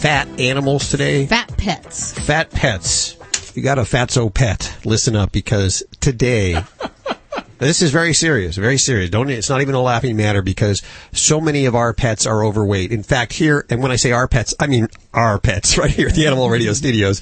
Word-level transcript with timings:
fat 0.00 0.26
animals 0.40 0.90
today? 0.90 1.26
Fat 1.26 1.54
pets. 1.58 2.18
Fat 2.18 2.50
pets. 2.50 3.16
You 3.54 3.62
got 3.62 3.78
a 3.78 3.82
fatso 3.82 4.32
pet. 4.32 4.74
Listen 4.84 5.14
up 5.14 5.30
because 5.30 5.82
today, 6.00 6.64
this 7.58 7.82
is 7.82 7.90
very 7.90 8.14
serious, 8.14 8.56
very 8.56 8.78
serious. 8.78 9.10
Don't, 9.10 9.28
it's 9.28 9.50
not 9.50 9.60
even 9.60 9.74
a 9.74 9.80
laughing 9.82 10.16
matter 10.16 10.40
because 10.40 10.82
so 11.12 11.38
many 11.38 11.66
of 11.66 11.74
our 11.74 11.92
pets 11.92 12.24
are 12.24 12.42
overweight. 12.42 12.92
In 12.92 13.02
fact, 13.02 13.34
here, 13.34 13.66
and 13.68 13.82
when 13.82 13.92
I 13.92 13.96
say 13.96 14.12
our 14.12 14.26
pets, 14.26 14.54
I 14.58 14.68
mean 14.68 14.88
our 15.12 15.38
pets 15.38 15.76
right 15.78 15.90
here 15.90 16.08
at 16.08 16.14
the 16.14 16.26
Animal 16.26 16.48
Radio 16.48 16.72
Studios. 16.72 17.20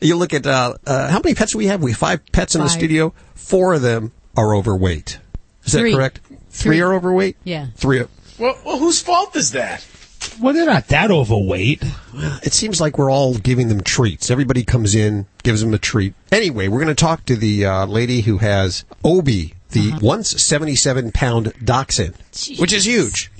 You 0.00 0.16
look 0.16 0.32
at, 0.32 0.46
uh, 0.46 0.74
uh, 0.86 1.08
how 1.10 1.20
many 1.22 1.34
pets 1.34 1.52
do 1.52 1.58
we 1.58 1.66
have? 1.66 1.82
We 1.82 1.90
have 1.90 1.98
five 1.98 2.20
pets 2.32 2.54
in 2.54 2.62
the 2.62 2.68
studio. 2.68 3.12
Four 3.34 3.74
of 3.74 3.82
them 3.82 4.12
are 4.34 4.54
overweight. 4.54 5.18
Is 5.64 5.74
Three. 5.74 5.90
that 5.90 5.96
correct? 5.96 6.20
Three, 6.26 6.38
Three. 6.48 6.80
are 6.80 6.94
overweight? 6.94 7.36
Yeah. 7.44 7.66
Three. 7.76 8.02
Well, 8.38 8.58
well, 8.64 8.78
whose 8.78 9.02
fault 9.02 9.36
is 9.36 9.52
that? 9.52 9.86
Well, 10.40 10.52
they're 10.54 10.66
not 10.66 10.88
that 10.88 11.10
overweight. 11.10 11.82
It 12.42 12.52
seems 12.52 12.80
like 12.80 12.98
we're 12.98 13.10
all 13.10 13.34
giving 13.34 13.68
them 13.68 13.80
treats. 13.82 14.30
Everybody 14.30 14.64
comes 14.64 14.94
in, 14.94 15.26
gives 15.42 15.60
them 15.60 15.74
a 15.74 15.78
treat. 15.78 16.14
Anyway, 16.32 16.68
we're 16.68 16.78
going 16.80 16.88
to 16.88 16.94
talk 16.94 17.24
to 17.26 17.36
the 17.36 17.64
uh, 17.64 17.86
lady 17.86 18.22
who 18.22 18.38
has 18.38 18.84
Obi, 19.04 19.54
the 19.70 19.92
once 20.00 20.30
77 20.42 21.12
pound 21.12 21.52
dachshund, 21.62 22.14
which 22.58 22.72
is 22.72 22.86
huge. 22.86 23.30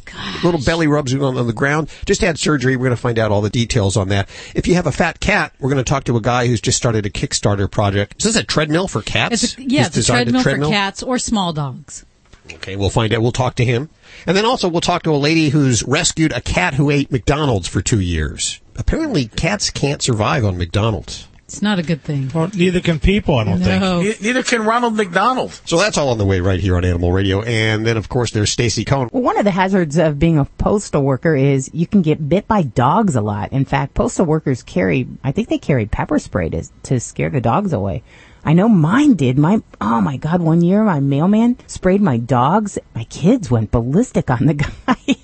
Little 0.45 0.61
belly 0.61 0.87
rubs 0.87 1.13
on, 1.15 1.23
on 1.23 1.47
the 1.47 1.53
ground. 1.53 1.89
Just 2.07 2.21
had 2.21 2.39
surgery. 2.39 2.77
We're 2.77 2.85
going 2.85 2.97
to 2.97 3.03
find 3.03 3.19
out 3.19 3.33
all 3.33 3.41
the 3.41 3.51
details 3.51 3.97
on 3.97 4.09
that. 4.09 4.29
If 4.55 4.69
you 4.69 4.75
have 4.75 4.87
a 4.87 4.93
fat 4.93 5.19
cat, 5.19 5.53
we're 5.59 5.71
going 5.71 5.83
to 5.83 5.89
talk 5.89 6.05
to 6.05 6.17
a 6.17 6.21
guy 6.21 6.47
who's 6.47 6.61
just 6.61 6.79
started 6.79 7.05
a 7.07 7.11
Kickstarter 7.11 7.69
project. 7.69 8.17
Is 8.19 8.35
this 8.35 8.37
a 8.37 8.45
treadmill 8.45 8.87
for 8.87 9.03
cats? 9.03 9.43
It's 9.43 9.59
a, 9.59 9.63
yeah, 9.63 9.87
it's 9.87 9.97
a 9.97 10.01
designed 10.01 10.31
treadmill, 10.41 10.69
for 10.69 10.75
cats 10.75 11.03
or 11.03 11.19
small 11.19 11.53
dogs. 11.53 12.05
Okay, 12.53 12.77
we'll 12.77 12.91
find 12.91 13.13
out. 13.15 13.23
We'll 13.23 13.33
talk 13.33 13.55
to 13.57 13.65
him. 13.65 13.89
And 14.27 14.37
then 14.37 14.45
also 14.45 14.69
we'll 14.69 14.81
talk 14.83 15.03
to 15.05 15.11
a 15.11 15.17
lady 15.17 15.49
who's 15.49 15.83
rescued 15.85 16.33
a 16.33 16.41
cat 16.41 16.75
who 16.75 16.91
ate 16.91 17.11
McDonald's 17.11 17.69
for 17.69 17.81
two 17.81 18.01
years. 18.01 18.61
Apparently 18.77 19.27
cats 19.29 19.71
can't 19.71 20.03
survive 20.03 20.45
on 20.45 20.59
McDonald's. 20.59 21.27
It's 21.47 21.61
not 21.63 21.79
a 21.79 21.83
good 21.83 22.03
thing. 22.03 22.31
Well, 22.35 22.51
neither 22.55 22.81
can 22.81 22.99
people, 22.99 23.37
I 23.37 23.45
don't 23.45 23.61
think. 23.61 23.81
No. 23.81 24.01
Ne- 24.03 24.15
Neither 24.21 24.43
can 24.43 24.65
Ronald 24.65 24.95
McDonald. 24.97 25.53
So 25.67 25.79
that's 25.79 25.97
all 25.99 26.09
on 26.09 26.19
the 26.19 26.25
way 26.25 26.41
right 26.41 26.59
here 26.59 26.77
on 26.77 26.85
Animal 26.85 27.13
Radio. 27.13 27.43
And 27.43 27.87
then 27.87 27.97
of 27.97 28.09
course 28.09 28.31
there's 28.33 28.51
Stacy 28.51 28.85
Cohen. 28.85 29.09
Well, 29.13 29.23
one 29.23 29.39
of 29.39 29.45
the 29.45 29.51
hazards 29.51 29.97
of 29.99 30.19
being 30.19 30.39
a 30.39 30.47
postal 30.47 31.03
worker 31.03 31.37
is 31.37 31.71
you 31.75 31.87
can 31.87 32.01
get 32.03 32.29
bit 32.29 32.49
by 32.49 32.63
dogs 32.63 33.15
a 33.15 33.21
lot. 33.21 33.53
In 33.53 33.65
fact, 33.67 33.95
postal 33.95 34.25
workers 34.27 34.63
carry, 34.63 35.07
I 35.23 35.33
think 35.33 35.49
they 35.49 35.59
carry 35.59 35.85
pepper 35.87 36.19
spray 36.19 36.49
to, 36.49 36.65
to 36.85 36.99
scare 36.99 37.31
the 37.31 37.43
dogs 37.43 37.73
away. 37.75 38.03
I 38.47 38.53
know 38.53 38.69
mine 38.69 39.15
did. 39.15 39.39
My, 39.39 39.63
oh 39.81 40.01
my 40.03 40.19
God, 40.19 40.43
one 40.43 40.61
year 40.61 40.85
my 40.85 41.01
mailman 41.01 41.57
sprayed 41.67 42.03
my 42.03 42.19
dogs. 42.19 42.79
My 42.95 43.05
kids 43.05 43.51
went 43.51 43.71
ballistic 43.71 44.31
on 44.31 44.47
the 44.47 44.55
guy. 44.87 45.17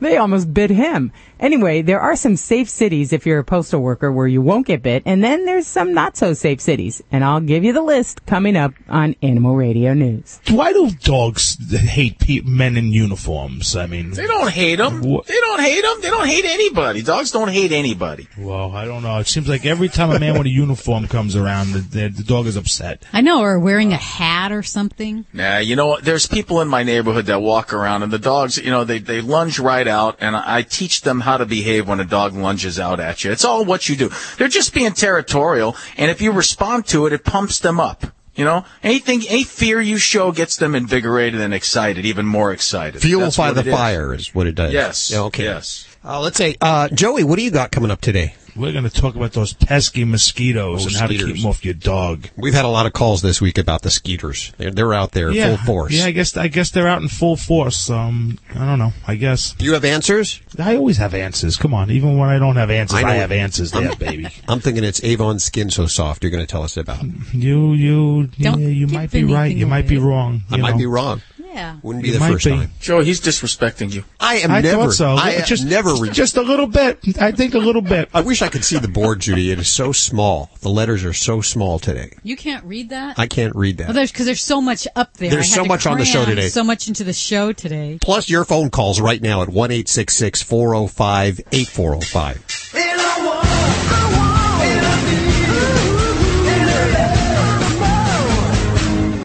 They 0.00 0.16
almost 0.16 0.52
bit 0.52 0.70
him. 0.70 1.12
Anyway, 1.38 1.82
there 1.82 2.00
are 2.00 2.16
some 2.16 2.34
safe 2.34 2.66
cities 2.68 3.12
if 3.12 3.26
you're 3.26 3.40
a 3.40 3.44
postal 3.44 3.82
worker 3.82 4.10
where 4.10 4.26
you 4.26 4.40
won't 4.40 4.66
get 4.66 4.82
bit. 4.82 5.02
And 5.04 5.22
then 5.22 5.44
there's 5.44 5.66
some 5.66 5.92
not 5.92 6.16
so 6.16 6.32
safe 6.32 6.62
cities. 6.62 7.02
And 7.12 7.22
I'll 7.22 7.40
give 7.40 7.62
you 7.62 7.74
the 7.74 7.82
list 7.82 8.24
coming 8.24 8.56
up 8.56 8.72
on 8.88 9.14
Animal 9.22 9.54
Radio 9.54 9.92
News. 9.92 10.40
Why 10.48 10.72
do 10.72 10.90
dogs 10.90 11.58
hate 11.70 12.18
pe- 12.18 12.40
men 12.40 12.78
in 12.78 12.90
uniforms? 12.90 13.76
I 13.76 13.86
mean, 13.86 14.12
They 14.12 14.26
don't 14.26 14.48
hate 14.50 14.76
them. 14.76 15.02
Wha- 15.02 15.22
They 15.28 15.34
don't 15.40 15.60
hate 15.60 15.84
him. 15.84 16.00
They 16.00 16.08
don't 16.08 16.26
hate 16.26 16.46
anybody. 16.46 17.02
Dogs 17.02 17.32
don't 17.32 17.48
hate 17.50 17.70
anybody. 17.72 18.28
well, 18.38 18.72
I 18.74 18.86
don't 18.86 19.02
know. 19.02 19.18
It 19.18 19.26
seems 19.26 19.46
like 19.48 19.66
every 19.66 19.88
time 19.90 20.10
a 20.10 20.18
man 20.18 20.38
with 20.38 20.46
a 20.46 20.50
uniform 20.50 21.06
comes 21.06 21.36
around, 21.36 21.72
the, 21.72 21.78
the, 21.80 22.08
the 22.08 22.22
dog 22.22 22.46
is 22.46 22.56
upset. 22.56 23.02
I 23.12 23.20
know, 23.20 23.42
or 23.42 23.58
wearing 23.58 23.92
a 23.92 23.96
hat 23.98 24.52
or 24.52 24.62
something. 24.62 25.26
Nah, 25.34 25.58
you 25.58 25.76
know 25.76 25.86
what? 25.88 26.04
There's 26.04 26.26
people 26.26 26.62
in 26.62 26.68
my 26.68 26.82
neighborhood 26.82 27.26
that 27.26 27.42
walk 27.42 27.74
around, 27.74 28.04
and 28.04 28.10
the 28.12 28.18
dogs, 28.18 28.56
you 28.56 28.70
know, 28.70 28.84
they 28.84 29.00
they 29.00 29.20
lunge 29.20 29.58
right 29.58 29.85
out, 29.88 30.18
and 30.20 30.36
I 30.36 30.62
teach 30.62 31.02
them 31.02 31.20
how 31.20 31.36
to 31.36 31.46
behave 31.46 31.88
when 31.88 32.00
a 32.00 32.04
dog 32.04 32.34
lunges 32.34 32.78
out 32.78 33.00
at 33.00 33.24
you. 33.24 33.32
It's 33.32 33.44
all 33.44 33.64
what 33.64 33.88
you 33.88 33.96
do. 33.96 34.10
They're 34.38 34.48
just 34.48 34.74
being 34.74 34.92
territorial, 34.92 35.76
and 35.96 36.10
if 36.10 36.20
you 36.20 36.32
respond 36.32 36.86
to 36.88 37.06
it, 37.06 37.12
it 37.12 37.24
pumps 37.24 37.58
them 37.58 37.80
up. 37.80 38.06
You 38.34 38.44
know, 38.44 38.66
anything, 38.82 39.22
any 39.28 39.44
fear 39.44 39.80
you 39.80 39.96
show 39.96 40.30
gets 40.30 40.56
them 40.56 40.74
invigorated 40.74 41.40
and 41.40 41.54
excited, 41.54 42.04
even 42.04 42.26
more 42.26 42.52
excited. 42.52 43.00
Fuel 43.00 43.22
That's 43.22 43.36
by 43.38 43.52
the 43.52 43.60
it 43.60 43.68
is. 43.68 43.74
fire 43.74 44.12
is 44.12 44.34
what 44.34 44.46
it 44.46 44.54
does. 44.54 44.74
Yes. 44.74 45.10
Yeah, 45.10 45.20
okay. 45.22 45.44
Yes. 45.44 45.86
Uh, 46.04 46.20
let's 46.20 46.36
say, 46.36 46.54
uh, 46.60 46.88
Joey, 46.90 47.24
what 47.24 47.36
do 47.36 47.42
you 47.42 47.50
got 47.50 47.70
coming 47.70 47.90
up 47.90 48.02
today? 48.02 48.34
We're 48.56 48.72
going 48.72 48.84
to 48.84 48.90
talk 48.90 49.14
about 49.16 49.32
those 49.32 49.52
pesky 49.52 50.04
mosquitoes 50.04 50.84
Oh, 50.84 50.88
and 50.88 50.96
how 50.96 51.06
to 51.06 51.16
keep 51.16 51.36
them 51.36 51.46
off 51.46 51.64
your 51.64 51.74
dog. 51.74 52.28
We've 52.36 52.54
had 52.54 52.64
a 52.64 52.68
lot 52.68 52.86
of 52.86 52.92
calls 52.92 53.22
this 53.22 53.40
week 53.40 53.58
about 53.58 53.82
the 53.82 53.90
skeeters. 53.90 54.52
They're, 54.56 54.70
they're 54.70 54.94
out 54.94 55.12
there 55.12 55.30
yeah, 55.30 55.56
full 55.56 55.66
force. 55.66 55.92
Yeah, 55.92 56.06
I 56.06 56.10
guess 56.12 56.36
I 56.36 56.48
guess 56.48 56.70
they're 56.70 56.88
out 56.88 57.02
in 57.02 57.08
full 57.08 57.36
force. 57.36 57.90
Um, 57.90 58.38
I 58.54 58.64
don't 58.66 58.78
know. 58.78 58.92
I 59.06 59.16
guess 59.16 59.52
Do 59.52 59.64
you 59.64 59.74
have 59.74 59.84
answers? 59.84 60.40
I 60.58 60.76
always 60.76 60.96
have 60.98 61.14
answers. 61.14 61.56
Come 61.56 61.74
on, 61.74 61.90
even 61.90 62.16
when 62.18 62.28
I 62.28 62.38
don't 62.38 62.56
have 62.56 62.70
answers, 62.70 63.02
I 63.02 63.08
I, 63.08 63.14
have 63.14 63.32
answers 63.32 63.72
there, 63.72 63.94
baby. 63.96 64.28
I'm 64.48 64.60
thinking 64.60 64.84
it's 64.84 65.02
Avon 65.04 65.38
Skin 65.38 65.70
So 65.70 65.86
Soft 65.86 66.22
you're 66.22 66.30
going 66.30 66.44
to 66.44 66.50
tell 66.50 66.62
us 66.62 66.76
about. 66.76 67.02
You, 67.32 67.72
you, 67.72 68.30
yeah, 68.36 68.52
Don't 68.52 68.60
you 68.60 68.86
might 68.86 69.10
be 69.10 69.24
right. 69.24 69.54
You 69.54 69.66
might 69.66 69.86
be 69.86 69.96
away. 69.96 70.06
wrong. 70.06 70.42
I 70.50 70.56
you 70.56 70.62
might 70.62 70.78
be 70.78 70.86
wrong. 70.86 71.22
Yeah. 71.56 71.76
Wouldn't 71.82 72.02
be 72.02 72.08
You 72.10 72.14
the 72.14 72.20
might 72.20 72.32
first 72.32 72.44
be. 72.44 72.50
time. 72.50 72.70
Joe, 72.80 73.00
he's 73.00 73.18
disrespecting 73.20 73.90
you. 73.90 74.04
I 74.20 74.36
am 74.36 74.50
I 74.50 74.60
never. 74.60 74.82
thought 74.84 74.92
so. 74.92 75.14
I 75.14 75.40
just 75.40 75.64
never. 75.64 75.94
Re- 75.94 76.10
just 76.10 76.36
a 76.36 76.42
little 76.42 76.66
bit. 76.66 76.98
I 77.18 77.32
think 77.32 77.54
a 77.54 77.58
little 77.58 77.80
bit. 77.80 78.10
I 78.12 78.20
wish 78.20 78.42
I 78.42 78.48
could 78.48 78.62
see 78.62 78.78
the 78.78 78.88
board, 78.88 79.20
Judy. 79.20 79.50
It 79.50 79.58
is 79.58 79.68
so 79.68 79.90
small. 79.92 80.50
The 80.60 80.68
letters 80.68 81.02
are 81.04 81.14
so 81.14 81.40
small 81.40 81.78
today. 81.78 82.12
You 82.22 82.36
can't 82.36 82.62
read 82.64 82.90
that? 82.90 83.18
I 83.18 83.26
can't 83.26 83.56
read 83.56 83.78
well, 83.78 83.86
that. 83.88 83.94
there's 83.94 84.12
because 84.12 84.26
there's 84.26 84.42
so 84.42 84.60
much 84.60 84.86
up 84.94 85.14
there. 85.14 85.30
There's 85.30 85.46
I 85.46 85.48
had 85.48 85.54
so 85.56 85.62
to 85.62 85.68
much 85.68 85.86
on 85.86 85.96
the 85.98 86.04
show 86.04 86.26
today. 86.26 86.48
So 86.48 86.62
much 86.62 86.88
into 86.88 87.04
the 87.04 87.14
show 87.14 87.52
today. 87.52 87.98
Plus 88.02 88.28
your 88.28 88.44
phone 88.44 88.68
calls 88.68 89.00
right 89.00 89.22
now 89.22 89.40
at 89.40 89.48
one 89.48 89.70
eight 89.70 89.88
six 89.88 90.14
six 90.14 90.42
four 90.42 90.74
zero 90.74 90.86
five 90.86 91.40
eight 91.52 91.68
four 91.68 91.92
zero 91.92 92.00
five. 92.02 92.44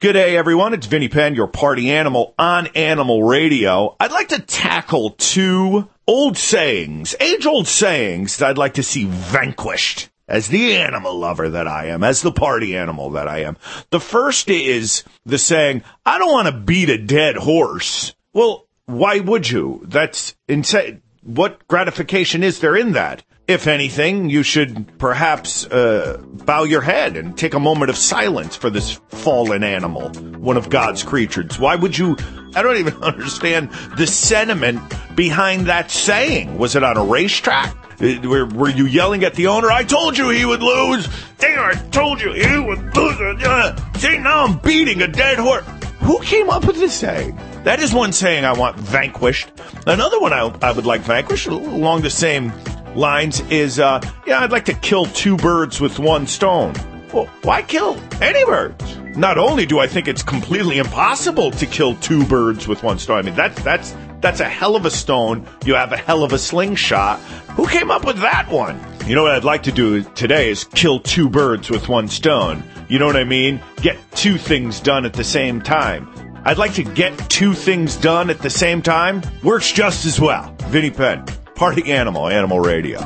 Good 0.01 0.13
day, 0.13 0.35
everyone. 0.35 0.73
It's 0.73 0.87
Vinny 0.87 1.09
Penn, 1.09 1.35
your 1.35 1.45
party 1.45 1.91
animal 1.91 2.33
on 2.39 2.65
Animal 2.73 3.23
Radio. 3.23 3.95
I'd 3.99 4.11
like 4.11 4.29
to 4.29 4.41
tackle 4.41 5.11
two 5.11 5.89
old 6.07 6.39
sayings, 6.39 7.13
age 7.19 7.45
old 7.45 7.67
sayings 7.67 8.37
that 8.37 8.49
I'd 8.49 8.57
like 8.57 8.73
to 8.73 8.83
see 8.83 9.05
vanquished 9.05 10.09
as 10.27 10.47
the 10.47 10.75
animal 10.75 11.19
lover 11.19 11.51
that 11.51 11.67
I 11.67 11.89
am, 11.89 12.03
as 12.03 12.23
the 12.23 12.31
party 12.31 12.75
animal 12.75 13.11
that 13.11 13.27
I 13.27 13.43
am. 13.43 13.57
The 13.91 13.99
first 13.99 14.49
is 14.49 15.03
the 15.23 15.37
saying, 15.37 15.83
I 16.03 16.17
don't 16.17 16.31
want 16.31 16.47
to 16.47 16.59
beat 16.59 16.89
a 16.89 16.97
dead 16.97 17.35
horse. 17.35 18.15
Well, 18.33 18.65
why 18.87 19.19
would 19.19 19.51
you? 19.51 19.83
That's 19.85 20.33
insane. 20.47 21.03
What 21.21 21.67
gratification 21.67 22.41
is 22.41 22.57
there 22.57 22.75
in 22.75 22.93
that? 22.93 23.23
If 23.51 23.67
anything, 23.67 24.29
you 24.29 24.43
should 24.43 24.97
perhaps 24.97 25.65
uh, 25.65 26.21
bow 26.45 26.63
your 26.63 26.79
head 26.79 27.17
and 27.17 27.37
take 27.37 27.53
a 27.53 27.59
moment 27.59 27.89
of 27.89 27.97
silence 27.97 28.55
for 28.55 28.69
this 28.69 28.93
fallen 29.09 29.61
animal, 29.61 30.07
one 30.37 30.55
of 30.55 30.69
God's 30.69 31.03
creatures. 31.03 31.59
Why 31.59 31.75
would 31.75 31.97
you? 31.97 32.15
I 32.55 32.63
don't 32.63 32.77
even 32.77 32.93
understand 33.03 33.69
the 33.97 34.07
sentiment 34.07 34.79
behind 35.15 35.65
that 35.67 35.91
saying. 35.91 36.57
Was 36.57 36.77
it 36.77 36.83
on 36.83 36.95
a 36.95 37.03
racetrack? 37.03 37.75
Uh, 38.01 38.21
Were, 38.23 38.45
were 38.45 38.69
you 38.69 38.85
yelling 38.85 39.25
at 39.25 39.33
the 39.35 39.47
owner? 39.47 39.69
I 39.69 39.83
told 39.83 40.17
you 40.17 40.29
he 40.29 40.45
would 40.45 40.63
lose. 40.63 41.09
Damn, 41.37 41.59
I 41.59 41.73
told 41.89 42.21
you 42.21 42.31
he 42.31 42.57
would 42.57 42.95
lose. 42.95 43.19
Uh, 43.19 43.75
See, 43.97 44.17
now 44.17 44.45
I'm 44.45 44.59
beating 44.59 45.01
a 45.01 45.07
dead 45.07 45.39
horse. 45.39 45.65
Who 45.99 46.19
came 46.21 46.49
up 46.49 46.65
with 46.65 46.77
this 46.77 46.93
saying? 46.93 47.37
That 47.65 47.81
is 47.81 47.93
one 47.93 48.13
saying 48.13 48.45
I 48.45 48.53
want 48.53 48.77
vanquished. 48.77 49.51
Another 49.85 50.21
one 50.21 50.31
I, 50.31 50.55
I 50.61 50.71
would 50.71 50.85
like 50.85 51.01
vanquished 51.01 51.47
along 51.47 52.01
the 52.01 52.09
same 52.09 52.53
lines 52.95 53.39
is, 53.49 53.79
uh, 53.79 54.01
yeah, 54.25 54.39
I'd 54.39 54.51
like 54.51 54.65
to 54.65 54.73
kill 54.73 55.05
two 55.05 55.37
birds 55.37 55.79
with 55.79 55.99
one 55.99 56.27
stone. 56.27 56.73
Well, 57.13 57.25
why 57.43 57.61
kill 57.61 58.01
any 58.21 58.43
birds? 58.45 58.97
Not 59.17 59.37
only 59.37 59.65
do 59.65 59.79
I 59.79 59.87
think 59.87 60.07
it's 60.07 60.23
completely 60.23 60.77
impossible 60.77 61.51
to 61.51 61.65
kill 61.65 61.95
two 61.95 62.25
birds 62.25 62.67
with 62.67 62.83
one 62.83 62.97
stone. 62.99 63.17
I 63.17 63.21
mean, 63.23 63.35
that's 63.35 63.61
that's 63.63 63.95
that's 64.21 64.39
a 64.39 64.47
hell 64.47 64.75
of 64.75 64.85
a 64.85 64.91
stone. 64.91 65.45
You 65.65 65.75
have 65.75 65.91
a 65.91 65.97
hell 65.97 66.23
of 66.23 66.31
a 66.31 66.37
slingshot. 66.37 67.19
Who 67.55 67.67
came 67.67 67.91
up 67.91 68.05
with 68.05 68.19
that 68.19 68.49
one? 68.49 68.79
You 69.05 69.15
know 69.15 69.23
what 69.23 69.33
I'd 69.33 69.43
like 69.43 69.63
to 69.63 69.71
do 69.71 70.03
today 70.03 70.49
is 70.49 70.63
kill 70.63 70.99
two 70.99 71.27
birds 71.27 71.69
with 71.69 71.89
one 71.89 72.07
stone. 72.07 72.63
You 72.87 72.99
know 72.99 73.07
what 73.07 73.17
I 73.17 73.23
mean? 73.25 73.61
Get 73.77 73.97
two 74.15 74.37
things 74.37 74.79
done 74.79 75.05
at 75.05 75.13
the 75.13 75.23
same 75.23 75.61
time. 75.61 76.07
I'd 76.45 76.57
like 76.57 76.73
to 76.75 76.83
get 76.83 77.17
two 77.29 77.53
things 77.53 77.97
done 77.97 78.29
at 78.29 78.39
the 78.39 78.49
same 78.49 78.81
time. 78.81 79.21
Works 79.43 79.71
just 79.71 80.05
as 80.05 80.19
well. 80.19 80.55
Vinny 80.67 80.89
Penn, 80.89 81.25
Party 81.61 81.91
Animal, 81.91 82.27
Animal 82.27 82.59
Radio. 82.59 82.97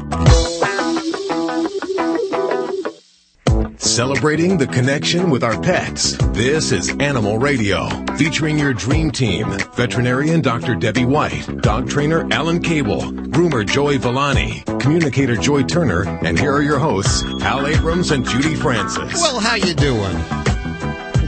Celebrating 3.76 4.58
the 4.58 4.66
connection 4.66 5.30
with 5.30 5.44
our 5.44 5.62
pets. 5.62 6.16
This 6.32 6.72
is 6.72 6.90
Animal 7.02 7.38
Radio, 7.38 7.90
featuring 8.16 8.58
your 8.58 8.74
dream 8.74 9.12
team. 9.12 9.50
Veterinarian 9.74 10.40
Dr. 10.40 10.74
Debbie 10.74 11.04
White, 11.04 11.46
dog 11.64 11.90
trainer 11.90 12.26
Alan 12.32 12.62
Kabel, 12.62 13.02
groomer 13.02 13.70
Joey 13.70 13.98
Villani, 13.98 14.64
communicator 14.80 15.36
Joy 15.36 15.64
Turner, 15.64 16.04
and 16.24 16.40
here 16.40 16.54
are 16.54 16.64
your 16.64 16.80
hosts, 16.80 17.24
Hal 17.42 17.68
Abrams 17.68 18.12
and 18.12 18.26
Judy 18.26 18.56
Francis. 18.56 19.16
Well, 19.16 19.42
how 19.42 19.56
you 19.56 19.74
doing? 19.74 20.16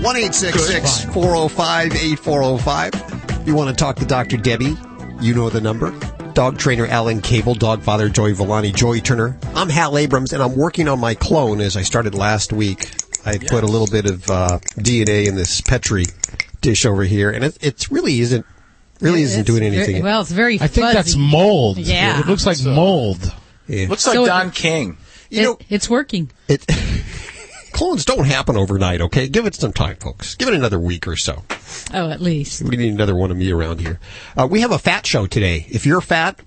One 0.01 0.15
eight 0.15 0.33
six 0.33 0.65
six 0.65 1.03
four 1.03 1.35
zero 1.35 1.49
five 1.49 1.93
eight 1.93 2.19
four 2.19 2.41
zero 2.41 2.55
five. 2.55 2.93
You 3.45 3.53
want 3.53 3.69
to 3.69 3.75
talk 3.75 3.97
to 3.97 4.05
Dr. 4.05 4.37
Debbie? 4.37 4.77
You 5.19 5.35
know 5.35 5.49
the 5.49 5.59
number. 5.59 5.93
Dog 6.37 6.59
trainer 6.59 6.85
Alan 6.85 7.19
Kabel, 7.21 7.55
dog 7.55 7.81
father 7.81 8.09
Joey 8.09 8.31
Villani, 8.33 8.71
Joy 8.71 8.99
Turner. 8.99 9.35
I'm 9.55 9.69
Hal 9.69 9.97
Abrams, 9.97 10.33
and 10.33 10.43
I'm 10.43 10.55
working 10.55 10.87
on 10.87 10.99
my 10.99 11.15
clone 11.15 11.59
as 11.61 11.75
I 11.75 11.81
started 11.81 12.13
last 12.13 12.53
week. 12.53 12.91
I 13.25 13.39
put 13.39 13.63
a 13.63 13.65
little 13.65 13.87
bit 13.87 14.05
of 14.05 14.29
uh, 14.29 14.59
DNA 14.77 15.25
in 15.27 15.33
this 15.33 15.61
Petri 15.61 16.05
dish 16.61 16.85
over 16.85 17.01
here, 17.01 17.31
and 17.31 17.43
it, 17.43 17.57
it 17.63 17.89
really 17.89 18.19
isn't 18.19 18.45
really 19.01 19.23
isn't 19.23 19.39
It's 19.39 19.47
doing 19.47 19.61
very- 19.63 19.77
anything. 19.77 20.03
well, 20.03 20.21
it's 20.21 20.29
very. 20.31 20.61
I 20.61 20.67
think 20.67 20.93
that's 20.93 21.15
mold. 21.15 21.79
Yeah. 21.79 22.19
It 22.19 22.27
looks 22.27 22.45
like 22.45 22.63
mold. 22.63 23.33
Yeah. 23.67 23.87
Looks 23.89 24.05
like 24.05 24.13
So- 24.17 24.27
Don 24.27 24.51
King. 24.51 24.97
You 25.31 25.41
know, 25.41 25.57
it's 25.69 25.89
working. 25.89 26.29
it, 26.47 26.63
clones 27.77 28.05
don't 28.05 28.25
happen 28.25 28.57
overnight. 28.57 29.01
Okay, 29.01 29.29
give 29.29 29.45
it 29.45 29.53
some 29.53 29.71
time, 29.71 29.97
folks. 29.97 30.33
Give 30.33 30.47
it 30.47 30.55
another 30.55 30.79
week 30.79 31.07
or 31.07 31.15
so. 31.15 31.43
Oh, 31.93 32.09
at 32.09 32.19
least. 32.19 32.63
We 32.63 32.75
need 32.75 32.91
another 32.91 33.15
one 33.15 33.29
of 33.29 33.37
me 33.37 33.51
around 33.51 33.81
here. 33.81 33.99
Uh, 34.35 34.47
we 34.49 34.61
have 34.61 34.71
a 34.71 34.79
fat 34.79 35.05
show 35.05 35.27
today. 35.27 35.67
If 35.69 35.85
you're 35.85 36.01
fat, 36.01 36.39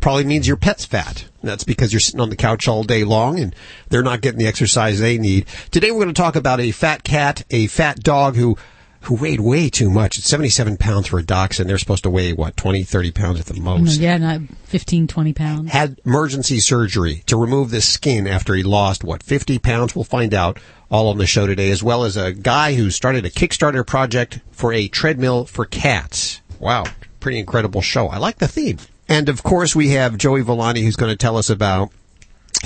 probably 0.00 0.24
means 0.24 0.46
your 0.46 0.58
pet's 0.58 0.84
fat. 0.84 1.24
And 1.40 1.50
that's 1.50 1.64
because 1.64 1.94
you're 1.94 2.00
sitting 2.00 2.20
on 2.20 2.28
the 2.28 2.36
couch 2.36 2.68
all 2.68 2.82
day 2.82 3.04
long 3.04 3.40
and 3.40 3.54
they're 3.88 4.02
not 4.02 4.20
getting 4.20 4.38
the 4.38 4.46
exercise 4.46 5.00
they 5.00 5.16
need. 5.16 5.46
Today 5.70 5.90
we're 5.90 6.02
going 6.02 6.14
to 6.14 6.22
talk 6.22 6.36
about 6.36 6.60
a 6.60 6.72
fat 6.72 7.02
cat, 7.02 7.42
a 7.50 7.68
fat 7.68 8.00
dog 8.00 8.36
who 8.36 8.58
who 9.06 9.14
weighed 9.14 9.40
way 9.40 9.70
too 9.70 9.88
much. 9.88 10.18
It's 10.18 10.28
77 10.28 10.76
pounds 10.76 11.06
for 11.06 11.18
a 11.18 11.22
dachshund. 11.22 11.70
They're 11.70 11.78
supposed 11.78 12.02
to 12.02 12.10
weigh, 12.10 12.32
what, 12.32 12.56
20, 12.56 12.82
30 12.82 13.12
pounds 13.12 13.40
at 13.40 13.46
the 13.46 13.60
most. 13.60 14.00
Yeah, 14.00 14.18
not 14.18 14.40
15, 14.64 15.06
20 15.06 15.32
pounds. 15.32 15.70
Had 15.70 16.00
emergency 16.04 16.58
surgery 16.58 17.22
to 17.26 17.36
remove 17.36 17.70
the 17.70 17.80
skin 17.80 18.26
after 18.26 18.54
he 18.54 18.62
lost, 18.62 19.04
what, 19.04 19.22
50 19.22 19.58
pounds? 19.60 19.94
We'll 19.94 20.04
find 20.04 20.34
out 20.34 20.58
all 20.90 21.08
on 21.08 21.18
the 21.18 21.26
show 21.26 21.46
today, 21.46 21.70
as 21.70 21.82
well 21.82 22.04
as 22.04 22.16
a 22.16 22.32
guy 22.32 22.74
who 22.74 22.90
started 22.90 23.24
a 23.24 23.30
Kickstarter 23.30 23.86
project 23.86 24.40
for 24.50 24.72
a 24.72 24.88
treadmill 24.88 25.44
for 25.44 25.64
cats. 25.64 26.40
Wow, 26.58 26.84
pretty 27.20 27.38
incredible 27.38 27.82
show. 27.82 28.08
I 28.08 28.18
like 28.18 28.38
the 28.38 28.48
theme. 28.48 28.78
And 29.08 29.28
of 29.28 29.42
course, 29.42 29.76
we 29.76 29.90
have 29.90 30.18
Joey 30.18 30.42
Villani 30.42 30.82
who's 30.82 30.96
going 30.96 31.12
to 31.12 31.16
tell 31.16 31.36
us 31.36 31.48
about 31.48 31.90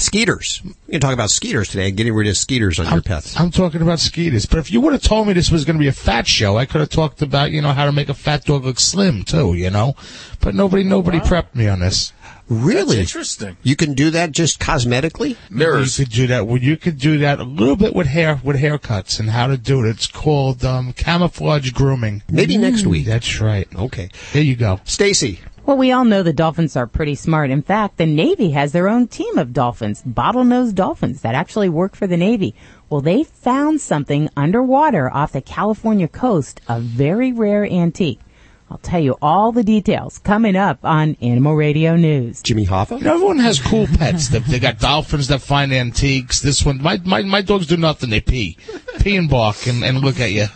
skeeters. 0.01 0.61
We're 0.65 0.71
going 0.71 0.93
to 0.93 0.99
talk 1.01 1.15
about 1.15 1.31
skeeters 1.31 1.69
today, 1.69 1.89
and 1.89 1.97
getting 1.97 2.15
rid 2.15 2.29
of 2.29 2.37
skeeters 2.37 2.79
on 2.79 2.91
your 2.93 3.03
pets. 3.03 3.39
I'm 3.39 3.51
talking 3.51 3.83
about 3.83 4.01
skeeters. 4.01 4.47
But 4.47 4.59
if 4.59 4.71
you 4.71 4.81
would 4.81 4.93
have 4.93 5.03
told 5.03 5.27
me 5.27 5.33
this 5.33 5.51
was 5.51 5.65
going 5.65 5.77
to 5.77 5.81
be 5.81 5.89
a 5.89 5.93
fat 5.93 6.27
show, 6.27 6.57
I 6.57 6.67
could 6.67 6.81
have 6.81 6.91
talked 6.91 7.23
about, 7.23 7.51
you 7.51 7.61
know, 7.61 7.73
how 7.73 7.87
to 7.87 7.93
make 7.93 8.09
a 8.09 8.15
fat 8.15 8.45
dog 8.45 8.65
look 8.65 8.81
slim 8.81 9.23
too, 9.25 9.55
you 9.55 9.71
know. 9.71 9.95
But 10.41 10.55
nobody, 10.55 10.85
nobody 10.85 11.21
prepped 11.21 11.55
me 11.55 11.69
on 11.69 11.81
this. 11.81 12.13
Really? 12.51 12.97
That's 12.97 13.15
interesting. 13.15 13.57
You 13.63 13.77
can 13.77 13.95
do 13.95 14.11
that 14.11 14.33
just 14.33 14.59
cosmetically? 14.59 15.37
Mirrors. 15.51 16.01
You 16.01 16.05
could 16.05 16.13
do 16.13 16.27
that. 16.27 16.49
Well, 16.49 16.59
you 16.59 16.77
could 16.77 16.99
do 16.99 17.19
that 17.19 17.39
a 17.39 17.45
little 17.45 17.77
bit 17.77 17.95
with 17.95 18.09
hair, 18.09 18.41
with 18.43 18.57
haircuts, 18.57 19.21
and 19.21 19.31
how 19.31 19.47
to 19.47 19.57
do 19.57 19.85
it. 19.85 19.89
It's 19.89 20.09
called 20.09 20.65
um, 20.65 20.93
camouflage 20.93 21.71
grooming. 21.71 22.25
Maybe 22.29 22.57
next 22.57 22.87
week. 22.87 23.07
That's 23.07 23.41
right. 23.41 23.69
Okay. 23.77 24.11
There 24.33 24.43
you 24.43 24.57
go. 24.57 24.81
Stacy. 24.85 25.39
Well, 25.67 25.77
we 25.77 25.93
all 25.93 26.05
know 26.05 26.23
the 26.23 26.33
dolphins 26.33 26.75
are 26.75 26.87
pretty 26.87 27.15
smart. 27.15 27.51
In 27.51 27.63
fact, 27.63 27.99
the 27.99 28.07
Navy 28.07 28.51
has 28.53 28.73
their 28.73 28.89
own 28.89 29.07
team 29.07 29.39
of 29.39 29.53
dolphins, 29.53 30.03
bottlenose 30.03 30.75
dolphins, 30.75 31.21
that 31.21 31.35
actually 31.35 31.69
work 31.69 31.95
for 31.95 32.07
the 32.07 32.17
Navy. 32.17 32.55
Well, 32.89 33.03
they 33.03 33.25
found 33.25 33.81
something 33.81 34.31
underwater 34.37 35.13
off 35.13 35.33
the 35.33 35.43
California 35.43 36.09
coast, 36.09 36.61
a 36.67 36.81
very 36.81 37.33
rare 37.33 37.65
antique. 37.65 38.21
I'll 38.71 38.79
tell 38.79 39.01
you 39.01 39.17
all 39.21 39.51
the 39.51 39.65
details 39.65 40.19
coming 40.19 40.55
up 40.55 40.79
on 40.85 41.17
Animal 41.21 41.57
Radio 41.57 41.97
News. 41.97 42.41
Jimmy 42.41 42.67
Hoffa? 42.67 42.99
You 42.99 43.05
know, 43.05 43.15
everyone 43.15 43.39
has 43.39 43.59
cool 43.59 43.89
pets. 43.89 44.29
They, 44.29 44.39
they 44.39 44.59
got 44.61 44.79
dolphins 44.79 45.27
that 45.29 45.43
find 45.43 45.73
antiques. 45.73 46.41
This 46.41 46.65
one, 46.65 46.81
my, 46.81 46.99
my, 47.05 47.23
my 47.23 47.43
dogs 47.43 47.67
do 47.67 47.77
nothing. 47.77 48.11
They 48.11 48.21
pee. 48.21 48.59
Pee 49.01 49.17
and 49.17 49.29
bark 49.29 49.67
and, 49.67 49.83
and 49.83 49.99
look 49.99 50.21
at 50.21 50.31
you. 50.31 50.47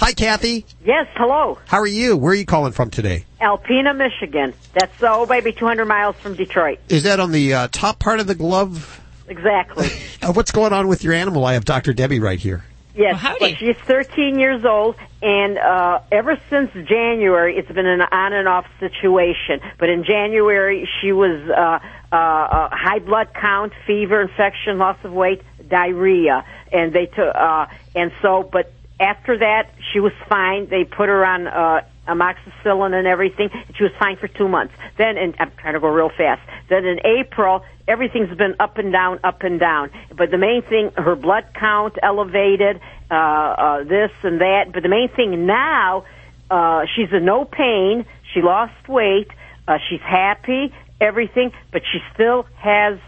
Hi, 0.00 0.12
Kathy. 0.12 0.64
Yes, 0.82 1.08
hello. 1.16 1.58
How 1.66 1.78
are 1.80 1.86
you? 1.86 2.16
Where 2.16 2.32
are 2.32 2.36
you 2.36 2.46
calling 2.46 2.72
from 2.72 2.88
today? 2.88 3.26
Alpena, 3.42 3.94
Michigan. 3.94 4.54
That's 4.72 5.02
oh, 5.02 5.26
maybe 5.26 5.52
200 5.52 5.84
miles 5.84 6.16
from 6.16 6.36
Detroit. 6.36 6.78
Is 6.88 7.02
that 7.02 7.20
on 7.20 7.32
the 7.32 7.52
uh, 7.52 7.68
top 7.70 7.98
part 7.98 8.20
of 8.20 8.26
the 8.26 8.34
glove? 8.34 9.00
Exactly. 9.28 9.88
Uh, 10.20 10.32
what's 10.32 10.50
going 10.50 10.72
on 10.72 10.88
with 10.88 11.04
your 11.04 11.12
animal? 11.12 11.44
I 11.44 11.52
have 11.52 11.64
Dr. 11.64 11.92
Debbie 11.92 12.18
right 12.18 12.40
here. 12.40 12.64
Yes, 12.98 13.22
Well, 13.40 13.54
she's 13.54 13.76
13 13.86 14.40
years 14.40 14.64
old, 14.64 14.96
and 15.22 15.56
uh, 15.56 16.00
ever 16.10 16.36
since 16.50 16.72
January, 16.88 17.56
it's 17.56 17.70
been 17.70 17.86
an 17.86 18.00
on 18.00 18.32
and 18.32 18.48
off 18.48 18.66
situation. 18.80 19.60
But 19.78 19.88
in 19.88 20.02
January, 20.02 20.88
she 21.00 21.12
was 21.12 21.48
uh, 21.48 21.78
uh, 22.10 22.16
uh, 22.16 22.68
high 22.72 22.98
blood 22.98 23.32
count, 23.34 23.72
fever, 23.86 24.22
infection, 24.22 24.78
loss 24.78 24.96
of 25.04 25.12
weight, 25.12 25.42
diarrhea, 25.68 26.44
and 26.72 26.92
they 26.92 27.06
took. 27.06 27.34
Uh, 27.34 27.66
and 27.94 28.10
so, 28.20 28.42
but 28.42 28.72
after 28.98 29.38
that, 29.38 29.70
she 29.92 30.00
was 30.00 30.12
fine. 30.28 30.68
They 30.68 30.82
put 30.82 31.08
her 31.08 31.24
on. 31.24 31.46
Uh, 31.46 31.82
amoxicillin 32.08 32.94
and 32.94 33.06
everything. 33.06 33.50
She 33.74 33.82
was 33.82 33.92
fine 33.98 34.16
for 34.16 34.28
two 34.28 34.48
months. 34.48 34.74
Then, 34.96 35.16
and 35.16 35.34
I'm 35.38 35.52
trying 35.58 35.74
to 35.74 35.80
go 35.80 35.88
real 35.88 36.10
fast. 36.10 36.42
Then 36.68 36.84
in 36.84 37.00
April, 37.04 37.64
everything's 37.86 38.36
been 38.36 38.56
up 38.58 38.78
and 38.78 38.92
down, 38.92 39.20
up 39.22 39.42
and 39.42 39.60
down. 39.60 39.90
But 40.14 40.30
the 40.30 40.38
main 40.38 40.62
thing, 40.62 40.90
her 40.96 41.14
blood 41.14 41.46
count 41.54 41.96
elevated, 42.02 42.80
uh, 43.10 43.14
uh, 43.14 43.84
this 43.84 44.10
and 44.22 44.40
that. 44.40 44.72
But 44.72 44.82
the 44.82 44.88
main 44.88 45.08
thing 45.08 45.46
now, 45.46 46.04
uh, 46.50 46.86
she's 46.94 47.12
in 47.12 47.24
no 47.24 47.44
pain. 47.44 48.06
She 48.32 48.42
lost 48.42 48.88
weight. 48.88 49.28
Uh, 49.66 49.78
she's 49.88 50.00
happy, 50.00 50.72
everything, 51.00 51.52
but 51.70 51.82
she 51.92 51.98
still 52.14 52.46
has 52.56 52.98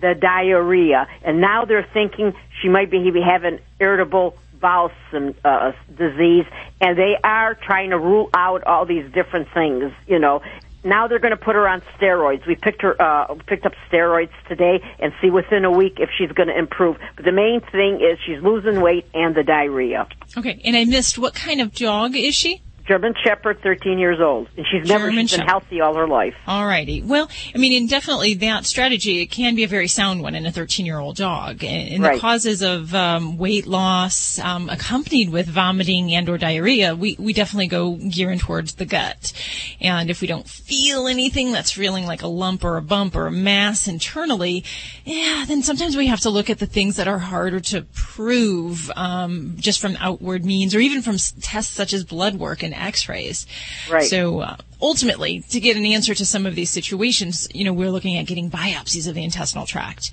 the 0.00 0.14
diarrhea. 0.14 1.06
And 1.22 1.40
now 1.40 1.64
they're 1.64 1.88
thinking 1.92 2.34
she 2.60 2.68
might 2.68 2.90
be 2.90 3.22
having 3.24 3.60
irritable 3.78 4.36
bowel 4.60 4.90
sym- 5.10 5.34
uh, 5.44 5.72
disease, 5.96 6.44
and 6.80 6.98
they 6.98 7.16
are 7.22 7.54
trying 7.54 7.90
to 7.90 7.98
rule 7.98 8.30
out 8.34 8.64
all 8.64 8.86
these 8.86 9.10
different 9.12 9.48
things. 9.52 9.92
You 10.06 10.18
know, 10.18 10.42
now 10.84 11.08
they're 11.08 11.18
going 11.18 11.36
to 11.36 11.44
put 11.44 11.54
her 11.54 11.68
on 11.68 11.82
steroids. 11.98 12.46
We 12.46 12.54
picked 12.54 12.82
her, 12.82 13.00
uh, 13.00 13.34
picked 13.46 13.66
up 13.66 13.72
steroids 13.90 14.30
today, 14.48 14.80
and 14.98 15.12
see 15.20 15.30
within 15.30 15.64
a 15.64 15.70
week 15.70 15.98
if 15.98 16.10
she's 16.16 16.32
going 16.32 16.48
to 16.48 16.58
improve. 16.58 16.96
But 17.16 17.24
the 17.24 17.32
main 17.32 17.60
thing 17.60 18.00
is 18.00 18.18
she's 18.24 18.42
losing 18.42 18.80
weight 18.80 19.06
and 19.14 19.34
the 19.34 19.42
diarrhea. 19.42 20.06
Okay, 20.36 20.60
and 20.64 20.76
I 20.76 20.84
missed 20.84 21.18
what 21.18 21.34
kind 21.34 21.60
of 21.60 21.74
dog 21.74 22.14
is 22.16 22.34
she? 22.34 22.62
German 22.88 23.12
Shepherd, 23.22 23.60
13 23.62 23.98
years 23.98 24.18
old, 24.18 24.48
and 24.56 24.66
she's 24.70 24.88
never 24.88 25.08
German 25.08 25.26
she's 25.26 25.36
been 25.36 25.46
Shepherd. 25.46 25.50
healthy 25.50 25.80
all 25.82 25.94
her 25.94 26.08
life. 26.08 26.34
Alrighty. 26.46 27.04
Well, 27.04 27.28
I 27.54 27.58
mean, 27.58 27.74
and 27.74 27.88
definitely 27.88 28.32
that 28.34 28.64
strategy, 28.64 29.20
it 29.20 29.26
can 29.26 29.54
be 29.54 29.62
a 29.62 29.68
very 29.68 29.88
sound 29.88 30.22
one 30.22 30.34
in 30.34 30.46
a 30.46 30.50
13 30.50 30.86
year 30.86 30.98
old 30.98 31.16
dog. 31.16 31.62
And, 31.62 31.88
and 31.94 32.02
Right. 32.02 32.14
the 32.14 32.20
causes 32.20 32.62
of 32.62 32.94
um, 32.94 33.36
weight 33.36 33.66
loss, 33.66 34.38
um, 34.38 34.70
accompanied 34.70 35.30
with 35.30 35.46
vomiting 35.48 36.14
and 36.14 36.26
or 36.30 36.38
diarrhea, 36.38 36.94
we, 36.96 37.14
we 37.18 37.32
definitely 37.34 37.66
go 37.66 37.92
gearing 37.96 38.38
towards 38.38 38.74
the 38.76 38.86
gut. 38.86 39.32
And 39.80 40.08
if 40.08 40.20
we 40.22 40.26
don't 40.26 40.48
feel 40.48 41.06
anything 41.08 41.52
that's 41.52 41.72
feeling 41.72 42.06
like 42.06 42.22
a 42.22 42.26
lump 42.28 42.64
or 42.64 42.78
a 42.78 42.82
bump 42.82 43.14
or 43.14 43.26
a 43.26 43.30
mass 43.32 43.86
internally, 43.86 44.64
yeah, 45.04 45.44
then 45.46 45.62
sometimes 45.62 45.94
we 45.96 46.06
have 46.06 46.20
to 46.20 46.30
look 46.30 46.48
at 46.48 46.58
the 46.58 46.66
things 46.66 46.96
that 46.96 47.06
are 47.06 47.18
harder 47.18 47.60
to 47.60 47.82
prove, 47.92 48.90
um, 48.96 49.56
just 49.58 49.78
from 49.80 49.96
outward 50.00 50.44
means 50.44 50.74
or 50.74 50.80
even 50.80 51.02
from 51.02 51.16
tests 51.42 51.74
such 51.74 51.92
as 51.92 52.02
blood 52.04 52.36
work 52.36 52.62
and 52.62 52.74
x-rays. 52.78 53.46
Right. 53.90 54.08
So, 54.08 54.40
uh, 54.40 54.56
ultimately, 54.80 55.40
to 55.40 55.60
get 55.60 55.76
an 55.76 55.84
answer 55.84 56.14
to 56.14 56.24
some 56.24 56.46
of 56.46 56.54
these 56.54 56.70
situations, 56.70 57.48
you 57.52 57.64
know, 57.64 57.72
we're 57.72 57.90
looking 57.90 58.16
at 58.16 58.26
getting 58.26 58.50
biopsies 58.50 59.08
of 59.08 59.14
the 59.14 59.24
intestinal 59.24 59.66
tract. 59.66 60.12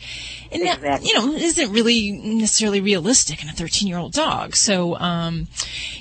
And 0.51 0.63
that, 0.63 1.03
you 1.03 1.13
know, 1.13 1.33
isn't 1.33 1.71
really 1.71 2.11
necessarily 2.11 2.81
realistic 2.81 3.43
in 3.43 3.49
a 3.49 3.53
13 3.53 3.87
year 3.87 3.97
old 3.97 4.13
dog. 4.13 4.55
So, 4.55 4.97
um, 4.97 5.47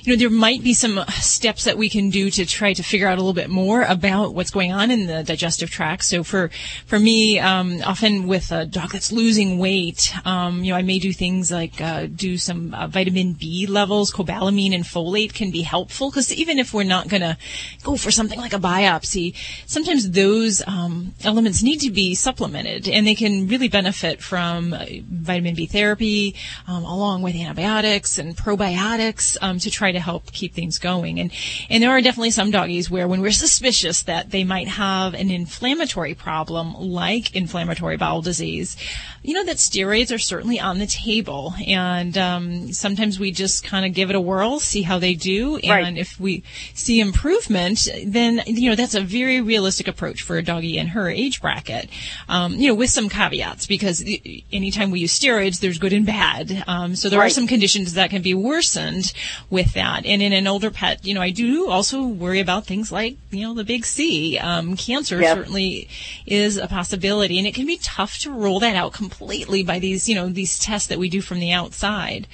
you 0.01 0.13
know, 0.13 0.19
there 0.19 0.29
might 0.29 0.63
be 0.63 0.73
some 0.73 1.03
steps 1.09 1.65
that 1.65 1.77
we 1.77 1.89
can 1.89 2.09
do 2.09 2.29
to 2.31 2.45
try 2.45 2.73
to 2.73 2.83
figure 2.83 3.07
out 3.07 3.17
a 3.17 3.21
little 3.21 3.33
bit 3.33 3.49
more 3.49 3.83
about 3.83 4.33
what's 4.33 4.51
going 4.51 4.71
on 4.71 4.91
in 4.91 5.07
the 5.07 5.23
digestive 5.23 5.69
tract. 5.69 6.03
So 6.03 6.23
for, 6.23 6.49
for 6.85 6.99
me, 6.99 7.39
um, 7.39 7.81
often 7.85 8.27
with 8.27 8.51
a 8.51 8.65
dog 8.65 8.91
that's 8.91 9.11
losing 9.11 9.59
weight, 9.59 10.11
um, 10.25 10.63
you 10.63 10.71
know, 10.71 10.77
I 10.77 10.81
may 10.81 10.99
do 10.99 11.13
things 11.13 11.51
like, 11.51 11.79
uh, 11.81 12.07
do 12.07 12.37
some 12.37 12.73
uh, 12.73 12.87
vitamin 12.87 13.33
B 13.33 13.67
levels, 13.67 14.11
cobalamin 14.11 14.73
and 14.73 14.83
folate 14.83 15.33
can 15.33 15.51
be 15.51 15.61
helpful 15.61 16.09
because 16.09 16.33
even 16.33 16.57
if 16.57 16.73
we're 16.73 16.83
not 16.83 17.07
going 17.07 17.21
to 17.21 17.37
go 17.83 17.95
for 17.95 18.11
something 18.11 18.39
like 18.39 18.53
a 18.55 18.59
biopsy, 18.59 19.35
sometimes 19.65 20.09
those 20.11 20.61
um, 20.67 21.13
elements 21.23 21.61
need 21.61 21.79
to 21.81 21.91
be 21.91 22.15
supplemented, 22.15 22.87
and 22.87 23.05
they 23.05 23.15
can 23.15 23.47
really 23.47 23.67
benefit 23.67 24.21
from 24.21 24.73
uh, 24.73 24.85
vitamin 25.29 25.55
B 25.55 25.65
therapy, 25.67 26.35
um, 26.67 26.83
along 26.83 27.21
with 27.21 27.35
antibiotics 27.35 28.17
and 28.17 28.35
probiotics 28.35 29.37
um, 29.41 29.59
to 29.59 29.69
try 29.69 29.91
to 29.91 29.99
help 29.99 30.31
keep 30.31 30.53
things 30.53 30.79
going. 30.79 31.19
And 31.19 31.31
and 31.69 31.83
there 31.83 31.91
are 31.91 32.01
definitely 32.01 32.31
some 32.31 32.51
doggies 32.51 32.89
where 32.89 33.07
when 33.07 33.21
we're 33.21 33.31
suspicious 33.31 34.03
that 34.03 34.31
they 34.31 34.43
might 34.43 34.67
have 34.67 35.13
an 35.13 35.29
inflammatory 35.29 36.13
problem 36.15 36.73
like 36.75 37.35
inflammatory 37.35 37.97
bowel 37.97 38.21
disease, 38.21 38.77
you 39.23 39.33
know 39.33 39.43
that 39.45 39.57
steroids 39.57 40.13
are 40.13 40.19
certainly 40.19 40.59
on 40.59 40.79
the 40.79 40.87
table, 40.87 41.53
and 41.67 42.17
um, 42.17 42.71
sometimes 42.73 43.19
we 43.19 43.31
just 43.31 43.63
kind 43.63 43.85
of 43.85 43.93
give 43.93 44.09
it 44.09 44.15
a 44.15 44.21
whirl, 44.21 44.59
see 44.59 44.81
how 44.83 44.99
they 44.99 45.13
do, 45.15 45.57
and 45.57 45.69
Right. 45.85 45.97
if 45.97 46.19
we 46.19 46.43
see 46.73 46.99
improvement, 46.99 47.87
then 48.05 48.41
you 48.45 48.69
know 48.69 48.75
that's 48.75 48.95
a 48.95 49.01
very 49.01 49.41
realistic 49.41 49.87
approach 49.87 50.21
for 50.21 50.37
a 50.37 50.43
doggy 50.43 50.77
in 50.77 50.87
her 50.87 51.09
age 51.09 51.41
bracket. 51.41 51.89
Um, 52.29 52.53
you 52.55 52.67
know, 52.67 52.75
with 52.75 52.89
some 52.89 53.09
caveats 53.09 53.65
because 53.67 54.03
anytime 54.51 54.91
we 54.91 54.99
use 55.01 55.17
steroids, 55.17 55.59
there's 55.59 55.77
good 55.77 55.93
and 55.93 56.05
bad. 56.05 56.63
Um, 56.67 56.95
so 56.95 57.09
there 57.09 57.21
are 57.21 57.29
some 57.29 57.47
conditions 57.47 57.93
that 57.93 58.09
can 58.09 58.21
be 58.21 58.33
worsened 58.33 59.13
with 59.49 59.73
that. 59.73 60.05
And 60.05 60.21
in 60.21 60.33
an 60.33 60.47
older 60.47 60.71
pet, 60.71 61.05
you 61.05 61.13
know, 61.13 61.21
I 61.21 61.31
do 61.31 61.69
also 61.69 62.03
worry 62.05 62.39
about 62.39 62.65
things 62.65 62.91
like 62.91 63.17
you 63.31 63.41
know 63.41 63.53
the 63.53 63.63
big 63.63 63.85
C. 63.85 64.37
Um, 64.37 64.75
cancer 64.75 65.19
Yes. 65.21 65.35
certainly 65.35 65.87
is 66.25 66.57
a 66.57 66.67
possibility, 66.67 67.37
and 67.37 67.47
it 67.47 67.53
can 67.55 67.65
be 67.65 67.77
tough 67.77 68.17
to 68.19 68.31
rule 68.31 68.59
that 68.59 68.75
out 68.75 68.93
completely 68.93 69.63
by 69.63 69.79
these 69.79 70.07
you 70.09 70.15
know 70.15 70.29
these 70.29 70.59
tests 70.59 70.87
that 70.89 70.99
we 70.99 71.09
do 71.09 71.21
from 71.21 71.39
the 71.39 71.51
outside. 71.51 72.27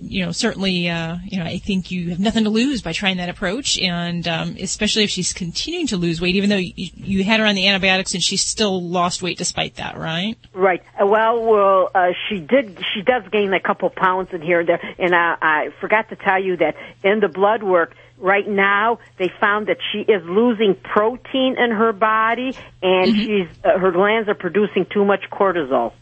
You 0.00 0.26
know, 0.26 0.32
certainly, 0.32 0.88
uh, 0.90 1.16
you 1.26 1.38
know, 1.38 1.44
I 1.46 1.56
think 1.58 1.90
you 1.90 2.10
have 2.10 2.20
nothing 2.20 2.44
to 2.44 2.50
lose 2.50 2.82
by 2.82 2.92
trying 2.92 3.16
that 3.16 3.30
approach, 3.30 3.78
and 3.78 4.28
um, 4.28 4.56
especially 4.60 5.04
if 5.04 5.10
she's 5.10 5.32
continuing 5.56 5.86
to 5.86 5.96
lose 5.96 6.20
weight, 6.20 6.36
even 6.36 6.50
though 6.50 6.56
you, 6.56 6.72
you 6.76 7.24
had 7.24 7.40
her 7.40 7.46
on 7.46 7.54
the 7.54 7.66
antibiotics 7.66 8.12
and 8.12 8.22
she 8.22 8.36
still 8.36 8.82
lost 8.82 9.22
weight 9.22 9.38
despite 9.38 9.76
that, 9.76 9.96
right? 9.96 10.36
Right. 10.52 10.82
Uh, 11.00 11.06
Well, 11.06 11.42
well, 11.42 11.90
uh, 11.94 12.08
she 12.28 12.40
did. 12.40 12.78
She 12.94 13.00
does 13.00 13.22
gain 13.32 13.54
a 13.54 13.60
couple 13.60 13.88
pounds 13.88 14.28
in 14.34 14.42
here 14.42 14.60
and 14.60 14.68
there. 14.68 14.94
And 14.98 15.14
I, 15.14 15.36
I 15.40 15.68
forgot 15.80 16.10
to 16.10 16.16
tell 16.16 16.42
you 16.42 16.58
that 16.58 16.76
in 17.02 17.20
the 17.20 17.28
blood 17.28 17.62
work 17.62 17.96
right 18.18 18.46
now, 18.46 18.98
they 19.16 19.30
found 19.40 19.68
that 19.68 19.78
she 19.92 20.00
is 20.00 20.22
losing 20.24 20.74
protein 20.74 21.56
in 21.58 21.70
her 21.70 21.92
body, 21.94 22.54
and 22.82 23.16
she's 23.16 23.48
uh, 23.64 23.78
her 23.78 23.92
glands 23.92 24.28
are 24.28 24.34
producing 24.34 24.84
too 24.84 25.06
much 25.06 25.24
cortisol. 25.30 25.94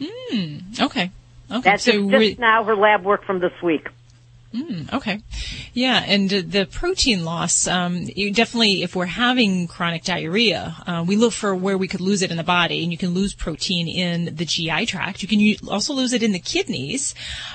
Okay. 0.00 0.62
Okay. 0.80 1.60
That's 1.60 1.84
so 1.84 1.92
just, 2.10 2.24
just 2.24 2.38
now 2.38 2.64
her 2.64 2.74
lab 2.74 3.04
work 3.04 3.24
from 3.24 3.40
this 3.40 3.52
week. 3.62 3.88
Okay. 4.92 5.20
Yeah, 5.74 6.02
and 6.06 6.32
uh, 6.32 6.42
the 6.46 6.66
protein 6.66 7.24
loss, 7.24 7.66
um, 7.66 8.08
you 8.14 8.32
definitely, 8.32 8.82
if 8.82 8.96
we're 8.96 9.06
having 9.06 9.66
chronic 9.66 10.04
diarrhea, 10.04 10.76
uh, 10.86 11.04
we 11.06 11.16
look 11.16 11.32
for 11.32 11.54
where 11.54 11.76
we 11.76 11.88
could 11.88 12.00
lose 12.00 12.22
it 12.22 12.30
in 12.30 12.36
the 12.36 12.44
body, 12.44 12.82
and 12.82 12.92
you 12.92 12.98
can 12.98 13.10
lose 13.10 13.34
protein 13.34 13.88
in 13.88 14.36
the 14.36 14.44
GI 14.44 14.86
tract. 14.86 15.22
You 15.22 15.28
can 15.28 15.68
also 15.68 15.92
lose 15.92 16.12
it 16.12 16.22
in 16.22 16.32
the 16.32 16.38
kidneys, 16.38 17.14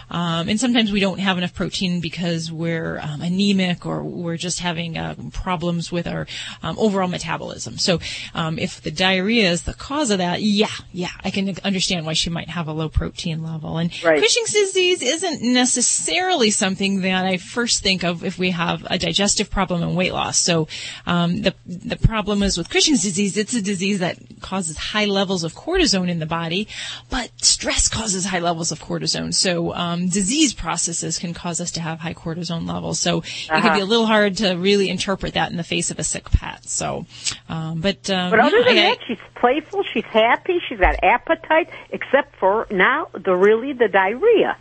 um, 0.10 0.50
and 0.50 0.60
sometimes 0.60 0.92
we 0.92 1.00
don't 1.00 1.20
have 1.20 1.38
enough 1.38 1.54
protein 1.54 2.02
because 2.02 2.52
we're 2.52 3.00
um, 3.00 3.22
anemic 3.22 3.86
or 3.86 4.04
we're 4.04 4.38
just 4.38 4.60
having 4.60 4.98
uh, 4.98 5.16
problems 5.32 5.92
with 5.92 6.08
our 6.08 6.28
um, 6.62 6.78
overall 6.78 7.08
metabolism. 7.08 7.78
So, 7.78 8.00
um, 8.36 8.60
if 8.60 8.82
the 8.82 8.92
diarrhea 8.92 9.50
is 9.50 9.64
the 9.64 9.74
cause 9.74 10.12
of 10.12 10.20
that, 10.20 10.42
yeah, 10.42 10.68
yeah, 10.92 11.12
I 11.24 11.32
can 11.32 11.56
understand 11.64 12.06
why 12.06 12.14
she 12.14 12.30
might 12.30 12.50
have 12.50 12.68
a 12.68 12.74
low 12.74 12.90
protein 12.90 13.42
level. 13.42 13.78
And 13.78 13.92
Right. 14.04 14.22
Cushing's 14.22 14.54
disease 14.54 15.02
isn't 15.02 15.42
necessarily 15.42 16.50
something 16.50 16.81
that 16.82 17.26
I 17.26 17.38
first 17.38 17.84
think 17.84 18.04
of 18.04 18.24
if 18.24 18.38
we 18.40 18.52
have 18.52 18.86
a 18.90 18.98
digestive 18.98 19.50
problem 19.50 19.84
and 19.84 19.96
weight 19.96 20.14
loss. 20.14 20.38
So 20.38 20.68
um, 21.06 21.42
the 21.42 21.54
the 21.68 21.96
problem 21.98 22.42
is 22.44 22.58
with 22.58 22.70
Cushing's 22.70 23.04
disease, 23.04 23.38
it's 23.38 23.54
a 23.54 23.62
disease 23.62 24.00
that 24.00 24.18
causes 24.42 24.78
high 24.78 25.06
levels 25.06 25.44
of 25.44 25.54
cortisone 25.54 26.10
in 26.10 26.20
the 26.20 26.26
body, 26.26 26.68
but 27.10 27.30
stress 27.42 27.88
causes 27.88 28.26
high 28.26 28.40
levels 28.40 28.72
of 28.72 28.80
cortisone. 28.80 29.34
So 29.34 29.74
um, 29.74 30.10
disease 30.10 30.54
processes 30.54 31.20
can 31.20 31.34
cause 31.34 31.62
us 31.62 31.72
to 31.72 31.82
have 31.82 32.00
high 32.00 32.14
cortisone 32.16 32.68
levels. 32.68 33.00
So 33.00 33.20
it 33.20 33.48
can 33.50 33.76
be 33.76 33.82
a 33.82 33.86
little 33.86 34.08
hard 34.08 34.38
to 34.38 34.54
really 34.56 34.90
interpret 34.90 35.36
that 35.36 35.52
in 35.52 35.58
the 35.58 35.64
face 35.64 35.92
of 35.92 36.00
a 36.00 36.04
sick 36.04 36.30
pet. 36.32 36.66
So, 36.66 37.06
um, 37.50 37.82
but 37.82 38.10
um, 38.10 38.32
But 38.32 38.40
other 38.40 38.64
than 38.64 38.78
I- 38.78 38.82
that, 38.82 38.98
she's 39.08 39.20
playful. 39.36 39.84
She's 39.94 40.06
happy. 40.06 40.60
She's 40.68 40.80
got 40.80 40.96
appetite, 41.04 41.70
except 41.92 42.36
for 42.38 42.68
now 42.72 43.08
the 43.14 43.36
really 43.36 43.74
the 43.74 43.88
diarrhea. 43.88 44.58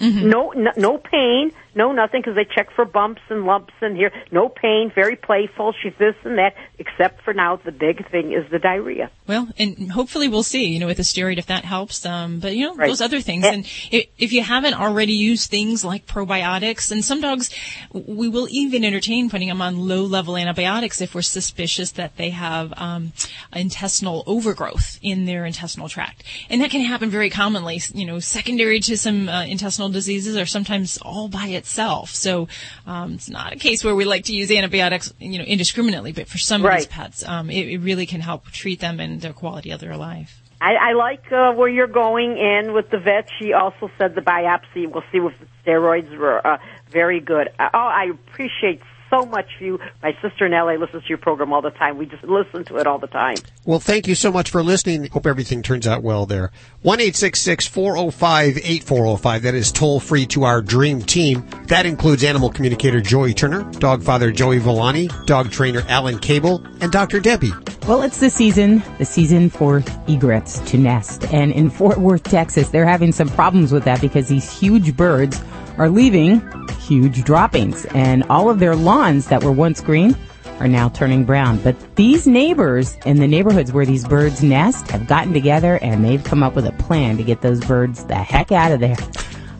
Mm-hmm. 0.00 0.28
No, 0.28 0.52
no, 0.56 0.70
no 0.76 0.98
pain, 0.98 1.52
no 1.74 1.92
nothing, 1.92 2.20
because 2.20 2.34
they 2.36 2.44
check 2.44 2.70
for 2.74 2.84
bumps 2.84 3.22
and 3.28 3.44
lumps 3.44 3.74
in 3.82 3.96
here. 3.96 4.12
No 4.30 4.48
pain, 4.48 4.92
very 4.94 5.16
playful. 5.16 5.74
She's 5.82 5.92
this 5.98 6.14
and 6.24 6.38
that, 6.38 6.54
except 6.78 7.22
for 7.22 7.34
now 7.34 7.56
the 7.56 7.72
big 7.72 8.08
thing 8.10 8.32
is 8.32 8.48
the 8.50 8.58
diarrhea. 8.58 9.10
Well, 9.26 9.48
and 9.58 9.90
hopefully 9.90 10.28
we'll 10.28 10.42
see, 10.42 10.66
you 10.66 10.78
know, 10.78 10.86
with 10.86 10.98
the 10.98 11.02
steroid 11.02 11.38
if 11.38 11.46
that 11.46 11.64
helps. 11.64 12.04
Um, 12.06 12.38
but 12.40 12.54
you 12.56 12.66
know, 12.66 12.74
Right. 12.74 12.88
those 12.88 13.00
other 13.00 13.20
things. 13.20 13.44
Eh. 13.44 13.52
And 13.52 13.66
if 13.90 14.32
you 14.32 14.42
haven't 14.42 14.74
already 14.74 15.14
used 15.14 15.50
things 15.50 15.84
like 15.84 16.06
probiotics, 16.06 16.92
and 16.92 17.04
some 17.04 17.20
dogs, 17.20 17.50
we 17.92 18.28
will 18.28 18.48
even 18.50 18.84
entertain 18.84 19.28
putting 19.30 19.48
them 19.48 19.60
on 19.62 19.78
low-level 19.88 20.36
antibiotics 20.36 21.00
if 21.00 21.14
we're 21.14 21.22
suspicious 21.22 21.92
that 21.92 22.16
they 22.16 22.30
have 22.30 22.72
um, 22.76 23.12
intestinal 23.54 24.22
overgrowth 24.26 24.98
in 25.02 25.24
their 25.24 25.44
intestinal 25.44 25.88
tract, 25.88 26.22
and 26.48 26.60
that 26.60 26.70
can 26.70 26.80
happen 26.80 27.10
very 27.10 27.30
commonly. 27.30 27.80
You 27.92 28.06
know, 28.06 28.20
secondary 28.20 28.80
to 28.80 28.96
some 28.96 29.28
uh, 29.28 29.44
intestinal 29.44 29.88
diseases, 29.88 30.36
or 30.36 30.46
sometimes 30.46 30.98
all 30.98 31.28
by 31.28 31.46
itself. 31.48 31.63
So 32.06 32.48
um, 32.86 33.14
it's 33.14 33.28
not 33.28 33.52
a 33.52 33.56
case 33.56 33.84
where 33.84 33.94
we 33.94 34.04
like 34.04 34.24
to 34.24 34.34
use 34.34 34.50
antibiotics, 34.50 35.12
you 35.18 35.38
know, 35.38 35.44
indiscriminately. 35.44 36.12
But 36.12 36.28
for 36.28 36.38
some 36.38 36.64
of 36.64 36.72
these 36.72 36.86
pets, 36.86 37.26
um, 37.26 37.50
it, 37.50 37.68
it 37.68 37.78
really 37.78 38.06
can 38.06 38.20
help 38.20 38.50
treat 38.50 38.80
them 38.80 39.00
and 39.00 39.20
their 39.20 39.32
quality 39.32 39.70
of 39.70 39.80
their 39.80 39.96
life. 39.96 40.40
I, 40.60 40.74
I 40.74 40.92
like 40.92 41.30
uh, 41.30 41.52
where 41.52 41.68
you're 41.68 41.86
going, 41.86 42.38
and 42.38 42.72
with 42.72 42.88
the 42.90 42.98
vet, 42.98 43.28
she 43.38 43.52
also 43.52 43.90
said 43.98 44.14
the 44.14 44.22
biopsy. 44.22 44.90
We'll 44.90 45.02
see 45.12 45.18
if 45.18 45.34
the 45.38 45.46
steroids 45.70 46.16
were 46.16 46.46
uh, 46.46 46.58
very 46.90 47.20
good. 47.20 47.48
Uh, 47.58 47.68
oh, 47.74 47.78
I 47.78 48.04
appreciate 48.04 48.80
so 49.14 49.26
much 49.26 49.46
you. 49.60 49.78
My 50.02 50.16
sister 50.20 50.46
in 50.46 50.52
LA 50.52 50.74
listens 50.74 51.02
to 51.04 51.08
your 51.08 51.18
program 51.18 51.52
all 51.52 51.62
the 51.62 51.70
time. 51.70 51.98
We 51.98 52.06
just 52.06 52.24
listen 52.24 52.64
to 52.66 52.76
it 52.78 52.86
all 52.86 52.98
the 52.98 53.06
time. 53.06 53.36
Well, 53.64 53.80
thank 53.80 54.06
you 54.06 54.14
so 54.14 54.32
much 54.32 54.50
for 54.50 54.62
listening. 54.62 55.08
Hope 55.08 55.26
everything 55.26 55.62
turns 55.62 55.86
out 55.86 56.02
well 56.02 56.26
there. 56.26 56.50
1 56.82 56.98
405 56.98 58.58
8405. 58.58 59.42
That 59.42 59.54
is 59.54 59.72
toll 59.72 60.00
free 60.00 60.26
to 60.26 60.44
our 60.44 60.60
dream 60.60 61.02
team. 61.02 61.46
That 61.66 61.86
includes 61.86 62.24
animal 62.24 62.50
communicator 62.50 63.00
Joey 63.00 63.34
Turner, 63.34 63.62
dog 63.78 64.02
father 64.02 64.32
Joey 64.32 64.58
Villani, 64.58 65.08
dog 65.26 65.50
trainer 65.50 65.82
Alan 65.88 66.18
Kabel, 66.18 66.64
and 66.80 66.90
Dr. 66.90 67.20
Debbie. 67.20 67.52
Well, 67.86 68.02
it's 68.02 68.18
the 68.18 68.30
season, 68.30 68.82
the 68.98 69.04
season 69.04 69.50
for 69.50 69.82
egrets 70.08 70.58
to 70.70 70.78
nest. 70.78 71.24
And 71.32 71.52
in 71.52 71.70
Fort 71.70 71.98
Worth, 71.98 72.22
Texas, 72.22 72.70
they're 72.70 72.86
having 72.86 73.12
some 73.12 73.28
problems 73.28 73.72
with 73.72 73.84
that 73.84 74.00
because 74.00 74.28
these 74.28 74.50
huge 74.58 74.96
birds 74.96 75.40
are 75.78 75.88
leaving 75.88 76.40
huge 76.78 77.24
droppings. 77.24 77.84
And 77.86 78.24
all 78.24 78.50
of 78.50 78.58
their 78.58 78.76
lawns 78.76 79.26
that 79.26 79.42
were 79.42 79.52
once 79.52 79.80
green 79.80 80.16
are 80.60 80.68
now 80.68 80.88
turning 80.88 81.24
brown. 81.24 81.58
But 81.58 81.96
these 81.96 82.26
neighbors 82.26 82.96
in 83.06 83.18
the 83.18 83.26
neighborhoods 83.26 83.72
where 83.72 83.86
these 83.86 84.06
birds 84.06 84.42
nest 84.42 84.88
have 84.90 85.06
gotten 85.06 85.32
together 85.32 85.78
and 85.82 86.04
they've 86.04 86.22
come 86.22 86.42
up 86.42 86.54
with 86.54 86.66
a 86.66 86.72
plan 86.72 87.16
to 87.16 87.24
get 87.24 87.40
those 87.40 87.60
birds 87.60 88.04
the 88.04 88.14
heck 88.14 88.52
out 88.52 88.72
of 88.72 88.80
there. 88.80 88.96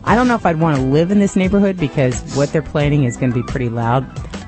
I 0.03 0.15
don't 0.15 0.27
know 0.27 0.35
if 0.35 0.45
I'd 0.45 0.59
want 0.59 0.77
to 0.77 0.83
live 0.83 1.11
in 1.11 1.19
this 1.19 1.35
neighborhood 1.35 1.77
because 1.77 2.21
what 2.35 2.53
they're 2.53 2.61
planning 2.61 3.03
is 3.05 3.17
going 3.17 3.33
to 3.33 3.35
be 3.35 3.43
pretty 3.43 3.69
loud. 3.69 4.05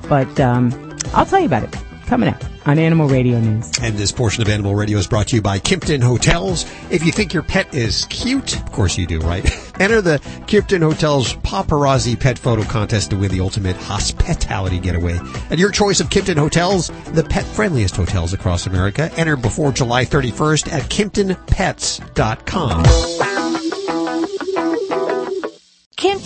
But 0.07 0.39
um, 0.39 0.71
I'll 1.13 1.25
tell 1.25 1.39
you 1.39 1.47
about 1.47 1.63
it 1.63 1.75
coming 2.07 2.29
up 2.29 2.43
on 2.65 2.79
Animal 2.79 3.07
Radio 3.07 3.39
News. 3.39 3.71
And 3.81 3.95
this 3.95 4.11
portion 4.11 4.41
of 4.41 4.49
Animal 4.49 4.75
Radio 4.75 4.97
is 4.97 5.07
brought 5.07 5.27
to 5.27 5.35
you 5.35 5.41
by 5.41 5.59
Kimpton 5.59 6.01
Hotels. 6.01 6.65
If 6.89 7.05
you 7.05 7.11
think 7.11 7.33
your 7.33 7.43
pet 7.43 7.73
is 7.73 8.05
cute, 8.05 8.59
of 8.59 8.71
course 8.71 8.97
you 8.97 9.05
do, 9.05 9.19
right? 9.19 9.45
Enter 9.79 10.01
the 10.01 10.17
Kimpton 10.47 10.81
Hotels 10.81 11.33
Paparazzi 11.35 12.19
Pet 12.19 12.39
Photo 12.39 12.63
Contest 12.63 13.11
to 13.11 13.17
win 13.17 13.31
the 13.31 13.41
ultimate 13.41 13.75
hospitality 13.75 14.79
getaway. 14.79 15.19
And 15.49 15.59
your 15.59 15.71
choice 15.71 15.99
of 15.99 16.09
Kimpton 16.09 16.37
Hotels, 16.37 16.87
the 17.11 17.23
pet 17.23 17.45
friendliest 17.45 17.95
hotels 17.95 18.33
across 18.33 18.65
America. 18.65 19.11
Enter 19.15 19.35
before 19.35 19.71
July 19.71 20.05
31st 20.05 20.73
at 20.73 20.83
KimptonPets.com. 20.83 23.46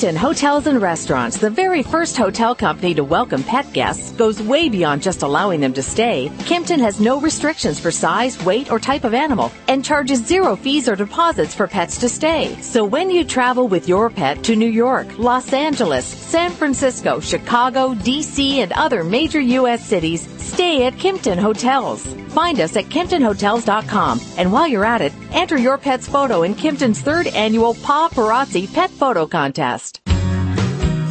Kimpton 0.01 0.17
Hotels 0.17 0.65
and 0.65 0.81
Restaurants, 0.81 1.37
the 1.37 1.51
very 1.51 1.83
first 1.83 2.17
hotel 2.17 2.55
company 2.55 2.95
to 2.95 3.03
welcome 3.03 3.43
pet 3.43 3.71
guests, 3.71 4.11
goes 4.13 4.41
way 4.41 4.67
beyond 4.67 5.03
just 5.03 5.21
allowing 5.21 5.61
them 5.61 5.73
to 5.73 5.83
stay. 5.83 6.29
Kimpton 6.49 6.79
has 6.79 6.99
no 6.99 7.21
restrictions 7.21 7.79
for 7.79 7.91
size, 7.91 8.43
weight, 8.43 8.71
or 8.71 8.79
type 8.79 9.03
of 9.03 9.13
animal 9.13 9.51
and 9.67 9.85
charges 9.85 10.25
zero 10.25 10.55
fees 10.55 10.89
or 10.89 10.95
deposits 10.95 11.53
for 11.53 11.67
pets 11.67 11.99
to 11.99 12.09
stay. 12.09 12.59
So 12.61 12.83
when 12.83 13.11
you 13.11 13.23
travel 13.23 13.67
with 13.67 13.87
your 13.87 14.09
pet 14.09 14.43
to 14.45 14.55
New 14.55 14.71
York, 14.71 15.19
Los 15.19 15.53
Angeles, 15.53 16.07
San 16.07 16.49
Francisco, 16.49 17.19
Chicago, 17.19 17.93
DC, 17.93 18.55
and 18.55 18.71
other 18.71 19.03
major 19.03 19.39
U.S. 19.59 19.85
cities, 19.85 20.27
stay 20.41 20.87
at 20.87 20.93
Kimpton 20.93 21.37
Hotels. 21.37 22.03
Find 22.33 22.59
us 22.59 22.75
at 22.75 22.85
KimptonHotels.com. 22.85 24.19
And 24.37 24.51
while 24.51 24.67
you're 24.67 24.85
at 24.85 25.01
it, 25.01 25.13
enter 25.31 25.57
your 25.57 25.77
pet's 25.77 26.07
photo 26.07 26.41
in 26.41 26.55
Kimpton's 26.55 27.01
third 27.01 27.27
annual 27.27 27.75
Paparazzi 27.75 28.73
Pet 28.73 28.89
Photo 28.89 29.27
Contest. 29.27 29.90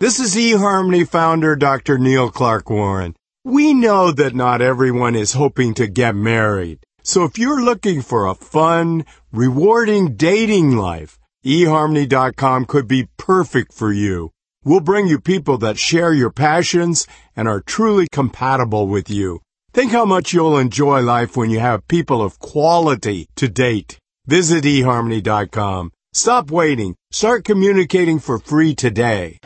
This 0.00 0.20
is 0.20 0.36
eHarmony 0.36 1.08
founder 1.08 1.56
Dr. 1.56 1.98
Neil 1.98 2.30
Clark 2.30 2.70
Warren. 2.70 3.16
We 3.44 3.74
know 3.74 4.12
that 4.12 4.32
not 4.32 4.62
everyone 4.62 5.16
is 5.16 5.32
hoping 5.32 5.74
to 5.74 5.88
get 5.88 6.14
married. 6.14 6.78
So 7.02 7.24
if 7.24 7.36
you're 7.36 7.64
looking 7.64 8.02
for 8.02 8.26
a 8.26 8.36
fun, 8.36 9.04
rewarding 9.32 10.14
dating 10.14 10.76
life, 10.76 11.18
eHarmony.com 11.44 12.66
could 12.66 12.86
be 12.86 13.08
perfect 13.16 13.72
for 13.72 13.92
you. 13.92 14.30
We'll 14.62 14.78
bring 14.78 15.08
you 15.08 15.18
people 15.18 15.58
that 15.58 15.80
share 15.80 16.12
your 16.12 16.30
passions 16.30 17.08
and 17.34 17.48
are 17.48 17.60
truly 17.60 18.06
compatible 18.12 18.86
with 18.86 19.10
you. 19.10 19.40
Think 19.72 19.90
how 19.90 20.04
much 20.04 20.32
you'll 20.32 20.58
enjoy 20.58 21.00
life 21.00 21.36
when 21.36 21.50
you 21.50 21.58
have 21.58 21.88
people 21.88 22.22
of 22.22 22.38
quality 22.38 23.26
to 23.34 23.48
date. 23.48 23.98
Visit 24.26 24.62
eHarmony.com. 24.62 25.90
Stop 26.12 26.52
waiting. 26.52 26.94
Start 27.10 27.44
communicating 27.44 28.20
for 28.20 28.38
free 28.38 28.76
today. 28.76 29.38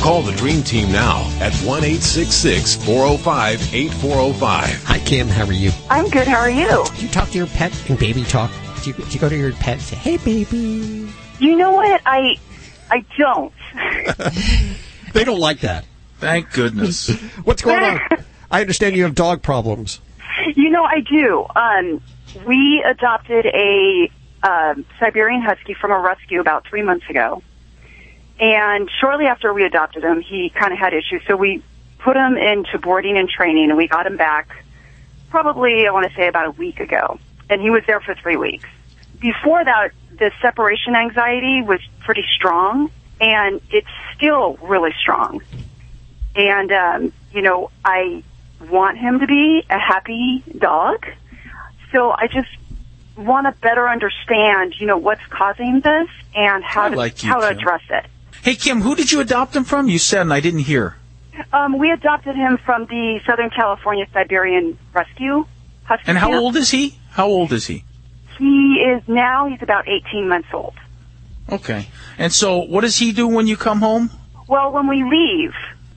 Call 0.00 0.22
the 0.22 0.32
Dream 0.36 0.62
Team 0.62 0.90
now 0.92 1.28
at 1.40 1.52
1 1.64 1.82
405 1.82 3.74
8405. 3.74 4.84
Hi, 4.84 4.98
Kim. 5.00 5.28
How 5.28 5.44
are 5.46 5.52
you? 5.52 5.70
I'm 5.90 6.08
good. 6.08 6.26
How 6.26 6.38
are 6.38 6.50
you? 6.50 6.84
Do 6.96 7.02
you 7.02 7.08
talk 7.08 7.28
to 7.30 7.38
your 7.38 7.46
pet 7.48 7.72
in 7.90 7.96
baby 7.96 8.24
talk? 8.24 8.50
Do 8.82 8.90
you, 8.90 8.96
do 8.96 9.10
you 9.10 9.18
go 9.20 9.28
to 9.28 9.36
your 9.36 9.52
pet 9.52 9.74
and 9.74 9.82
say, 9.82 9.96
hey, 9.96 10.16
baby? 10.18 11.08
You 11.38 11.56
know 11.56 11.72
what? 11.72 12.00
I 12.04 12.36
I 12.90 13.04
don't. 13.18 13.52
they 15.12 15.24
don't 15.24 15.40
like 15.40 15.60
that. 15.60 15.84
Thank 16.18 16.52
goodness. 16.52 17.10
What's 17.44 17.62
going 17.62 17.82
on? 17.82 18.00
I 18.50 18.60
understand 18.60 18.96
you 18.96 19.04
have 19.04 19.14
dog 19.14 19.42
problems. 19.42 20.00
You 20.56 20.70
know, 20.70 20.82
I 20.82 21.00
do. 21.00 21.46
Um, 21.54 22.02
we 22.46 22.82
adopted 22.84 23.46
a 23.46 24.10
um, 24.42 24.84
Siberian 24.98 25.42
Husky 25.42 25.74
from 25.74 25.90
a 25.90 25.98
rescue 25.98 26.40
about 26.40 26.66
three 26.66 26.82
months 26.82 27.08
ago. 27.08 27.42
And 28.40 28.88
shortly 29.00 29.26
after 29.26 29.52
we 29.52 29.64
adopted 29.64 30.04
him, 30.04 30.20
he 30.20 30.50
kind 30.50 30.72
of 30.72 30.78
had 30.78 30.94
issues. 30.94 31.22
So 31.26 31.36
we 31.36 31.62
put 31.98 32.16
him 32.16 32.36
into 32.36 32.78
boarding 32.78 33.18
and 33.18 33.28
training, 33.28 33.70
and 33.70 33.76
we 33.76 33.88
got 33.88 34.06
him 34.06 34.16
back 34.16 34.64
probably, 35.30 35.86
I 35.86 35.90
want 35.90 36.08
to 36.08 36.14
say, 36.14 36.28
about 36.28 36.46
a 36.46 36.50
week 36.52 36.80
ago. 36.80 37.18
And 37.50 37.60
he 37.60 37.70
was 37.70 37.82
there 37.86 38.00
for 38.00 38.14
three 38.14 38.36
weeks. 38.36 38.68
Before 39.18 39.64
that, 39.64 39.90
the 40.18 40.30
separation 40.40 40.94
anxiety 40.94 41.62
was 41.62 41.80
pretty 42.00 42.24
strong, 42.34 42.90
and 43.20 43.60
it's 43.70 43.88
still 44.14 44.56
really 44.62 44.94
strong. 45.00 45.42
And, 46.34 46.72
um, 46.72 47.12
you 47.32 47.42
know, 47.42 47.70
I 47.84 48.22
want 48.70 48.98
him 48.98 49.20
to 49.20 49.26
be 49.26 49.64
a 49.68 49.78
happy 49.78 50.44
dog. 50.56 51.06
So 51.92 52.10
I 52.10 52.28
just 52.28 52.48
want 53.18 53.46
to 53.46 53.60
better 53.60 53.88
understand, 53.88 54.74
you 54.78 54.86
know, 54.86 54.98
what's 54.98 55.24
causing 55.28 55.80
this 55.80 56.08
and 56.34 56.64
how 56.64 56.88
to 56.88 56.96
like 56.96 57.22
you, 57.22 57.28
how 57.28 57.40
to 57.40 57.48
Kim. 57.48 57.58
address 57.58 57.82
it. 57.90 58.06
Hey, 58.42 58.54
Kim, 58.54 58.80
who 58.80 58.94
did 58.94 59.10
you 59.10 59.20
adopt 59.20 59.54
him 59.54 59.64
from? 59.64 59.88
You 59.88 59.98
said, 59.98 60.22
and 60.22 60.32
I 60.32 60.40
didn't 60.40 60.60
hear. 60.60 60.96
Um, 61.52 61.78
we 61.78 61.90
adopted 61.90 62.34
him 62.36 62.58
from 62.64 62.86
the 62.86 63.20
Southern 63.26 63.50
California 63.50 64.06
Siberian 64.12 64.78
Rescue 64.92 65.44
Husky. 65.84 66.04
And 66.06 66.18
how 66.18 66.28
camp. 66.28 66.42
old 66.42 66.56
is 66.56 66.70
he? 66.70 66.98
How 67.10 67.26
old 67.26 67.52
is 67.52 67.66
he? 67.66 67.84
He 68.38 68.76
is 68.76 69.02
now. 69.08 69.48
He's 69.48 69.62
about 69.62 69.86
18 69.88 70.28
months 70.28 70.48
old. 70.52 70.74
Okay. 71.50 71.88
And 72.18 72.32
so, 72.32 72.58
what 72.58 72.82
does 72.82 72.96
he 72.98 73.12
do 73.12 73.26
when 73.26 73.46
you 73.46 73.56
come 73.56 73.80
home? 73.80 74.10
Well, 74.48 74.72
when 74.72 74.86
we 74.88 75.02
leave, 75.04 75.52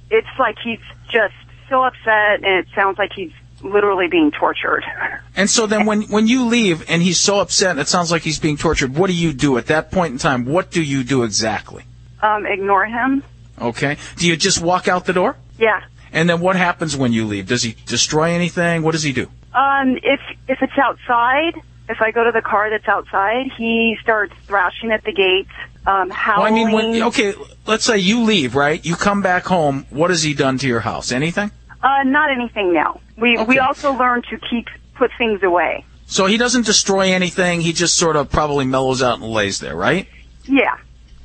it's 0.10 0.28
like 0.40 0.58
he's 0.64 0.80
just 1.12 1.34
so 1.70 1.84
upset, 1.84 2.44
and 2.44 2.46
it 2.46 2.68
sounds 2.76 2.98
like 2.98 3.12
he's 3.14 3.32
literally 3.64 4.08
being 4.08 4.32
tortured. 4.32 4.84
And 5.34 5.50
so 5.50 5.66
then, 5.66 5.86
when 5.86 6.02
when 6.04 6.28
you 6.28 6.46
leave 6.46 6.84
and 6.90 7.02
he's 7.02 7.18
so 7.18 7.40
upset, 7.40 7.78
it 7.80 7.88
sounds 7.88 8.12
like 8.12 8.22
he's 8.22 8.38
being 8.38 8.58
tortured. 8.58 8.96
What 8.98 9.08
do 9.08 9.14
you 9.14 9.32
do 9.32 9.58
at 9.58 9.68
that 9.68 9.90
point 9.90 10.12
in 10.12 10.18
time? 10.20 10.44
What 10.46 10.72
do 10.72 10.84
you 10.84 11.06
do 11.06 11.24
exactly? 11.24 11.86
Um, 12.22 12.46
ignore 12.46 12.86
him. 12.86 13.24
Okay. 13.60 13.96
Do 14.18 14.28
you 14.28 14.36
just 14.36 14.62
walk 14.62 14.90
out 14.90 15.06
the 15.06 15.14
door? 15.14 15.38
Yeah. 15.58 15.82
And 16.12 16.30
then 16.30 16.42
what 16.42 16.58
happens 16.58 16.98
when 16.98 17.14
you 17.14 17.26
leave? 17.26 17.48
Does 17.48 17.64
he 17.64 17.78
destroy 17.86 18.32
anything? 18.32 18.84
What 18.84 18.92
does 18.92 19.04
he 19.04 19.14
do? 19.14 19.30
Um, 19.54 19.98
if 20.04 20.20
if 20.50 20.62
it's 20.62 20.78
outside, 20.78 21.56
if 21.88 22.02
I 22.02 22.12
go 22.12 22.26
to 22.26 22.32
the 22.34 22.42
car 22.42 22.70
that's 22.70 22.90
outside, 22.90 23.52
he 23.58 23.98
starts 24.02 24.34
thrashing 24.48 24.92
at 24.92 25.06
the 25.06 25.14
gate, 25.14 25.48
um, 25.88 26.10
Well, 26.10 26.12
I 26.12 26.14
howling. 26.14 26.54
mean, 26.56 26.72
when 26.74 27.04
okay, 27.04 27.34
let's 27.66 27.86
say 27.86 27.98
you 28.00 28.24
leave, 28.24 28.54
right? 28.56 28.86
You 28.86 28.96
come 28.98 29.22
back 29.22 29.46
home. 29.46 29.86
What 29.90 30.10
has 30.10 30.24
he 30.24 30.34
done 30.34 30.58
to 30.58 30.68
your 30.68 30.82
house? 30.82 31.12
Anything? 31.14 31.52
Uh, 31.84 32.04
not 32.04 32.32
anything 32.32 32.74
now. 32.74 33.02
We 33.18 33.42
we 33.44 33.60
also 33.60 33.94
learn 33.94 34.22
to 34.30 34.38
keep 34.38 34.68
put 34.96 35.12
things 35.18 35.44
away. 35.44 35.86
So 36.06 36.26
he 36.26 36.38
doesn't 36.38 36.66
destroy 36.66 37.14
anything. 37.14 37.62
He 37.62 37.74
just 37.74 37.98
sort 37.98 38.16
of 38.16 38.30
probably 38.30 38.66
mellows 38.66 39.02
out 39.02 39.20
and 39.20 39.30
lays 39.30 39.60
there, 39.60 39.76
right? 39.76 40.08
Yeah, 40.46 40.78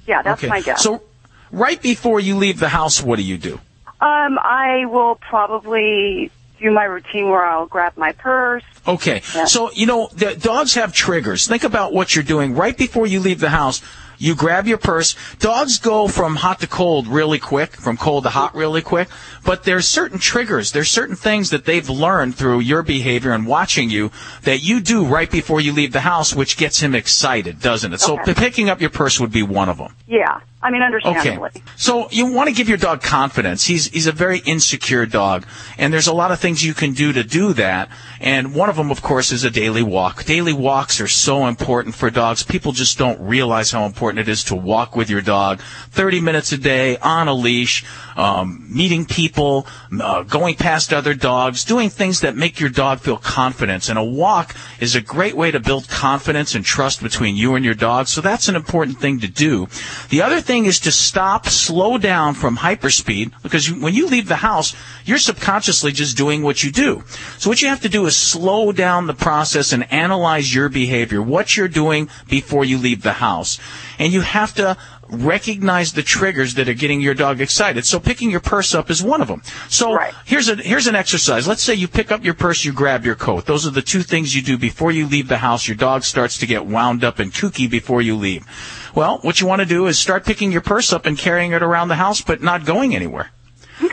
yeah, 0.07 0.23
that's 0.23 0.40
okay. 0.40 0.49
my 0.49 0.61
guess. 0.61 0.83
So 0.83 1.03
right 1.51 1.81
before 1.81 2.21
you 2.21 2.37
leave 2.37 2.61
the 2.61 2.69
house, 2.69 3.03
what 3.03 3.16
do 3.16 3.23
you 3.23 3.38
do? 3.38 3.61
um, 4.01 4.38
I 4.38 4.85
will 4.87 5.14
probably 5.16 6.31
do 6.61 6.71
my 6.71 6.85
routine 6.85 7.31
where 7.31 7.45
I'll 7.45 7.66
grab 7.66 7.97
my 7.97 8.12
purse. 8.12 8.62
Okay. 8.87 9.21
So, 9.21 9.71
you 9.73 9.87
know, 9.87 10.09
the 10.12 10.37
dogs 10.37 10.75
have 10.75 10.92
triggers. 10.92 11.47
Think 11.47 11.64
about 11.64 11.92
what 11.92 12.14
you're 12.14 12.25
doing 12.25 12.55
right 12.55 12.77
before 12.77 13.07
you 13.07 13.21
leave 13.21 13.40
the 13.40 13.51
house. 13.51 13.83
You 14.18 14.35
grab 14.35 14.66
your 14.66 14.79
purse. 14.79 15.14
Dogs 15.38 15.79
go 15.79 16.09
from 16.09 16.37
hot 16.37 16.61
to 16.61 16.66
cold 16.66 17.07
really 17.07 17.38
quick, 17.38 17.72
from 17.72 17.96
cold 17.96 18.24
to 18.24 18.31
hot 18.31 18.55
really 18.55 18.83
quick. 18.83 19.09
But 19.44 19.64
there's 19.64 19.87
certain 19.87 20.18
triggers. 20.18 20.72
There's 20.72 20.90
certain 20.90 21.16
things 21.16 21.50
that 21.50 21.64
they've 21.64 21.88
learned 21.88 22.35
through 22.37 22.61
your 22.61 22.83
behavior 22.83 23.33
and 23.33 23.46
watching 23.46 23.90
you 23.90 24.11
that 24.42 24.62
you 24.62 24.81
do 24.81 25.05
right 25.05 25.31
before 25.31 25.61
you 25.61 25.72
leave 25.72 25.92
the 25.92 26.00
house, 26.00 26.35
which 26.35 26.57
gets 26.57 26.81
him 26.81 26.94
excited, 26.94 27.61
doesn't 27.61 27.92
it? 27.92 28.00
So 28.00 28.18
Okay. 28.20 28.35
picking 28.35 28.70
up 28.70 28.81
your 28.81 28.90
purse 28.90 29.20
would 29.20 29.33
be 29.33 29.42
one 29.42 29.68
of 29.68 29.79
them. 29.79 29.94
Yeah, 30.07 30.40
I 30.66 30.70
mean, 30.70 30.83
Okay. 30.83 31.09
understandably. 31.09 31.62
So 31.76 32.09
you 32.11 32.26
want 32.26 32.48
to 32.48 32.55
give 32.55 32.68
your 32.68 32.76
dog 32.76 33.00
confidence. 33.00 33.66
He's 33.66 33.87
he's 33.87 34.09
a 34.09 34.12
very 34.12 34.38
insecure 34.38 35.07
dog, 35.07 35.46
and 35.79 35.92
there's 35.92 36.09
a 36.09 36.12
lot 36.12 36.33
of 36.33 36.40
things 36.40 36.64
you 36.64 36.74
can 36.74 36.92
do 36.92 37.12
to 37.12 37.22
do 37.22 37.52
that. 37.52 37.88
And 38.20 38.52
one 38.52 38.68
of 38.68 38.74
them, 38.74 38.90
of 38.90 39.00
course, 39.00 39.31
is 39.31 39.44
a 39.44 39.50
daily 39.50 39.85
walk. 39.85 40.24
Daily 40.24 40.52
walks 40.52 41.00
are 41.00 41.07
so 41.07 41.46
important 41.46 41.94
for 41.94 42.11
dogs. 42.11 42.42
People 42.42 42.72
just 42.72 42.98
don't 42.98 43.20
realize 43.20 43.70
how 43.70 43.85
important 43.87 44.18
it 44.18 44.29
is 44.29 44.42
to 44.44 44.57
walk 44.57 44.96
with 44.96 45.09
your 45.09 45.20
dog. 45.20 45.61
30 45.92 46.20
minutes 46.20 46.50
a 46.50 46.59
day 46.59 46.96
on 46.98 47.29
a 47.29 47.35
leash, 47.35 47.85
um, 48.16 48.66
meeting 48.68 49.05
people, 49.05 49.68
uh, 50.00 50.22
going 50.22 50.57
past 50.57 50.92
other 50.92 51.14
dogs, 51.14 51.64
doing 51.64 51.90
things 51.90 52.22
that 52.22 52.35
make 52.37 52.59
your 52.59 52.70
dog 52.70 52.98
feel 52.98 53.18
confidence. 53.18 53.88
And 53.88 53.98
a 53.98 54.05
walk 54.05 54.57
is 54.81 54.96
a 54.96 55.00
great 55.00 55.37
way 55.37 55.52
to 55.52 55.61
build 55.61 55.88
confidence 55.88 56.55
and 56.57 56.64
trust 56.64 57.02
between 57.02 57.37
you 57.37 57.55
and 57.55 57.64
your 57.64 57.74
dog. 57.74 58.09
So 58.09 58.20
that's 58.20 58.48
an 58.48 58.57
important 58.57 58.98
thing 58.98 59.20
to 59.20 59.29
do. 59.29 59.68
The 60.09 60.22
other 60.22 60.40
thing 60.40 60.56
is 60.64 60.81
to 60.81 60.92
stop, 60.92 61.47
slow 61.47 61.99
down 61.99 62.35
from 62.35 62.57
hyperspeed 62.57 63.33
because 63.42 63.69
you, 63.69 63.81
when 63.81 63.95
you 63.95 64.07
leave 64.07 64.29
the 64.29 64.37
house, 64.37 64.75
you're 65.05 65.19
subconsciously 65.19 65.92
just 65.92 66.16
doing 66.16 66.42
what 66.42 66.64
you 66.64 66.73
do. 66.73 67.05
So 67.38 67.51
what 67.51 67.61
you 67.61 67.69
have 67.69 67.83
to 67.83 67.88
do 67.88 68.07
is 68.07 68.16
slow 68.16 68.73
down 68.73 69.07
the 69.07 69.14
process 69.14 69.73
and 69.73 69.90
analyze 69.92 70.55
your 70.55 70.69
behavior, 70.69 71.21
what 71.21 71.57
you're 71.57 71.69
doing 71.69 72.09
before 72.29 72.64
you 72.64 72.79
leave 72.79 73.03
the 73.03 73.12
house. 73.12 73.59
And 73.99 74.12
you 74.12 74.23
have 74.23 74.55
to 74.55 74.77
recognize 75.09 75.92
the 75.92 76.03
triggers 76.03 76.55
that 76.55 76.69
are 76.69 76.75
getting 76.75 77.01
your 77.01 77.14
dog 77.14 77.40
excited. 77.40 77.85
So 77.85 78.01
picking 78.01 78.31
your 78.31 78.40
purse 78.40 78.75
up 78.75 78.90
is 78.90 79.03
one 79.03 79.21
of 79.21 79.29
them. 79.29 79.42
So 79.69 79.99
here's 80.25 80.49
a 80.49 80.57
here's 80.57 80.87
an 80.87 80.95
exercise. 80.95 81.47
Let's 81.47 81.62
say 81.62 81.75
you 81.75 81.88
pick 81.88 82.11
up 82.11 82.25
your 82.25 82.35
purse, 82.35 82.64
you 82.64 82.73
grab 82.73 83.05
your 83.05 83.14
coat. 83.14 83.47
Those 83.47 83.66
are 83.66 83.71
the 83.71 83.83
two 83.83 84.03
things 84.03 84.35
you 84.35 84.42
do 84.42 84.59
before 84.59 84.92
you 84.92 85.07
leave 85.07 85.29
the 85.29 85.38
house. 85.38 85.69
Your 85.69 85.77
dog 85.77 86.05
starts 86.05 86.38
to 86.38 86.47
get 86.47 86.66
wound 86.66 87.05
up 87.05 87.19
and 87.19 87.33
kooky 87.33 87.69
before 87.71 88.03
you 88.03 88.16
leave. 88.16 88.47
Well, 88.96 89.18
what 89.18 89.42
you 89.42 89.46
want 89.46 89.61
to 89.61 89.66
do 89.66 89.87
is 89.88 89.98
start 89.98 90.24
picking 90.24 90.50
your 90.50 90.62
purse 90.62 90.90
up 90.90 91.04
and 91.04 91.18
carrying 91.18 91.52
it 91.52 91.62
around 91.62 91.88
the 91.88 91.96
house, 91.96 92.22
but 92.22 92.42
not 92.42 92.64
going 92.64 92.96
anywhere. 92.96 93.30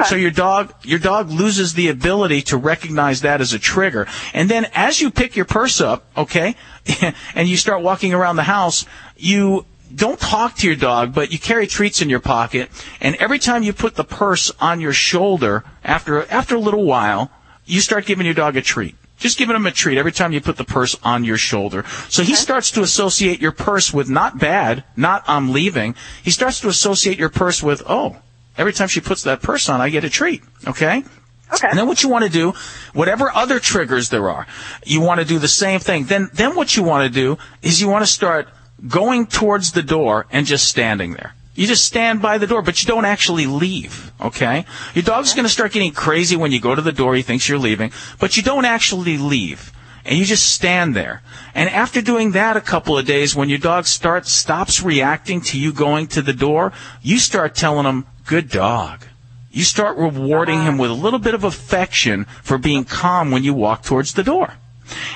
So 0.05 0.15
your 0.15 0.31
dog, 0.31 0.73
your 0.83 0.97
dog 0.97 1.29
loses 1.29 1.73
the 1.73 1.89
ability 1.89 2.41
to 2.43 2.57
recognize 2.57 3.19
that 3.21 3.41
as 3.41 3.51
a 3.51 3.59
trigger. 3.59 4.07
And 4.33 4.49
then 4.49 4.65
as 4.73 5.01
you 5.01 5.11
pick 5.11 5.35
your 5.35 5.43
purse 5.43 5.81
up, 5.81 6.05
okay, 6.15 6.55
and 7.35 7.49
you 7.49 7.57
start 7.57 7.81
walking 7.81 8.13
around 8.13 8.37
the 8.37 8.43
house, 8.43 8.85
you 9.17 9.65
don't 9.93 10.21
talk 10.21 10.55
to 10.57 10.67
your 10.67 10.77
dog, 10.77 11.13
but 11.13 11.33
you 11.33 11.37
carry 11.37 11.67
treats 11.67 12.01
in 12.01 12.09
your 12.09 12.21
pocket. 12.21 12.69
And 13.01 13.17
every 13.17 13.39
time 13.39 13.61
you 13.61 13.73
put 13.73 13.95
the 13.95 14.05
purse 14.05 14.53
on 14.61 14.79
your 14.79 14.93
shoulder, 14.93 15.65
after, 15.83 16.25
after 16.31 16.55
a 16.55 16.59
little 16.59 16.85
while, 16.85 17.29
you 17.65 17.81
start 17.81 18.05
giving 18.05 18.25
your 18.25 18.35
dog 18.35 18.55
a 18.55 18.61
treat. 18.61 18.95
Just 19.23 19.37
giving 19.37 19.55
him 19.55 19.65
a 19.65 19.71
treat 19.71 19.97
every 19.97 20.11
time 20.11 20.33
you 20.33 20.41
put 20.41 20.57
the 20.57 20.65
purse 20.65 20.97
on 21.01 21.23
your 21.23 21.37
shoulder. 21.37 21.85
So 22.09 22.23
he 22.23 22.35
starts 22.35 22.71
to 22.71 22.81
associate 22.81 23.39
your 23.39 23.53
purse 23.53 23.93
with 23.93 24.09
not 24.09 24.37
bad, 24.37 24.83
not 24.97 25.23
I'm 25.27 25.53
leaving. 25.53 25.95
He 26.21 26.29
starts 26.29 26.59
to 26.59 26.67
associate 26.67 27.17
your 27.17 27.29
purse 27.29 27.63
with, 27.63 27.81
oh, 27.87 28.17
every 28.57 28.73
time 28.73 28.89
she 28.89 28.99
puts 28.99 29.23
that 29.23 29.41
purse 29.41 29.69
on, 29.69 29.79
I 29.79 29.87
get 29.87 30.03
a 30.03 30.09
treat. 30.09 30.43
Okay? 30.67 31.05
Okay. 31.53 31.67
And 31.69 31.79
then 31.79 31.87
what 31.87 32.03
you 32.03 32.09
want 32.09 32.25
to 32.25 32.29
do, 32.29 32.51
whatever 32.91 33.31
other 33.31 33.61
triggers 33.61 34.09
there 34.09 34.29
are, 34.29 34.45
you 34.85 34.99
want 34.99 35.21
to 35.21 35.25
do 35.25 35.39
the 35.39 35.47
same 35.47 35.79
thing. 35.79 36.03
Then, 36.03 36.29
then 36.33 36.57
what 36.57 36.75
you 36.75 36.83
want 36.83 37.05
to 37.05 37.09
do 37.09 37.37
is 37.61 37.79
you 37.79 37.87
want 37.87 38.03
to 38.03 38.11
start 38.11 38.49
going 38.85 39.25
towards 39.27 39.71
the 39.71 39.83
door 39.83 40.27
and 40.31 40.45
just 40.45 40.67
standing 40.67 41.13
there. 41.13 41.33
You 41.55 41.67
just 41.67 41.85
stand 41.85 42.21
by 42.21 42.39
the 42.39 42.47
door, 42.47 42.63
but 42.63 42.81
you 42.81 42.87
don't 42.87 43.05
actually 43.05 43.45
leave, 43.45 44.11
okay? 44.19 44.65
Your 44.95 45.03
dog's 45.03 45.33
going 45.33 45.45
to 45.45 45.49
start 45.49 45.71
getting 45.71 45.91
crazy 45.91 46.35
when 46.35 46.51
you 46.51 46.59
go 46.59 46.73
to 46.73 46.81
the 46.81 46.91
door. 46.91 47.13
He 47.13 47.21
thinks 47.21 47.47
you're 47.47 47.59
leaving, 47.59 47.91
but 48.19 48.35
you 48.35 48.43
don't 48.43 48.65
actually 48.65 49.17
leave. 49.17 49.71
And 50.05 50.17
you 50.17 50.25
just 50.25 50.51
stand 50.51 50.95
there. 50.95 51.21
And 51.53 51.69
after 51.69 52.01
doing 52.01 52.31
that 52.31 52.57
a 52.57 52.61
couple 52.61 52.97
of 52.97 53.05
days, 53.05 53.35
when 53.35 53.49
your 53.49 53.59
dog 53.59 53.85
starts, 53.85 54.31
stops 54.31 54.81
reacting 54.81 55.41
to 55.41 55.59
you 55.59 55.71
going 55.71 56.07
to 56.07 56.21
the 56.21 56.33
door, 56.33 56.73
you 57.01 57.19
start 57.19 57.55
telling 57.55 57.85
him, 57.85 58.05
good 58.25 58.49
dog. 58.49 59.05
You 59.51 59.63
start 59.63 59.97
rewarding 59.97 60.63
him 60.63 60.75
uh-huh. 60.75 60.81
with 60.81 60.91
a 60.91 60.95
little 60.95 61.19
bit 61.19 61.35
of 61.35 61.43
affection 61.43 62.25
for 62.41 62.57
being 62.57 62.83
calm 62.83 63.29
when 63.29 63.43
you 63.43 63.53
walk 63.53 63.83
towards 63.83 64.13
the 64.13 64.23
door. 64.23 64.55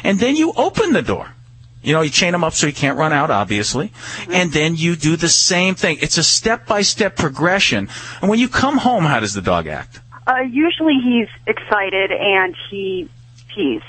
And 0.03 0.19
then 0.19 0.35
you 0.35 0.53
open 0.55 0.93
the 0.93 1.01
door. 1.01 1.33
You 1.81 1.93
know, 1.93 2.01
you 2.01 2.09
chain 2.09 2.33
him 2.33 2.43
up 2.43 2.53
so 2.53 2.67
he 2.67 2.73
can't 2.73 2.97
run 2.97 3.13
out, 3.13 3.31
obviously. 3.31 3.91
And 4.29 4.51
then 4.51 4.75
you 4.75 4.95
do 4.95 5.15
the 5.15 5.29
same 5.29 5.75
thing. 5.75 5.97
It's 6.01 6.17
a 6.17 6.23
step 6.23 6.67
by 6.67 6.81
step 6.81 7.15
progression. 7.15 7.89
And 8.21 8.29
when 8.29 8.39
you 8.39 8.49
come 8.49 8.77
home, 8.77 9.05
how 9.05 9.19
does 9.19 9.33
the 9.33 9.41
dog 9.41 9.67
act? 9.67 10.01
Uh, 10.25 10.41
usually 10.41 10.95
he's 11.01 11.29
excited 11.45 12.11
and 12.11 12.55
he 12.69 13.09
pees. 13.53 13.81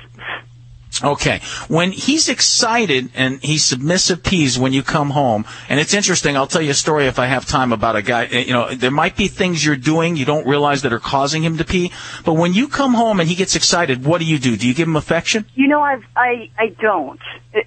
Okay. 1.02 1.40
When 1.68 1.92
he's 1.92 2.28
excited 2.28 3.10
and 3.14 3.42
he's 3.42 3.64
submissive 3.64 4.22
peas 4.22 4.58
when 4.58 4.72
you 4.72 4.82
come 4.82 5.10
home, 5.10 5.44
and 5.68 5.78
it's 5.78 5.94
interesting, 5.94 6.36
I'll 6.36 6.46
tell 6.46 6.62
you 6.62 6.70
a 6.70 6.74
story 6.74 7.06
if 7.06 7.18
I 7.18 7.26
have 7.26 7.46
time 7.46 7.72
about 7.72 7.96
a 7.96 8.02
guy, 8.02 8.26
eh, 8.26 8.40
you 8.40 8.52
know, 8.52 8.74
there 8.74 8.90
might 8.90 9.16
be 9.16 9.28
things 9.28 9.64
you're 9.64 9.76
doing 9.76 10.16
you 10.16 10.24
don't 10.24 10.46
realize 10.46 10.82
that 10.82 10.92
are 10.92 10.98
causing 10.98 11.42
him 11.42 11.58
to 11.58 11.64
pee, 11.64 11.92
but 12.24 12.34
when 12.34 12.54
you 12.54 12.68
come 12.68 12.94
home 12.94 13.20
and 13.20 13.28
he 13.28 13.34
gets 13.34 13.54
excited, 13.54 14.04
what 14.04 14.18
do 14.18 14.24
you 14.24 14.38
do? 14.38 14.56
Do 14.56 14.66
you 14.66 14.74
give 14.74 14.88
him 14.88 14.96
affection? 14.96 15.46
You 15.54 15.68
know, 15.68 15.80
I've, 15.80 16.04
I, 16.16 16.50
I 16.58 16.68
don't. 16.80 17.20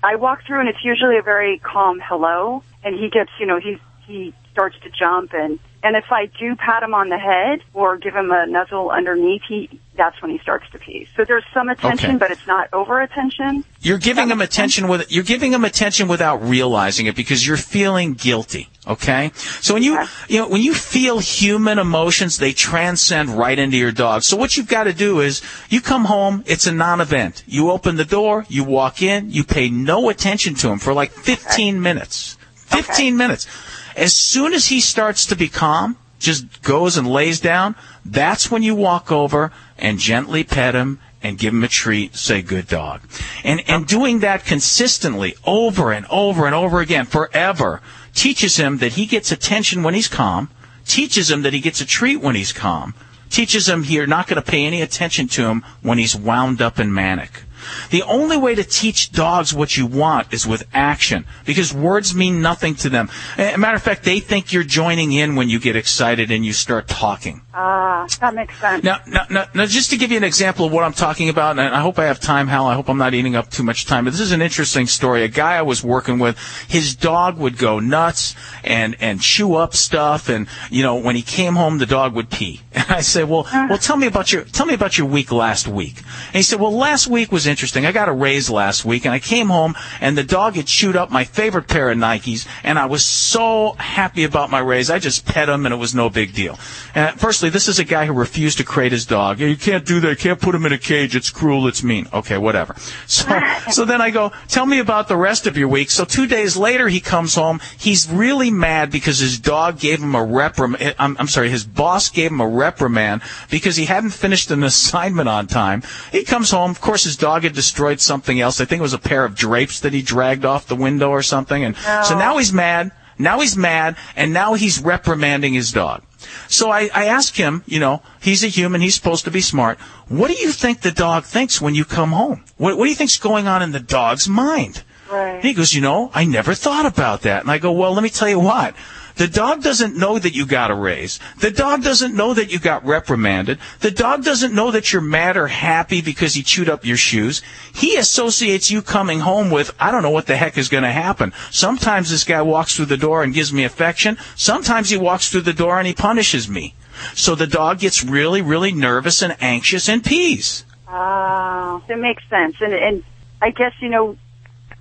I 0.03 0.15
walk 0.15 0.45
through 0.45 0.59
and 0.59 0.69
it's 0.69 0.83
usually 0.83 1.17
a 1.17 1.21
very 1.21 1.59
calm 1.59 2.01
hello 2.03 2.63
and 2.83 2.95
he 2.95 3.09
gets, 3.09 3.31
you 3.39 3.45
know, 3.45 3.59
he, 3.59 3.77
he 4.05 4.33
starts 4.51 4.75
to 4.83 4.89
jump 4.89 5.33
and, 5.33 5.59
and 5.83 5.95
if 5.95 6.11
I 6.11 6.27
do 6.27 6.55
pat 6.55 6.83
him 6.83 6.93
on 6.93 7.09
the 7.09 7.17
head 7.17 7.61
or 7.73 7.97
give 7.97 8.13
him 8.15 8.31
a 8.31 8.45
nuzzle 8.45 8.91
underneath, 8.91 9.41
he, 9.47 9.79
that's 9.95 10.21
when 10.21 10.29
he 10.31 10.37
starts 10.39 10.69
to 10.71 10.77
pee. 10.79 11.07
So 11.15 11.25
there's 11.25 11.43
some 11.53 11.69
attention, 11.69 12.11
Okay. 12.11 12.17
but 12.17 12.31
it's 12.31 12.45
not 12.45 12.69
over 12.71 13.01
attention. 13.01 13.65
You're 13.81 13.97
giving 13.97 14.29
him 14.29 14.41
attention 14.41 14.87
with 14.87 15.11
you're 15.11 15.23
giving 15.23 15.51
him 15.51 15.65
attention 15.65 16.07
without 16.07 16.43
realizing 16.43 17.07
it 17.07 17.15
because 17.15 17.45
you're 17.45 17.57
feeling 17.57 18.13
guilty. 18.13 18.69
Okay, 18.87 19.31
so 19.35 19.75
when 19.75 19.83
you 19.83 19.99
you 20.27 20.39
know 20.39 20.47
when 20.49 20.61
you 20.63 20.73
feel 20.73 21.19
human 21.19 21.77
emotions, 21.77 22.37
they 22.37 22.51
transcend 22.51 23.29
right 23.29 23.57
into 23.57 23.77
your 23.77 23.91
dog. 23.91 24.23
So 24.23 24.35
what 24.37 24.57
you've 24.57 24.67
got 24.67 24.85
to 24.85 24.93
do 24.93 25.19
is 25.19 25.41
you 25.69 25.81
come 25.81 26.05
home, 26.05 26.43
it's 26.47 26.65
a 26.65 26.71
non-event. 26.71 27.43
You 27.45 27.69
open 27.71 27.95
the 27.95 28.05
door, 28.05 28.45
you 28.49 28.63
walk 28.63 29.01
in, 29.03 29.29
you 29.29 29.43
pay 29.43 29.69
no 29.69 30.09
attention 30.09 30.55
to 30.55 30.69
him 30.69 30.79
for 30.79 30.93
like 30.93 31.11
15 31.11 31.79
minutes. 31.81 32.37
15 32.55 33.17
minutes. 33.17 33.47
As 33.95 34.15
soon 34.15 34.53
as 34.53 34.67
he 34.67 34.79
starts 34.79 35.25
to 35.27 35.35
be 35.35 35.47
calm, 35.47 35.97
just 36.19 36.61
goes 36.61 36.97
and 36.97 37.07
lays 37.07 37.39
down, 37.39 37.75
that's 38.05 38.49
when 38.49 38.63
you 38.63 38.75
walk 38.75 39.11
over 39.11 39.51
and 39.77 39.99
gently 39.99 40.43
pet 40.43 40.75
him 40.75 40.99
and 41.23 41.37
give 41.37 41.53
him 41.53 41.63
a 41.63 41.67
treat, 41.67 42.15
say 42.15 42.41
good 42.41 42.67
dog. 42.67 43.01
And 43.43 43.61
and 43.67 43.85
doing 43.85 44.19
that 44.19 44.45
consistently 44.45 45.35
over 45.45 45.91
and 45.91 46.05
over 46.09 46.45
and 46.45 46.55
over 46.55 46.79
again 46.79 47.05
forever 47.05 47.81
teaches 48.13 48.57
him 48.57 48.77
that 48.77 48.93
he 48.93 49.05
gets 49.05 49.31
attention 49.31 49.83
when 49.83 49.93
he's 49.93 50.07
calm, 50.07 50.49
teaches 50.85 51.29
him 51.29 51.43
that 51.43 51.53
he 51.53 51.59
gets 51.59 51.81
a 51.81 51.85
treat 51.85 52.17
when 52.17 52.35
he's 52.35 52.53
calm, 52.53 52.93
teaches 53.29 53.69
him 53.69 53.83
you're 53.85 54.07
not 54.07 54.27
going 54.27 54.41
to 54.41 54.51
pay 54.51 54.65
any 54.65 54.81
attention 54.81 55.27
to 55.27 55.45
him 55.45 55.63
when 55.81 55.97
he's 55.97 56.15
wound 56.15 56.61
up 56.61 56.79
and 56.79 56.93
manic. 56.93 57.43
The 57.89 58.03
only 58.03 58.37
way 58.37 58.55
to 58.55 58.63
teach 58.63 59.11
dogs 59.11 59.53
what 59.53 59.77
you 59.77 59.85
want 59.85 60.33
is 60.33 60.47
with 60.47 60.63
action 60.73 61.25
because 61.45 61.73
words 61.73 62.15
mean 62.15 62.41
nothing 62.41 62.75
to 62.75 62.89
them. 62.89 63.09
As 63.37 63.55
a 63.55 63.57
matter 63.57 63.75
of 63.75 63.83
fact, 63.83 64.03
they 64.03 64.19
think 64.19 64.51
you're 64.53 64.63
joining 64.63 65.11
in 65.11 65.35
when 65.35 65.49
you 65.49 65.59
get 65.59 65.75
excited 65.75 66.31
and 66.31 66.45
you 66.45 66.53
start 66.53 66.87
talking. 66.87 67.41
Ah, 67.53 68.07
that 68.21 68.33
makes 68.33 68.57
sense. 68.61 68.81
Now, 68.81 68.99
now, 69.05 69.25
now, 69.29 69.45
now, 69.53 69.65
just 69.65 69.89
to 69.89 69.97
give 69.97 70.09
you 70.09 70.15
an 70.15 70.23
example 70.23 70.65
of 70.65 70.71
what 70.71 70.85
I'm 70.85 70.93
talking 70.93 71.27
about, 71.27 71.59
and 71.59 71.75
I 71.75 71.81
hope 71.81 71.99
I 71.99 72.05
have 72.05 72.21
time, 72.21 72.47
Hal. 72.47 72.65
I 72.65 72.75
hope 72.75 72.87
I'm 72.89 72.97
not 72.97 73.13
eating 73.13 73.35
up 73.35 73.49
too 73.49 73.63
much 73.63 73.85
time. 73.85 74.05
But 74.05 74.11
this 74.11 74.21
is 74.21 74.31
an 74.31 74.41
interesting 74.41 74.87
story. 74.87 75.23
A 75.23 75.27
guy 75.27 75.57
I 75.57 75.61
was 75.61 75.83
working 75.83 76.17
with, 76.17 76.37
his 76.69 76.95
dog 76.95 77.37
would 77.37 77.57
go 77.57 77.79
nuts 77.79 78.35
and 78.63 78.95
and 79.01 79.21
chew 79.21 79.55
up 79.55 79.75
stuff, 79.75 80.29
and 80.29 80.47
you 80.69 80.81
know, 80.81 80.95
when 80.95 81.17
he 81.17 81.21
came 81.21 81.55
home, 81.55 81.77
the 81.77 81.85
dog 81.85 82.13
would 82.13 82.29
pee. 82.29 82.61
And 82.81 82.89
I 82.89 83.01
said, 83.01 83.29
well, 83.29 83.47
well, 83.53 83.77
tell 83.77 83.97
me 83.97 84.07
about 84.07 84.31
your 84.31 84.43
tell 84.43 84.65
me 84.65 84.73
about 84.73 84.97
your 84.97 85.07
week 85.07 85.31
last 85.31 85.67
week. 85.67 85.97
And 86.27 86.35
he 86.35 86.41
said, 86.41 86.59
well, 86.59 86.71
last 86.71 87.07
week 87.07 87.31
was 87.31 87.47
interesting. 87.47 87.85
I 87.85 87.91
got 87.91 88.07
a 88.07 88.13
raise 88.13 88.49
last 88.49 88.85
week, 88.85 89.05
and 89.05 89.13
I 89.13 89.19
came 89.19 89.49
home, 89.49 89.75
and 89.99 90.17
the 90.17 90.23
dog 90.23 90.55
had 90.55 90.67
chewed 90.67 90.95
up 90.95 91.11
my 91.11 91.25
favorite 91.25 91.67
pair 91.67 91.91
of 91.91 91.97
Nikes, 91.97 92.47
and 92.63 92.79
I 92.79 92.85
was 92.85 93.05
so 93.05 93.73
happy 93.73 94.23
about 94.23 94.49
my 94.49 94.59
raise. 94.59 94.89
I 94.89 94.99
just 94.99 95.25
pet 95.25 95.49
him, 95.49 95.65
and 95.65 95.73
it 95.73 95.77
was 95.77 95.93
no 95.93 96.09
big 96.09 96.33
deal. 96.33 96.57
Uh, 96.95 97.11
firstly, 97.41 97.49
this 97.49 97.67
is 97.67 97.79
a 97.79 97.83
guy 97.83 98.05
who 98.05 98.13
refused 98.13 98.59
to 98.59 98.63
crate 98.63 98.91
his 98.91 99.07
dog. 99.07 99.39
You 99.39 99.57
can't 99.57 99.83
do 99.83 99.99
that. 100.01 100.09
You 100.09 100.15
can't 100.15 100.39
put 100.39 100.53
him 100.53 100.63
in 100.67 100.73
a 100.73 100.77
cage. 100.77 101.15
It's 101.15 101.31
cruel. 101.31 101.67
It's 101.67 101.81
mean. 101.81 102.07
Okay, 102.13 102.37
whatever. 102.37 102.75
So, 103.07 103.27
so 103.71 103.83
then 103.83 103.99
I 103.99 104.09
go, 104.09 104.31
tell 104.47 104.65
me 104.65 104.79
about 104.79 105.07
the 105.07 105.17
rest 105.17 105.45
of 105.47 105.57
your 105.57 105.67
week. 105.67 105.89
So 105.89 106.05
two 106.05 106.27
days 106.27 106.55
later, 106.55 106.87
he 106.87 107.01
comes 107.01 107.35
home. 107.35 107.59
He's 107.77 108.09
really 108.09 108.51
mad 108.51 108.89
because 108.89 109.19
his 109.19 109.37
dog 109.39 109.79
gave 109.79 110.01
him 110.01 110.15
a 110.15 110.23
reprimand. 110.23 110.81
Eh, 110.81 110.93
I'm, 110.97 111.17
I'm 111.19 111.27
sorry, 111.27 111.49
his 111.49 111.65
boss 111.65 112.09
gave 112.09 112.31
him 112.31 112.39
a 112.39 112.47
reprimand 112.47 113.21
because 113.49 113.75
he 113.75 113.85
hadn't 113.85 114.11
finished 114.11 114.49
an 114.51 114.63
assignment 114.71 115.27
on 115.27 115.47
time. 115.47 115.83
He 116.11 116.23
comes 116.23 116.51
home. 116.51 116.71
Of 116.71 116.79
course, 116.79 117.03
his 117.03 117.17
dog 117.17 117.43
had 117.43 117.53
destroyed 117.53 117.99
something 117.99 118.39
else. 118.39 118.61
I 118.61 118.65
think 118.65 118.79
it 118.79 118.83
was 118.83 118.93
a 118.93 118.99
pair 118.99 119.25
of 119.25 119.35
drapes 119.35 119.79
that 119.81 119.93
he 119.93 120.01
dragged 120.01 120.45
off 120.45 120.67
the 120.67 120.75
window 120.75 121.09
or 121.09 121.23
something. 121.23 121.63
And 121.63 121.75
so 121.75 122.17
now 122.17 122.37
he's 122.37 122.53
mad. 122.53 122.91
Now 123.21 123.39
he's 123.39 123.55
mad, 123.55 123.95
and 124.15 124.33
now 124.33 124.53
he's 124.55 124.81
reprimanding 124.81 125.53
his 125.53 125.71
dog. 125.71 126.03
So 126.47 126.69
I, 126.69 126.89
I 126.93 127.05
ask 127.05 127.35
him, 127.35 127.63
you 127.65 127.79
know, 127.79 128.01
he's 128.21 128.43
a 128.43 128.47
human, 128.47 128.81
he's 128.81 128.95
supposed 128.95 129.25
to 129.25 129.31
be 129.31 129.41
smart. 129.41 129.79
What 130.07 130.29
do 130.29 130.35
you 130.35 130.51
think 130.51 130.81
the 130.81 130.91
dog 130.91 131.23
thinks 131.23 131.61
when 131.61 131.75
you 131.75 131.85
come 131.85 132.11
home? 132.11 132.43
What, 132.57 132.77
what 132.77 132.85
do 132.85 132.89
you 132.89 132.95
think's 132.95 133.17
going 133.17 133.47
on 133.47 133.61
in 133.61 133.71
the 133.71 133.79
dog's 133.79 134.27
mind? 134.27 134.83
Right. 135.09 135.43
He 135.43 135.53
goes, 135.53 135.73
you 135.73 135.81
know, 135.81 136.09
I 136.13 136.25
never 136.25 136.53
thought 136.53 136.85
about 136.85 137.21
that. 137.23 137.41
And 137.41 137.51
I 137.51 137.57
go, 137.57 137.71
well, 137.71 137.93
let 137.93 138.03
me 138.03 138.09
tell 138.09 138.29
you 138.29 138.39
what. 138.39 138.75
The 139.15 139.27
dog 139.27 139.61
doesn't 139.63 139.97
know 139.97 140.19
that 140.19 140.35
you 140.35 140.45
got 140.45 140.71
a 140.71 140.75
raise. 140.75 141.19
The 141.39 141.51
dog 141.51 141.83
doesn't 141.83 142.15
know 142.15 142.33
that 142.33 142.51
you 142.51 142.59
got 142.59 142.85
reprimanded. 142.85 143.59
The 143.79 143.91
dog 143.91 144.23
doesn't 144.23 144.53
know 144.53 144.71
that 144.71 144.91
you're 144.91 145.01
mad 145.01 145.37
or 145.37 145.47
happy 145.47 146.01
because 146.01 146.33
he 146.33 146.43
chewed 146.43 146.69
up 146.69 146.85
your 146.85 146.97
shoes. 146.97 147.41
He 147.73 147.97
associates 147.97 148.71
you 148.71 148.81
coming 148.81 149.19
home 149.19 149.49
with, 149.49 149.75
I 149.79 149.91
don't 149.91 150.03
know 150.03 150.09
what 150.09 150.27
the 150.27 150.37
heck 150.37 150.57
is 150.57 150.69
going 150.69 150.83
to 150.83 150.91
happen. 150.91 151.33
Sometimes 151.51 152.09
this 152.09 152.23
guy 152.23 152.41
walks 152.41 152.75
through 152.75 152.85
the 152.85 152.97
door 152.97 153.23
and 153.23 153.33
gives 153.33 153.53
me 153.53 153.63
affection. 153.63 154.17
Sometimes 154.35 154.89
he 154.89 154.97
walks 154.97 155.29
through 155.29 155.41
the 155.41 155.53
door 155.53 155.77
and 155.77 155.87
he 155.87 155.93
punishes 155.93 156.49
me. 156.49 156.75
So 157.13 157.35
the 157.35 157.47
dog 157.47 157.79
gets 157.79 158.03
really, 158.03 158.41
really 158.41 158.71
nervous 158.71 159.21
and 159.21 159.35
anxious 159.41 159.89
and 159.89 160.03
pees. 160.03 160.65
Ah, 160.87 161.81
that 161.87 161.99
makes 161.99 162.23
sense. 162.29 162.55
And 162.59 162.73
and 162.73 163.03
I 163.41 163.51
guess 163.51 163.73
you 163.81 163.89
know, 163.89 164.17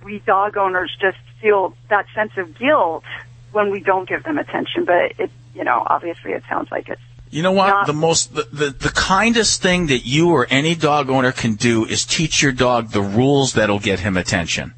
we 0.03 0.19
dog 0.19 0.57
owners 0.57 0.95
just 0.99 1.17
feel 1.41 1.75
that 1.89 2.05
sense 2.13 2.33
of 2.37 2.57
guilt 2.57 3.03
when 3.51 3.71
we 3.71 3.79
don't 3.79 4.07
give 4.07 4.23
them 4.23 4.37
attention. 4.37 4.85
But 4.85 5.13
it, 5.19 5.31
you 5.55 5.63
know, 5.63 5.83
obviously 5.85 6.31
it 6.31 6.43
sounds 6.49 6.71
like 6.71 6.89
it's 6.89 7.01
You 7.29 7.43
know 7.43 7.51
what? 7.51 7.87
The 7.87 7.93
most, 7.93 8.35
the, 8.35 8.47
the, 8.51 8.69
the 8.69 8.89
kindest 8.89 9.61
thing 9.61 9.87
that 9.87 10.05
you 10.05 10.31
or 10.31 10.47
any 10.49 10.75
dog 10.75 11.09
owner 11.09 11.31
can 11.31 11.55
do 11.55 11.85
is 11.85 12.05
teach 12.05 12.41
your 12.41 12.51
dog 12.51 12.91
the 12.91 13.01
rules 13.01 13.53
that'll 13.53 13.79
get 13.79 13.99
him 13.99 14.17
attention. 14.17 14.73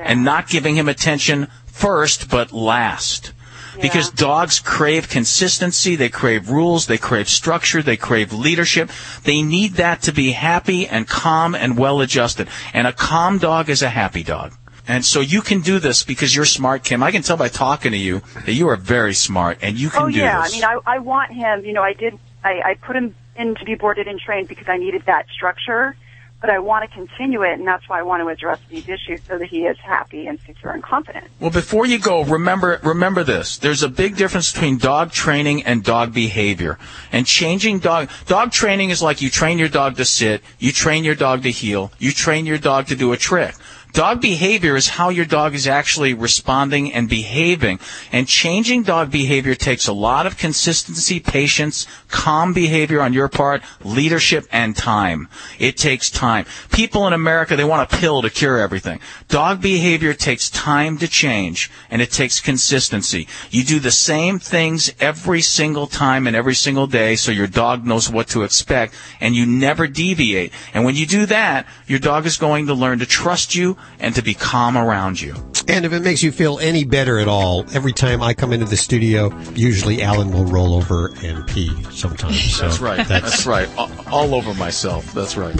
And 0.00 0.24
not 0.24 0.48
giving 0.48 0.76
him 0.76 0.88
attention 0.88 1.48
first, 1.66 2.30
but 2.30 2.52
last. 2.52 3.32
because 3.80 4.10
dogs 4.10 4.60
crave 4.60 5.08
consistency, 5.08 5.96
they 5.96 6.08
crave 6.08 6.50
rules, 6.50 6.86
they 6.86 6.98
crave 6.98 7.28
structure, 7.28 7.82
they 7.82 7.96
crave 7.96 8.32
leadership. 8.32 8.90
They 9.24 9.42
need 9.42 9.74
that 9.74 10.02
to 10.02 10.12
be 10.12 10.32
happy 10.32 10.86
and 10.86 11.06
calm 11.06 11.54
and 11.54 11.78
well 11.78 12.00
adjusted. 12.00 12.48
And 12.72 12.86
a 12.86 12.92
calm 12.92 13.38
dog 13.38 13.68
is 13.68 13.82
a 13.82 13.88
happy 13.88 14.22
dog. 14.22 14.54
And 14.88 15.04
so 15.04 15.20
you 15.20 15.42
can 15.42 15.60
do 15.60 15.78
this 15.78 16.02
because 16.02 16.34
you're 16.34 16.46
smart, 16.46 16.82
Kim. 16.82 17.02
I 17.02 17.12
can 17.12 17.22
tell 17.22 17.36
by 17.36 17.48
talking 17.48 17.92
to 17.92 17.98
you 17.98 18.22
that 18.46 18.54
you 18.54 18.68
are 18.68 18.76
very 18.76 19.12
smart 19.12 19.58
and 19.60 19.78
you 19.78 19.90
can 19.90 20.02
oh 20.02 20.08
do 20.08 20.18
yeah, 20.18 20.42
this. 20.42 20.54
I 20.54 20.56
mean, 20.56 20.64
I 20.64 20.94
I 20.94 20.98
want 20.98 21.30
him. 21.32 21.64
You 21.64 21.74
know, 21.74 21.82
I 21.82 21.92
did. 21.92 22.18
I, 22.42 22.62
I 22.64 22.74
put 22.74 22.96
him 22.96 23.14
in 23.36 23.54
to 23.56 23.64
be 23.64 23.74
boarded 23.74 24.08
and 24.08 24.18
trained 24.18 24.48
because 24.48 24.66
I 24.66 24.78
needed 24.78 25.02
that 25.06 25.26
structure, 25.28 25.94
but 26.40 26.50
I 26.50 26.58
want 26.58 26.88
to 26.88 26.94
continue 26.94 27.42
it, 27.42 27.58
and 27.58 27.66
that's 27.66 27.88
why 27.88 27.98
I 27.98 28.02
want 28.02 28.22
to 28.22 28.28
address 28.28 28.60
these 28.70 28.88
issues 28.88 29.20
so 29.26 29.38
that 29.38 29.48
he 29.48 29.66
is 29.66 29.76
happy 29.78 30.26
and 30.26 30.40
secure 30.40 30.72
and 30.72 30.82
confident. 30.82 31.26
Well, 31.40 31.50
before 31.50 31.84
you 31.84 31.98
go, 31.98 32.24
remember 32.24 32.80
remember 32.82 33.24
this. 33.24 33.58
There's 33.58 33.82
a 33.82 33.88
big 33.88 34.16
difference 34.16 34.52
between 34.52 34.78
dog 34.78 35.12
training 35.12 35.64
and 35.64 35.84
dog 35.84 36.14
behavior. 36.14 36.78
And 37.12 37.26
changing 37.26 37.80
dog 37.80 38.08
dog 38.26 38.52
training 38.52 38.90
is 38.90 39.02
like 39.02 39.20
you 39.20 39.28
train 39.28 39.58
your 39.58 39.68
dog 39.68 39.96
to 39.96 40.04
sit, 40.04 40.42
you 40.58 40.72
train 40.72 41.04
your 41.04 41.14
dog 41.14 41.42
to 41.42 41.50
heel, 41.50 41.92
you 41.98 42.12
train 42.12 42.46
your 42.46 42.58
dog 42.58 42.86
to 42.86 42.96
do 42.96 43.12
a 43.12 43.16
trick. 43.16 43.54
Dog 43.92 44.20
behavior 44.20 44.76
is 44.76 44.88
how 44.88 45.08
your 45.08 45.24
dog 45.24 45.54
is 45.54 45.66
actually 45.66 46.14
responding 46.14 46.92
and 46.92 47.08
behaving. 47.08 47.80
And 48.12 48.28
changing 48.28 48.82
dog 48.82 49.10
behavior 49.10 49.54
takes 49.54 49.88
a 49.88 49.92
lot 49.92 50.26
of 50.26 50.36
consistency, 50.36 51.20
patience, 51.20 51.86
calm 52.08 52.52
behavior 52.52 53.00
on 53.00 53.12
your 53.12 53.28
part, 53.28 53.62
leadership, 53.82 54.46
and 54.52 54.76
time. 54.76 55.28
It 55.58 55.76
takes 55.76 56.10
time. 56.10 56.44
People 56.70 57.06
in 57.06 57.12
America, 57.12 57.56
they 57.56 57.64
want 57.64 57.90
a 57.90 57.96
pill 57.96 58.22
to 58.22 58.30
cure 58.30 58.58
everything. 58.58 59.00
Dog 59.28 59.60
behavior 59.60 60.14
takes 60.14 60.50
time 60.50 60.98
to 60.98 61.08
change, 61.08 61.70
and 61.90 62.02
it 62.02 62.12
takes 62.12 62.40
consistency. 62.40 63.26
You 63.50 63.64
do 63.64 63.80
the 63.80 63.90
same 63.90 64.38
things 64.38 64.92
every 65.00 65.40
single 65.40 65.86
time 65.86 66.26
and 66.26 66.36
every 66.36 66.54
single 66.54 66.86
day 66.86 67.16
so 67.16 67.32
your 67.32 67.46
dog 67.46 67.86
knows 67.86 68.10
what 68.10 68.28
to 68.28 68.42
expect, 68.42 68.94
and 69.20 69.34
you 69.34 69.46
never 69.46 69.86
deviate. 69.86 70.52
And 70.74 70.84
when 70.84 70.94
you 70.94 71.06
do 71.06 71.26
that, 71.26 71.66
your 71.86 71.98
dog 71.98 72.26
is 72.26 72.36
going 72.36 72.66
to 72.66 72.74
learn 72.74 72.98
to 72.98 73.06
trust 73.06 73.54
you 73.54 73.77
and 73.98 74.14
to 74.14 74.22
be 74.22 74.34
calm 74.34 74.76
around 74.76 75.20
you. 75.20 75.34
And 75.68 75.84
if 75.84 75.92
it 75.92 76.00
makes 76.00 76.22
you 76.22 76.32
feel 76.32 76.58
any 76.60 76.84
better 76.84 77.18
at 77.18 77.28
all, 77.28 77.64
every 77.74 77.92
time 77.92 78.22
I 78.22 78.32
come 78.32 78.52
into 78.52 78.64
the 78.64 78.76
studio, 78.76 79.36
usually 79.54 80.02
Alan 80.02 80.30
will 80.30 80.46
roll 80.46 80.74
over 80.74 81.12
and 81.22 81.46
pee 81.46 81.70
sometimes. 81.90 82.38
So 82.58 82.64
That's 82.64 82.80
right. 82.80 83.06
That's, 83.06 83.46
right. 83.46 83.68
All, 83.76 83.90
all 84.10 84.34
over 84.34 84.54
myself. 84.54 85.12
That's 85.12 85.36
right. 85.36 85.54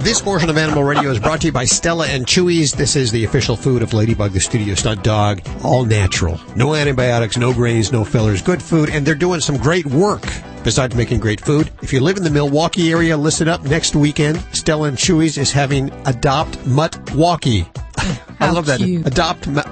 This 0.00 0.20
portion 0.20 0.50
of 0.50 0.58
Animal 0.58 0.82
Radio 0.82 1.10
is 1.10 1.20
brought 1.20 1.40
to 1.42 1.46
you 1.46 1.52
by 1.52 1.64
Stella 1.64 2.06
and 2.08 2.26
Chewy's. 2.26 2.72
This 2.72 2.96
is 2.96 3.12
the 3.12 3.24
official 3.24 3.54
food 3.56 3.82
of 3.82 3.92
Ladybug, 3.92 4.32
the 4.32 4.40
studio 4.40 4.74
stunt 4.74 5.04
dog. 5.04 5.40
All 5.62 5.84
natural. 5.84 6.40
No 6.56 6.74
antibiotics, 6.74 7.36
no 7.36 7.52
grains, 7.54 7.92
no 7.92 8.04
fillers. 8.04 8.42
Good 8.42 8.60
food, 8.60 8.90
and 8.90 9.06
they're 9.06 9.14
doing 9.14 9.40
some 9.40 9.56
great 9.56 9.86
work. 9.86 10.24
Besides 10.64 10.96
making 10.96 11.20
great 11.20 11.40
food, 11.40 11.70
if 11.82 11.92
you 11.92 12.00
live 12.00 12.16
in 12.16 12.24
the 12.24 12.30
Milwaukee 12.30 12.90
area, 12.90 13.16
listen 13.16 13.46
up. 13.48 13.62
Next 13.62 13.94
weekend, 13.94 14.40
Stella 14.52 14.88
and 14.88 14.96
Chewy's 14.98 15.38
is 15.38 15.52
having 15.52 15.92
Adopt 16.06 16.64
Mutt 16.66 17.14
Walkie. 17.14 17.62
Mm, 17.62 18.20
I 18.40 18.50
love 18.50 18.66
that. 18.66 18.78
cute. 18.78 19.06
Adopt, 19.06 19.46
mu- 19.46 19.62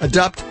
adopt, 0.00 0.44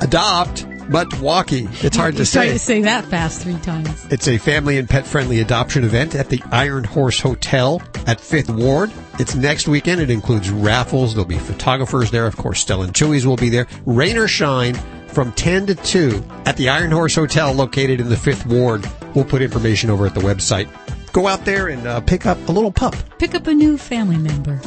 adopt 0.00 0.66
Mutt 0.88 1.18
Walkie. 1.20 1.68
It's 1.82 1.96
hard 1.96 2.16
to 2.16 2.26
say. 2.26 2.52
to 2.52 2.58
say 2.58 2.82
that 2.82 3.04
fast 3.06 3.42
three 3.42 3.58
times. 3.58 4.06
It's 4.10 4.28
a 4.28 4.38
family 4.38 4.78
and 4.78 4.88
pet 4.88 5.06
friendly 5.06 5.40
adoption 5.40 5.84
event 5.84 6.14
at 6.14 6.28
the 6.28 6.42
Iron 6.50 6.84
Horse 6.84 7.20
Hotel 7.20 7.82
at 8.06 8.20
Fifth 8.20 8.50
Ward. 8.50 8.92
It's 9.18 9.34
next 9.34 9.68
weekend. 9.68 10.00
It 10.00 10.10
includes 10.10 10.50
raffles. 10.50 11.14
There'll 11.14 11.28
be 11.28 11.38
photographers 11.38 12.10
there. 12.10 12.26
Of 12.26 12.36
course, 12.36 12.60
Stella 12.60 12.84
and 12.84 12.92
Chewy's 12.92 13.26
will 13.26 13.36
be 13.36 13.48
there. 13.48 13.66
Rain 13.86 14.16
or 14.16 14.28
shine 14.28 14.74
from 15.08 15.32
10 15.32 15.66
to 15.66 15.74
2 15.74 16.24
at 16.46 16.56
the 16.56 16.68
Iron 16.68 16.90
Horse 16.90 17.14
Hotel 17.14 17.52
located 17.52 18.00
in 18.00 18.08
the 18.08 18.16
Fifth 18.16 18.46
Ward. 18.46 18.86
We'll 19.14 19.24
put 19.24 19.42
information 19.42 19.90
over 19.90 20.06
at 20.06 20.14
the 20.14 20.20
website. 20.20 20.68
Go 21.12 21.26
out 21.26 21.44
there 21.44 21.68
and 21.68 21.86
uh, 21.86 22.00
pick 22.00 22.24
up 22.24 22.38
a 22.48 22.52
little 22.52 22.72
pup. 22.72 22.96
Pick 23.18 23.34
up 23.34 23.46
a 23.46 23.52
new 23.54 23.76
family 23.76 24.16
member. 24.16 24.60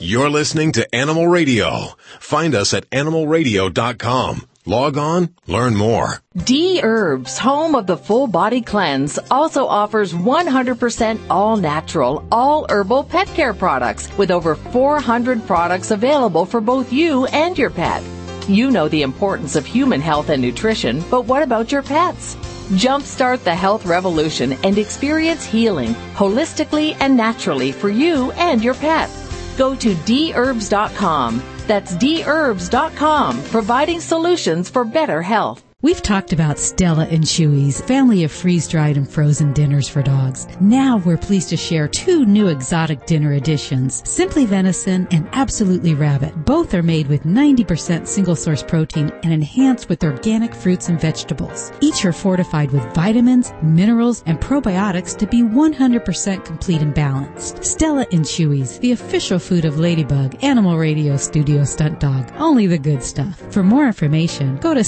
You're 0.00 0.30
listening 0.30 0.70
to 0.72 0.94
Animal 0.94 1.26
Radio. 1.26 1.88
Find 2.20 2.54
us 2.54 2.72
at 2.72 2.88
animalradio.com. 2.90 4.46
Log 4.64 4.96
on, 4.96 5.34
learn 5.48 5.74
more. 5.74 6.22
D 6.36 6.80
Herbs, 6.82 7.38
home 7.38 7.74
of 7.74 7.88
the 7.88 7.96
full 7.96 8.28
body 8.28 8.60
cleanse, 8.60 9.18
also 9.28 9.66
offers 9.66 10.12
100% 10.12 11.18
all 11.28 11.56
natural, 11.56 12.24
all 12.30 12.66
herbal 12.68 13.04
pet 13.04 13.26
care 13.28 13.54
products 13.54 14.08
with 14.16 14.30
over 14.30 14.54
400 14.54 15.44
products 15.46 15.90
available 15.90 16.46
for 16.46 16.60
both 16.60 16.92
you 16.92 17.26
and 17.26 17.58
your 17.58 17.70
pet. 17.70 18.02
You 18.46 18.70
know 18.70 18.88
the 18.88 19.02
importance 19.02 19.56
of 19.56 19.66
human 19.66 20.00
health 20.00 20.28
and 20.28 20.40
nutrition, 20.40 21.02
but 21.10 21.22
what 21.24 21.42
about 21.42 21.72
your 21.72 21.82
pets? 21.82 22.36
Jumpstart 22.72 23.42
the 23.42 23.54
health 23.54 23.84
revolution 23.84 24.52
and 24.62 24.78
experience 24.78 25.44
healing 25.44 25.94
holistically 26.14 26.96
and 27.00 27.16
naturally 27.16 27.72
for 27.72 27.88
you 27.88 28.30
and 28.32 28.62
your 28.62 28.74
pet. 28.74 29.10
Go 29.58 29.74
to 29.74 29.94
dherbs.com. 29.94 31.42
That's 31.66 31.94
dherbs.com, 31.96 33.42
providing 33.44 34.00
solutions 34.00 34.70
for 34.70 34.84
better 34.84 35.20
health. 35.20 35.67
We've 35.80 36.02
talked 36.02 36.32
about 36.32 36.58
Stella 36.58 37.06
and 37.06 37.22
Chewy's 37.22 37.80
family 37.80 38.24
of 38.24 38.32
freeze-dried 38.32 38.96
and 38.96 39.08
frozen 39.08 39.52
dinners 39.52 39.88
for 39.88 40.02
dogs. 40.02 40.48
Now 40.60 40.96
we're 40.96 41.16
pleased 41.16 41.50
to 41.50 41.56
share 41.56 41.86
two 41.86 42.26
new 42.26 42.48
exotic 42.48 43.06
dinner 43.06 43.34
additions, 43.34 44.02
Simply 44.04 44.44
Venison 44.44 45.06
and 45.12 45.28
Absolutely 45.30 45.94
Rabbit. 45.94 46.34
Both 46.44 46.74
are 46.74 46.82
made 46.82 47.06
with 47.06 47.22
90% 47.22 48.08
single 48.08 48.34
source 48.34 48.60
protein 48.60 49.12
and 49.22 49.32
enhanced 49.32 49.88
with 49.88 50.02
organic 50.02 50.52
fruits 50.52 50.88
and 50.88 51.00
vegetables. 51.00 51.70
Each 51.80 52.04
are 52.04 52.12
fortified 52.12 52.72
with 52.72 52.92
vitamins, 52.92 53.52
minerals, 53.62 54.24
and 54.26 54.40
probiotics 54.40 55.16
to 55.18 55.28
be 55.28 55.42
100% 55.42 56.44
complete 56.44 56.82
and 56.82 56.92
balanced. 56.92 57.64
Stella 57.64 58.04
and 58.10 58.24
Chewy's, 58.24 58.80
the 58.80 58.90
official 58.90 59.38
food 59.38 59.64
of 59.64 59.78
Ladybug, 59.78 60.42
Animal 60.42 60.76
Radio 60.76 61.16
Studio 61.16 61.62
Stunt 61.62 62.00
Dog. 62.00 62.32
Only 62.36 62.66
the 62.66 62.78
good 62.78 63.04
stuff. 63.04 63.40
For 63.52 63.62
more 63.62 63.86
information, 63.86 64.56
go 64.56 64.74
to 64.74 64.82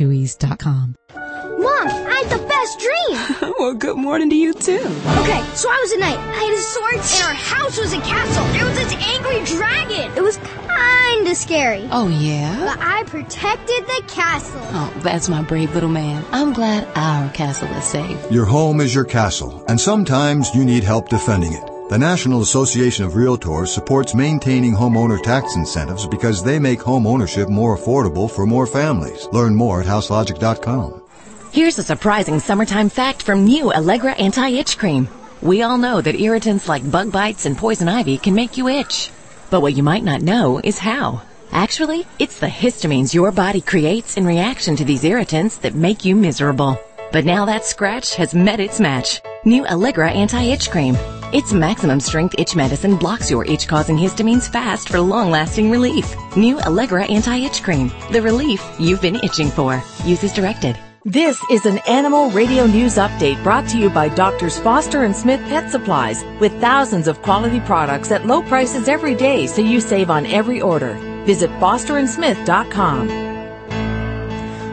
stellaandchewy's.com. 0.00 0.96
Mom, 1.14 1.88
I 1.88 2.24
had 2.24 2.38
the 2.38 2.46
best 2.46 2.78
dream. 2.78 3.54
well, 3.58 3.74
good 3.74 3.96
morning 3.96 4.30
to 4.30 4.36
you 4.36 4.54
too. 4.54 4.78
Okay, 4.78 5.42
so 5.54 5.68
I 5.68 5.78
was 5.82 5.92
a 5.92 5.98
knight. 5.98 6.18
I 6.18 6.44
had 6.44 6.54
a 6.54 6.62
sword, 6.62 6.94
and 6.94 7.22
our 7.28 7.34
house 7.34 7.78
was 7.78 7.92
a 7.92 8.00
castle. 8.00 8.44
There 8.52 8.64
was 8.64 8.78
this 8.78 8.92
angry 8.94 9.44
dragon. 9.44 10.16
It 10.16 10.22
was 10.22 10.38
kinda 10.38 11.34
scary. 11.34 11.86
Oh, 11.92 12.08
yeah? 12.08 12.58
But 12.60 12.80
I 12.80 13.02
protected 13.04 13.86
the 13.86 14.02
castle. 14.08 14.60
Oh, 14.62 14.92
that's 15.02 15.28
my 15.28 15.42
brave 15.42 15.74
little 15.74 15.90
man. 15.90 16.24
I'm 16.32 16.52
glad 16.52 16.88
our 16.94 17.30
castle 17.30 17.68
is 17.68 17.84
safe. 17.84 18.18
Your 18.30 18.46
home 18.46 18.80
is 18.80 18.94
your 18.94 19.04
castle, 19.04 19.64
and 19.68 19.78
sometimes 19.78 20.54
you 20.54 20.64
need 20.64 20.84
help 20.84 21.08
defending 21.08 21.52
it. 21.52 21.79
The 21.90 21.98
National 21.98 22.42
Association 22.42 23.04
of 23.04 23.14
Realtors 23.14 23.66
supports 23.66 24.14
maintaining 24.14 24.76
homeowner 24.76 25.20
tax 25.20 25.56
incentives 25.56 26.06
because 26.06 26.40
they 26.40 26.56
make 26.56 26.80
home 26.80 27.04
ownership 27.04 27.48
more 27.48 27.76
affordable 27.76 28.30
for 28.30 28.46
more 28.46 28.64
families. 28.64 29.26
Learn 29.32 29.56
more 29.56 29.80
at 29.80 29.88
houselogic.com. 29.88 31.02
Here's 31.50 31.80
a 31.80 31.82
surprising 31.82 32.38
summertime 32.38 32.90
fact 32.90 33.24
from 33.24 33.44
new 33.44 33.72
Allegra 33.72 34.12
Anti-Itch 34.12 34.78
Cream. 34.78 35.08
We 35.42 35.62
all 35.62 35.78
know 35.78 36.00
that 36.00 36.14
irritants 36.14 36.68
like 36.68 36.88
bug 36.88 37.10
bites 37.10 37.44
and 37.44 37.58
poison 37.58 37.88
ivy 37.88 38.18
can 38.18 38.36
make 38.36 38.56
you 38.56 38.68
itch. 38.68 39.10
But 39.50 39.60
what 39.60 39.74
you 39.74 39.82
might 39.82 40.04
not 40.04 40.22
know 40.22 40.60
is 40.62 40.78
how. 40.78 41.22
Actually, 41.50 42.06
it's 42.20 42.38
the 42.38 42.46
histamines 42.46 43.12
your 43.12 43.32
body 43.32 43.60
creates 43.60 44.16
in 44.16 44.24
reaction 44.24 44.76
to 44.76 44.84
these 44.84 45.02
irritants 45.02 45.56
that 45.56 45.74
make 45.74 46.04
you 46.04 46.14
miserable. 46.14 46.80
But 47.10 47.24
now 47.24 47.46
that 47.46 47.64
scratch 47.64 48.14
has 48.14 48.32
met 48.32 48.60
its 48.60 48.78
match. 48.78 49.22
New 49.44 49.66
Allegra 49.66 50.08
Anti-Itch 50.12 50.70
Cream. 50.70 50.96
Its 51.32 51.52
maximum 51.52 52.00
strength 52.00 52.34
itch 52.38 52.56
medicine 52.56 52.96
blocks 52.96 53.30
your 53.30 53.44
itch 53.44 53.68
causing 53.68 53.96
histamines 53.96 54.50
fast 54.50 54.88
for 54.88 55.00
long 55.00 55.30
lasting 55.30 55.70
relief. 55.70 56.16
New 56.36 56.58
Allegra 56.60 57.04
Anti-Itch 57.04 57.62
Cream. 57.62 57.92
The 58.10 58.20
relief 58.20 58.64
you've 58.80 59.00
been 59.00 59.16
itching 59.16 59.48
for. 59.48 59.80
Use 60.04 60.24
as 60.24 60.32
directed. 60.32 60.76
This 61.04 61.40
is 61.50 61.66
an 61.66 61.78
Animal 61.88 62.30
Radio 62.30 62.66
News 62.66 62.96
Update 62.96 63.42
brought 63.42 63.68
to 63.68 63.78
you 63.78 63.88
by 63.88 64.08
Doctors 64.08 64.58
Foster 64.58 65.04
and 65.04 65.14
Smith 65.16 65.40
Pet 65.48 65.70
Supplies 65.70 66.24
with 66.40 66.52
thousands 66.60 67.06
of 67.06 67.22
quality 67.22 67.60
products 67.60 68.10
at 68.10 68.26
low 68.26 68.42
prices 68.42 68.88
every 68.88 69.14
day 69.14 69.46
so 69.46 69.62
you 69.62 69.80
save 69.80 70.10
on 70.10 70.26
every 70.26 70.60
order. 70.60 70.94
Visit 71.24 71.50
fosterandsmith.com. 71.52 73.29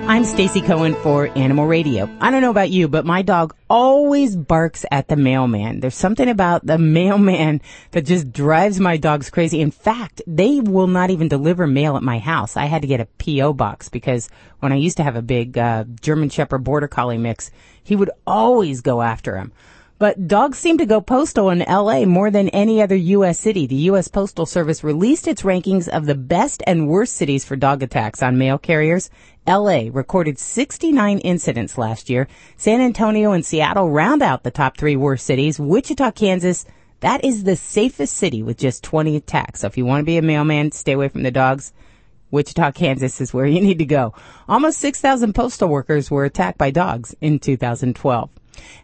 I'm 0.09 0.23
Stacy 0.23 0.61
Cohen 0.61 0.95
for 0.95 1.27
Animal 1.37 1.67
Radio. 1.67 2.09
I 2.21 2.31
don't 2.31 2.41
know 2.41 2.49
about 2.49 2.69
you, 2.69 2.87
but 2.87 3.05
my 3.05 3.23
dog 3.23 3.53
always 3.69 4.37
barks 4.37 4.85
at 4.89 5.09
the 5.09 5.17
mailman. 5.17 5.81
There's 5.81 5.95
something 5.95 6.29
about 6.29 6.65
the 6.65 6.77
mailman 6.79 7.59
that 7.91 8.05
just 8.05 8.31
drives 8.31 8.79
my 8.79 8.95
dogs 8.95 9.29
crazy. 9.29 9.59
In 9.59 9.69
fact, 9.69 10.21
they 10.25 10.61
will 10.61 10.87
not 10.87 11.09
even 11.09 11.27
deliver 11.27 11.67
mail 11.67 11.97
at 11.97 12.03
my 12.03 12.19
house. 12.19 12.55
I 12.55 12.67
had 12.67 12.83
to 12.83 12.87
get 12.87 13.01
a 13.01 13.05
P.O. 13.17 13.51
box 13.51 13.89
because 13.89 14.29
when 14.61 14.71
I 14.71 14.77
used 14.77 14.95
to 14.95 15.03
have 15.03 15.17
a 15.17 15.21
big 15.21 15.57
uh, 15.57 15.83
German 15.99 16.29
Shepherd 16.29 16.63
Border 16.63 16.87
Collie 16.87 17.17
mix, 17.17 17.51
he 17.83 17.97
would 17.97 18.09
always 18.25 18.79
go 18.79 19.01
after 19.01 19.35
him. 19.35 19.51
But 19.99 20.27
dogs 20.27 20.59
seem 20.59 20.77
to 20.77 20.85
go 20.85 21.01
postal 21.01 21.49
in 21.49 21.65
LA 21.67 22.05
more 22.05 22.29
than 22.29 22.49
any 22.49 22.83
other 22.83 22.95
U.S. 22.95 23.39
city. 23.39 23.65
The 23.65 23.87
U.S. 23.89 24.07
Postal 24.07 24.45
Service 24.45 24.83
released 24.83 25.27
its 25.27 25.41
rankings 25.41 25.87
of 25.87 26.05
the 26.05 26.13
best 26.13 26.61
and 26.67 26.87
worst 26.87 27.15
cities 27.15 27.43
for 27.43 27.55
dog 27.55 27.81
attacks 27.81 28.21
on 28.21 28.37
mail 28.37 28.59
carriers. 28.59 29.09
LA 29.47 29.85
recorded 29.91 30.37
69 30.37 31.17
incidents 31.19 31.79
last 31.79 32.11
year. 32.11 32.27
San 32.57 32.79
Antonio 32.79 33.31
and 33.31 33.43
Seattle 33.43 33.89
round 33.89 34.21
out 34.21 34.43
the 34.43 34.51
top 34.51 34.77
three 34.77 34.95
worst 34.95 35.25
cities. 35.25 35.59
Wichita, 35.59 36.11
Kansas, 36.11 36.65
that 36.99 37.25
is 37.25 37.43
the 37.43 37.55
safest 37.55 38.15
city 38.15 38.43
with 38.43 38.57
just 38.57 38.83
20 38.83 39.15
attacks. 39.15 39.61
So 39.61 39.67
if 39.67 39.77
you 39.77 39.85
want 39.85 40.01
to 40.01 40.05
be 40.05 40.17
a 40.17 40.21
mailman, 40.21 40.73
stay 40.73 40.91
away 40.91 41.07
from 41.07 41.23
the 41.23 41.31
dogs. 41.31 41.73
Wichita, 42.29 42.71
Kansas 42.73 43.19
is 43.19 43.33
where 43.33 43.47
you 43.47 43.61
need 43.61 43.79
to 43.79 43.85
go. 43.85 44.13
Almost 44.47 44.77
6,000 44.77 45.33
postal 45.33 45.69
workers 45.69 46.11
were 46.11 46.25
attacked 46.25 46.59
by 46.59 46.69
dogs 46.69 47.15
in 47.19 47.39
2012. 47.39 48.29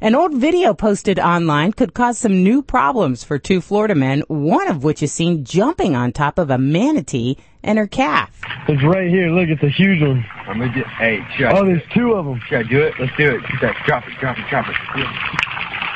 An 0.02 0.16
old 0.16 0.34
video 0.34 0.74
posted 0.74 1.20
online 1.20 1.72
could 1.74 1.94
cause 1.94 2.18
some 2.18 2.44
new 2.44 2.62
problems 2.62 3.24
for 3.24 3.40
two 3.40 3.62
Florida 3.62 3.96
men, 3.96 4.24
one 4.28 4.68
of 4.68 4.84
which 4.84 5.02
is 5.02 5.12
seen 5.14 5.44
jumping 5.46 5.96
on 5.96 6.12
top 6.12 6.38
of 6.38 6.50
a 6.50 6.58
manatee 6.58 7.38
and 7.64 7.78
her 7.78 7.88
calf. 7.88 8.30
It's 8.68 8.84
right 8.84 9.10
here. 9.10 9.30
Look, 9.30 9.48
it's 9.50 9.64
a 9.64 9.70
huge 9.70 10.02
one. 10.02 10.26
I'm 10.48 10.60
gonna 10.60 10.74
get, 10.74 10.86
hey, 10.88 11.20
should 11.38 11.46
I 11.46 11.58
Oh, 11.60 11.66
there's 11.66 11.82
it? 11.82 11.88
two 11.94 12.14
of 12.14 12.26
them. 12.26 12.42
Should 12.48 12.60
I 12.60 12.64
do 12.64 12.82
it? 12.82 12.94
Let's 13.00 13.16
do 13.18 13.36
it. 13.36 13.42
Get. 13.62 13.74
Drop 13.86 14.04
it, 14.08 14.14
drop 14.20 14.38
it, 14.38 14.46
drop 14.50 14.68
it. 14.68 14.76
Do 14.96 15.02
it. 15.02 15.08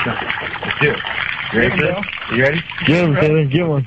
Drop 0.04 0.22
it. 0.24 0.28
Let's 0.66 0.80
do 0.82 0.92
it. 0.92 1.00
You 1.54 1.60
ready, 1.60 1.78
Get 1.78 1.86
'em, 1.86 1.94
bro? 2.30 2.36
You 2.36 2.44
ready? 2.44 2.64
Get 2.86 3.04
him, 3.04 3.16
Taylor. 3.16 3.46
Get 3.46 3.68
one. 3.68 3.86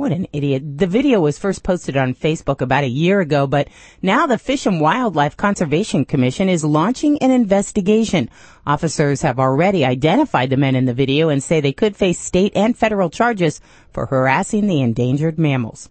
What 0.00 0.12
an 0.12 0.28
idiot. 0.32 0.78
The 0.78 0.86
video 0.86 1.20
was 1.20 1.36
first 1.36 1.62
posted 1.62 1.94
on 1.94 2.14
Facebook 2.14 2.62
about 2.62 2.84
a 2.84 2.88
year 2.88 3.20
ago, 3.20 3.46
but 3.46 3.68
now 4.00 4.26
the 4.26 4.38
Fish 4.38 4.64
and 4.64 4.80
Wildlife 4.80 5.36
Conservation 5.36 6.06
Commission 6.06 6.48
is 6.48 6.64
launching 6.64 7.18
an 7.18 7.30
investigation. 7.30 8.30
Officers 8.66 9.20
have 9.20 9.38
already 9.38 9.84
identified 9.84 10.48
the 10.48 10.56
men 10.56 10.74
in 10.74 10.86
the 10.86 10.94
video 10.94 11.28
and 11.28 11.42
say 11.42 11.60
they 11.60 11.74
could 11.74 11.98
face 11.98 12.18
state 12.18 12.52
and 12.56 12.78
federal 12.78 13.10
charges 13.10 13.60
for 13.92 14.06
harassing 14.06 14.68
the 14.68 14.80
endangered 14.80 15.38
mammals. 15.38 15.90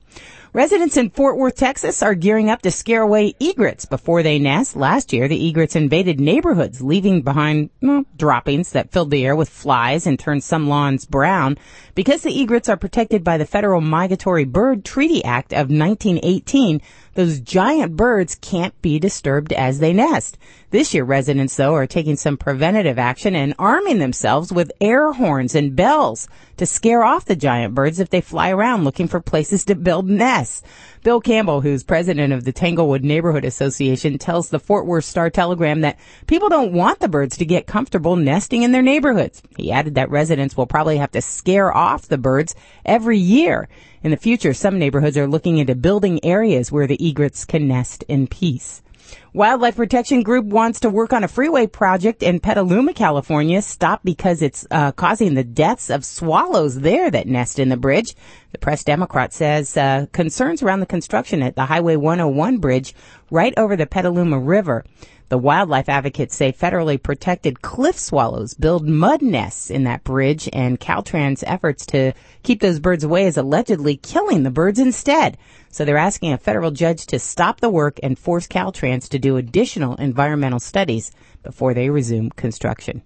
Residents 0.52 0.98
in 0.98 1.12
Fort 1.12 1.38
Worth, 1.38 1.58
Texas 1.58 2.02
are 2.02 2.16
gearing 2.16 2.50
up 2.50 2.64
to 2.64 2.72
scare 2.72 3.04
away 3.04 3.36
egrets 3.40 3.86
before 3.86 4.24
they 4.24 4.40
nest. 4.40 4.76
Last 4.76 5.14
year, 5.14 5.28
the 5.28 5.48
egrets 5.48 5.76
invaded 5.76 6.20
neighborhoods, 6.20 6.82
leaving 6.82 7.22
behind 7.22 7.70
well, 7.84 8.04
droppings 8.18 8.72
that 8.72 8.92
filled 8.92 9.12
the 9.12 9.24
air 9.24 9.36
with 9.36 9.48
flies 9.48 10.08
and 10.08 10.18
turned 10.18 10.44
some 10.44 10.68
lawns 10.68 11.06
brown. 11.06 11.60
Because 11.94 12.24
the 12.24 12.42
egrets 12.42 12.68
are 12.68 12.78
protected 12.78 13.24
by 13.24 13.38
the 13.38 13.46
Federal 13.46 13.80
Migratory 13.80 14.44
Bird 14.44 14.84
Treaty 14.84 15.24
Act 15.24 15.54
of 15.54 15.70
1918, 15.70 16.82
those 17.19 17.41
giant 17.41 17.97
birds 17.97 18.36
can't 18.36 18.82
be 18.82 18.97
disturbed 18.97 19.51
as 19.51 19.79
they 19.79 19.91
nest. 19.91 20.38
This 20.69 20.93
year, 20.93 21.03
residents, 21.03 21.53
though, 21.58 21.75
are 21.75 21.86
taking 21.86 22.15
some 22.15 22.38
preventative 22.38 22.97
action 22.97 23.36
and 23.36 23.53
arming 23.60 23.97
themselves 23.97 24.53
with 24.53 24.71
air 24.79 25.12
horns 25.12 25.53
and 25.53 25.75
bells 25.75 26.29
to 26.55 26.65
scare 26.65 27.03
off 27.03 27.25
the 27.25 27.36
giant 27.36 27.75
birds 27.75 27.99
if 27.99 28.10
they 28.10 28.21
fly 28.21 28.51
around 28.51 28.86
looking 28.86 29.10
for 29.10 29.19
places 29.19 29.65
to 29.65 29.75
build 29.75 30.08
nests. 30.08 30.62
Bill 31.03 31.19
Campbell, 31.19 31.60
who's 31.60 31.84
president 31.84 32.32
of 32.32 32.45
the 32.45 32.53
Tanglewood 32.53 33.03
Neighborhood 33.03 33.43
Association, 33.43 34.17
tells 34.17 34.47
the 34.47 34.60
Fort 34.60 34.86
Worth 34.86 35.03
Star 35.03 35.29
Telegram 35.29 35.82
that 35.82 35.99
people 36.25 36.47
don't 36.47 36.71
want 36.71 36.99
the 36.99 37.10
birds 37.10 37.36
to 37.38 37.45
get 37.45 37.67
comfortable 37.67 38.15
nesting 38.15 38.63
in 38.63 38.71
their 38.71 38.82
neighborhoods. 38.82 39.41
He 39.58 39.73
added 39.73 39.95
that 39.95 40.10
residents 40.10 40.55
will 40.55 40.67
probably 40.67 40.97
have 40.97 41.12
to 41.12 41.21
scare 41.21 41.75
off 41.75 42.08
the 42.08 42.17
birds 42.17 42.55
every 42.86 43.17
year. 43.17 43.67
In 44.02 44.12
the 44.12 44.18
future, 44.18 44.54
some 44.54 44.80
neighborhoods 44.80 45.18
are 45.18 45.28
looking 45.28 45.58
into 45.58 45.76
building 45.76 46.24
areas 46.24 46.72
where 46.72 46.88
the 46.88 46.98
egrets 47.06 47.44
can 47.44 47.68
nest 47.68 48.06
in 48.08 48.28
peace. 48.28 48.82
Wildlife 49.34 49.76
Protection 49.76 50.24
Group 50.24 50.46
wants 50.46 50.80
to 50.82 50.90
work 50.90 51.12
on 51.12 51.24
a 51.24 51.28
freeway 51.28 51.68
project 51.68 52.24
in 52.24 52.40
Petaluma, 52.40 52.94
California. 52.94 53.62
Stop 53.62 54.02
because 54.04 54.42
it's 54.42 54.66
uh, 54.72 54.94
causing 54.94 55.34
the 55.34 55.44
deaths 55.44 55.90
of 55.90 56.06
swallows 56.06 56.80
there 56.80 57.12
that 57.12 57.28
nest 57.28 57.60
in 57.60 57.68
the 57.68 57.76
bridge. 57.76 58.16
The 58.52 58.58
Press 58.58 58.86
Democrat 58.86 59.34
says 59.34 59.76
uh, 59.76 60.06
concerns 60.14 60.64
around 60.64 60.80
the 60.80 60.86
construction 60.86 61.42
at 61.42 61.56
the 61.56 61.66
Highway 61.66 61.98
101 61.98 62.60
bridge 62.60 62.96
right 63.30 63.54
over 63.58 63.76
the 63.76 63.86
Petaluma 63.86 64.40
River. 64.40 64.86
The 65.30 65.38
wildlife 65.38 65.88
advocates 65.89 66.36
say 66.36 66.52
federally 66.52 67.02
protected 67.02 67.62
cliff 67.62 68.00
swallows 68.00 68.56
build 68.56 68.88
mud 68.88 69.22
nests 69.22 69.70
in 69.70 69.84
that 69.84 70.04
bridge, 70.04 70.50
and 70.52 70.80
Caltrans' 70.80 71.44
efforts 71.46 71.86
to 71.88 72.13
keep 72.42 72.62
those 72.62 72.80
birds 72.80 73.04
away 73.04 73.26
is 73.26 73.38
allegedly 73.38 73.96
killing 73.96 74.42
the 74.42 74.50
birds 74.50 74.80
instead. 74.80 75.38
So 75.70 75.86
they're 75.86 75.98
asking 75.98 76.34
a 76.34 76.39
federal 76.39 76.72
judge 76.72 77.06
to 77.08 77.20
stop 77.20 77.62
the 77.62 77.70
work 77.70 78.00
and 78.02 78.18
force 78.18 78.48
Caltrans 78.48 79.08
to 79.10 79.20
do 79.20 79.38
additional 79.38 79.96
environmental 79.96 80.60
studies 80.60 81.12
before 81.44 81.76
they 81.76 81.92
resume 81.92 82.32
construction. 82.32 83.04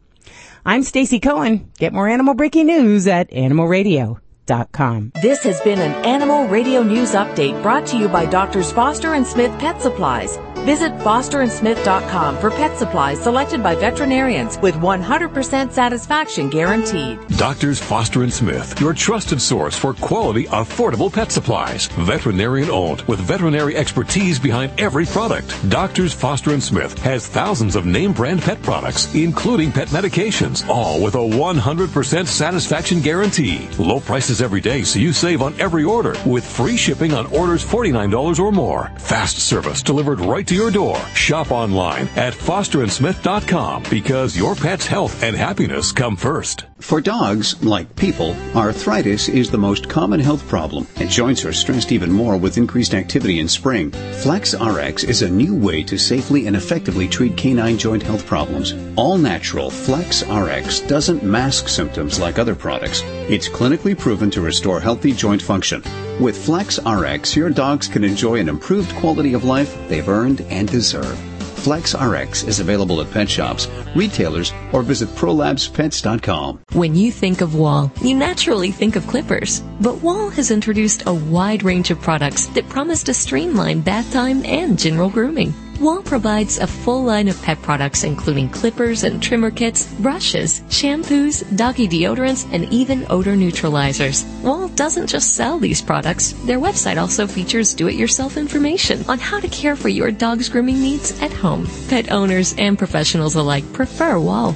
I'm 0.66 0.84
Stacy 0.84 1.20
Cohen. 1.20 1.72
Get 1.78 1.92
more 1.92 2.08
animal 2.08 2.36
breaking 2.36 2.68
news 2.68 3.06
at 3.06 3.30
animalradio.com. 3.32 5.12
This 5.22 5.44
has 5.44 5.60
been 5.60 5.80
an 5.80 6.06
Animal 6.06 6.48
Radio 6.48 6.84
News 6.84 7.12
Update 7.12 7.62
brought 7.62 7.86
to 7.88 7.98
you 7.98 8.08
by 8.08 8.26
Doctors 8.26 8.72
Foster 8.72 9.14
and 9.14 9.28
Smith 9.28 9.52
Pet 9.60 9.82
Supplies. 9.82 10.40
Visit 10.64 10.94
fosterandsmith.com 11.00 12.38
for 12.38 12.50
pet 12.50 12.78
supplies 12.78 13.22
selected 13.22 13.62
by 13.62 13.76
veterinarians 13.76 14.58
with 14.60 14.76
100% 14.76 15.74
satisfaction 15.74 16.50
guaranteed. 16.50 17.20
Doctors 17.38 17.82
Foster 17.82 18.24
and 18.24 18.32
Smith, 18.32 18.80
your 18.80 18.94
trusted 18.94 19.42
source 19.42 19.78
for 19.78 19.94
quality, 19.94 20.46
affordable 20.46 21.12
pet 21.12 21.34
supplies. 21.34 21.88
Veterinarian 21.88 22.70
owned 22.70 23.02
with 23.02 23.20
veterinary 23.20 23.76
expertise 23.76 24.40
behind 24.40 24.72
every 24.80 25.06
product. 25.06 25.54
Doctors 25.70 26.14
Foster 26.14 26.54
and 26.54 26.64
Smith 26.64 26.98
has 27.00 27.28
thousands 27.28 27.76
of 27.76 27.86
name 27.86 28.14
brand 28.14 28.42
pet 28.42 28.62
products, 28.62 29.14
including 29.14 29.70
pet 29.70 29.90
medications, 29.90 30.66
all 30.70 31.04
with 31.04 31.16
a 31.16 31.18
100% 31.18 32.26
satisfaction 32.26 33.02
guarantee. 33.02 33.68
Low 33.78 34.00
prices 34.00 34.42
every 34.42 34.62
day, 34.62 34.84
so 34.84 34.98
you 34.98 35.12
save 35.12 35.42
on 35.42 35.60
every 35.60 35.84
order 35.84 36.16
with 36.26 36.46
free 36.46 36.78
shipping 36.78 37.14
on 37.14 37.26
orders 37.36 37.66
$49 37.66 38.40
or 38.40 38.54
more. 38.54 38.92
Fast 38.98 39.40
service 39.40 39.84
delivered 39.84 40.22
right 40.22 40.48
to 40.48 40.53
your 40.54 40.72
door. 40.72 40.98
Shop 41.16 41.52
online 41.52 42.08
at 42.16 42.34
fosterandsmith.com 42.34 43.84
because 43.90 44.38
your 44.38 44.56
pet's 44.56 44.86
health 44.86 45.24
and 45.24 45.36
happiness 45.36 45.92
come 45.92 46.16
first. 46.16 46.66
For 46.84 47.00
dogs, 47.00 47.64
like 47.64 47.96
people, 47.96 48.36
arthritis 48.54 49.30
is 49.30 49.50
the 49.50 49.58
most 49.58 49.88
common 49.88 50.20
health 50.20 50.46
problem, 50.50 50.86
and 50.98 51.10
joints 51.10 51.46
are 51.46 51.54
stressed 51.54 51.94
even 51.94 52.12
more 52.12 52.36
with 52.36 52.58
increased 52.58 52.94
activity 52.94 53.40
in 53.40 53.48
spring. 53.48 53.90
Flex 54.22 54.54
RX 54.54 55.06
is 55.06 55.22
a 55.22 55.30
new 55.30 55.56
way 55.56 55.82
to 55.84 55.98
safely 55.98 56.46
and 56.46 56.58
effectively 56.58 57.08
treat 57.08 57.38
canine 57.38 57.78
joint 57.78 58.04
health 58.04 58.26
problems. 58.26 58.76
All 58.98 59.18
natural 59.18 59.72
Flex 59.72 60.28
RX 60.28 60.82
doesn't 60.82 61.24
mask 61.24 61.70
symptoms 61.70 62.20
like 62.20 62.38
other 62.38 62.54
products. 62.54 63.02
It's 63.30 63.48
clinically 63.48 63.98
proven 63.98 64.30
to 64.32 64.42
restore 64.42 64.82
healthy 64.82 65.14
joint 65.14 65.42
function. 65.42 65.82
With 66.20 66.38
Flex 66.38 66.80
RX, 66.86 67.34
your 67.34 67.50
dogs 67.50 67.88
can 67.88 68.04
enjoy 68.04 68.42
an 68.42 68.50
improved 68.50 68.94
quality 68.98 69.34
of 69.34 69.46
life 69.46 69.74
they've 69.88 70.10
earned 70.10 70.42
and 70.50 70.68
deserve. 70.68 71.18
Flex 71.64 71.96
RX 71.96 72.44
is 72.44 72.60
available 72.60 73.00
at 73.00 73.10
pet 73.12 73.30
shops, 73.30 73.70
retailers, 73.96 74.52
or 74.74 74.84
visit 74.84 75.08
prolabspets.com. 75.16 76.60
When 76.74 76.94
you 76.94 77.10
think 77.10 77.40
of 77.40 77.56
Wahl, 77.56 77.90
you 78.02 78.16
naturally 78.16 78.70
think 78.70 78.98
of 78.98 79.08
clippers. 79.08 79.62
But 79.80 80.02
Wahl 80.02 80.30
has 80.32 80.52
introduced 80.52 81.08
a 81.08 81.14
wide 81.14 81.64
range 81.64 81.90
of 81.90 82.02
products 82.02 82.48
that 82.48 82.68
promise 82.68 83.02
to 83.04 83.14
streamline 83.14 83.80
bath 83.80 84.12
time 84.12 84.44
and 84.44 84.78
general 84.78 85.10
grooming. 85.10 85.54
Wahl 85.80 86.02
provides 86.02 86.58
a 86.58 86.68
full 86.68 87.04
line 87.04 87.28
of 87.28 87.42
pet 87.42 87.62
products 87.62 88.04
including 88.04 88.50
clippers 88.50 89.04
and 89.04 89.22
trimmer 89.22 89.52
kits, 89.52 89.92
brushes, 89.96 90.62
shampoos, 90.70 91.44
doggy 91.58 91.88
deodorants, 91.88 92.48
and 92.54 92.72
even 92.72 93.06
odor 93.10 93.36
neutralizers. 93.36 94.26
Wahl 94.42 94.68
doesn't 94.70 95.08
just 95.08 95.34
sell 95.34 95.60
these 95.60 95.82
products. 95.82 96.34
Their 96.46 96.60
website 96.60 96.98
also 97.02 97.28
features 97.28 97.74
do-it-yourself 97.74 98.38
information 98.38 99.04
on 99.10 99.20
how 99.20 99.40
to 99.40 99.48
care 99.48 99.76
for 99.76 99.90
your 99.90 100.12
dog's 100.12 100.50
grooming 100.50 100.80
needs 100.80 101.20
at 101.22 101.34
home. 101.34 101.68
Pet 101.90 102.12
owners 102.12 102.56
and 102.58 102.78
professionals 102.78 103.36
alike 103.36 103.72
prefer 103.74 104.20
Wahl. 104.20 104.56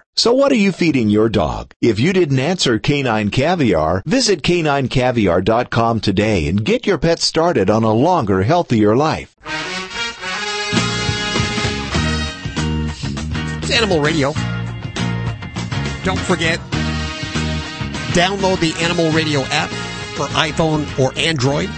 So 0.15 0.33
what 0.33 0.51
are 0.51 0.55
you 0.55 0.71
feeding 0.73 1.09
your 1.09 1.29
dog? 1.29 1.73
If 1.81 1.99
you 1.99 2.11
didn't 2.11 2.39
answer 2.39 2.77
Canine 2.79 3.29
Caviar, 3.31 4.03
visit 4.05 4.41
caninecaviar.com 4.43 5.99
today 6.01 6.47
and 6.47 6.63
get 6.65 6.85
your 6.85 6.97
pet 6.97 7.19
started 7.19 7.69
on 7.69 7.83
a 7.83 7.93
longer, 7.93 8.43
healthier 8.43 8.95
life. 8.95 9.35
It's 13.63 13.71
Animal 13.71 14.01
Radio. 14.01 14.33
Don't 16.03 16.19
forget, 16.19 16.59
Download 18.11 18.59
the 18.59 18.73
Animal 18.83 19.09
Radio 19.11 19.41
app 19.45 19.69
for 20.15 20.25
iPhone 20.35 20.99
or 20.99 21.17
Android. 21.17 21.69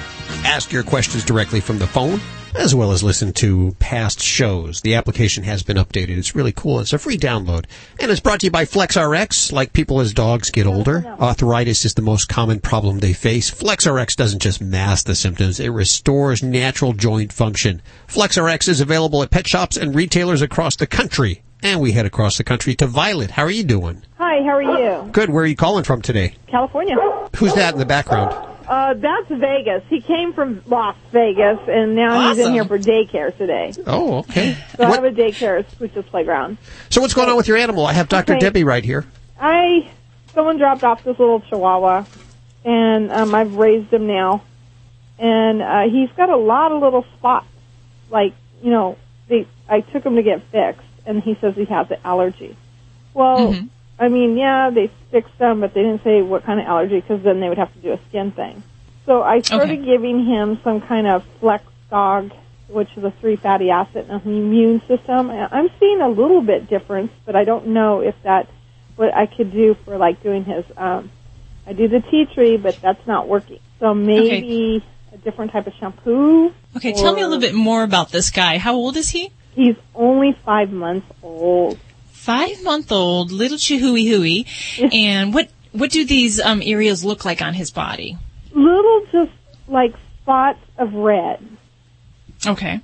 Ask 0.44 0.72
your 0.72 0.82
questions 0.82 1.24
directly 1.24 1.60
from 1.60 1.78
the 1.78 1.86
phone, 1.86 2.20
as 2.56 2.76
well 2.76 2.92
as 2.92 3.04
listen 3.04 3.34
to 3.34 3.76
past 3.80 4.20
shows. 4.22 4.82
The 4.82 4.96
application 4.96 5.44
has 5.44 5.64
been 5.64 5.78
updated. 5.78 6.18
It's 6.18 6.36
really 6.36 6.52
cool. 6.52 6.80
It's 6.80 6.94
a 6.94 7.00
free 7.00 7.18
download. 7.18 7.66
And 8.00 8.12
it's 8.12 8.20
brought 8.20 8.40
to 8.42 8.48
you 8.48 8.52
by 8.52 8.66
FlexRx. 8.66 9.52
Like 9.52 9.74
people 9.74 10.00
as 10.00 10.14
dogs 10.14 10.52
get 10.52 10.68
older, 10.68 11.06
arthritis 11.20 11.86
is 11.86 11.94
the 11.94 12.02
most 12.02 12.30
common 12.30 12.60
problem 12.60 13.00
they 13.00 13.14
face. 13.14 13.52
FlexRx 13.52 14.16
doesn't 14.16 14.42
just 14.42 14.62
mask 14.62 15.06
the 15.06 15.16
symptoms, 15.16 15.60
it 15.60 15.70
restores 15.70 16.44
natural 16.44 16.94
joint 16.94 17.34
function. 17.34 17.82
FlexRx 18.08 18.68
is 18.68 18.82
available 18.82 19.24
at 19.24 19.32
pet 19.32 19.48
shops 19.48 19.78
and 19.78 19.96
retailers 19.96 20.42
across 20.42 20.76
the 20.76 20.88
country. 20.88 21.42
And 21.62 21.80
we 21.80 21.94
head 21.94 22.06
across 22.06 22.38
the 22.38 22.44
country 22.44 22.76
to 22.76 22.88
Violet. 22.88 23.32
How 23.32 23.44
are 23.44 23.52
you 23.52 23.64
doing? 23.64 24.04
Hi, 24.18 24.44
how 24.44 24.58
are 24.58 24.62
you? 24.62 25.10
Good. 25.12 25.30
Where 25.30 25.46
are 25.46 25.48
you 25.48 25.56
calling 25.56 25.86
from 25.86 26.02
today? 26.02 26.36
California. 26.48 26.96
Who's 27.38 27.54
that 27.54 27.74
in 27.74 27.80
the 27.80 27.86
background? 27.86 28.53
Uh, 28.74 28.96
that's 28.96 29.30
Vegas. 29.30 29.84
He 29.88 30.02
came 30.02 30.34
from 30.34 30.64
Las 30.66 30.96
Vegas, 31.12 31.60
and 31.68 31.96
now 31.96 32.30
he's 32.30 32.40
in 32.40 32.54
here 32.54 32.66
for 32.66 32.80
daycare 32.80 33.36
today. 33.38 33.72
Oh, 33.86 34.18
okay. 34.20 34.58
So 34.78 34.86
I 34.86 34.96
have 34.96 35.04
a 35.04 35.12
daycare 35.12 35.64
switches 35.78 36.04
playground. 36.06 36.58
So 36.90 37.00
what's 37.00 37.14
going 37.14 37.30
on 37.30 37.38
with 37.38 37.48
your 37.48 37.58
animal? 37.58 37.86
I 37.86 37.94
have 37.94 38.10
Dr. 38.10 38.34
Okay. 38.34 38.40
Debbie 38.40 38.64
right 38.64 38.84
here. 38.84 39.06
I 39.40 39.92
someone 40.34 40.58
dropped 40.58 40.84
off 40.84 41.04
this 41.04 41.20
little 41.20 41.42
Chihuahua, 41.42 42.06
and 42.66 43.12
um, 43.12 43.36
I've 43.36 43.54
raised 43.58 43.94
him 43.94 44.08
now, 44.08 44.42
and 45.20 45.62
uh, 45.62 45.84
he's 45.84 46.10
got 46.18 46.30
a 46.30 46.38
lot 46.38 46.72
of 46.72 46.82
little 46.82 47.06
spots. 47.20 47.46
Like 48.10 48.34
you 48.64 48.72
know, 48.72 48.98
they 49.28 49.48
I 49.70 49.82
took 49.82 50.04
him 50.04 50.16
to 50.16 50.24
get 50.24 50.42
fixed, 50.52 50.82
and 51.06 51.22
he 51.22 51.36
says 51.40 51.54
he 51.54 51.66
has 51.66 51.92
an 51.92 51.98
allergy. 52.04 52.58
Well, 53.14 53.54
I 54.00 54.10
mean, 54.10 54.38
yeah, 54.38 54.70
they 54.70 54.92
fixed 55.12 55.38
them, 55.38 55.60
but 55.60 55.74
they 55.74 55.82
didn't 55.82 56.04
say 56.04 56.22
what 56.22 56.44
kind 56.44 56.60
of 56.60 56.66
allergy 56.66 57.00
because 57.00 57.24
then 57.24 57.40
they 57.40 57.50
would 57.50 57.58
have 57.58 57.74
to 57.74 57.80
do 57.80 57.94
a 57.94 58.00
skin 58.10 58.32
thing. 58.32 58.64
So 59.06 59.22
I 59.22 59.42
started 59.42 59.84
giving 59.86 60.26
him 60.26 60.60
some 60.64 60.82
kind 60.82 61.08
of 61.08 61.24
Flex 61.40 61.64
Dog, 61.90 62.32
which 62.70 62.90
is 62.96 63.04
a 63.04 63.12
three 63.20 63.36
fatty 63.36 63.70
acid 63.70 64.08
and 64.10 64.26
an 64.26 64.34
immune 64.34 64.82
system. 64.88 65.30
I'm 65.30 65.70
seeing 65.80 66.02
a 66.02 66.10
little 66.10 66.42
bit 66.42 66.70
difference, 66.70 67.12
but 67.26 67.36
I 67.36 67.44
don't 67.44 67.68
know 67.68 68.00
if 68.00 68.16
that 68.24 68.50
what 68.96 69.14
I 69.14 69.26
could 69.26 69.52
do 69.52 69.76
for 69.86 69.98
like 69.98 70.24
doing 70.24 70.44
his. 70.46 70.66
Um, 70.78 71.12
I 71.68 71.74
do 71.74 71.88
the 71.88 72.02
tea 72.02 72.26
tree, 72.34 72.58
but 72.58 72.80
that's 72.82 73.06
not 73.08 73.28
working. 73.28 73.60
So 73.80 73.94
maybe 73.94 74.84
a 75.14 75.18
different 75.18 75.52
type 75.52 75.68
of 75.68 75.74
shampoo. 75.80 76.52
Okay, 76.76 76.94
tell 76.94 77.14
me 77.14 77.22
a 77.22 77.28
little 77.28 77.42
bit 77.42 77.54
more 77.56 77.84
about 77.84 78.10
this 78.10 78.32
guy. 78.32 78.58
How 78.58 78.74
old 78.74 78.98
is 78.98 79.10
he? 79.10 79.32
He's 79.54 79.76
only 79.94 80.36
five 80.46 80.72
months 80.72 81.08
old. 81.22 81.78
Five 82.24 82.64
month 82.64 82.90
old, 82.92 83.32
little 83.32 83.58
chihui 83.58 84.08
hui. 84.08 84.46
And 84.94 85.34
what 85.34 85.50
what 85.74 85.92
do 85.92 86.06
these 86.06 86.40
um, 86.40 86.62
areas 86.64 87.04
look 87.04 87.26
like 87.26 87.42
on 87.42 87.54
his 87.54 87.70
body? 87.70 88.18
Little 88.54 89.06
just 89.12 89.32
like 89.68 89.94
spots 90.22 90.60
of 90.78 90.94
red. 90.94 91.46
Okay. 92.46 92.80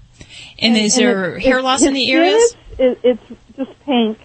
And, 0.62 0.76
is 0.76 0.96
there 0.98 1.38
it- 1.38 1.44
hair 1.44 1.62
loss 1.62 1.84
in 1.84 1.94
the 1.94 2.12
areas? 2.12 2.36
is- 2.44 2.56
it- 2.80 3.00
it's 3.04 3.24
just 3.56 3.72
pink, 3.86 4.18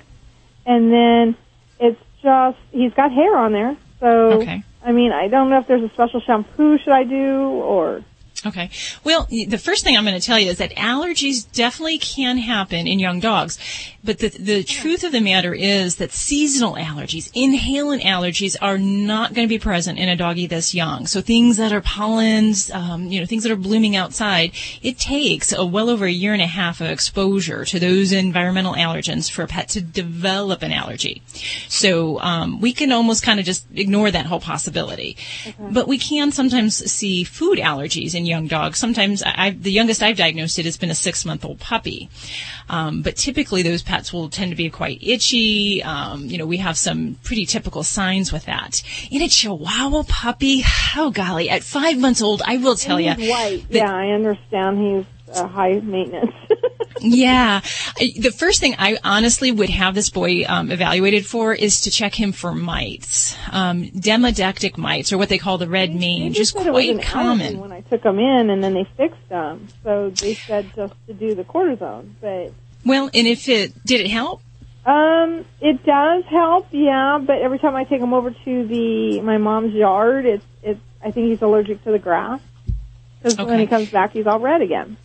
and 0.67 0.93
then 0.93 1.37
it's 1.79 2.01
just 2.23 2.59
he's 2.73 2.93
got 2.95 3.13
hair 3.13 3.37
on 3.37 3.53
there. 3.53 3.77
So 4.01 4.09
Okay. 4.41 4.65
I 4.85 4.91
mean, 4.93 5.13
I 5.13 5.29
don't 5.29 5.49
know 5.49 5.59
if 5.61 5.67
there's 5.69 5.83
a 5.83 5.91
special 5.91 6.21
shampoo 6.21 6.79
should 6.79 6.93
I 6.93 7.05
do 7.05 7.41
or 7.73 8.03
Okay. 8.47 8.71
Well, 9.05 9.27
the 9.31 9.59
first 9.59 9.85
thing 9.85 9.97
I'm 9.97 10.05
going 10.05 10.19
to 10.19 10.25
tell 10.25 10.39
you 10.39 10.51
is 10.51 10.59
that 10.59 10.75
allergies 10.77 11.51
definitely 11.51 11.99
can 11.99 12.39
happen 12.39 12.87
in 12.87 12.99
young 12.99 13.21
dogs. 13.21 13.59
But 14.05 14.19
the, 14.19 14.29
the 14.29 14.63
truth 14.63 15.03
of 15.03 15.13
the 15.13 15.21
matter 15.21 15.55
is 15.55 15.97
that 15.97 16.13
seasonal 16.13 16.75
allergies, 16.75 17.33
inhalant 17.33 18.03
allergies 18.03 18.55
are 18.61 18.77
not 18.77 19.33
going 19.33 19.49
to 19.49 19.53
be 19.53 19.59
present 19.59 19.99
in 19.99 20.11
a 20.11 20.17
doggy 20.17 20.47
this 20.47 20.75
young. 20.75 21.07
So 21.07 21.23
things 21.23 21.57
that 21.57 21.73
are 21.73 21.81
pollens, 21.81 22.71
um, 22.71 23.07
you 23.07 23.19
know, 23.19 23.25
things 23.25 23.45
that 23.45 23.53
are 23.53 23.57
blooming 23.57 23.97
outside, 23.97 24.53
it 24.83 24.99
takes 24.99 25.55
a 25.55 25.65
well 25.65 25.89
over 25.89 26.05
a 26.05 26.11
year 26.11 26.35
and 26.35 26.43
a 26.43 26.47
half 26.47 26.83
of 26.83 26.89
exposure 26.89 27.65
to 27.65 27.79
those 27.81 28.13
environmental 28.13 28.75
allergens 28.75 29.31
for 29.31 29.43
a 29.43 29.47
pet 29.47 29.71
to 29.71 29.81
develop 29.81 30.63
an 30.63 30.71
allergy. 30.71 31.23
So 31.69 32.21
um, 32.21 32.61
we 32.61 32.75
can 32.75 32.93
almost 32.93 33.23
kind 33.23 33.41
of 33.41 33.47
just 33.47 33.65
ignore 33.75 34.11
that 34.11 34.27
whole 34.27 34.41
possibility. 34.41 35.17
But 35.59 35.89
we 35.89 35.97
can 35.97 36.31
sometimes 36.31 36.75
see 36.93 37.25
food 37.25 37.59
allergies 37.59 38.15
in 38.15 38.27
young 38.27 38.34
dogs. 38.43 38.79
Sometimes 38.79 39.23
I, 39.23 39.35
I've, 39.37 39.63
the 39.63 39.73
youngest 39.73 40.03
I've 40.03 40.17
diagnosed 40.17 40.59
it 40.59 40.65
has 40.65 40.77
been 40.77 40.91
a 40.91 40.95
six 40.95 41.25
month 41.25 41.45
old 41.45 41.61
puppy. 41.61 42.09
Um, 42.69 43.03
but 43.03 43.17
typically 43.17 43.63
those 43.63 43.83
pets 43.83 44.13
will 44.13 44.29
tend 44.29 44.51
to 44.51 44.57
be 44.57 44.71
quite 44.71 44.99
itchy. 45.03 45.83
Um, 45.83 46.27
you 46.27 46.39
know, 46.39 46.47
we 46.47 46.59
have 46.59 46.77
some 46.77 47.19
pretty 47.23 47.47
typical 47.47 47.83
signs 47.83 48.33
with 48.33 48.47
that. 48.47 48.83
In 49.11 49.23
a 49.23 49.29
Chihuahua 49.29 50.05
puppy, 50.09 50.63
oh 50.97 51.11
golly, 51.11 51.51
at 51.51 51.63
five 51.63 51.99
months 51.99 52.23
old, 52.23 52.43
I 52.45 52.59
will 52.59 52.77
tell 52.77 53.01
you. 53.01 53.15
white. 53.15 53.65
yeah, 53.71 53.93
I 53.93 54.09
understand 54.09 54.79
he's 54.79 55.37
uh, 55.37 55.47
high 55.47 55.81
maintenance. 55.81 56.33
Yeah. 57.01 57.61
The 57.99 58.35
first 58.37 58.61
thing 58.61 58.77
I 58.79 58.97
honestly 59.05 59.53
would 59.53 59.71
have 59.71 59.95
this 59.95 60.11
boy 60.11 60.45
um, 60.47 60.71
evaluated 60.71 61.27
for 61.27 61.53
is 61.53 61.83
to 61.83 61.91
check 61.91 62.15
him 62.15 62.33
for 62.33 62.55
mites. 62.55 63.37
Um, 63.51 63.91
demodectic 63.91 64.79
mites, 64.79 65.13
or 65.13 65.19
what 65.19 65.29
they 65.29 65.39
call 65.39 65.59
the 65.59 65.69
red 65.69 65.95
mange, 65.95 66.39
is 66.39 66.51
said 66.51 66.67
it 66.67 66.73
was 66.73 66.87
quite 66.87 67.03
common. 67.03 67.74
Took 67.91 68.03
them 68.03 68.19
in, 68.19 68.51
and 68.51 68.63
then 68.63 68.75
they 68.75 68.87
fixed 68.97 69.29
them. 69.29 69.69
So 69.83 70.11
they 70.11 70.35
said 70.35 70.71
just 70.75 70.95
to 71.07 71.15
do 71.15 71.35
the 71.35 71.45
cortisone, 71.45 72.11
but 72.21 72.53
Well, 72.85 73.11
and 73.15 73.27
if 73.27 73.49
it, 73.49 73.73
did 73.85 74.01
it 74.01 74.11
help? 74.11 74.43
Um, 74.87 75.47
it 75.61 75.85
does 75.85 76.25
help, 76.27 76.69
yeah. 76.71 77.19
But 77.25 77.39
every 77.39 77.59
time 77.59 77.75
I 77.75 77.85
take 77.85 78.01
him 78.01 78.13
over 78.13 78.31
to 78.31 78.67
the 78.67 79.21
my 79.23 79.39
mom's 79.39 79.73
yard, 79.73 80.27
it's 80.27 80.45
it's. 80.63 80.81
I 81.03 81.11
think 81.11 81.29
he's 81.29 81.43
allergic 81.43 81.85
to 81.85 81.93
the 81.93 81.99
grass 81.99 82.41
because 83.23 83.39
when 83.47 83.59
he 83.59 83.67
comes 83.67 83.91
back, 83.91 84.13
he's 84.13 84.27
all 84.27 84.41
red 84.41 84.61
again. 84.61 84.97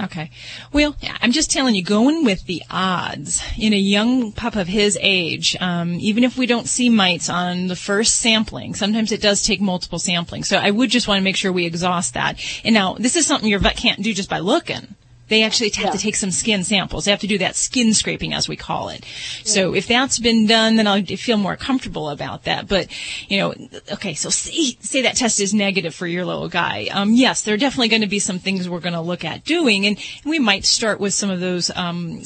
Okay. 0.00 0.30
Well, 0.72 0.96
I'm 1.20 1.30
just 1.30 1.52
telling 1.52 1.76
you, 1.76 1.84
going 1.84 2.24
with 2.24 2.46
the 2.46 2.62
odds 2.68 3.42
in 3.56 3.72
a 3.72 3.78
young 3.78 4.32
pup 4.32 4.56
of 4.56 4.66
his 4.66 4.98
age, 5.00 5.56
um, 5.60 6.00
even 6.00 6.24
if 6.24 6.36
we 6.36 6.46
don't 6.46 6.68
see 6.68 6.90
mites 6.90 7.28
on 7.28 7.68
the 7.68 7.76
first 7.76 8.16
sampling, 8.16 8.74
sometimes 8.74 9.12
it 9.12 9.22
does 9.22 9.44
take 9.44 9.60
multiple 9.60 10.00
samplings. 10.00 10.46
So 10.46 10.56
I 10.56 10.72
would 10.72 10.90
just 10.90 11.06
want 11.06 11.18
to 11.18 11.24
make 11.24 11.36
sure 11.36 11.52
we 11.52 11.64
exhaust 11.64 12.14
that. 12.14 12.40
And 12.64 12.74
now, 12.74 12.94
this 12.94 13.14
is 13.14 13.24
something 13.24 13.48
your 13.48 13.60
vet 13.60 13.76
can't 13.76 14.02
do 14.02 14.12
just 14.12 14.28
by 14.28 14.40
looking. 14.40 14.96
They 15.28 15.42
actually 15.42 15.70
have 15.70 15.92
to 15.92 15.98
take 15.98 16.16
some 16.16 16.30
skin 16.30 16.64
samples. 16.64 17.04
They 17.04 17.10
have 17.10 17.20
to 17.20 17.26
do 17.26 17.38
that 17.38 17.56
skin 17.56 17.94
scraping, 17.94 18.34
as 18.34 18.48
we 18.48 18.56
call 18.56 18.90
it. 18.90 19.04
So 19.44 19.74
if 19.74 19.86
that's 19.86 20.18
been 20.18 20.46
done, 20.46 20.76
then 20.76 20.86
I'll 20.86 21.02
feel 21.04 21.38
more 21.38 21.56
comfortable 21.56 22.10
about 22.10 22.44
that. 22.44 22.68
But, 22.68 22.88
you 23.28 23.38
know, 23.38 23.54
okay, 23.92 24.14
so 24.14 24.28
say, 24.28 24.76
say 24.80 25.02
that 25.02 25.16
test 25.16 25.40
is 25.40 25.54
negative 25.54 25.94
for 25.94 26.06
your 26.06 26.24
little 26.24 26.48
guy. 26.48 26.88
Um, 26.92 27.12
yes, 27.14 27.42
there 27.42 27.54
are 27.54 27.58
definitely 27.58 27.88
going 27.88 28.02
to 28.02 28.08
be 28.08 28.18
some 28.18 28.38
things 28.38 28.68
we're 28.68 28.80
going 28.80 28.94
to 28.94 29.00
look 29.00 29.24
at 29.24 29.44
doing, 29.44 29.86
and 29.86 29.98
we 30.24 30.38
might 30.38 30.64
start 30.64 31.00
with 31.00 31.14
some 31.14 31.30
of 31.30 31.40
those 31.40 31.70
um, 31.74 32.22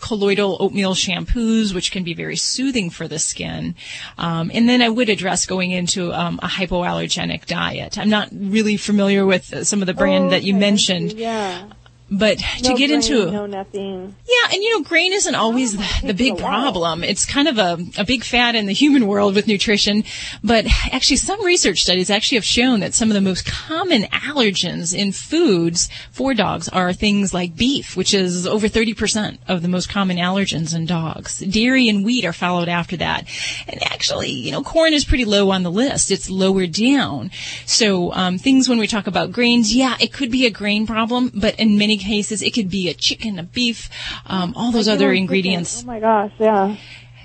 colloidal 0.00 0.56
oatmeal 0.60 0.94
shampoos, 0.94 1.74
which 1.74 1.92
can 1.92 2.02
be 2.02 2.14
very 2.14 2.36
soothing 2.36 2.88
for 2.90 3.08
the 3.08 3.18
skin. 3.18 3.74
Um, 4.16 4.50
and 4.54 4.68
then 4.68 4.80
I 4.80 4.88
would 4.88 5.08
address 5.08 5.46
going 5.46 5.70
into 5.70 6.12
um, 6.12 6.40
a 6.42 6.46
hypoallergenic 6.46 7.46
diet. 7.46 7.98
I'm 7.98 8.10
not 8.10 8.28
really 8.32 8.76
familiar 8.76 9.26
with 9.26 9.66
some 9.66 9.82
of 9.82 9.86
the 9.86 9.94
brand 9.94 10.32
that 10.32 10.42
you 10.42 10.54
mentioned. 10.54 11.12
Yeah. 11.12 11.68
But 12.12 12.38
to 12.38 12.74
get 12.74 12.88
grain, 12.88 12.90
into 12.90 13.30
no 13.30 13.46
nothing. 13.46 14.14
yeah, 14.28 14.52
and 14.52 14.62
you 14.62 14.78
know, 14.78 14.84
grain 14.84 15.14
isn't 15.14 15.34
always 15.34 15.76
the, 15.76 16.08
the 16.08 16.14
big 16.14 16.36
problem. 16.36 17.02
It's 17.02 17.24
kind 17.24 17.48
of 17.48 17.56
a, 17.58 17.78
a 17.96 18.04
big 18.04 18.22
fad 18.22 18.54
in 18.54 18.66
the 18.66 18.74
human 18.74 19.06
world 19.06 19.34
with 19.34 19.46
nutrition. 19.46 20.04
But 20.44 20.66
actually, 20.92 21.16
some 21.16 21.42
research 21.42 21.80
studies 21.80 22.10
actually 22.10 22.36
have 22.36 22.44
shown 22.44 22.80
that 22.80 22.92
some 22.92 23.10
of 23.10 23.14
the 23.14 23.22
most 23.22 23.46
common 23.46 24.02
allergens 24.02 24.94
in 24.94 25.12
foods 25.12 25.88
for 26.10 26.34
dogs 26.34 26.68
are 26.68 26.92
things 26.92 27.32
like 27.32 27.56
beef, 27.56 27.96
which 27.96 28.12
is 28.12 28.46
over 28.46 28.68
30% 28.68 29.38
of 29.48 29.62
the 29.62 29.68
most 29.68 29.88
common 29.88 30.18
allergens 30.18 30.74
in 30.74 30.84
dogs. 30.84 31.38
Dairy 31.38 31.88
and 31.88 32.04
wheat 32.04 32.26
are 32.26 32.34
followed 32.34 32.68
after 32.68 32.98
that. 32.98 33.26
And 33.66 33.82
actually, 33.84 34.30
you 34.30 34.52
know, 34.52 34.62
corn 34.62 34.92
is 34.92 35.06
pretty 35.06 35.24
low 35.24 35.50
on 35.50 35.62
the 35.62 35.70
list. 35.70 36.10
It's 36.10 36.28
lower 36.28 36.66
down. 36.66 37.30
So, 37.64 38.12
um, 38.12 38.36
things 38.36 38.68
when 38.68 38.78
we 38.78 38.86
talk 38.86 39.06
about 39.06 39.32
grains, 39.32 39.74
yeah, 39.74 39.96
it 39.98 40.12
could 40.12 40.30
be 40.30 40.44
a 40.44 40.50
grain 40.50 40.86
problem, 40.86 41.30
but 41.34 41.58
in 41.58 41.78
many 41.78 42.01
cases, 42.02 42.42
it 42.42 42.52
could 42.52 42.70
be 42.70 42.88
a 42.88 42.94
chicken, 42.94 43.38
a 43.38 43.42
beef, 43.42 43.88
um, 44.26 44.52
all 44.56 44.72
those 44.72 44.88
other 44.88 45.12
ingredients. 45.12 45.80
chicken. 45.80 45.90
Oh 45.90 45.92
my 45.92 46.00
gosh, 46.00 46.32
yeah. 46.38 46.76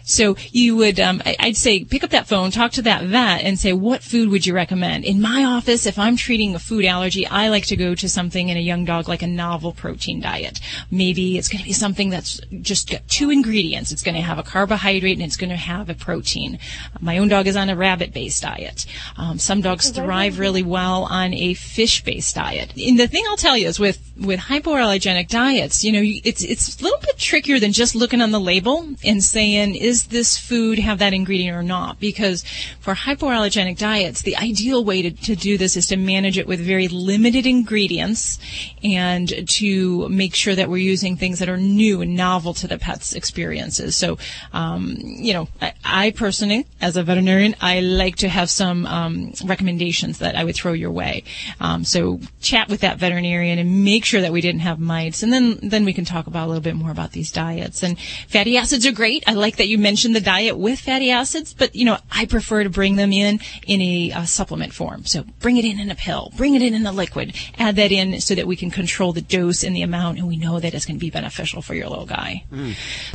So 0.07 0.37
you 0.51 0.77
would, 0.77 0.99
um, 1.01 1.21
I- 1.25 1.35
I'd 1.37 1.57
say, 1.57 1.83
pick 1.83 2.03
up 2.03 2.11
that 2.11 2.27
phone, 2.27 2.49
talk 2.49 2.71
to 2.73 2.81
that 2.83 3.03
vet, 3.03 3.43
and 3.43 3.59
say, 3.59 3.73
what 3.73 4.01
food 4.01 4.29
would 4.29 4.45
you 4.45 4.53
recommend? 4.53 5.03
In 5.03 5.21
my 5.21 5.43
office, 5.43 5.85
if 5.85 5.99
I'm 5.99 6.15
treating 6.15 6.55
a 6.55 6.59
food 6.59 6.85
allergy, 6.85 7.27
I 7.27 7.49
like 7.49 7.65
to 7.67 7.75
go 7.75 7.93
to 7.93 8.07
something 8.07 8.47
in 8.47 8.55
a 8.55 8.61
young 8.61 8.85
dog 8.85 9.09
like 9.09 9.21
a 9.21 9.27
novel 9.27 9.73
protein 9.73 10.21
diet. 10.21 10.59
Maybe 10.89 11.37
it's 11.37 11.49
going 11.49 11.59
to 11.59 11.65
be 11.65 11.73
something 11.73 12.09
that's 12.09 12.39
just 12.61 12.89
got 12.89 13.07
two 13.09 13.29
ingredients. 13.29 13.91
It's 13.91 14.01
going 14.01 14.15
to 14.15 14.21
have 14.21 14.39
a 14.39 14.43
carbohydrate 14.43 15.17
and 15.17 15.25
it's 15.25 15.35
going 15.35 15.49
to 15.49 15.57
have 15.57 15.89
a 15.89 15.93
protein. 15.93 16.57
My 17.01 17.17
own 17.17 17.27
dog 17.27 17.45
is 17.45 17.57
on 17.57 17.69
a 17.69 17.75
rabbit-based 17.75 18.41
diet. 18.41 18.85
Um, 19.17 19.37
some 19.39 19.59
dogs 19.59 19.89
thrive 19.89 20.39
really 20.39 20.63
well 20.63 21.03
on 21.03 21.33
a 21.33 21.53
fish-based 21.53 22.33
diet. 22.33 22.73
And 22.77 22.97
the 22.97 23.09
thing 23.09 23.25
I'll 23.27 23.35
tell 23.35 23.57
you 23.57 23.67
is 23.67 23.77
with 23.77 23.99
with 24.19 24.39
hypoallergenic 24.39 25.27
diets, 25.27 25.83
you 25.83 25.91
know, 25.91 26.01
it's 26.03 26.43
it's 26.43 26.79
a 26.79 26.83
little 26.83 26.99
bit 26.99 27.19
trickier 27.19 27.59
than 27.59 27.71
just 27.71 27.93
looking 27.93 28.21
on 28.21 28.31
the 28.31 28.39
label 28.39 28.87
and 29.03 29.23
saying, 29.23 29.75
is 29.75 29.96
does 29.97 30.07
this 30.07 30.37
food 30.37 30.79
have 30.79 30.99
that 30.99 31.13
ingredient 31.13 31.57
or 31.57 31.63
not? 31.63 31.99
Because 31.99 32.43
for 32.79 32.93
hypoallergenic 32.93 33.77
diets, 33.77 34.21
the 34.21 34.37
ideal 34.37 34.83
way 34.83 35.01
to, 35.01 35.11
to 35.11 35.35
do 35.35 35.57
this 35.57 35.75
is 35.75 35.87
to 35.87 35.97
manage 35.97 36.37
it 36.37 36.47
with 36.47 36.59
very 36.59 36.87
limited 36.87 37.45
ingredients 37.45 38.39
and 38.83 39.47
to 39.49 40.07
make 40.09 40.35
sure 40.35 40.55
that 40.55 40.69
we're 40.69 40.77
using 40.77 41.17
things 41.17 41.39
that 41.39 41.49
are 41.49 41.57
new 41.57 42.01
and 42.01 42.15
novel 42.15 42.53
to 42.53 42.67
the 42.67 42.77
pet's 42.77 43.13
experiences. 43.13 43.95
So, 43.95 44.17
um, 44.53 44.97
you 44.99 45.33
know, 45.33 45.47
I, 45.61 45.73
I 45.83 46.11
personally, 46.11 46.65
as 46.81 46.95
a 46.97 47.03
veterinarian, 47.03 47.55
I 47.61 47.79
like 47.79 48.17
to 48.17 48.29
have 48.29 48.49
some 48.49 48.85
um, 48.85 49.33
recommendations 49.45 50.19
that 50.19 50.35
I 50.35 50.43
would 50.43 50.55
throw 50.55 50.73
your 50.73 50.91
way. 50.91 51.23
Um, 51.59 51.83
so 51.83 52.19
chat 52.41 52.69
with 52.69 52.81
that 52.81 52.99
veterinarian 52.99 53.57
and 53.59 53.83
make 53.83 54.05
sure 54.05 54.21
that 54.21 54.31
we 54.31 54.41
didn't 54.41 54.61
have 54.61 54.79
mites, 54.79 55.23
and 55.23 55.33
then 55.33 55.59
then 55.63 55.85
we 55.85 55.93
can 55.93 56.05
talk 56.05 56.27
about 56.27 56.45
a 56.45 56.49
little 56.49 56.61
bit 56.61 56.75
more 56.75 56.91
about 56.91 57.11
these 57.11 57.31
diets. 57.31 57.83
And 57.83 57.97
fatty 58.27 58.57
acids 58.57 58.85
are 58.85 58.91
great. 58.91 59.23
I 59.27 59.33
like 59.33 59.57
that 59.57 59.67
you 59.67 59.77
mentioned 59.87 60.13
the 60.13 60.21
diet 60.35 60.57
with 60.57 60.79
fatty 60.81 61.11
acids, 61.11 61.53
but 61.53 61.73
you 61.73 61.85
know 61.85 61.97
I 62.11 62.25
prefer 62.25 62.63
to 62.63 62.69
bring 62.69 62.97
them 62.97 63.13
in 63.13 63.39
in 63.65 63.79
a 63.81 64.11
uh, 64.11 64.25
supplement 64.25 64.73
form. 64.73 65.05
So 65.05 65.23
bring 65.39 65.55
it 65.55 65.63
in 65.63 65.79
in 65.79 65.89
a 65.89 65.95
pill, 65.95 66.33
bring 66.35 66.55
it 66.55 66.61
in 66.61 66.73
in 66.73 66.85
a 66.85 66.91
liquid, 66.91 67.33
add 67.57 67.77
that 67.77 67.91
in 67.93 68.19
so 68.19 68.35
that 68.35 68.47
we 68.51 68.57
can 68.57 68.69
control 68.69 69.13
the 69.13 69.21
dose 69.21 69.63
and 69.63 69.73
the 69.73 69.83
amount, 69.83 70.17
and 70.17 70.27
we 70.27 70.35
know 70.35 70.59
that 70.59 70.73
it's 70.73 70.85
going 70.85 70.97
to 70.97 71.05
be 71.09 71.09
beneficial 71.09 71.61
for 71.61 71.73
your 71.73 71.87
little 71.87 72.05
guy. 72.05 72.43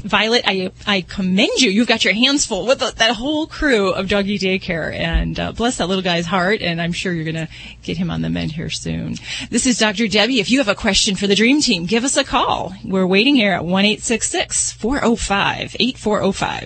Violet, 0.03 0.43
I 0.47 0.73
I 0.87 1.03
commend 1.03 1.61
you. 1.61 1.71
You've 1.71 1.89
got 1.89 2.05
your 2.07 2.15
hands 2.15 2.47
full 2.47 2.65
with 2.67 2.79
the, 2.79 2.91
that 2.97 3.17
whole 3.17 3.47
crew 3.47 3.91
of 3.91 4.09
doggy 4.09 4.39
daycare, 4.39 4.95
and 4.95 5.39
uh, 5.39 5.53
bless 5.53 5.77
that 5.77 5.89
little 5.89 6.03
guy's 6.13 6.27
heart. 6.27 6.63
And 6.63 6.81
I'm 6.81 6.93
sure 6.93 7.13
you're 7.13 7.31
going 7.33 7.47
to 7.47 7.53
get 7.83 7.99
him 7.99 8.11
on 8.11 8.23
the 8.23 8.31
mend 8.31 8.53
here 8.53 8.71
soon. 8.71 9.17
This 9.51 9.67
is 9.67 9.79
Dr. 9.79 10.09
Debbie. 10.09 10.41
If 10.41 10.51
you 10.51 10.59
have 10.63 10.69
a 10.69 10.75
question 10.87 11.17
for 11.17 11.27
the 11.27 11.35
Dream 11.35 11.61
Team, 11.61 11.85
give 11.85 12.05
us 12.05 12.17
a 12.17 12.25
call. 12.25 12.73
We're 12.83 13.07
waiting 13.07 13.35
here 13.35 13.53
at 13.53 13.65
one 13.65 13.85
eight 13.85 14.03
six 14.03 14.31
six 14.31 14.73
four 14.73 15.01
zero 15.01 15.17
five 15.17 15.77
eight 15.79 15.99
four 15.99 16.19
zero 16.21 16.33
five. 16.33 16.62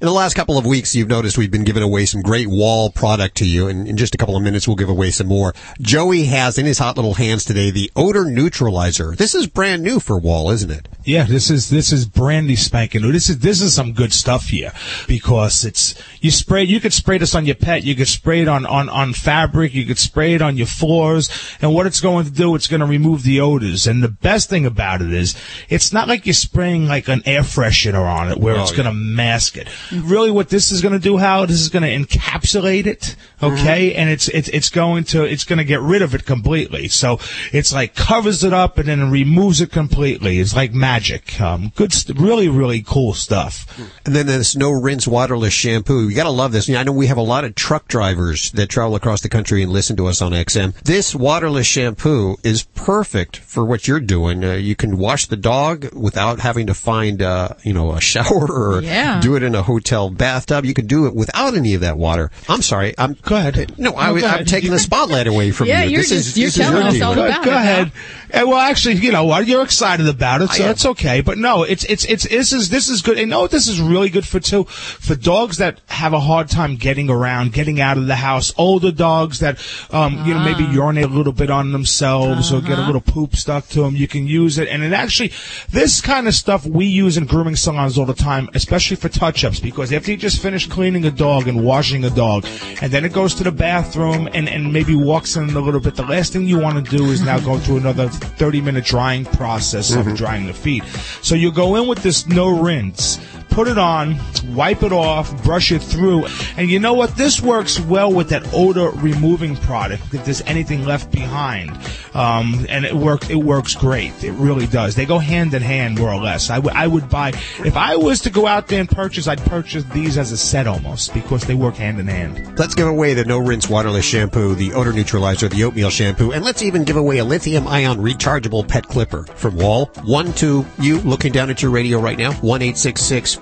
In 0.00 0.06
the 0.06 0.12
last 0.12 0.34
couple 0.34 0.56
of 0.56 0.64
weeks, 0.64 0.94
you've 0.94 1.08
noticed 1.08 1.36
we've 1.36 1.50
been 1.50 1.64
giving 1.64 1.82
away 1.82 2.06
some 2.06 2.22
great 2.22 2.46
Wahl 2.46 2.88
product 2.92 3.38
to 3.38 3.44
you, 3.44 3.66
and 3.66 3.88
in 3.88 3.96
just 3.96 4.14
a 4.14 4.16
couple 4.16 4.36
of 4.36 4.44
minutes, 4.44 4.68
we'll 4.68 4.76
give 4.76 4.88
away 4.88 5.10
some 5.10 5.26
more. 5.26 5.52
Joey 5.80 6.22
has 6.26 6.56
in 6.56 6.66
his 6.66 6.78
hot 6.78 6.94
little 6.94 7.14
hands 7.14 7.44
today 7.44 7.72
the 7.72 7.90
odor 7.96 8.24
neutralizer. 8.24 9.16
This 9.16 9.34
is 9.34 9.48
brand 9.48 9.82
new 9.82 9.98
for 9.98 10.16
Wahl, 10.16 10.52
isn't 10.52 10.70
it? 10.70 10.86
Yeah, 11.04 11.24
this 11.24 11.50
is 11.50 11.68
this 11.70 11.90
is 11.90 12.06
brandy 12.06 12.54
spanking 12.54 13.02
new. 13.02 13.10
This 13.10 13.28
is 13.28 13.40
this 13.40 13.60
is 13.60 13.74
some 13.74 13.92
good 13.92 14.12
stuff 14.12 14.44
here 14.48 14.72
because 15.08 15.64
it's 15.64 16.00
you 16.20 16.30
spray. 16.30 16.62
You 16.62 16.78
could 16.78 16.92
spray 16.92 17.18
this 17.18 17.34
on 17.34 17.44
your 17.44 17.56
pet. 17.56 17.82
You 17.82 17.96
could 17.96 18.06
spray 18.06 18.42
it 18.42 18.46
on 18.46 18.66
on 18.66 18.88
on 18.88 19.14
fabric. 19.14 19.74
You 19.74 19.84
could 19.84 19.98
spray 19.98 20.34
it 20.34 20.42
on 20.42 20.56
your 20.56 20.66
floors. 20.68 21.28
And 21.60 21.74
what 21.74 21.86
it's 21.86 22.00
going 22.00 22.26
to 22.26 22.30
do, 22.30 22.54
it's 22.54 22.68
going 22.68 22.80
to 22.82 22.86
remove 22.86 23.24
the 23.24 23.40
odors. 23.40 23.88
And 23.88 24.00
the 24.00 24.08
best 24.08 24.48
thing 24.48 24.64
about 24.64 25.02
it 25.02 25.12
is, 25.12 25.34
it's 25.68 25.92
not 25.92 26.06
like 26.06 26.24
you're 26.24 26.34
spraying 26.34 26.86
like 26.86 27.08
an 27.08 27.22
air 27.26 27.40
freshener 27.40 28.06
on 28.06 28.30
it 28.30 28.38
where 28.38 28.56
Oh, 28.56 28.62
it's 28.62 28.70
going 28.72 28.86
to 28.86 28.92
mask 28.92 29.56
it. 29.56 29.66
Really, 29.92 30.30
what 30.30 30.48
this 30.48 30.70
is 30.70 30.80
going 30.82 30.92
to 30.94 30.98
do, 30.98 31.16
how 31.16 31.46
this 31.46 31.60
is 31.60 31.68
going 31.68 31.82
to 31.82 32.16
encapsulate 32.18 32.86
it. 32.86 33.16
Okay, 33.42 33.94
and 33.94 34.10
it's 34.10 34.26
it's 34.28 34.48
it's 34.48 34.68
going 34.68 35.04
to 35.04 35.22
it's 35.24 35.44
going 35.44 35.58
to 35.58 35.64
get 35.64 35.80
rid 35.80 36.02
of 36.02 36.14
it 36.14 36.24
completely. 36.26 36.88
So 36.88 37.20
it's 37.52 37.72
like 37.72 37.94
covers 37.94 38.42
it 38.42 38.52
up 38.52 38.78
and 38.78 38.88
then 38.88 39.10
removes 39.10 39.60
it 39.60 39.70
completely. 39.70 40.38
It's 40.40 40.56
like 40.56 40.72
magic. 40.72 41.40
Um, 41.40 41.70
good, 41.76 41.92
st- 41.92 42.18
really, 42.18 42.48
really 42.48 42.82
cool 42.82 43.14
stuff. 43.14 43.78
And 44.04 44.14
then 44.16 44.26
there's 44.26 44.56
no 44.56 44.70
rinse 44.72 45.06
waterless 45.06 45.52
shampoo. 45.54 46.08
You 46.08 46.16
gotta 46.16 46.30
love 46.30 46.50
this. 46.52 46.68
I 46.68 46.82
know 46.82 46.92
we 46.92 47.06
have 47.06 47.16
a 47.16 47.22
lot 47.22 47.44
of 47.44 47.54
truck 47.54 47.86
drivers 47.86 48.50
that 48.52 48.68
travel 48.68 48.96
across 48.96 49.20
the 49.20 49.28
country 49.28 49.62
and 49.62 49.70
listen 49.72 49.96
to 49.98 50.06
us 50.08 50.20
on 50.20 50.32
XM. 50.32 50.74
This 50.82 51.14
waterless 51.14 51.66
shampoo 51.66 52.36
is 52.42 52.64
perfect 52.64 53.36
for 53.36 53.64
what 53.64 53.86
you're 53.86 54.00
doing. 54.00 54.44
Uh, 54.44 54.52
you 54.54 54.74
can 54.74 54.98
wash 54.98 55.26
the 55.26 55.36
dog 55.36 55.94
without 55.94 56.40
having 56.40 56.66
to 56.66 56.74
find, 56.74 57.22
uh, 57.22 57.50
you 57.62 57.72
know, 57.72 57.92
a 57.92 58.00
shower 58.08 58.46
or 58.50 58.82
Yeah. 58.82 59.20
do 59.20 59.36
it 59.36 59.42
in 59.44 59.54
a 59.54 59.62
hotel 59.62 59.77
bathtub. 60.10 60.64
You 60.64 60.74
can 60.74 60.86
do 60.86 61.06
it 61.06 61.14
without 61.14 61.54
any 61.54 61.74
of 61.74 61.80
that 61.82 61.96
water. 61.98 62.30
I'm 62.48 62.62
sorry. 62.62 62.94
I'm 62.98 63.14
go 63.22 63.36
ahead. 63.36 63.78
No, 63.78 63.94
I, 63.96 64.12
No, 64.12 64.20
go 64.20 64.26
I'm 64.26 64.44
taking 64.44 64.70
the 64.70 64.78
spotlight 64.78 65.26
away 65.26 65.50
from 65.50 65.68
Yeah, 65.68 65.82
you. 65.84 65.90
you're 65.90 66.00
this 66.00 66.10
just- 66.10 66.26
is, 66.28 66.38
you're 66.38 66.46
this 66.48 66.56
is 66.56 66.62
telling 66.62 66.82
your 66.82 66.88
us 66.94 67.00
all 67.02 67.14
Go- 67.14 67.26
about 67.26 67.44
go 67.44 67.50
it 67.50 67.54
now. 67.54 67.60
ahead. 67.60 67.92
Uh, 68.32 68.42
well, 68.46 68.58
actually, 68.58 68.94
you 68.96 69.10
know 69.10 69.24
what? 69.24 69.46
You're 69.46 69.62
excited 69.62 70.06
about 70.06 70.42
it, 70.42 70.50
so 70.50 70.62
that's 70.62 70.84
okay. 70.84 71.22
But 71.22 71.38
no, 71.38 71.62
it's 71.62 71.84
it's 71.84 72.04
it's 72.04 72.28
this 72.28 72.52
is 72.52 72.68
this 72.68 72.88
is 72.90 73.00
good. 73.02 73.18
And 73.18 73.30
know 73.30 73.40
what 73.40 73.50
this 73.50 73.68
is 73.68 73.80
really 73.80 74.10
good 74.10 74.26
for 74.26 74.38
too? 74.38 74.64
For 74.64 75.14
dogs 75.14 75.56
that 75.58 75.80
have 75.86 76.12
a 76.12 76.20
hard 76.20 76.48
time 76.50 76.76
getting 76.76 77.08
around, 77.08 77.52
getting 77.54 77.80
out 77.80 77.96
of 77.96 78.06
the 78.06 78.16
house. 78.16 78.52
Older 78.58 78.92
dogs 78.92 79.38
that 79.40 79.58
um 79.90 80.26
you 80.26 80.34
know 80.34 80.40
maybe 80.40 80.64
urinate 80.64 81.04
a 81.04 81.08
little 81.08 81.32
bit 81.32 81.50
on 81.50 81.72
themselves 81.72 82.52
or 82.52 82.60
get 82.60 82.78
a 82.78 82.82
little 82.84 83.00
poop 83.00 83.34
stuck 83.34 83.66
to 83.68 83.80
them. 83.80 83.96
You 83.96 84.06
can 84.08 84.26
use 84.26 84.58
it, 84.58 84.68
and 84.68 84.82
it 84.82 84.92
actually 84.92 85.32
this 85.70 86.00
kind 86.02 86.28
of 86.28 86.34
stuff 86.34 86.66
we 86.66 86.84
use 86.84 87.16
in 87.16 87.24
grooming 87.24 87.56
salons 87.56 87.96
all 87.96 88.04
the 88.06 88.12
time, 88.14 88.50
especially 88.54 88.96
for 88.96 89.08
touch-ups, 89.08 89.60
because 89.70 89.92
after 89.92 90.10
you 90.10 90.16
just 90.16 90.40
finish 90.40 90.66
cleaning 90.66 91.04
a 91.04 91.10
dog 91.10 91.46
and 91.48 91.62
washing 91.62 92.04
a 92.04 92.10
dog, 92.10 92.46
and 92.82 92.90
then 92.92 93.04
it 93.04 93.12
goes 93.12 93.34
to 93.36 93.44
the 93.44 93.52
bathroom 93.52 94.28
and 94.32 94.48
and 94.48 94.72
maybe 94.72 94.94
walks 94.94 95.36
in 95.36 95.50
a 95.50 95.60
little 95.60 95.80
bit, 95.80 95.94
the 95.94 96.02
last 96.04 96.32
thing 96.32 96.46
you 96.46 96.58
want 96.58 96.82
to 96.84 96.96
do 96.96 97.10
is 97.10 97.20
now 97.20 97.38
go 97.40 97.58
through 97.58 97.76
another 97.78 98.08
30-minute 98.08 98.84
drying 98.84 99.24
process 99.24 99.92
of 99.94 100.06
Mhm. 100.06 100.16
drying 100.16 100.46
the 100.46 100.52
feet. 100.54 100.82
So 101.22 101.34
you 101.34 101.52
go 101.52 101.76
in 101.76 101.86
with 101.86 102.02
this 102.02 102.26
no 102.26 102.48
rinse. 102.48 103.18
Put 103.50 103.66
it 103.66 103.78
on, 103.78 104.16
wipe 104.54 104.82
it 104.82 104.92
off, 104.92 105.42
brush 105.42 105.72
it 105.72 105.82
through, 105.82 106.26
and 106.56 106.70
you 106.70 106.78
know 106.78 106.94
what? 106.94 107.16
This 107.16 107.40
works 107.40 107.80
well 107.80 108.12
with 108.12 108.28
that 108.28 108.48
odor 108.52 108.90
removing 108.90 109.56
product. 109.56 110.02
If 110.14 110.24
there's 110.24 110.42
anything 110.42 110.84
left 110.84 111.10
behind, 111.10 111.70
um, 112.14 112.66
and 112.68 112.84
it 112.84 112.94
works, 112.94 113.28
it 113.30 113.36
works 113.36 113.74
great. 113.74 114.22
It 114.22 114.32
really 114.32 114.66
does. 114.66 114.94
They 114.94 115.06
go 115.06 115.18
hand 115.18 115.54
in 115.54 115.62
hand, 115.62 115.98
more 115.98 116.12
or 116.12 116.20
less. 116.20 116.50
I, 116.50 116.56
w- 116.56 116.74
I 116.76 116.86
would 116.86 117.08
buy 117.08 117.32
if 117.64 117.76
I 117.76 117.96
was 117.96 118.20
to 118.20 118.30
go 118.30 118.46
out 118.46 118.68
there 118.68 118.80
and 118.80 118.88
purchase, 118.88 119.26
I'd 119.26 119.40
purchase 119.46 119.84
these 119.84 120.18
as 120.18 120.30
a 120.30 120.36
set 120.36 120.66
almost 120.66 121.12
because 121.12 121.42
they 121.42 121.54
work 121.54 121.74
hand 121.74 121.98
in 121.98 122.06
hand. 122.06 122.58
Let's 122.58 122.74
give 122.74 122.86
away 122.86 123.14
the 123.14 123.24
no 123.24 123.38
rinse 123.38 123.68
waterless 123.68 124.04
shampoo, 124.04 124.54
the 124.54 124.72
odor 124.74 124.92
neutralizer, 124.92 125.48
the 125.48 125.64
oatmeal 125.64 125.90
shampoo, 125.90 126.32
and 126.32 126.44
let's 126.44 126.62
even 126.62 126.84
give 126.84 126.96
away 126.96 127.18
a 127.18 127.24
lithium 127.24 127.66
ion 127.66 127.98
rechargeable 127.98 128.66
pet 128.68 128.86
clipper 128.86 129.24
from 129.24 129.56
Wahl. 129.56 129.86
One 130.04 130.32
to 130.34 130.64
you 130.80 131.00
looking 131.00 131.32
down 131.32 131.50
at 131.50 131.60
your 131.62 131.70
radio 131.70 131.98
right 132.00 132.18
now, 132.18 132.32
1 132.34 132.62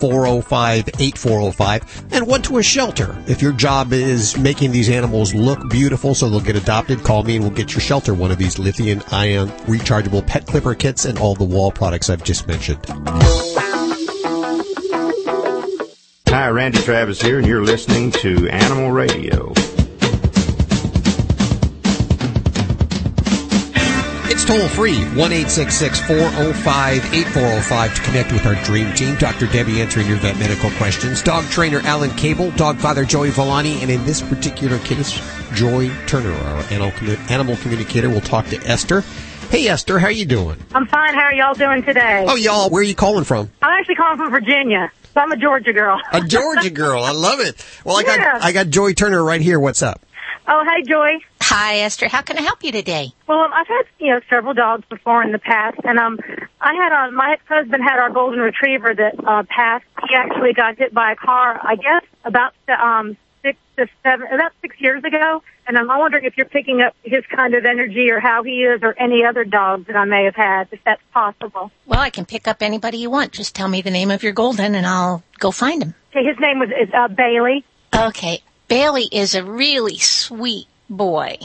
405 0.00 0.88
8405, 1.00 2.12
and 2.12 2.26
one 2.26 2.42
to 2.42 2.58
a 2.58 2.62
shelter. 2.62 3.16
If 3.26 3.42
your 3.42 3.52
job 3.52 3.92
is 3.92 4.36
making 4.38 4.72
these 4.72 4.88
animals 4.88 5.34
look 5.34 5.68
beautiful 5.68 6.14
so 6.14 6.28
they'll 6.28 6.40
get 6.40 6.56
adopted, 6.56 7.02
call 7.02 7.22
me 7.22 7.36
and 7.36 7.44
we'll 7.44 7.54
get 7.54 7.72
your 7.72 7.80
shelter 7.80 8.14
one 8.14 8.30
of 8.30 8.38
these 8.38 8.58
lithium 8.58 9.02
ion 9.10 9.48
rechargeable 9.66 10.26
pet 10.26 10.46
clipper 10.46 10.74
kits 10.74 11.04
and 11.04 11.18
all 11.18 11.34
the 11.34 11.44
Wahl 11.44 11.70
products 11.70 12.10
I've 12.10 12.24
just 12.24 12.46
mentioned. 12.46 12.84
Hi, 16.28 16.48
Randy 16.48 16.78
Travis 16.78 17.20
here, 17.22 17.38
and 17.38 17.46
you're 17.46 17.64
listening 17.64 18.10
to 18.12 18.48
Animal 18.48 18.90
Radio. 18.90 19.54
It's 24.28 24.44
toll 24.44 24.66
free, 24.68 25.04
1 25.04 25.30
405 25.30 27.14
8405 27.14 27.94
to 27.94 28.02
connect 28.02 28.32
with 28.32 28.44
our 28.44 28.56
dream 28.64 28.92
team. 28.94 29.14
Dr. 29.14 29.46
Debbie 29.46 29.80
answering 29.80 30.08
your 30.08 30.16
vet 30.16 30.36
medical 30.36 30.68
questions. 30.72 31.22
Dog 31.22 31.44
trainer 31.44 31.78
Alan 31.84 32.10
Kabel, 32.10 32.50
dog 32.52 32.76
father 32.78 33.04
Joey 33.04 33.30
Villani, 33.30 33.80
and 33.82 33.90
in 33.90 34.04
this 34.04 34.20
particular 34.22 34.80
case, 34.80 35.20
Joy 35.54 35.90
Turner, 36.08 36.32
our 36.32 36.62
animal, 36.72 36.92
animal 37.30 37.56
communicator, 37.58 38.10
will 38.10 38.20
talk 38.20 38.46
to 38.46 38.56
Esther. 38.66 39.04
Hey 39.50 39.68
Esther, 39.68 40.00
how 40.00 40.08
you 40.08 40.24
doing? 40.26 40.56
I'm 40.74 40.88
fine. 40.88 41.14
How 41.14 41.20
are 41.20 41.32
y'all 41.32 41.54
doing 41.54 41.84
today? 41.84 42.24
Oh, 42.28 42.34
y'all, 42.34 42.68
where 42.68 42.80
are 42.80 42.84
you 42.84 42.96
calling 42.96 43.22
from? 43.22 43.48
I'm 43.62 43.78
actually 43.78 43.94
calling 43.94 44.18
from 44.18 44.32
Virginia. 44.32 44.90
So 45.14 45.20
I'm 45.20 45.30
a 45.30 45.36
Georgia 45.36 45.72
girl. 45.72 46.00
A 46.12 46.20
Georgia 46.20 46.70
girl. 46.70 47.04
I 47.04 47.12
love 47.12 47.38
it. 47.38 47.64
Well, 47.84 47.96
I 47.96 48.02
got 48.02 48.18
Yeah. 48.18 48.40
I 48.42 48.50
got 48.50 48.70
Joy 48.70 48.92
Turner 48.92 49.22
right 49.22 49.40
here. 49.40 49.60
What's 49.60 49.82
up? 49.82 50.02
Oh, 50.48 50.64
hey, 50.64 50.82
Joy. 50.82 51.18
Hi, 51.48 51.78
Esther. 51.78 52.08
How 52.08 52.22
can 52.22 52.36
I 52.38 52.42
help 52.42 52.64
you 52.64 52.72
today? 52.72 53.12
Well, 53.28 53.38
um, 53.38 53.52
I've 53.52 53.68
had 53.68 53.84
you 54.00 54.12
know 54.12 54.20
several 54.28 54.52
dogs 54.52 54.84
before 54.90 55.22
in 55.22 55.30
the 55.30 55.38
past, 55.38 55.78
and 55.84 55.96
um, 55.96 56.18
I 56.60 56.74
had 56.74 56.92
uh, 56.92 57.12
my 57.12 57.34
ex-husband 57.34 57.84
had 57.84 58.00
our 58.00 58.10
golden 58.10 58.40
retriever 58.40 58.92
that 58.92 59.14
uh, 59.24 59.44
passed. 59.48 59.84
He 60.08 60.16
actually 60.16 60.54
got 60.54 60.76
hit 60.76 60.92
by 60.92 61.12
a 61.12 61.16
car. 61.16 61.60
I 61.62 61.76
guess 61.76 62.02
about 62.24 62.52
um 62.68 63.16
six 63.42 63.58
to 63.76 63.86
seven, 64.02 64.26
about 64.32 64.54
six 64.60 64.74
years 64.80 65.04
ago. 65.04 65.44
And 65.68 65.78
I'm 65.78 65.86
wondering 65.86 66.24
if 66.24 66.36
you're 66.36 66.46
picking 66.46 66.80
up 66.82 66.96
his 67.04 67.24
kind 67.26 67.54
of 67.54 67.64
energy 67.64 68.10
or 68.10 68.18
how 68.18 68.42
he 68.42 68.64
is, 68.64 68.80
or 68.82 69.00
any 69.00 69.24
other 69.24 69.44
dogs 69.44 69.86
that 69.86 69.94
I 69.94 70.04
may 70.04 70.24
have 70.24 70.34
had, 70.34 70.66
if 70.72 70.80
that's 70.84 71.02
possible. 71.12 71.70
Well, 71.86 72.00
I 72.00 72.10
can 72.10 72.24
pick 72.24 72.48
up 72.48 72.60
anybody 72.60 72.98
you 72.98 73.10
want. 73.10 73.30
Just 73.30 73.54
tell 73.54 73.68
me 73.68 73.82
the 73.82 73.92
name 73.92 74.10
of 74.10 74.24
your 74.24 74.32
golden 74.32 74.74
and 74.74 74.84
I'll 74.84 75.22
go 75.38 75.52
find 75.52 75.80
him. 75.80 75.94
Okay, 76.10 76.26
his 76.26 76.40
name 76.40 76.58
was 76.58 76.70
is 76.70 76.92
uh, 76.92 77.06
Bailey. 77.06 77.64
Okay. 77.94 78.42
Bailey 78.66 79.08
is 79.12 79.36
a 79.36 79.44
really 79.44 79.98
sweet 79.98 80.66
boy. 80.88 81.38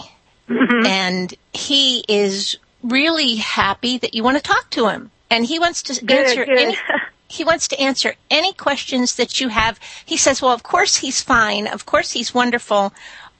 Mm-hmm. 0.50 0.86
And 0.86 1.34
he 1.54 2.04
is 2.08 2.58
really 2.84 3.36
happy 3.36 3.98
that 3.98 4.14
you 4.14 4.24
want 4.24 4.38
to 4.38 4.44
talk 4.44 4.70
to 4.72 4.88
him. 4.90 5.12
And 5.30 5.46
he 5.46 5.60
wants 5.60 5.84
to 5.84 6.06
Good, 6.06 6.28
answer 6.28 6.46
good. 6.46 6.58
any 6.58 6.78
he 7.28 7.46
wants 7.46 7.70
to 7.70 7.80
answer 7.80 8.16
any 8.30 8.54
questions 8.54 9.16
that 9.16 9.40
you 9.40 9.48
have. 9.48 9.80
He 10.06 10.18
says, 10.18 10.42
"Well, 10.42 10.52
of 10.52 10.64
course 10.64 10.98
he's 10.98 11.22
fine. 11.22 11.68
Of 11.68 11.86
course 11.86 12.12
he's 12.12 12.34
wonderful." 12.34 12.94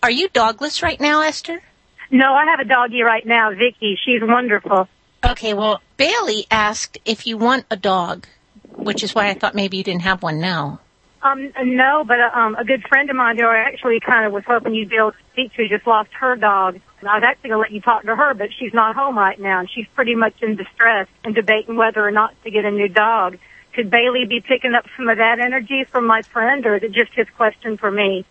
Are 0.04 0.12
you 0.12 0.30
dogless 0.30 0.82
right 0.82 1.00
now, 1.00 1.22
Esther? 1.22 1.62
No, 2.10 2.34
I 2.34 2.46
have 2.46 2.60
a 2.60 2.66
doggie 2.66 3.04
right 3.04 3.26
now, 3.26 3.52
Vicky. 3.54 3.98
She's 4.04 4.22
wonderful. 4.22 4.88
Okay, 5.24 5.54
well, 5.54 5.82
Bailey 5.98 6.46
asked 6.52 6.98
if 7.06 7.28
you 7.28 7.38
want 7.38 7.66
a 7.70 7.76
dog, 7.78 8.28
which 8.76 9.04
is 9.04 9.14
why 9.16 9.28
I 9.30 9.34
thought 9.36 9.54
maybe 9.56 9.78
you 9.78 9.84
didn't 9.84 10.02
have 10.02 10.24
one 10.24 10.40
now. 10.42 10.81
Um, 11.24 11.52
no, 11.64 12.04
but 12.04 12.20
uh, 12.20 12.32
um, 12.34 12.56
a 12.56 12.66
good 12.66 12.84
friend 12.88 13.10
of 13.10 13.16
mine 13.16 13.38
who 13.38 13.46
I 13.46 13.58
actually 13.58 14.00
kind 14.00 14.26
of 14.26 14.34
was 14.34 14.44
hoping 14.48 14.74
you'd 14.74 14.90
be 14.90 14.98
able 14.98 15.12
to 15.12 15.18
speak 15.34 15.54
to 15.54 15.68
just 15.68 15.86
lost 15.86 16.10
her 16.20 16.36
dog. 16.36 16.80
And 17.00 17.10
I 17.10 17.16
was 17.16 17.24
actually 17.24 17.50
going 17.50 17.60
to 17.60 17.62
let 17.62 17.72
you 17.72 17.82
talk 17.82 18.04
to 18.04 18.16
her, 18.16 18.34
but 18.34 18.50
she's 18.58 18.74
not 18.74 18.96
home 18.96 19.18
right 19.18 19.40
now, 19.40 19.60
and 19.60 19.70
she's 19.70 19.86
pretty 19.94 20.16
much 20.16 20.34
in 20.42 20.56
distress 20.56 21.08
and 21.24 21.36
debating 21.36 21.76
whether 21.76 22.06
or 22.06 22.12
not 22.12 22.34
to 22.44 22.52
get 22.52 22.66
a 22.66 22.72
new 22.72 22.88
dog. 22.88 23.38
Could 23.74 23.90
Bailey 23.92 24.26
be 24.26 24.42
picking 24.42 24.74
up 24.74 24.86
some 24.98 25.10
of 25.10 25.18
that 25.18 25.40
energy 25.40 25.84
from 25.84 26.06
my 26.08 26.24
friend, 26.24 26.66
or 26.66 26.76
is 26.76 26.84
it 26.84 26.92
just 26.92 27.14
his 27.14 27.28
question 27.38 27.78
for 27.78 27.92
me? 27.92 28.26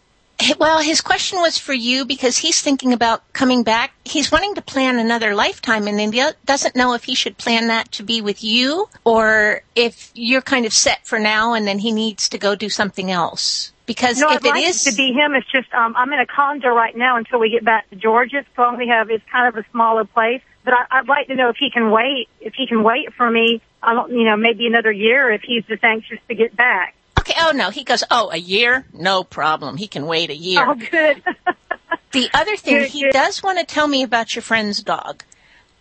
Well, 0.59 0.81
his 0.81 1.01
question 1.01 1.41
was 1.41 1.59
for 1.59 1.73
you 1.73 2.05
because 2.05 2.39
he's 2.39 2.61
thinking 2.61 2.93
about 2.93 3.31
coming 3.33 3.63
back. 3.63 3.93
He's 4.05 4.31
wanting 4.33 4.55
to 4.55 4.63
plan 4.63 4.99
another 4.99 5.35
lifetime 5.35 5.87
in 5.89 5.99
India. 5.99 6.35
Doesn't 6.45 6.77
know 6.77 6.95
if 6.95 7.05
he 7.05 7.15
should 7.15 7.39
plan 7.39 7.69
that 7.69 7.93
to 7.93 8.03
be 8.03 8.21
with 8.21 8.43
you 8.43 8.89
or 9.05 9.63
if 9.75 10.11
you're 10.15 10.43
kind 10.43 10.67
of 10.67 10.73
set 10.73 11.07
for 11.07 11.19
now 11.19 11.55
and 11.55 11.67
then 11.67 11.79
he 11.79 11.93
needs 11.93 12.29
to 12.31 12.39
go 12.39 12.55
do 12.55 12.69
something 12.69 13.11
else. 13.11 13.73
Because 13.87 14.21
no, 14.21 14.31
if 14.31 14.45
I'd 14.45 14.47
it 14.47 14.51
like 14.51 14.69
is 14.69 14.85
to 14.85 14.95
be 14.95 15.13
him. 15.13 15.35
It's 15.35 15.51
just 15.51 15.73
um, 15.75 15.95
I'm 15.97 16.13
in 16.13 16.21
a 16.21 16.27
condo 16.27 16.69
right 16.69 16.97
now 16.97 17.17
until 17.17 17.41
we 17.41 17.51
get 17.51 17.65
back 17.65 17.91
to 17.91 17.97
Georgia, 17.97 18.45
so 18.55 18.63
only 18.63 18.87
have 18.87 19.11
it's 19.11 19.25
kind 19.31 19.49
of 19.49 19.57
a 19.57 19.69
smaller 19.73 20.05
place. 20.05 20.43
But 20.65 20.75
I, 20.75 20.99
I'd 20.99 21.09
like 21.09 21.27
to 21.27 21.35
know 21.35 21.49
if 21.49 21.57
he 21.57 21.71
can 21.71 21.91
wait. 21.91 22.29
If 22.41 22.55
he 22.55 22.69
can 22.69 22.85
wait 22.85 23.13
for 23.15 23.29
me, 23.29 23.61
I 23.83 23.95
don't, 23.95 24.13
you 24.13 24.25
know, 24.25 24.37
maybe 24.37 24.67
another 24.67 24.93
year. 24.93 25.33
If 25.33 25.43
he's 25.43 25.65
just 25.65 25.83
anxious 25.83 26.19
to 26.29 26.35
get 26.37 26.55
back. 26.55 26.95
Okay. 27.31 27.41
Oh 27.43 27.53
no, 27.53 27.71
he 27.71 27.85
goes. 27.85 28.03
Oh, 28.11 28.31
a 28.33 28.37
year? 28.37 28.85
No 28.93 29.25
problem. 29.25 29.77
He 29.77 29.87
can 29.89 30.07
wait 30.07 30.31
a 30.31 30.37
year. 30.37 30.65
Oh, 30.67 30.75
good. 30.75 31.23
The 32.13 32.29
other 32.35 32.57
thing, 32.57 32.79
Good, 32.79 32.89
he 32.89 33.03
good. 33.05 33.13
does 33.13 33.41
want 33.41 33.61
to 33.61 33.65
tell 33.65 33.87
me 33.87 34.03
about 34.03 34.35
your 34.35 34.43
friend's 34.43 34.83
dog, 34.83 35.23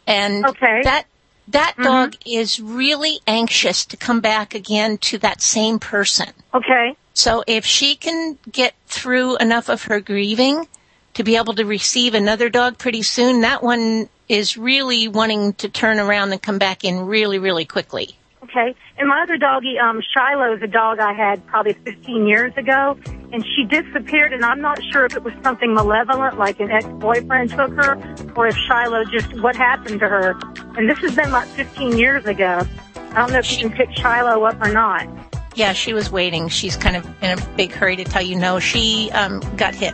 and 0.06 0.46
Okay. 0.46 0.82
that 0.84 1.08
that 1.48 1.74
Mhm. 1.76 1.84
dog 1.84 2.16
is 2.24 2.60
really 2.60 3.20
anxious 3.26 3.84
to 3.88 3.98
come 3.98 4.20
back 4.20 4.54
again 4.54 5.00
to 5.00 5.18
that 5.18 5.42
same 5.42 5.80
person. 5.80 6.32
Okay. 6.54 6.96
So 7.16 7.44
if 7.48 7.66
she 7.66 7.96
can 7.96 8.38
get 8.52 8.76
through 8.86 9.38
enough 9.38 9.70
of 9.70 9.82
her 9.86 10.00
grieving 10.00 10.68
to 11.16 11.24
be 11.24 11.36
able 11.36 11.56
to 11.56 11.66
receive 11.66 12.14
another 12.14 12.48
dog 12.50 12.78
pretty 12.78 13.02
soon, 13.02 13.42
that 13.42 13.64
one 13.64 14.08
is 14.28 14.56
really 14.56 15.08
wanting 15.08 15.54
to 15.54 15.68
turn 15.68 16.00
around 16.00 16.32
and 16.32 16.40
come 16.44 16.60
back 16.60 16.84
in 16.84 17.08
really, 17.08 17.40
really 17.40 17.66
quickly. 17.66 18.19
Okay. 18.50 18.76
And 18.98 19.08
my 19.08 19.22
other 19.22 19.38
doggy, 19.38 19.78
um, 19.78 20.02
Shiloh, 20.14 20.56
is 20.56 20.62
a 20.64 20.68
dog 20.68 21.00
I 21.00 21.14
had 21.14 21.46
probably 21.46 21.74
15 21.74 22.26
years 22.26 22.52
ago, 22.58 22.98
and 23.32 23.46
she 23.46 23.66
disappeared, 23.66 24.34
and 24.34 24.44
I'm 24.44 24.60
not 24.60 24.80
sure 24.92 25.06
if 25.06 25.16
it 25.16 25.24
was 25.24 25.34
something 25.44 25.74
malevolent, 25.74 26.40
like 26.40 26.60
an 26.60 26.72
ex-boyfriend 26.72 27.52
took 27.52 27.72
her, 27.74 27.96
or 28.36 28.48
if 28.48 28.56
Shiloh 28.56 29.06
just, 29.06 29.40
what 29.42 29.56
happened 29.56 30.00
to 30.00 30.08
her. 30.08 30.36
And 30.78 30.90
this 30.90 30.98
has 31.00 31.16
been 31.16 31.32
like 31.32 31.48
15 31.50 31.98
years 31.98 32.26
ago. 32.26 32.64
I 32.96 33.16
don't 33.16 33.32
know 33.32 33.40
if 33.40 33.52
you 33.52 33.70
can 33.70 33.78
pick 33.78 33.96
Shiloh 33.96 34.44
up 34.44 34.60
or 34.62 34.72
not. 34.72 35.08
Yeah, 35.56 35.74
she 35.74 35.94
was 35.94 36.12
waiting. 36.12 36.48
She's 36.48 36.76
kind 36.76 36.96
of 36.96 37.06
in 37.22 37.38
a 37.38 37.50
big 37.56 37.72
hurry 37.72 37.98
to 37.98 38.04
tell 38.04 38.22
you 38.22 38.36
no. 38.36 38.60
She 38.60 39.12
um, 39.12 39.42
got 39.58 39.76
hit. 39.76 39.94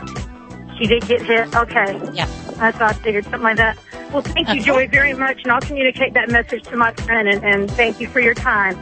She 0.78 0.88
did 0.88 1.08
get 1.08 1.22
hit. 1.22 1.56
Okay. 1.56 2.00
Yeah. 2.14 2.28
That's 2.58 2.80
what 2.80 2.84
I 2.84 2.94
figured, 2.94 3.24
something 3.26 3.42
like 3.42 3.58
that. 3.58 3.78
Well, 4.16 4.24
thank 4.24 4.48
you. 4.48 4.62
Joy, 4.62 4.88
very 4.88 5.14
much, 5.14 5.44
and 5.44 5.52
I'll 5.52 5.60
communicate 5.60 6.14
that 6.14 6.30
message 6.30 6.64
to 6.68 6.78
my 6.78 6.94
friend, 6.94 7.28
and, 7.28 7.44
and 7.44 7.70
thank 7.70 8.00
you 8.00 8.08
for 8.08 8.22
your 8.22 8.34
time. 8.34 8.82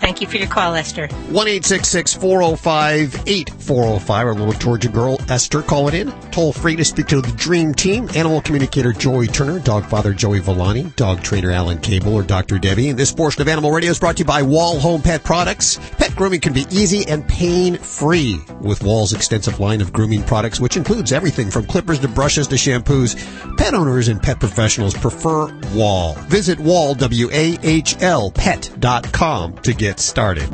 Thank 0.00 0.20
you 0.20 0.26
for 0.26 0.36
your 0.36 0.48
call, 0.48 0.74
Esther. 0.74 1.08
1 1.08 1.46
405 1.46 3.22
8405. 3.26 4.26
Our 4.26 4.34
little 4.34 4.52
Georgia 4.52 4.88
girl, 4.88 5.18
Esther, 5.28 5.62
calling 5.62 5.94
in. 5.94 6.12
Toll 6.30 6.52
free 6.52 6.76
to 6.76 6.84
speak 6.84 7.06
to 7.06 7.20
the 7.20 7.32
Dream 7.32 7.74
Team. 7.74 8.08
Animal 8.14 8.40
communicator 8.42 8.92
Joey 8.92 9.26
Turner, 9.26 9.58
dog 9.60 9.86
father 9.86 10.12
Joey 10.12 10.40
Villani, 10.40 10.84
dog 10.96 11.22
trainer 11.22 11.50
Alan 11.50 11.78
Kabel, 11.78 12.14
or 12.14 12.22
Dr. 12.22 12.58
Debbie. 12.58 12.90
And 12.90 12.98
this 12.98 13.12
portion 13.12 13.42
of 13.42 13.48
Animal 13.48 13.70
Radio 13.70 13.90
is 13.90 13.98
brought 13.98 14.16
to 14.16 14.20
you 14.20 14.24
by 14.26 14.42
Wahl 14.42 14.78
Home 14.78 15.02
Pet 15.02 15.24
Products. 15.24 15.78
Pet 15.98 16.14
grooming 16.14 16.40
can 16.40 16.52
be 16.52 16.66
easy 16.70 17.06
and 17.08 17.26
pain 17.26 17.76
free 17.76 18.38
with 18.60 18.82
Wahl's 18.82 19.12
extensive 19.12 19.60
line 19.60 19.80
of 19.80 19.92
grooming 19.92 20.22
products, 20.22 20.60
which 20.60 20.76
includes 20.76 21.12
everything 21.12 21.50
from 21.50 21.66
clippers 21.66 21.98
to 22.00 22.08
brushes 22.08 22.46
to 22.48 22.56
shampoos. 22.56 23.16
Pet 23.56 23.74
owners 23.74 24.08
and 24.08 24.22
pet 24.22 24.38
professionals 24.38 24.94
prefer 24.94 25.52
Wahl. 25.74 26.14
Visit 26.28 26.58
Wahl, 26.58 26.94
W 26.94 27.30
A 27.32 27.58
H 27.62 27.96
L, 28.02 28.30
pet.com 28.30 29.54
to 29.58 29.72
get 29.72 29.93
started. 30.00 30.48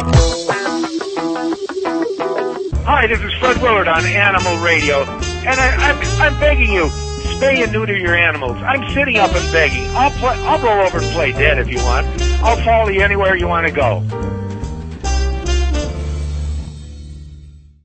Hi, 2.85 3.07
this 3.07 3.21
is 3.21 3.33
Fred 3.35 3.61
Willard 3.63 3.89
on 3.89 4.05
Animal 4.05 4.59
Radio, 4.59 5.03
and 5.03 5.61
I, 5.61 5.91
I'm 5.91 5.97
I'm 6.21 6.41
begging 6.41 6.73
you, 6.73 6.85
spay 6.85 7.63
and 7.63 7.73
neuter 7.73 7.97
your 7.97 8.15
animals. 8.15 8.57
I'm 8.59 8.89
sitting 8.91 9.17
up 9.19 9.33
and 9.35 9.53
begging. 9.53 9.87
I'll 9.91 10.11
play. 10.11 10.37
I'll 10.45 10.59
roll 10.61 10.87
over 10.87 10.99
and 10.99 11.13
play 11.13 11.33
dead 11.33 11.59
if 11.59 11.69
you 11.69 11.79
want. 11.79 12.07
I'll 12.43 12.63
follow 12.65 12.89
you 12.89 13.03
anywhere 13.03 13.37
you 13.37 13.47
want 13.47 13.67
to 13.67 13.73
go. 13.73 14.01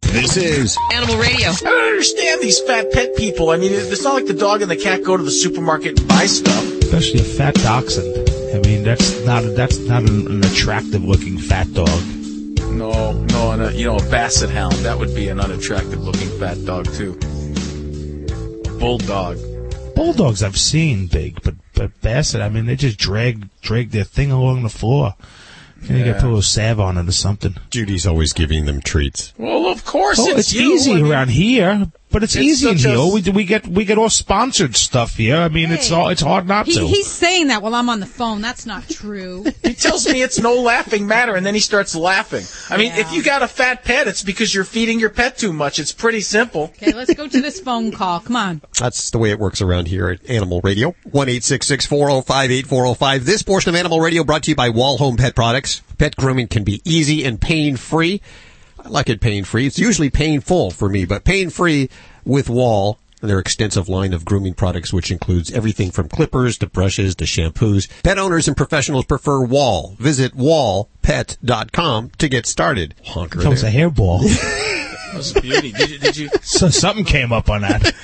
This 0.01 0.37
is 0.37 0.77
Animal 0.93 1.17
Radio. 1.17 1.49
I 1.49 1.53
don't 1.61 1.87
understand 1.91 2.41
these 2.41 2.59
fat 2.61 2.91
pet 2.91 3.15
people. 3.17 3.49
I 3.49 3.57
mean, 3.57 3.71
it's 3.73 4.03
not 4.03 4.13
like 4.13 4.27
the 4.27 4.33
dog 4.33 4.61
and 4.61 4.71
the 4.71 4.77
cat 4.77 5.03
go 5.03 5.17
to 5.17 5.23
the 5.23 5.29
supermarket 5.29 5.99
and 5.99 6.07
buy 6.07 6.25
stuff. 6.25 6.63
Especially 6.83 7.19
a 7.19 7.23
fat 7.23 7.53
dachshund. 7.55 8.34
I 8.53 8.59
mean, 8.59 8.83
that's 8.83 9.23
not 9.25 9.43
that's 9.55 9.77
not 9.79 10.03
an, 10.09 10.27
an 10.27 10.43
attractive 10.45 11.03
looking 11.03 11.37
fat 11.37 11.71
dog. 11.73 11.89
No, 12.71 13.13
no, 13.13 13.51
and 13.51 13.61
a, 13.61 13.73
you 13.73 13.85
know, 13.85 13.95
a 13.97 14.09
basset 14.09 14.49
hound. 14.49 14.73
That 14.75 14.97
would 14.99 15.15
be 15.15 15.29
an 15.29 15.39
unattractive 15.39 16.01
looking 16.03 16.29
fat 16.39 16.63
dog 16.65 16.85
too. 16.93 17.17
A 18.67 18.77
bulldog. 18.79 19.37
Bulldogs 19.95 20.43
I've 20.43 20.57
seen 20.57 21.07
big, 21.07 21.41
but 21.41 21.55
but 21.73 21.99
Basset, 22.01 22.41
I 22.41 22.49
mean, 22.49 22.65
they 22.65 22.75
just 22.75 22.97
drag 22.97 23.47
drag 23.61 23.91
their 23.91 24.03
thing 24.03 24.31
along 24.31 24.63
the 24.63 24.69
floor. 24.69 25.15
And 25.87 25.99
you 25.99 26.05
got 26.05 26.13
to 26.13 26.19
put 26.19 26.23
a 26.23 26.27
little 26.27 26.41
salve 26.41 26.79
on 26.79 26.97
it 26.97 27.07
or 27.07 27.11
something. 27.11 27.55
Judy's 27.69 28.07
always 28.07 28.33
giving 28.33 28.65
them 28.65 28.81
treats. 28.81 29.33
Well, 29.37 29.67
of 29.67 29.85
course 29.85 30.17
Oh, 30.19 30.27
it's, 30.29 30.39
it's, 30.39 30.53
you. 30.53 30.73
easy 30.73 30.91
I 30.91 30.95
mean, 30.95 31.11
around 31.11 31.29
here, 31.29 31.91
but 32.15 32.23
it's, 32.23 32.33
it's 32.35 32.45
easy 32.45 32.69
in 32.69 32.77
such 32.77 32.87
here. 32.89 32.97
a- 32.97 33.07
we 33.07 33.21
we 33.29 33.43
get 33.43 33.67
we 33.67 33.83
get 33.83 33.97
all 33.97 34.09
sponsored 34.09 34.77
stuff 34.77 35.17
here. 35.17 35.35
I 35.35 35.49
mean, 35.49 35.69
it's 35.69 35.91
all 35.91 36.07
it's 36.07 36.21
hard 36.21 36.47
not 36.47 36.65
He, 36.65 36.75
to. 36.75 36.87
he's 36.87 37.07
saying 37.07 37.47
that 37.47 37.61
while 37.61 37.75
I'm 37.75 37.89
on 37.89 37.99
the 37.99 38.05
phone. 38.05 38.39
That's 38.41 38.65
not 38.65 38.87
true. 38.87 39.43
He 39.65 39.73
tells 39.73 40.07
me 40.07 40.21
it's 40.21 40.39
no 40.39 40.61
laughing 40.61 41.05
matter, 41.07 41.35
and 41.35 41.45
then 41.45 41.53
he 41.53 41.59
starts 41.59 41.93
laughing. 41.95 42.45
I 42.69 42.77
mean, 42.77 42.93
if 42.93 43.11
you 43.11 43.21
got 43.21 43.43
a 43.43 43.47
fat 43.47 43.83
pet, 43.83 44.07
it's 44.07 44.23
because 44.23 44.55
you're 44.55 44.63
feeding 44.63 44.99
your 45.01 45.09
pet 45.09 45.37
too 45.37 45.51
much. 45.51 45.77
It's 45.79 45.91
pretty 45.91 46.21
simple. 46.21 46.71
Okay, 46.81 46.93
let's 46.93 47.13
go 47.13 47.27
to 47.27 47.41
this 47.41 47.59
phone 47.59 47.91
call. 47.91 48.21
Come 48.21 48.37
on. 48.37 48.61
That's 48.79 49.09
the 49.09 49.17
way 49.17 49.31
it 49.31 49.39
works 49.39 49.61
around 49.61 49.89
here 49.89 50.07
at 50.09 50.29
Animal 50.29 50.61
Radio. 50.63 50.95
1-866-405-8405. 51.09 53.19
This 53.25 53.43
portion 53.43 53.69
of 53.69 53.75
Animal 53.75 53.99
Radio 53.99 54.23
brought 54.23 54.43
to 54.43 54.51
you 54.51 54.55
by 54.55 54.69
Wahl 54.69 54.97
Home 54.97 55.17
Pet 55.17 55.35
Products. 55.35 55.81
Pet 55.97 56.15
grooming 56.15 56.47
can 56.47 56.63
be 56.63 56.81
easy 56.85 57.25
and 57.25 57.41
pain-free. 57.41 58.21
I 58.85 58.89
like 58.89 59.09
it 59.09 59.19
pain-free. 59.19 59.65
It's 59.65 59.79
usually 59.79 60.11
painful 60.11 60.69
for 60.69 60.87
me, 60.87 61.05
but 61.05 61.23
pain-free 61.23 61.89
with 62.23 62.49
Wahl 62.51 62.99
and 63.19 63.29
their 63.31 63.39
extensive 63.39 63.89
line 63.89 64.13
of 64.13 64.23
grooming 64.25 64.53
products, 64.53 64.93
which 64.93 65.09
includes 65.09 65.51
everything 65.51 65.89
from 65.89 66.07
clippers 66.07 66.59
to 66.59 66.67
brushes 66.67 67.15
to 67.15 67.23
shampoos. 67.25 67.89
Pet 68.03 68.19
owners 68.19 68.47
and 68.47 68.55
professionals 68.55 69.05
prefer 69.05 69.43
Wahl. 69.43 69.95
Visit 69.97 70.37
wahlpet.com 70.37 72.11
to 72.19 72.29
get 72.29 72.45
started. 72.45 72.93
Honker 73.03 73.39
That 73.39 73.49
was 73.49 73.63
a 73.63 73.71
hairball. 73.71 74.21
That 75.05 75.19
was 75.19 75.35
a 75.37 75.41
beauty. 75.41 75.71
Did 75.71 75.89
you, 75.91 75.97
did 75.99 76.17
you? 76.17 76.29
so 76.41 76.67
something 76.67 77.05
came 77.05 77.31
up 77.31 77.49
on 77.49 77.61
that. 77.61 77.95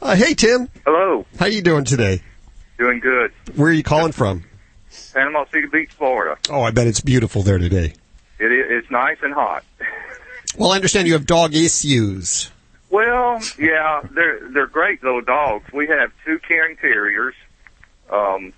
Uh, 0.00 0.16
hey, 0.16 0.32
Tim. 0.32 0.70
Hello. 0.86 1.26
How 1.38 1.46
you 1.46 1.60
doing 1.60 1.84
today? 1.84 2.22
Doing 2.78 2.98
good. 2.98 3.30
Where 3.56 3.68
are 3.68 3.72
you 3.72 3.82
calling 3.82 4.12
from? 4.12 4.44
Panama 5.12 5.44
City 5.52 5.66
Beach, 5.66 5.90
Florida. 5.90 6.38
Oh, 6.48 6.62
I 6.62 6.70
bet 6.70 6.86
it's 6.86 7.00
beautiful 7.02 7.42
there 7.42 7.58
today. 7.58 7.92
It 8.38 8.50
it's 8.52 8.90
nice 8.90 9.18
and 9.22 9.32
hot. 9.34 9.64
Well, 10.58 10.72
I 10.72 10.76
understand 10.76 11.06
you 11.06 11.14
have 11.14 11.24
dog 11.24 11.54
issues. 11.54 12.50
Well, 12.90 13.40
yeah, 13.58 14.02
they're 14.10 14.46
they're 14.50 14.66
great 14.66 15.02
little 15.02 15.22
dogs. 15.22 15.72
We 15.72 15.86
have 15.88 16.12
two 16.26 16.38
Cairn 16.40 16.76
Terriers. 16.76 17.34
Um, 18.10 18.52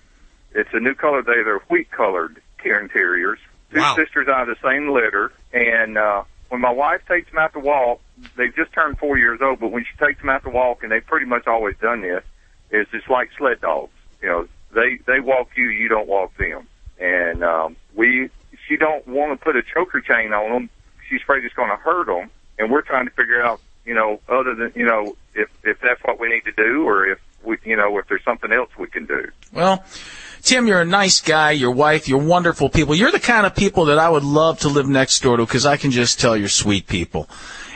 it's 0.53 0.71
a 0.73 0.81
new 0.81 0.95
color. 0.95 1.23
They 1.23 1.45
they're 1.45 1.61
wheat 1.71 1.93
colored 1.93 2.43
Cairn 2.59 2.89
Terriers. 2.89 3.39
Two 3.73 3.79
Wow. 3.79 3.95
sisters 3.95 4.27
out 4.27 4.49
of 4.49 4.57
the 4.61 4.69
same 4.69 4.89
litter. 4.89 5.31
And 5.53 5.97
uh, 5.97 6.25
when 6.49 6.61
my 6.61 6.73
wife 6.73 7.03
takes 7.07 7.31
them 7.31 7.39
out 7.39 7.53
to 7.53 7.61
walk, 7.61 8.01
they've 8.37 8.55
just 8.57 8.73
turned 8.73 8.99
four 8.99 9.17
years 9.17 9.39
old. 9.41 9.61
But 9.61 9.71
when 9.71 9.85
she 9.85 9.97
takes 10.05 10.21
them 10.21 10.31
out 10.31 10.43
to 10.45 10.51
walk, 10.51 10.83
and 10.83 10.91
they've 10.91 11.07
pretty 11.07 11.27
much 11.27 11.47
always 11.47 11.77
done 11.81 12.01
this, 12.01 12.25
is 12.73 12.89
just 12.91 13.09
like 13.09 13.31
sled 13.39 13.61
dogs. 13.61 13.93
You 14.21 14.29
know, 14.29 14.49
they 14.75 14.99
they 15.07 15.21
walk 15.21 15.51
you, 15.57 15.67
you 15.69 15.87
don't 15.89 16.09
walk 16.09 16.37
them. 16.39 16.67
And 16.99 17.45
um, 17.45 17.77
we 17.95 18.31
she 18.67 18.77
don't 18.77 19.07
want 19.07 19.39
to 19.39 19.45
put 19.45 19.57
a 19.57 19.63
choker 19.63 20.01
chain 20.01 20.33
on 20.33 20.53
them. 20.53 20.71
She's 21.09 21.23
afraid 21.23 21.45
it's 21.45 21.55
going 21.55 21.71
to 21.71 21.77
hurt 21.77 22.07
them. 22.07 22.31
And 22.59 22.71
we're 22.71 22.83
trying 22.83 23.07
to 23.07 23.11
figure 23.13 23.43
out, 23.43 23.61
you 23.85 23.95
know, 23.95 24.21
other 24.29 24.55
than 24.55 24.73
you 24.75 24.87
know, 24.87 25.17
if 25.35 25.49
if 25.65 25.81
that's 25.81 26.03
what 26.05 26.21
we 26.21 26.29
need 26.29 26.45
to 26.45 26.53
do, 26.53 26.87
or 26.87 27.07
if 27.07 27.19
we, 27.43 27.59
you 27.65 27.77
know, 27.77 27.99
if 27.99 28.07
there's 28.09 28.25
something 28.25 28.53
else 28.53 28.71
we 28.79 28.87
can 28.87 29.07
do. 29.07 29.29
Well, 29.53 29.85
Tim, 30.43 30.67
you're 30.67 30.81
a 30.81 30.87
nice 30.87 31.21
guy. 31.21 31.53
Your 31.53 31.73
wife, 31.73 32.09
you're 32.09 32.19
wonderful 32.19 32.69
people. 32.69 32.95
You're 32.95 33.11
the 33.11 33.21
kind 33.21 33.47
of 33.47 33.55
people 33.57 33.87
that 33.87 33.99
I 33.99 34.09
would 34.09 34.23
love 34.23 34.61
to 34.61 34.69
live 34.69 34.89
next 34.89 35.21
door 35.23 35.37
to 35.37 35.45
because 35.45 35.67
I 35.67 35.77
can 35.77 35.91
just 35.91 36.21
tell 36.21 36.37
you're 36.37 36.49
sweet 36.49 36.87
people. 36.87 37.29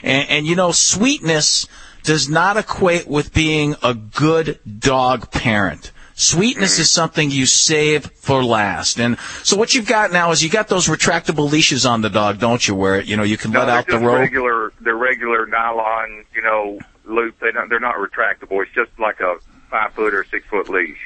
And, 0.03 0.29
and 0.29 0.47
you 0.47 0.55
know, 0.55 0.73
sweetness 0.73 1.67
does 2.05 2.29
not 2.29 2.57
equate 2.57 3.09
with 3.09 3.35
being 3.35 3.75
a 3.83 3.95
good 3.95 4.61
dog 4.79 5.31
parent. 5.31 5.93
Sweetness 6.19 6.81
is 6.81 6.91
something 6.91 7.31
you 7.31 7.47
save 7.47 8.07
for 8.17 8.43
last. 8.45 8.99
And 8.99 9.17
so 9.45 9.57
what 9.57 9.73
you've 9.73 9.87
got 9.87 10.11
now 10.11 10.33
is 10.33 10.43
you 10.43 10.51
got 10.51 10.67
those 10.67 10.89
retractable 10.89 11.49
leashes 11.51 11.87
on 11.87 12.01
the 12.03 12.11
dog, 12.11 12.41
don't 12.41 12.67
you? 12.67 12.75
Where 12.75 13.01
you 13.01 13.17
know 13.17 13.23
you 13.23 13.37
can 13.37 13.53
No, 13.53 13.61
let 13.61 13.69
out 13.69 13.87
the 13.87 14.01
rope. 14.01 14.19
regular. 14.19 14.73
They're 14.81 14.97
regular 14.97 15.47
nylon, 15.47 16.25
you 16.35 16.43
know, 16.43 16.81
loop. 17.05 17.39
They 17.39 17.53
don't, 17.53 17.69
they're 17.71 17.79
not 17.79 17.95
retractable. 17.95 18.61
It's 18.65 18.75
just 18.75 18.91
like 18.99 19.21
a 19.21 19.37
five 19.71 19.93
foot 19.93 20.13
or 20.13 20.25
six 20.25 20.45
foot 20.49 20.69
leash. 20.69 20.99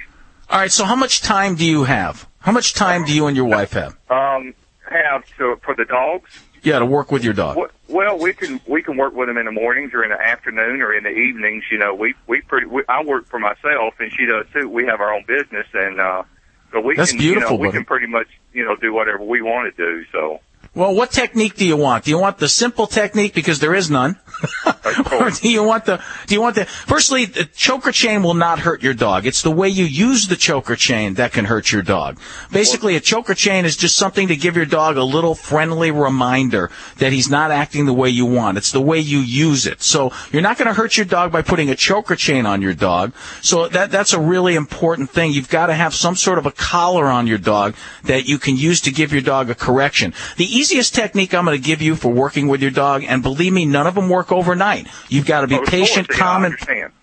All 0.49 0.59
right. 0.59 0.73
So 0.73 0.87
how 0.87 0.97
much 0.97 1.21
time 1.21 1.57
do 1.57 1.65
you 1.67 1.85
have? 1.85 2.27
How 2.39 2.53
much 2.53 2.73
time 2.73 3.05
do 3.05 3.15
you 3.15 3.27
and 3.27 3.37
your 3.37 3.45
wife 3.47 3.75
have? 3.75 3.95
Um, 4.09 4.55
have 4.89 5.25
to 5.37 5.57
for 5.63 5.75
the 5.75 5.85
dogs. 5.85 6.41
Yeah, 6.63 6.79
to 6.79 6.87
work 6.87 7.11
with 7.11 7.25
your 7.25 7.35
dog. 7.35 7.59
Well, 7.89 8.19
we 8.19 8.33
can 8.33 8.61
we 8.67 8.83
can 8.83 8.97
work 8.97 9.15
with 9.15 9.29
them 9.29 9.37
in 9.37 9.47
the 9.47 9.53
mornings 9.53 9.93
or 9.93 10.05
in 10.05 10.11
the 10.11 10.21
afternoon 10.21 10.81
or 10.81 10.95
in 10.95 11.03
the 11.05 11.11
evenings. 11.11 11.65
You 11.71 11.79
know, 11.79 11.95
we 11.95 12.15
we 12.27 12.41
pretty. 12.41 12.67
We, 12.67 12.85
I 12.89 13.03
work 13.03 13.27
for 13.27 13.39
myself 13.39 13.95
and 13.99 14.13
she 14.13 14.27
does 14.27 14.47
too. 14.53 14.69
We 14.69 14.87
have 14.87 15.01
our 15.01 15.13
own 15.13 15.25
business 15.27 15.67
and 15.75 16.01
uh, 16.01 16.23
so 16.73 16.81
we 16.81 16.97
That's 16.97 17.11
can 17.11 17.19
beautiful, 17.19 17.51
you 17.53 17.57
know 17.57 17.61
we 17.61 17.69
buddy. 17.69 17.79
can 17.79 17.85
pretty 17.85 18.07
much 18.07 18.29
you 18.53 18.65
know 18.65 18.77
do 18.77 18.93
whatever 18.95 19.23
we 19.23 19.43
want 19.43 19.75
to 19.75 19.85
do. 19.85 20.05
So 20.13 20.41
Well, 20.75 20.95
what 20.95 21.11
technique 21.11 21.57
do 21.57 21.67
you 21.67 21.77
want? 21.77 22.05
Do 22.05 22.11
you 22.11 22.19
want 22.19 22.39
the 22.39 22.49
simple 22.49 22.87
technique 22.87 23.35
because 23.35 23.61
there 23.61 23.75
is 23.75 23.91
none, 23.91 24.19
or 25.13 25.29
do 25.29 25.51
you 25.51 25.63
want 25.63 25.85
the? 25.85 26.03
Do 26.27 26.35
you 26.35 26.41
want 26.41 26.55
the? 26.55 26.65
Firstly, 26.65 27.27
the 27.27 27.45
choker 27.45 27.93
chain 27.93 28.23
will 28.23 28.33
not 28.33 28.59
hurt 28.61 28.83
your 28.83 28.95
dog. 28.95 29.27
It's 29.27 29.43
the 29.43 29.51
way 29.51 29.69
you 29.69 29.85
use 29.85 30.29
the 30.29 30.37
choker 30.37 30.75
chain 30.75 31.15
that 31.15 31.33
can 31.33 31.45
hurt 31.45 31.73
your 31.73 31.83
dog. 31.83 32.19
Basically, 32.51 32.97
a 32.97 33.01
choker 33.01 33.35
chain 33.35 33.67
is 33.67 33.77
just 33.77 33.97
something 33.97 34.29
to 34.29 34.37
give 34.37 34.57
your 34.57 34.65
dog 34.65 34.97
a 34.97 35.05
little 35.05 35.35
friendly 35.35 35.91
reminder 35.91 36.71
that 36.97 37.13
he's 37.13 37.29
not 37.29 37.51
acting 37.51 37.85
the 37.85 37.93
way 37.93 38.09
you 38.09 38.25
want. 38.25 38.57
It's 38.57 38.73
the 38.73 38.81
way 38.81 38.99
you 38.99 39.19
use 39.19 39.67
it. 39.67 39.83
So 39.83 40.11
you're 40.33 40.41
not 40.41 40.57
going 40.57 40.69
to 40.69 40.75
hurt 40.75 40.97
your 40.97 41.05
dog 41.05 41.33
by 41.33 41.43
putting 41.43 41.69
a 41.69 41.77
choker 41.77 42.17
chain 42.17 42.47
on 42.47 42.63
your 42.63 42.73
dog. 42.73 43.13
So 43.43 43.69
that 43.69 43.91
that's 43.91 44.15
a 44.15 44.21
really 44.21 44.55
important 44.55 45.11
thing. 45.11 45.33
You've 45.33 45.51
got 45.51 45.67
to 45.67 45.75
have 45.75 45.95
some 45.95 46.17
sort 46.17 46.39
of 46.39 46.47
a 46.47 46.51
collar 46.51 47.09
on 47.09 47.27
your 47.27 47.37
dog 47.37 47.75
that 48.05 48.25
you 48.25 48.39
can 48.39 48.57
use 48.57 48.81
to 48.81 48.91
give 48.91 49.13
your 49.13 49.21
dog 49.21 49.51
a 49.51 49.55
correction. 49.55 50.15
The 50.39 50.62
easiest 50.63 50.95
technique 50.95 51.35
I'm 51.35 51.45
going 51.45 51.61
to 51.61 51.63
give 51.65 51.83
you 51.83 51.97
for 51.97 52.09
working 52.13 52.47
with 52.49 52.63
your 52.63 52.71
dog, 52.71 53.05
and 53.07 53.23
believe 53.23 53.53
me, 53.53 53.65
none 53.67 53.87
of 53.87 53.95
them 53.97 54.09
work 54.09 54.31
overnight. 54.31 54.87
You've 55.09 55.27
got 55.27 55.41
to 55.43 55.47
be 55.49 55.57
course, 55.57 55.71
patient, 55.71 56.09
calm, 56.09 56.45
and 56.45 56.57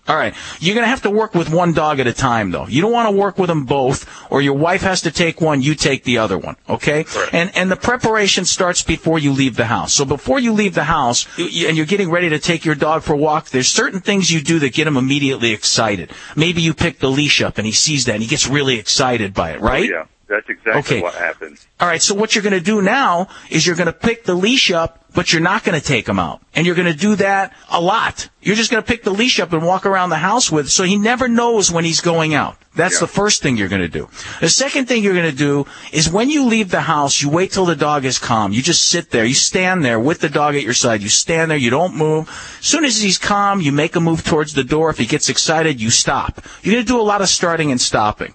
all 0.08 0.16
right. 0.16 0.34
You're 0.58 0.74
going 0.74 0.84
to 0.84 0.88
have 0.88 1.02
to 1.02 1.10
work 1.10 1.34
with 1.34 1.50
one 1.52 1.72
dog 1.72 2.00
at 2.00 2.06
a 2.06 2.12
time, 2.12 2.50
though. 2.50 2.66
You 2.66 2.80
don't 2.82 2.90
want 2.92 3.08
to 3.08 3.16
work 3.16 3.38
with 3.38 3.48
them 3.48 3.64
both, 3.64 4.08
or 4.30 4.40
your 4.42 4.54
wife 4.54 4.80
has 4.82 5.02
to 5.02 5.10
take 5.10 5.40
one, 5.40 5.62
you 5.62 5.74
take 5.74 6.04
the 6.04 6.18
other 6.18 6.38
one. 6.38 6.56
Okay? 6.68 7.04
And 7.32 7.50
and 7.54 7.70
the 7.70 7.76
preparation 7.76 8.44
starts 8.44 8.82
before 8.82 9.18
you 9.18 9.32
leave 9.32 9.56
the 9.56 9.66
house. 9.66 9.92
So 9.92 10.04
before 10.04 10.40
you 10.40 10.52
leave 10.52 10.74
the 10.74 10.84
house, 10.84 11.26
you- 11.36 11.68
and 11.68 11.76
you're 11.76 11.86
getting 11.86 12.10
ready 12.10 12.30
to 12.30 12.38
take 12.38 12.64
your 12.64 12.74
dog 12.74 13.02
for 13.02 13.12
a 13.12 13.16
walk, 13.16 13.50
there's 13.50 13.68
certain 13.68 14.00
things 14.00 14.32
you 14.32 14.40
do 14.40 14.58
that 14.60 14.72
get 14.72 14.86
him 14.86 14.96
immediately 14.96 15.52
excited. 15.52 16.10
Maybe 16.34 16.62
you 16.62 16.72
pick 16.74 16.98
the 16.98 17.10
leash 17.10 17.42
up, 17.42 17.58
and 17.58 17.66
he 17.66 17.72
sees 17.72 18.06
that, 18.06 18.14
and 18.14 18.22
he 18.22 18.28
gets 18.28 18.48
really 18.48 18.78
excited 18.78 19.34
by 19.34 19.50
it, 19.50 19.60
right? 19.60 19.88
Oh, 19.92 19.94
yeah, 19.98 20.04
that's 20.30 20.48
exactly 20.48 20.78
Okay. 20.96 21.02
what 21.02 21.14
happens. 21.14 21.66
All 21.80 21.88
right, 21.88 22.00
so 22.00 22.14
what 22.14 22.34
you're 22.34 22.42
going 22.42 22.52
to 22.54 22.60
do 22.60 22.80
now 22.80 23.28
is 23.50 23.66
you're 23.66 23.76
going 23.76 23.86
to 23.86 23.92
pick 23.92 24.24
the 24.24 24.34
leash 24.34 24.70
up, 24.70 25.04
but 25.12 25.32
you're 25.32 25.42
not 25.42 25.64
going 25.64 25.78
to 25.78 25.84
take 25.84 26.08
him 26.08 26.18
out. 26.20 26.40
And 26.54 26.64
you're 26.66 26.76
going 26.76 26.90
to 26.90 26.96
do 26.98 27.16
that 27.16 27.52
a 27.68 27.80
lot. 27.80 28.28
You're 28.40 28.54
just 28.56 28.70
going 28.70 28.82
to 28.82 28.86
pick 28.86 29.02
the 29.02 29.10
leash 29.10 29.40
up 29.40 29.52
and 29.52 29.64
walk 29.66 29.84
around 29.84 30.10
the 30.10 30.16
house 30.18 30.50
with, 30.50 30.70
so 30.70 30.84
he 30.84 30.96
never 30.96 31.28
knows 31.28 31.70
when 31.72 31.84
he's 31.84 32.00
going 32.00 32.32
out. 32.32 32.56
That's 32.76 33.00
the 33.00 33.08
first 33.08 33.42
thing 33.42 33.56
you're 33.56 33.68
going 33.68 33.82
to 33.82 33.88
do. 33.88 34.08
The 34.40 34.48
second 34.48 34.86
thing 34.86 35.02
you're 35.02 35.14
going 35.14 35.30
to 35.30 35.36
do 35.36 35.66
is 35.92 36.08
when 36.08 36.30
you 36.30 36.44
leave 36.44 36.70
the 36.70 36.82
house, 36.82 37.20
you 37.20 37.28
wait 37.28 37.50
till 37.50 37.66
the 37.66 37.74
dog 37.74 38.04
is 38.04 38.20
calm. 38.20 38.52
You 38.52 38.62
just 38.62 38.86
sit 38.86 39.10
there. 39.10 39.24
You 39.24 39.34
stand 39.34 39.84
there 39.84 39.98
with 39.98 40.20
the 40.20 40.28
dog 40.28 40.54
at 40.54 40.62
your 40.62 40.72
side. 40.74 41.02
You 41.02 41.08
stand 41.08 41.50
there. 41.50 41.58
You 41.58 41.70
don't 41.70 41.96
move. 41.96 42.28
As 42.60 42.66
soon 42.66 42.84
as 42.84 43.02
he's 43.02 43.18
calm, 43.18 43.60
you 43.60 43.72
make 43.72 43.96
a 43.96 44.00
move 44.00 44.22
towards 44.22 44.54
the 44.54 44.62
door. 44.62 44.88
If 44.90 44.98
he 44.98 45.06
gets 45.06 45.28
excited, 45.28 45.80
you 45.80 45.90
stop. 45.90 46.40
You're 46.62 46.74
going 46.74 46.84
to 46.84 46.88
do 46.88 47.00
a 47.00 47.02
lot 47.02 47.20
of 47.20 47.28
starting 47.28 47.72
and 47.72 47.80
stopping. 47.80 48.34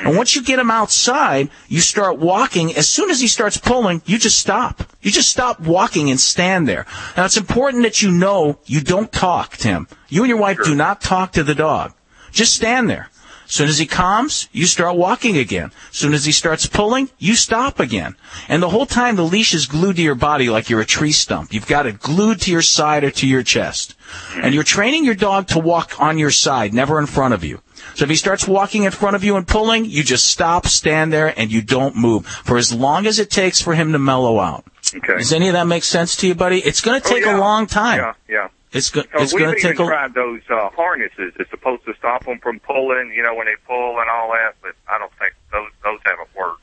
And 0.00 0.16
once 0.16 0.34
you 0.34 0.42
get 0.42 0.58
him 0.58 0.70
outside, 0.70 1.50
you 1.68 1.80
start 1.80 2.18
walking. 2.18 2.74
As 2.74 2.88
soon 2.88 3.10
as 3.10 3.20
he 3.20 3.28
starts 3.28 3.56
pulling, 3.56 4.02
you 4.06 4.18
just 4.18 4.38
stop. 4.38 4.82
You 5.02 5.10
just 5.10 5.30
stop 5.30 5.60
walking 5.60 6.10
and 6.10 6.20
stand 6.20 6.68
there. 6.68 6.86
Now 7.16 7.24
it's 7.24 7.36
important 7.36 7.82
that 7.84 8.02
you 8.02 8.10
know 8.10 8.58
you 8.66 8.80
don't 8.80 9.12
talk, 9.12 9.56
Tim. 9.56 9.88
You 10.08 10.22
and 10.22 10.28
your 10.28 10.38
wife 10.38 10.58
do 10.64 10.74
not 10.74 11.00
talk 11.00 11.32
to 11.32 11.42
the 11.42 11.54
dog. 11.54 11.94
Just 12.32 12.54
stand 12.54 12.90
there. 12.90 13.08
As 13.46 13.52
soon 13.52 13.68
as 13.68 13.78
he 13.78 13.86
calms, 13.86 14.48
you 14.50 14.66
start 14.66 14.96
walking 14.96 15.38
again. 15.38 15.70
As 15.90 15.96
soon 15.96 16.14
as 16.14 16.24
he 16.24 16.32
starts 16.32 16.66
pulling, 16.66 17.10
you 17.16 17.36
stop 17.36 17.78
again. 17.78 18.16
And 18.48 18.60
the 18.60 18.70
whole 18.70 18.86
time 18.86 19.14
the 19.14 19.22
leash 19.22 19.54
is 19.54 19.66
glued 19.66 19.96
to 19.96 20.02
your 20.02 20.16
body 20.16 20.50
like 20.50 20.68
you're 20.68 20.80
a 20.80 20.86
tree 20.86 21.12
stump. 21.12 21.54
You've 21.54 21.68
got 21.68 21.86
it 21.86 22.00
glued 22.00 22.40
to 22.40 22.50
your 22.50 22.62
side 22.62 23.04
or 23.04 23.12
to 23.12 23.26
your 23.26 23.44
chest. 23.44 23.94
And 24.34 24.52
you're 24.52 24.64
training 24.64 25.04
your 25.04 25.14
dog 25.14 25.46
to 25.48 25.60
walk 25.60 26.00
on 26.00 26.18
your 26.18 26.32
side, 26.32 26.74
never 26.74 26.98
in 26.98 27.06
front 27.06 27.34
of 27.34 27.44
you. 27.44 27.60
So 27.94 28.04
if 28.04 28.10
he 28.10 28.16
starts 28.16 28.46
walking 28.46 28.84
in 28.84 28.90
front 28.90 29.16
of 29.16 29.24
you 29.24 29.36
and 29.36 29.46
pulling, 29.46 29.84
you 29.86 30.02
just 30.02 30.26
stop, 30.26 30.66
stand 30.66 31.12
there, 31.12 31.32
and 31.38 31.50
you 31.52 31.62
don't 31.62 31.96
move 31.96 32.26
for 32.26 32.56
as 32.58 32.72
long 32.72 33.06
as 33.06 33.18
it 33.18 33.30
takes 33.30 33.60
for 33.62 33.74
him 33.74 33.92
to 33.92 33.98
mellow 33.98 34.38
out. 34.40 34.64
Okay. 34.94 35.18
Does 35.18 35.32
any 35.32 35.48
of 35.48 35.54
that 35.54 35.66
make 35.66 35.84
sense 35.84 36.16
to 36.16 36.26
you, 36.28 36.34
buddy? 36.34 36.58
It's 36.60 36.80
going 36.80 37.00
to 37.00 37.06
Oh, 37.08 37.12
take 37.12 37.24
yeah. 37.24 37.36
a 37.36 37.40
long 37.40 37.66
time. 37.66 37.98
Yeah, 37.98 38.12
yeah. 38.28 38.48
It's 38.72 38.90
go- 38.90 39.02
So 39.02 39.08
it's 39.14 39.32
we've 39.32 39.44
going 39.44 39.54
to 39.54 39.58
even 39.60 39.70
take 39.76 39.80
a 39.80 39.86
tried 39.88 40.14
those 40.14 40.42
uh, 40.50 40.68
harnesses. 40.70 41.32
It's 41.38 41.50
supposed 41.50 41.84
to 41.86 41.94
stop 41.98 42.24
them 42.26 42.38
from 42.40 42.60
pulling, 42.60 43.12
you 43.14 43.22
know, 43.22 43.34
when 43.34 43.46
they 43.46 43.56
pull 43.66 43.98
and 44.00 44.10
all 44.10 44.30
that. 44.32 44.54
But 44.62 44.72
I 44.90 44.98
don't 44.98 45.12
think 45.18 45.32
those 45.52 45.70
those 45.82 45.98
haven't 46.04 46.28
worked. 46.36 46.60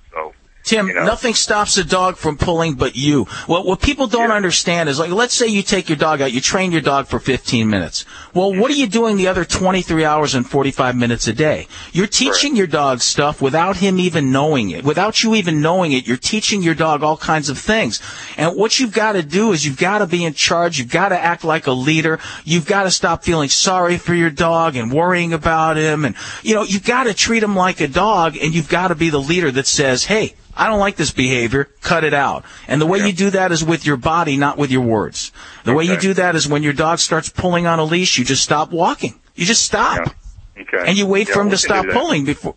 Tim, 0.74 0.88
you 0.88 0.94
know. 0.96 1.06
nothing 1.06 1.36
stops 1.36 1.78
a 1.78 1.84
dog 1.84 2.18
from 2.18 2.36
pulling 2.36 2.74
but 2.74 2.96
you. 2.96 3.26
What 3.46 3.66
what 3.66 3.80
people 3.80 4.08
don't 4.08 4.32
understand 4.32 4.90
is 4.90 4.98
like 4.98 5.12
let's 5.12 5.36
say 5.36 5.48
you 5.48 5.62
take 5.62 5.88
your 5.88 5.98
dog 5.98 6.22
out, 6.22 6.32
you 6.32 6.42
train 6.42 6.72
your 6.72 6.82
dog 6.82 7.06
for 7.06 7.20
15 7.20 7.70
minutes. 7.70 8.06
Well, 8.34 8.56
what 8.56 8.72
are 8.72 8.76
you 8.76 8.88
doing 8.88 9.18
the 9.18 9.28
other 9.28 9.46
23 9.46 10.04
hours 10.04 10.34
and 10.34 10.50
45 10.50 10.96
minutes 10.96 11.28
a 11.28 11.34
day? 11.34 11.68
You're 11.92 12.08
teaching 12.08 12.56
your 12.56 12.66
dog 12.66 13.02
stuff 13.02 13.40
without 13.42 13.78
him 13.78 14.00
even 14.00 14.32
knowing 14.32 14.72
it. 14.72 14.84
Without 14.84 15.22
you 15.22 15.36
even 15.36 15.62
knowing 15.62 15.92
it, 15.92 16.08
you're 16.08 16.18
teaching 16.18 16.64
your 16.64 16.74
dog 16.74 17.04
all 17.04 17.18
kinds 17.18 17.50
of 17.50 17.60
things. 17.60 18.02
And 18.38 18.56
what 18.56 18.80
you've 18.80 18.94
got 18.94 19.12
to 19.12 19.22
do 19.22 19.52
is 19.52 19.64
you've 19.64 19.78
got 19.78 20.00
to 20.00 20.08
be 20.08 20.26
in 20.26 20.34
charge, 20.34 20.80
you've 20.80 20.92
got 20.92 21.10
to 21.10 21.20
act 21.20 21.44
like 21.44 21.68
a 21.68 21.72
leader, 21.72 22.20
you've 22.44 22.66
got 22.66 22.84
to 22.84 22.92
stop 22.92 23.24
feeling 23.24 23.50
sorry 23.50 23.98
for 23.98 24.16
your 24.16 24.32
dog 24.32 24.76
and 24.76 24.92
worrying 24.92 25.34
about 25.34 25.78
him 25.78 26.04
and 26.04 26.16
you 26.42 26.56
know, 26.56 26.64
you've 26.64 26.86
got 26.86 27.04
to 27.04 27.14
treat 27.14 27.44
him 27.44 27.56
like 27.56 27.80
a 27.80 27.88
dog 27.88 28.38
and 28.38 28.56
you've 28.56 28.70
got 28.70 28.88
to 28.88 28.96
be 28.96 29.12
the 29.12 29.22
leader 29.22 29.52
that 29.52 29.68
says, 29.68 30.06
"Hey, 30.06 30.34
I 30.56 30.68
don't 30.68 30.80
like 30.80 30.96
this 30.96 31.12
behavior. 31.12 31.66
Cut 31.82 32.04
it 32.04 32.14
out. 32.14 32.46
And 32.68 32.80
the 32.82 32.86
way 32.86 33.00
you 33.00 33.14
do 33.14 33.30
that 33.32 33.52
is 33.52 33.64
with 33.64 33.86
your 33.86 33.98
body, 33.98 34.38
not 34.38 34.58
with 34.58 34.72
your 34.72 34.82
words. 34.82 35.32
The 35.64 35.74
way 35.74 35.84
you 35.86 35.98
do 35.98 36.14
that 36.16 36.36
is 36.36 36.48
when 36.48 36.64
your 36.64 36.74
dog 36.74 37.00
starts 37.00 37.30
pulling 37.30 37.66
on 37.66 37.80
a 37.80 37.84
leash, 37.84 38.18
you 38.18 38.26
just 38.26 38.44
stop 38.44 38.72
walking. 38.72 39.20
You 39.36 39.46
just 39.46 39.64
stop. 39.66 40.16
okay. 40.60 40.84
And 40.86 40.98
you 40.98 41.08
wait 41.08 41.28
Yeah, 41.28 41.34
for 41.36 41.42
him 41.42 41.50
to 41.50 41.58
stop 41.58 41.86
pulling 41.88 42.26
before. 42.26 42.56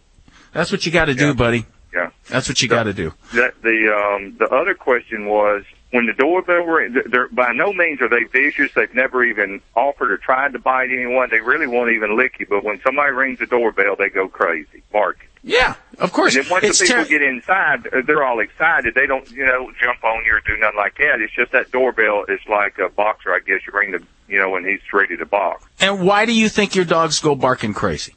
That's 0.53 0.71
what 0.73 0.85
you 0.87 0.93
got 0.93 1.07
to 1.07 1.15
do, 1.15 1.35
buddy. 1.35 1.65
Yeah. 1.95 2.11
That's 2.29 2.49
what 2.49 2.61
you 2.61 2.69
got 2.69 2.85
to 2.85 2.93
do. 2.93 3.15
That 3.35 3.55
the 3.63 3.89
um, 3.95 4.37
the 4.39 4.49
other 4.55 4.75
question 4.75 5.27
was 5.27 5.65
when 5.93 6.05
the 6.05 6.13
doorbell 6.13 6.65
rings. 6.65 6.97
They're 7.11 7.29
by 7.29 7.53
no 7.53 7.73
means 7.73 8.03
are 8.03 8.09
they 8.09 8.25
vicious. 8.25 8.73
They've 8.75 8.95
never 8.95 9.25
even 9.25 9.63
offered 9.75 10.11
or 10.11 10.19
tried 10.19 10.53
to 10.53 10.59
bite 10.59 10.91
anyone. 10.91 11.29
They 11.31 11.41
really 11.41 11.67
won't 11.67 11.93
even 11.93 12.17
lick 12.17 12.39
you. 12.39 12.47
But 12.47 12.65
when 12.65 12.81
somebody 12.85 13.13
rings 13.13 13.39
the 13.39 13.47
doorbell, 13.47 13.97
they 13.97 14.11
go 14.11 14.29
crazy, 14.29 14.83
barking. 14.93 15.26
Yeah, 15.47 15.77
of 16.01 16.13
course. 16.13 16.35
And 16.35 16.45
then 16.45 16.51
once 16.51 16.65
It's 16.65 16.81
the 16.81 16.87
people 16.87 17.05
ter- 17.05 17.09
get 17.09 17.23
inside, 17.23 17.89
they're 18.05 18.25
all 18.25 18.41
excited. 18.41 18.95
They 18.97 19.07
don't, 19.07 19.31
you 19.31 19.47
know, 19.47 19.71
jump 19.81 20.03
on 20.03 20.25
you 20.25 20.35
or 20.35 20.41
do 20.41 20.57
nothing 20.59 20.77
like 20.77 20.99
that. 20.99 21.21
It's 21.21 21.33
just 21.33 21.53
that 21.53 21.71
doorbell 21.71 22.25
is 22.29 22.41
like 22.49 22.79
a 22.81 22.89
boxer, 22.89 23.33
I 23.33 23.39
guess. 23.39 23.61
You 23.65 23.73
ring 23.73 23.93
the, 23.93 24.03
you 24.29 24.41
know, 24.41 24.51
when 24.51 24.65
he's 24.65 24.81
ready 24.93 25.17
to 25.17 25.25
box. 25.25 25.65
And 25.79 26.05
why 26.05 26.27
do 26.27 26.33
you 26.33 26.49
think 26.49 26.75
your 26.75 26.85
dogs 26.85 27.21
go 27.21 27.37
barking 27.37 27.75
crazy? 27.75 28.15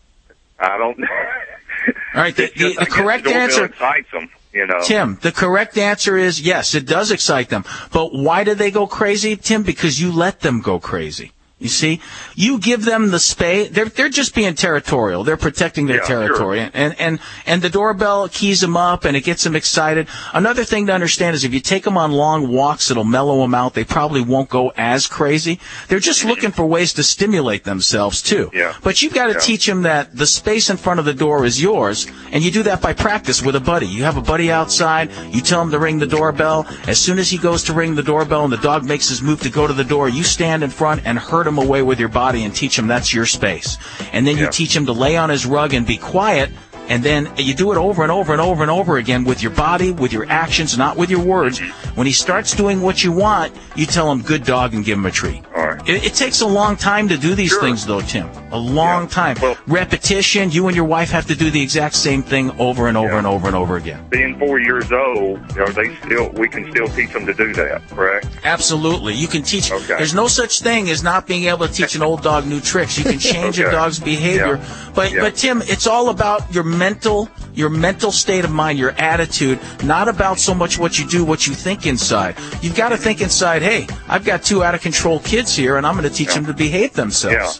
I 0.59 0.79
don't. 0.79 0.97
know. 0.97 1.07
All 2.15 2.21
right, 2.21 2.35
the, 2.35 2.47
just, 2.47 2.79
the, 2.79 2.85
the 2.85 2.89
correct 2.89 3.25
doorbell 3.25 3.41
answer. 3.43 3.65
excites 3.65 4.09
them. 4.11 4.29
You 4.51 4.65
know, 4.65 4.81
Tim, 4.83 5.19
the 5.21 5.31
correct 5.31 5.77
answer 5.77 6.17
is 6.17 6.41
yes, 6.41 6.73
it 6.73 6.87
does 6.87 7.11
excite 7.11 7.49
them. 7.49 7.63
But 7.93 8.11
why 8.11 8.43
do 8.43 8.55
they 8.55 8.71
go 8.71 8.87
crazy, 8.87 9.35
Tim? 9.35 9.61
Because 9.61 10.01
you 10.01 10.11
let 10.11 10.39
them 10.39 10.61
go 10.61 10.79
crazy. 10.79 11.31
You 11.59 11.67
see, 11.67 11.99
you 12.35 12.57
give 12.57 12.85
them 12.85 13.11
the 13.11 13.19
space. 13.19 13.69
They're 13.71 13.85
they're 13.89 14.07
just 14.07 14.33
being 14.33 14.55
territorial. 14.55 15.25
They're 15.25 15.35
protecting 15.35 15.87
their 15.87 15.97
Yeah, 15.97 16.05
sure. 16.07 16.19
territory, 16.27 16.69
and 16.73 16.95
and 16.97 17.19
and 17.45 17.61
the 17.61 17.69
doorbell 17.69 18.29
keys 18.29 18.61
them 18.61 18.77
up, 18.77 19.03
and 19.03 19.17
it 19.17 19.25
gets 19.25 19.43
them 19.43 19.57
excited. 19.57 20.07
Another 20.33 20.63
thing 20.63 20.87
to 20.87 20.93
understand 20.93 21.35
is 21.35 21.43
if 21.43 21.53
you 21.53 21.59
take 21.59 21.83
them 21.83 21.97
on 21.97 22.13
long 22.13 22.47
walks, 22.47 22.89
it'll 22.89 23.03
mellow 23.03 23.41
them 23.41 23.53
out. 23.53 23.73
They 23.73 23.83
probably 23.83 24.21
won't 24.21 24.47
go 24.49 24.71
as 24.77 25.05
crazy. 25.05 25.59
They're 25.89 25.99
just 25.99 26.23
looking 26.23 26.51
for 26.51 26.65
ways 26.65 26.93
to 26.93 27.03
stimulate 27.03 27.65
themselves 27.65 28.21
too. 28.21 28.49
Yeah. 28.53 28.73
But 28.81 29.01
you've 29.01 29.13
got 29.13 29.27
to 29.27 29.33
Yeah. 29.33 29.39
teach 29.39 29.65
them 29.65 29.81
that 29.81 30.15
the 30.15 30.27
space 30.27 30.69
in 30.69 30.77
front 30.77 30.99
of 31.01 31.05
the 31.05 31.13
door 31.13 31.43
is 31.43 31.61
yours, 31.61 32.07
and 32.31 32.41
you 32.41 32.51
do 32.51 32.63
that 32.63 32.79
by 32.81 32.93
practice 32.93 33.41
with 33.41 33.55
a 33.57 33.59
buddy. 33.59 33.85
You 33.87 34.03
have 34.03 34.15
a 34.15 34.21
buddy 34.21 34.49
outside, 34.49 35.11
you 35.29 35.41
tell 35.41 35.61
him 35.61 35.71
to 35.71 35.79
ring 35.79 35.99
the 35.99 36.07
doorbell. 36.07 36.65
As 36.87 36.99
soon 36.99 37.19
as 37.19 37.29
he 37.29 37.37
goes 37.37 37.63
to 37.65 37.73
ring 37.73 37.95
the 37.95 38.03
doorbell 38.03 38.45
and 38.45 38.53
the 38.53 38.57
dog 38.57 38.85
makes 38.85 39.09
his 39.09 39.21
move 39.21 39.41
to 39.41 39.49
go 39.49 39.67
to 39.67 39.73
the 39.73 39.83
door, 39.83 40.07
you 40.07 40.23
stand 40.23 40.63
in 40.63 40.69
front 40.69 41.01
and 41.03 41.19
hurt 41.19 41.48
him 41.49 41.57
away 41.57 41.81
with 41.81 41.99
your 41.99 42.09
body 42.09 42.43
and 42.45 42.55
teach 42.55 42.79
him 42.79 42.87
that's 42.87 43.13
your 43.13 43.25
space. 43.25 43.77
And 44.13 44.25
then 44.25 44.37
you 44.37 44.49
teach 44.49 44.75
him 44.75 44.85
to 44.85 44.93
lay 44.93 45.17
on 45.17 45.29
his 45.29 45.45
rug 45.45 45.73
and 45.73 45.85
be 45.85 45.97
quiet. 45.97 46.49
And 46.89 47.03
then 47.03 47.31
you 47.37 47.53
do 47.53 47.71
it 47.71 47.77
over 47.77 48.03
and 48.03 48.11
over 48.11 48.33
and 48.33 48.41
over 48.41 48.61
and 48.61 48.71
over 48.71 48.97
again 48.97 49.23
with 49.23 49.41
your 49.41 49.51
body, 49.51 49.91
with 49.91 50.11
your 50.11 50.25
actions, 50.29 50.77
not 50.77 50.97
with 50.97 51.09
your 51.09 51.23
words. 51.23 51.59
When 51.95 52.07
he 52.07 52.13
starts 52.13 52.55
doing 52.55 52.81
what 52.81 53.03
you 53.03 53.11
want, 53.11 53.53
you 53.75 53.85
tell 53.85 54.11
him 54.11 54.21
good 54.21 54.43
dog 54.43 54.73
and 54.73 54.83
give 54.83 54.97
him 54.97 55.05
a 55.05 55.11
treat. 55.11 55.43
All 55.55 55.67
right. 55.67 55.87
It, 55.87 56.05
it 56.05 56.13
takes 56.15 56.41
a 56.41 56.47
long 56.47 56.75
time 56.75 57.07
to 57.09 57.17
do 57.17 57.35
these 57.35 57.57
things, 57.59 57.85
though, 57.85 58.01
Tim. 58.01 58.29
A 58.51 58.57
long 58.57 59.07
time. 59.07 59.37
Repetition. 59.67 60.51
You 60.51 60.67
and 60.67 60.75
your 60.75 60.85
wife 60.85 61.11
have 61.11 61.27
to 61.27 61.35
do 61.35 61.49
the 61.51 61.61
exact 61.61 61.95
same 61.95 62.23
thing 62.23 62.51
over 62.59 62.87
and 62.87 62.97
over 62.97 63.13
and 63.13 63.27
over 63.27 63.47
and 63.47 63.55
over 63.55 63.77
again. 63.77 64.07
Being 64.09 64.37
four 64.39 64.59
years 64.59 64.91
old, 64.91 65.39
know, 65.55 65.67
they 65.67 65.95
still 65.97 66.29
we 66.31 66.47
can 66.49 66.69
still 66.71 66.87
teach 66.87 67.11
them 67.13 67.25
to 67.25 67.33
do 67.33 67.53
that, 67.53 67.87
correct? 67.89 68.27
Absolutely. 68.43 69.13
You 69.13 69.27
can 69.27 69.43
teach. 69.43 69.69
There's 69.69 70.13
no 70.13 70.27
such 70.27 70.61
thing 70.61 70.89
as 70.89 71.03
not 71.03 71.27
being 71.27 71.45
able 71.45 71.67
to 71.67 71.73
teach 71.73 71.95
an 71.95 72.01
old 72.01 72.23
dog 72.23 72.47
new 72.47 72.59
tricks. 72.59 72.97
You 72.97 73.03
can 73.03 73.19
change 73.33 73.59
a 73.59 73.69
dog's 73.71 73.99
behavior. 73.99 74.57
Yeah. 74.57 74.91
But 74.95 75.11
Yeah. 75.13 75.21
but 75.21 75.35
Tim, 75.35 75.61
it's 75.63 75.87
all 75.87 76.09
about 76.09 76.51
your 76.53 76.63
mental 76.79 77.29
your 77.59 77.69
mental 77.69 78.11
state 78.11 78.45
of 78.45 78.51
mind, 78.51 78.79
your 78.79 78.91
attitude, 78.91 79.59
not 79.83 80.07
about 80.07 80.39
so 80.39 80.55
much 80.55 80.79
what 80.79 80.97
you 80.97 81.05
do, 81.05 81.25
what 81.25 81.45
you 81.45 81.53
think 81.53 81.85
inside. 81.85 82.35
You've 82.61 82.75
got 82.75 82.89
to 82.89 82.97
think 82.97 83.21
inside, 83.21 83.61
hey, 83.61 83.85
I've 84.07 84.23
got 84.23 84.43
two 84.43 84.63
out 84.63 84.73
of 84.73 84.81
control 84.81 85.19
kids 85.19 85.55
here 85.55 85.75
and 85.75 85.85
I'm 85.85 85.95
going 85.95 86.09
to 86.09 86.15
teach 86.15 86.33
them 86.33 86.45
to 86.45 86.53
behave 86.53 86.93
themselves. 86.93 87.59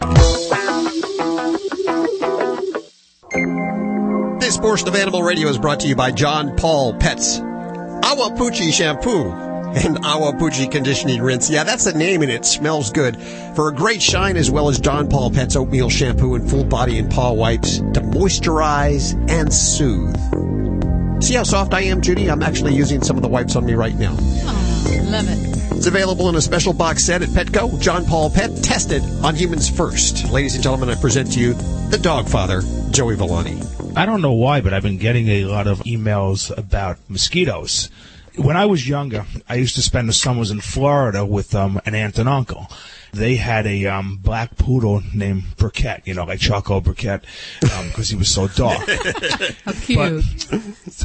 This 4.39 4.57
portion 4.57 4.87
of 4.87 4.95
Animal 4.95 5.21
Radio 5.21 5.49
is 5.49 5.57
brought 5.57 5.81
to 5.81 5.87
you 5.87 5.95
by 5.95 6.11
John 6.11 6.55
Paul 6.55 6.93
Pets. 6.93 7.39
Awapuhi 7.39 8.71
Shampoo 8.71 9.48
and 9.75 9.97
Awapuhi 9.97 10.71
Conditioning 10.71 11.21
Rinse. 11.21 11.49
Yeah, 11.49 11.63
that's 11.63 11.85
the 11.85 11.93
name 11.93 12.21
and 12.21 12.31
it 12.31 12.45
smells 12.45 12.91
good. 12.91 13.21
For 13.55 13.69
a 13.69 13.73
great 13.73 14.01
shine 14.01 14.37
as 14.37 14.49
well 14.49 14.69
as 14.69 14.79
John 14.79 15.09
Paul 15.09 15.31
Pets 15.31 15.55
Oatmeal 15.55 15.89
Shampoo 15.89 16.35
and 16.35 16.49
full 16.49 16.63
body 16.63 16.97
and 16.97 17.11
paw 17.11 17.31
wipes 17.31 17.77
to 17.77 18.01
moisturize 18.01 19.13
and 19.29 19.53
soothe. 19.53 20.15
See 21.21 21.35
how 21.35 21.43
soft 21.43 21.73
I 21.73 21.81
am, 21.81 22.01
Judy? 22.01 22.31
I'm 22.31 22.41
actually 22.41 22.73
using 22.73 23.03
some 23.03 23.17
of 23.17 23.21
the 23.21 23.29
wipes 23.29 23.55
on 23.55 23.65
me 23.65 23.73
right 23.73 23.95
now. 23.95 24.15
Oh, 24.17 25.07
love 25.09 25.29
it. 25.29 25.59
It's 25.75 25.87
available 25.87 26.27
in 26.29 26.35
a 26.35 26.41
special 26.41 26.73
box 26.73 27.05
set 27.05 27.21
at 27.21 27.29
Petco. 27.29 27.79
John 27.79 28.05
Paul 28.05 28.29
Pet, 28.29 28.51
tested 28.63 29.03
on 29.23 29.35
humans 29.35 29.69
first. 29.69 30.29
Ladies 30.31 30.55
and 30.55 30.63
gentlemen, 30.63 30.89
I 30.89 30.95
present 30.95 31.31
to 31.33 31.39
you 31.39 31.53
the 31.89 31.99
dog 32.01 32.27
father, 32.27 32.61
Joey 32.91 33.15
Villani. 33.15 33.61
I 33.95 34.05
don't 34.05 34.21
know 34.21 34.33
why, 34.33 34.61
but 34.61 34.73
I've 34.73 34.83
been 34.83 34.97
getting 34.97 35.27
a 35.29 35.45
lot 35.45 35.67
of 35.67 35.79
emails 35.79 36.55
about 36.57 36.97
mosquitoes. 37.07 37.89
When 38.39 38.55
I 38.55 38.65
was 38.65 38.87
younger, 38.87 39.25
I 39.49 39.55
used 39.55 39.75
to 39.75 39.81
spend 39.81 40.07
the 40.07 40.13
summers 40.13 40.49
in 40.49 40.61
Florida 40.61 41.25
with 41.25 41.53
um, 41.53 41.81
an 41.85 41.93
aunt 41.93 42.17
and 42.17 42.29
uncle. 42.29 42.67
They 43.11 43.35
had 43.35 43.67
a 43.67 43.85
um, 43.87 44.17
black 44.17 44.55
poodle 44.57 45.01
named 45.13 45.43
Briquette, 45.57 46.05
you 46.05 46.13
know, 46.13 46.23
like 46.23 46.39
Choco 46.39 46.79
Briquette, 46.79 47.23
because 47.59 48.09
he 48.09 48.15
was 48.15 48.29
so 48.29 48.47
dark. 48.47 48.87
How 49.65 49.71
cute. 49.73 50.23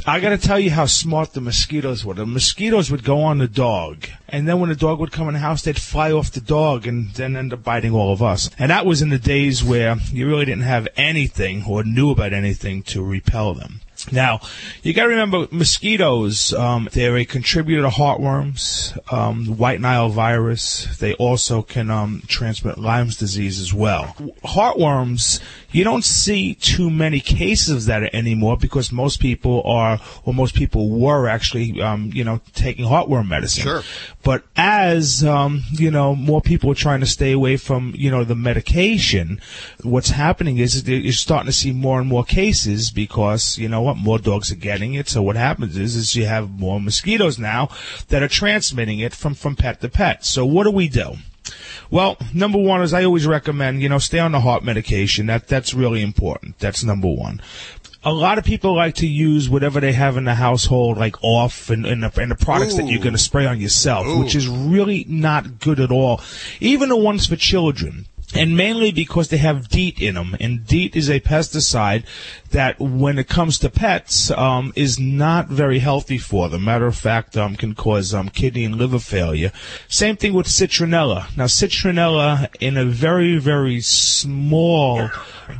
I 0.06 0.20
got 0.20 0.30
to 0.30 0.38
tell 0.38 0.60
you 0.60 0.70
how 0.70 0.86
smart 0.86 1.32
the 1.32 1.40
mosquitoes 1.40 2.04
were. 2.04 2.14
The 2.14 2.26
mosquitoes 2.26 2.90
would 2.90 3.04
go 3.04 3.22
on 3.22 3.38
the 3.38 3.48
dog, 3.48 4.06
and 4.28 4.46
then 4.46 4.60
when 4.60 4.68
the 4.68 4.76
dog 4.76 5.00
would 5.00 5.12
come 5.12 5.28
in 5.28 5.34
the 5.34 5.40
house, 5.40 5.62
they'd 5.62 5.80
fly 5.80 6.12
off 6.12 6.30
the 6.30 6.40
dog 6.40 6.86
and 6.86 7.10
then 7.14 7.36
end 7.36 7.52
up 7.52 7.64
biting 7.64 7.92
all 7.92 8.12
of 8.12 8.22
us. 8.22 8.50
And 8.58 8.70
that 8.70 8.86
was 8.86 9.02
in 9.02 9.08
the 9.08 9.18
days 9.18 9.64
where 9.64 9.96
you 10.12 10.28
really 10.28 10.44
didn't 10.44 10.62
have 10.62 10.86
anything 10.96 11.64
or 11.66 11.84
knew 11.84 12.10
about 12.10 12.32
anything 12.32 12.82
to 12.84 13.02
repel 13.02 13.54
them. 13.54 13.80
Now, 14.12 14.40
you 14.82 14.92
got 14.92 15.04
to 15.04 15.08
remember 15.08 15.48
mosquitoes. 15.50 16.52
Um, 16.52 16.88
they're 16.92 17.16
a 17.16 17.24
contributor 17.24 17.82
to 17.82 17.88
heartworms, 17.88 18.96
um, 19.12 19.46
white 19.56 19.80
Nile 19.80 20.10
virus. 20.10 20.98
They 20.98 21.14
also 21.14 21.62
can 21.62 21.90
um, 21.90 22.22
transmit 22.26 22.78
Lyme's 22.78 23.16
disease 23.16 23.60
as 23.60 23.72
well. 23.72 24.14
Heartworms, 24.44 25.40
you 25.70 25.84
don't 25.84 26.04
see 26.04 26.54
too 26.54 26.90
many 26.90 27.20
cases 27.20 27.76
of 27.76 27.84
that 27.86 28.14
anymore 28.14 28.56
because 28.56 28.92
most 28.92 29.20
people 29.20 29.62
are, 29.64 29.98
or 30.24 30.34
most 30.34 30.54
people 30.54 30.90
were 30.90 31.26
actually, 31.26 31.80
um, 31.80 32.10
you 32.12 32.24
know, 32.24 32.40
taking 32.52 32.84
heartworm 32.84 33.28
medicine. 33.28 33.62
Sure. 33.62 33.82
But 34.22 34.44
as 34.56 35.24
um, 35.24 35.62
you 35.72 35.90
know, 35.90 36.14
more 36.14 36.40
people 36.40 36.70
are 36.70 36.76
trying 36.76 37.00
to 37.00 37.06
stay 37.06 37.32
away 37.32 37.56
from 37.56 37.92
you 37.96 38.10
know 38.10 38.24
the 38.24 38.34
medication. 38.34 39.40
What's 39.82 40.10
happening 40.10 40.58
is 40.58 40.88
you're 40.88 41.12
starting 41.12 41.46
to 41.46 41.52
see 41.52 41.72
more 41.72 42.00
and 42.00 42.08
more 42.08 42.24
cases 42.24 42.90
because 42.90 43.58
you 43.58 43.68
know 43.68 43.82
what, 43.82 43.93
more 43.96 44.18
dogs 44.18 44.50
are 44.52 44.56
getting 44.56 44.94
it. 44.94 45.08
So 45.08 45.22
what 45.22 45.36
happens 45.36 45.76
is, 45.76 45.96
is 45.96 46.16
you 46.16 46.26
have 46.26 46.58
more 46.58 46.80
mosquitoes 46.80 47.38
now 47.38 47.68
that 48.08 48.22
are 48.22 48.28
transmitting 48.28 48.98
it 48.98 49.14
from 49.14 49.34
from 49.34 49.56
pet 49.56 49.80
to 49.80 49.88
pet. 49.88 50.24
So 50.24 50.44
what 50.44 50.64
do 50.64 50.70
we 50.70 50.88
do? 50.88 51.16
Well, 51.90 52.16
number 52.32 52.58
one 52.58 52.82
is 52.82 52.94
I 52.94 53.04
always 53.04 53.26
recommend, 53.26 53.82
you 53.82 53.88
know, 53.88 53.98
stay 53.98 54.18
on 54.18 54.32
the 54.32 54.40
heart 54.40 54.64
medication. 54.64 55.26
That 55.26 55.48
that's 55.48 55.74
really 55.74 56.02
important. 56.02 56.58
That's 56.58 56.82
number 56.82 57.08
one. 57.08 57.42
A 58.06 58.12
lot 58.12 58.36
of 58.36 58.44
people 58.44 58.74
like 58.74 58.96
to 58.96 59.06
use 59.06 59.48
whatever 59.48 59.80
they 59.80 59.92
have 59.92 60.18
in 60.18 60.24
the 60.24 60.34
household, 60.34 60.98
like 60.98 61.22
off 61.22 61.70
and, 61.70 61.86
and, 61.86 62.02
the, 62.02 62.20
and 62.20 62.30
the 62.30 62.36
products 62.36 62.76
that 62.76 62.86
you're 62.86 63.00
going 63.00 63.14
to 63.14 63.18
spray 63.18 63.46
on 63.46 63.60
yourself, 63.60 64.18
which 64.18 64.34
is 64.34 64.46
really 64.46 65.06
not 65.08 65.58
good 65.58 65.80
at 65.80 65.90
all. 65.90 66.20
Even 66.60 66.90
the 66.90 66.96
ones 66.96 67.26
for 67.26 67.36
children. 67.36 68.06
And 68.34 68.56
mainly 68.56 68.90
because 68.90 69.28
they 69.28 69.36
have 69.36 69.68
DEET 69.68 70.00
in 70.02 70.16
them. 70.16 70.36
And 70.40 70.66
DEET 70.66 70.96
is 70.96 71.08
a 71.08 71.20
pesticide 71.20 72.04
that, 72.54 72.80
when 72.80 73.18
it 73.18 73.28
comes 73.28 73.58
to 73.58 73.68
pets, 73.68 74.30
um, 74.30 74.72
is 74.74 74.98
not 74.98 75.48
very 75.48 75.78
healthy 75.78 76.18
for 76.18 76.48
them. 76.48 76.64
Matter 76.64 76.86
of 76.86 76.96
fact, 76.96 77.36
um, 77.36 77.54
can 77.54 77.74
cause 77.74 78.14
um, 78.14 78.30
kidney 78.30 78.64
and 78.64 78.76
liver 78.76 78.98
failure. 78.98 79.52
Same 79.88 80.16
thing 80.16 80.32
with 80.32 80.46
citronella. 80.46 81.36
Now, 81.36 81.44
citronella, 81.44 82.48
in 82.58 82.76
a 82.76 82.84
very, 82.84 83.38
very 83.38 83.80
small 83.80 85.10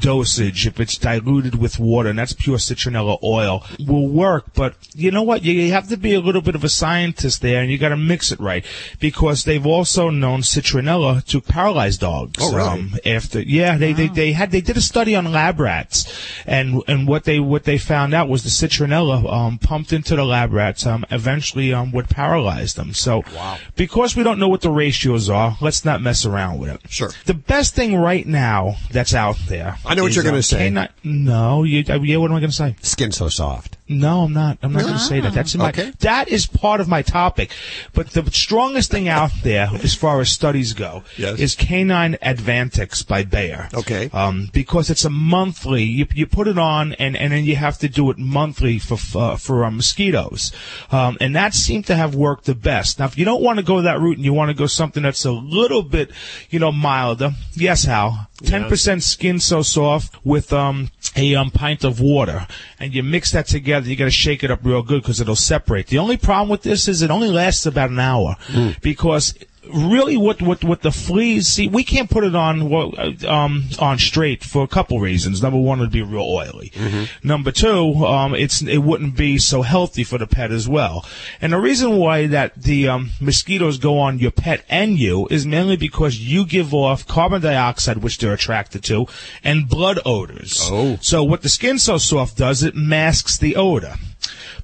dosage, 0.00 0.66
if 0.66 0.80
it's 0.80 0.96
diluted 0.96 1.56
with 1.56 1.78
water, 1.78 2.08
and 2.08 2.18
that's 2.18 2.32
pure 2.32 2.58
citronella 2.58 3.18
oil, 3.22 3.64
will 3.86 4.08
work. 4.08 4.46
But 4.54 4.74
you 4.94 5.10
know 5.10 5.22
what? 5.22 5.44
You 5.44 5.72
have 5.72 5.88
to 5.88 5.96
be 5.96 6.14
a 6.14 6.20
little 6.20 6.42
bit 6.42 6.54
of 6.54 6.64
a 6.64 6.68
scientist 6.68 7.42
there, 7.42 7.60
and 7.60 7.70
you 7.70 7.78
got 7.78 7.90
to 7.90 7.96
mix 7.96 8.32
it 8.32 8.40
right 8.40 8.64
because 9.00 9.44
they've 9.44 9.66
also 9.66 10.10
known 10.10 10.40
citronella 10.40 11.24
to 11.26 11.40
paralyze 11.40 11.98
dogs. 11.98 12.38
Oh, 12.40 12.54
really? 12.54 12.68
Um, 12.68 12.94
after 13.04 13.40
yeah, 13.40 13.76
they, 13.76 13.92
they 13.92 14.08
they 14.08 14.32
had 14.32 14.50
they 14.50 14.60
did 14.60 14.76
a 14.76 14.80
study 14.80 15.14
on 15.16 15.30
lab 15.30 15.60
rats, 15.60 16.06
and 16.46 16.82
and 16.86 17.06
what 17.06 17.24
they 17.24 17.40
what 17.40 17.64
they 17.64 17.78
found 17.78 18.14
out 18.14 18.28
was 18.28 18.42
the 18.42 18.50
citronella 18.50 19.30
um, 19.32 19.58
pumped 19.58 19.92
into 19.92 20.16
the 20.16 20.24
lab 20.24 20.52
rats 20.52 20.86
um, 20.86 21.04
eventually 21.10 21.72
um, 21.72 21.92
would 21.92 22.08
paralyze 22.08 22.74
them. 22.74 22.92
So 22.92 23.22
because 23.76 24.16
we 24.16 24.22
don't 24.22 24.38
know 24.38 24.48
what 24.48 24.60
the 24.60 24.70
ratios 24.70 25.28
are, 25.28 25.56
let's 25.60 25.84
not 25.84 26.00
mess 26.00 26.24
around 26.24 26.58
with 26.58 26.70
it. 26.70 26.80
Sure. 26.88 27.10
The 27.26 27.34
best 27.34 27.74
thing 27.74 27.96
right 27.96 28.26
now 28.26 28.76
that's 28.90 29.14
out 29.14 29.36
there. 29.48 29.78
I 29.84 29.94
know 29.94 30.02
what 30.02 30.10
is, 30.10 30.16
you're 30.16 30.24
gonna 30.24 30.36
um, 30.36 30.42
say. 30.42 30.70
K9 30.70 30.88
no, 31.04 31.64
you, 31.64 31.84
uh, 31.88 32.00
yeah. 32.00 32.16
What 32.16 32.30
am 32.30 32.36
I 32.36 32.40
going 32.40 32.50
to 32.50 32.56
say? 32.56 32.76
Skin 32.80 33.12
so 33.12 33.28
soft. 33.28 33.76
No, 33.88 34.22
I'm 34.22 34.32
not. 34.32 34.58
I'm 34.62 34.72
not 34.72 34.82
going 34.82 34.94
to 34.94 34.98
say 35.00 35.20
that. 35.20 35.34
That's 35.34 35.54
in 35.54 35.60
my. 35.60 35.68
Okay. 35.68 35.92
That 36.00 36.28
is 36.28 36.46
part 36.46 36.80
of 36.80 36.88
my 36.88 37.02
topic. 37.02 37.50
But 37.92 38.10
the 38.10 38.24
strongest 38.30 38.90
thing 38.90 39.08
out 39.08 39.30
there, 39.42 39.68
as 39.82 39.94
far 39.94 40.20
as 40.20 40.30
studies 40.30 40.72
go, 40.72 41.04
Yes. 41.18 41.38
is 41.38 41.54
K9 41.56 42.18
Advantix 42.20 43.06
by 43.06 43.22
Bayer. 43.24 43.68
Okay. 43.74 44.08
Um, 44.12 44.48
because 44.52 44.88
it's 44.88 45.04
a 45.04 45.10
monthly. 45.10 45.82
You, 45.82 46.06
you 46.14 46.26
put 46.26 46.48
it 46.48 46.58
on, 46.58 46.73
and, 46.82 47.16
and 47.16 47.32
then 47.32 47.44
you 47.44 47.56
have 47.56 47.78
to 47.78 47.88
do 47.88 48.10
it 48.10 48.18
monthly 48.18 48.78
for 48.78 48.98
uh, 49.18 49.36
for 49.36 49.64
uh, 49.64 49.70
mosquitoes. 49.70 50.52
Um, 50.90 51.16
and 51.20 51.34
that 51.36 51.54
seemed 51.54 51.86
to 51.86 51.94
have 51.94 52.14
worked 52.14 52.44
the 52.44 52.54
best. 52.54 52.98
Now, 52.98 53.06
if 53.06 53.18
you 53.18 53.24
don't 53.24 53.42
want 53.42 53.58
to 53.58 53.64
go 53.64 53.82
that 53.82 54.00
route 54.00 54.16
and 54.16 54.24
you 54.24 54.32
want 54.32 54.50
to 54.50 54.54
go 54.54 54.66
something 54.66 55.02
that's 55.02 55.24
a 55.24 55.32
little 55.32 55.82
bit, 55.82 56.10
you 56.50 56.58
know, 56.58 56.72
milder, 56.72 57.32
yes, 57.54 57.84
Hal. 57.84 58.28
Ten 58.44 58.68
percent 58.68 59.02
skin 59.02 59.38
so 59.40 59.62
soft 59.62 60.16
with 60.24 60.52
um 60.52 60.90
a 61.16 61.34
um 61.34 61.50
pint 61.50 61.84
of 61.84 62.00
water, 62.00 62.46
and 62.80 62.92
you 62.92 63.02
mix 63.02 63.32
that 63.32 63.46
together. 63.46 63.88
You 63.88 63.96
got 63.96 64.06
to 64.06 64.10
shake 64.10 64.42
it 64.42 64.50
up 64.50 64.60
real 64.64 64.82
good 64.82 65.02
because 65.02 65.20
it'll 65.20 65.36
separate. 65.36 65.86
The 65.86 65.98
only 65.98 66.16
problem 66.16 66.48
with 66.48 66.62
this 66.62 66.88
is 66.88 67.00
it 67.00 67.10
only 67.10 67.30
lasts 67.30 67.64
about 67.64 67.90
an 67.90 68.00
hour 68.00 68.36
because 68.82 69.34
really 69.72 70.16
what 70.16 70.40
what 70.42 70.62
what 70.64 70.82
the 70.82 70.90
fleas 70.90 71.48
see 71.48 71.68
we 71.68 71.84
can't 71.84 72.10
put 72.10 72.24
it 72.24 72.34
on 72.34 72.72
uh, 72.72 73.12
um 73.28 73.64
on 73.78 73.98
straight 73.98 74.44
for 74.44 74.62
a 74.62 74.68
couple 74.68 75.00
reasons. 75.00 75.42
Number 75.42 75.58
one 75.58 75.78
it'd 75.78 75.90
be 75.90 76.02
real 76.02 76.22
oily. 76.22 76.72
Number 77.22 77.50
two 77.50 78.04
um 78.06 78.34
it's 78.34 78.62
it 78.62 78.78
wouldn't 78.78 79.16
be 79.16 79.38
so 79.38 79.62
healthy 79.62 80.04
for 80.04 80.18
the 80.18 80.26
pet 80.26 80.52
as 80.52 80.68
well. 80.68 81.04
And 81.40 81.52
the 81.52 81.58
reason 81.58 81.96
why 81.96 82.26
that 82.28 82.54
the 82.60 82.88
um, 82.88 83.10
mosquitoes 83.20 83.78
go 83.78 83.98
on 83.98 84.18
your 84.18 84.30
pet 84.30 84.64
and 84.68 84.98
you 84.98 85.26
is 85.30 85.46
mainly 85.46 85.76
because 85.76 86.18
you 86.18 86.44
give 86.46 86.74
off 86.74 87.06
carbon 87.06 87.42
dioxide 87.42 87.98
which 87.98 88.18
they're 88.18 88.34
attracted 88.34 88.84
to 88.84 89.06
and 89.42 89.68
blood 89.68 89.98
odors. 90.04 90.60
Oh. 90.62 90.98
so 91.00 91.24
what 91.24 91.42
the 91.42 91.48
skin 91.48 91.78
so 91.78 91.98
soft 91.98 92.36
does 92.36 92.62
it 92.62 92.74
masks 92.74 93.38
the 93.38 93.56
odor 93.56 93.94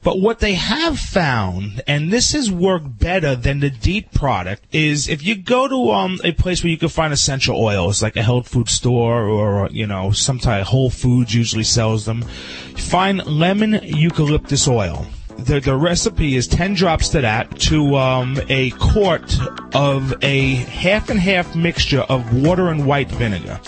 but 0.02 0.18
what 0.18 0.38
they 0.38 0.54
have 0.54 0.98
found, 0.98 1.82
and 1.86 2.10
this 2.10 2.32
has 2.32 2.50
worked 2.50 2.98
better 2.98 3.36
than 3.36 3.60
the 3.60 3.68
DEET 3.68 4.12
product, 4.12 4.64
is 4.72 5.08
if 5.08 5.22
you 5.22 5.36
go 5.36 5.68
to 5.68 5.90
um, 5.90 6.18
a 6.24 6.32
place 6.32 6.62
where 6.62 6.70
you 6.70 6.78
can 6.78 6.88
find 6.88 7.12
essential 7.12 7.62
oils, 7.62 8.02
like 8.02 8.16
a 8.16 8.22
health 8.22 8.48
food 8.48 8.68
store 8.68 9.24
or, 9.24 9.68
you 9.70 9.86
know, 9.86 10.10
some 10.10 10.38
type 10.38 10.64
Whole 10.64 10.88
Foods 10.88 11.34
usually 11.34 11.64
sells 11.64 12.06
them, 12.06 12.22
find 12.22 13.24
lemon 13.26 13.80
eucalyptus 13.82 14.66
oil. 14.66 15.06
The, 15.36 15.60
the 15.60 15.76
recipe 15.76 16.36
is 16.36 16.46
10 16.46 16.74
drops 16.74 17.10
to 17.10 17.20
that 17.22 17.58
to 17.60 17.96
um, 17.96 18.38
a 18.48 18.70
quart 18.72 19.34
of 19.74 20.14
a 20.22 20.54
half 20.54 21.08
and 21.10 21.20
half 21.20 21.54
mixture 21.54 22.00
of 22.00 22.42
water 22.42 22.68
and 22.68 22.86
white 22.86 23.10
vinegar. 23.10 23.60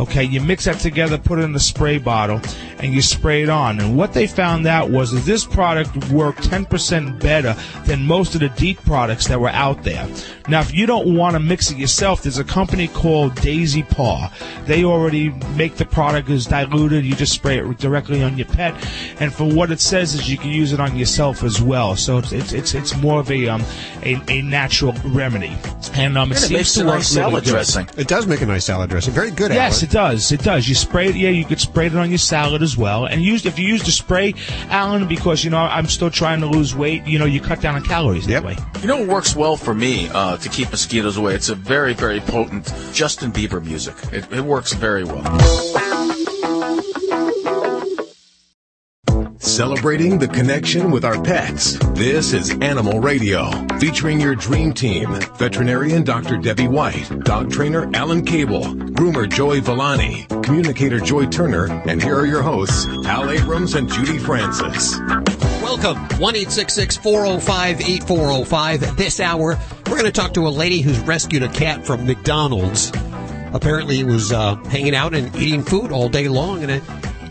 Okay, 0.00 0.24
you 0.24 0.40
mix 0.40 0.64
that 0.64 0.80
together, 0.80 1.18
put 1.18 1.38
it 1.38 1.42
in 1.42 1.52
the 1.52 1.60
spray 1.60 1.98
bottle, 1.98 2.40
and 2.78 2.94
you 2.94 3.02
spray 3.02 3.42
it 3.42 3.50
on. 3.50 3.78
And 3.80 3.96
what 3.96 4.14
they 4.14 4.26
found 4.26 4.66
out 4.66 4.88
was 4.90 5.12
that 5.12 5.24
this 5.24 5.44
product 5.44 5.94
worked 6.10 6.40
10% 6.48 7.20
better 7.20 7.54
than 7.84 8.06
most 8.06 8.34
of 8.34 8.40
the 8.40 8.48
DEET 8.48 8.82
products 8.84 9.28
that 9.28 9.38
were 9.38 9.50
out 9.50 9.82
there. 9.82 10.08
Now, 10.48 10.60
if 10.60 10.74
you 10.74 10.86
don't 10.86 11.14
want 11.14 11.34
to 11.34 11.40
mix 11.40 11.70
it 11.70 11.76
yourself, 11.76 12.22
there's 12.22 12.38
a 12.38 12.44
company 12.44 12.88
called 12.88 13.34
Daisy 13.36 13.82
Paw. 13.82 14.32
They 14.64 14.84
already 14.84 15.30
make 15.54 15.76
the 15.76 15.84
product 15.84 16.30
as 16.30 16.46
diluted. 16.46 17.04
You 17.04 17.14
just 17.14 17.32
spray 17.34 17.58
it 17.58 17.78
directly 17.78 18.22
on 18.22 18.36
your 18.38 18.48
pet. 18.48 18.74
And 19.20 19.32
for 19.32 19.44
what 19.44 19.70
it 19.70 19.80
says 19.80 20.14
is 20.14 20.28
you 20.30 20.38
can 20.38 20.50
use 20.50 20.72
it 20.72 20.80
on 20.80 20.96
yourself 20.96 21.44
as 21.44 21.60
well. 21.62 21.94
So 21.94 22.18
it's 22.18 22.32
it's 22.32 22.52
it's, 22.52 22.74
it's 22.74 22.96
more 22.96 23.20
of 23.20 23.30
a 23.30 23.48
um 23.48 23.62
a, 24.02 24.20
a 24.28 24.42
natural 24.42 24.92
remedy. 25.04 25.56
And 25.94 26.16
um, 26.18 26.32
it 26.32 26.36
And 26.42 26.44
it 26.44 26.48
seems 26.48 26.50
makes 26.52 26.74
to 26.74 26.82
a 26.82 26.86
work 26.86 26.94
nice 26.96 27.08
salad 27.08 27.44
good. 27.44 27.50
dressing. 27.50 27.88
It 27.96 28.08
does 28.08 28.26
make 28.26 28.40
a 28.40 28.46
nice 28.46 28.64
salad 28.64 28.90
dressing. 28.90 29.12
Very 29.14 29.30
good. 29.30 29.52
Yes, 29.52 29.82
Alan. 29.82 29.89
It 29.90 29.94
does. 29.94 30.32
It 30.32 30.42
does. 30.42 30.68
You 30.68 30.74
spray 30.74 31.08
it. 31.08 31.16
Yeah, 31.16 31.30
you 31.30 31.44
could 31.44 31.60
spray 31.60 31.86
it 31.86 31.96
on 31.96 32.10
your 32.10 32.18
salad 32.18 32.62
as 32.62 32.76
well. 32.76 33.06
And 33.06 33.22
use 33.22 33.44
if 33.44 33.58
you 33.58 33.66
use 33.66 33.82
the 33.82 33.90
spray, 33.90 34.34
Alan, 34.68 35.08
because 35.08 35.42
you 35.42 35.50
know 35.50 35.58
I'm 35.58 35.86
still 35.86 36.10
trying 36.10 36.40
to 36.40 36.46
lose 36.46 36.74
weight. 36.74 37.06
You 37.06 37.18
know, 37.18 37.24
you 37.24 37.40
cut 37.40 37.60
down 37.60 37.74
on 37.74 37.82
calories 37.82 38.26
that 38.28 38.44
way. 38.44 38.56
You 38.82 38.86
know 38.86 38.98
what 38.98 39.08
works 39.08 39.34
well 39.34 39.56
for 39.56 39.74
me 39.74 40.08
uh, 40.10 40.36
to 40.36 40.48
keep 40.48 40.70
mosquitoes 40.70 41.16
away? 41.16 41.34
It's 41.34 41.48
a 41.48 41.56
very, 41.56 41.94
very 41.94 42.20
potent 42.20 42.72
Justin 42.92 43.32
Bieber 43.32 43.62
music. 43.64 43.96
It, 44.12 44.30
it 44.32 44.42
works 44.42 44.72
very 44.72 45.04
well. 45.04 45.99
Celebrating 49.50 50.16
the 50.16 50.28
connection 50.28 50.92
with 50.92 51.04
our 51.04 51.20
pets. 51.20 51.76
This 51.88 52.32
is 52.32 52.50
Animal 52.60 53.00
Radio, 53.00 53.50
featuring 53.80 54.20
your 54.20 54.36
dream 54.36 54.72
team. 54.72 55.12
Veterinarian 55.34 56.04
Dr. 56.04 56.36
Debbie 56.36 56.68
White, 56.68 57.10
dog 57.24 57.50
trainer 57.50 57.90
Alan 57.92 58.24
Kabel, 58.24 58.62
groomer 58.62 59.28
Joey 59.28 59.58
Villani, 59.58 60.24
communicator 60.44 61.00
Joy 61.00 61.26
Turner, 61.26 61.66
and 61.88 62.00
here 62.00 62.16
are 62.16 62.26
your 62.26 62.42
hosts, 62.42 62.84
Hal 63.04 63.28
Abrams 63.28 63.74
and 63.74 63.90
Judy 63.90 64.18
Francis. 64.18 64.96
Welcome. 65.60 65.98
1 66.20 66.34
405 66.34 67.80
8405. 67.80 68.96
This 68.96 69.18
hour, 69.18 69.58
we're 69.86 69.96
going 69.96 70.04
to 70.04 70.12
talk 70.12 70.32
to 70.34 70.46
a 70.46 70.48
lady 70.48 70.80
who's 70.80 71.00
rescued 71.00 71.42
a 71.42 71.48
cat 71.48 71.84
from 71.84 72.06
McDonald's. 72.06 72.92
Apparently, 73.52 73.98
it 73.98 74.06
was 74.06 74.30
uh, 74.30 74.54
hanging 74.66 74.94
out 74.94 75.12
and 75.12 75.34
eating 75.34 75.64
food 75.64 75.90
all 75.90 76.08
day 76.08 76.28
long, 76.28 76.62
and 76.62 76.70
it 76.70 76.84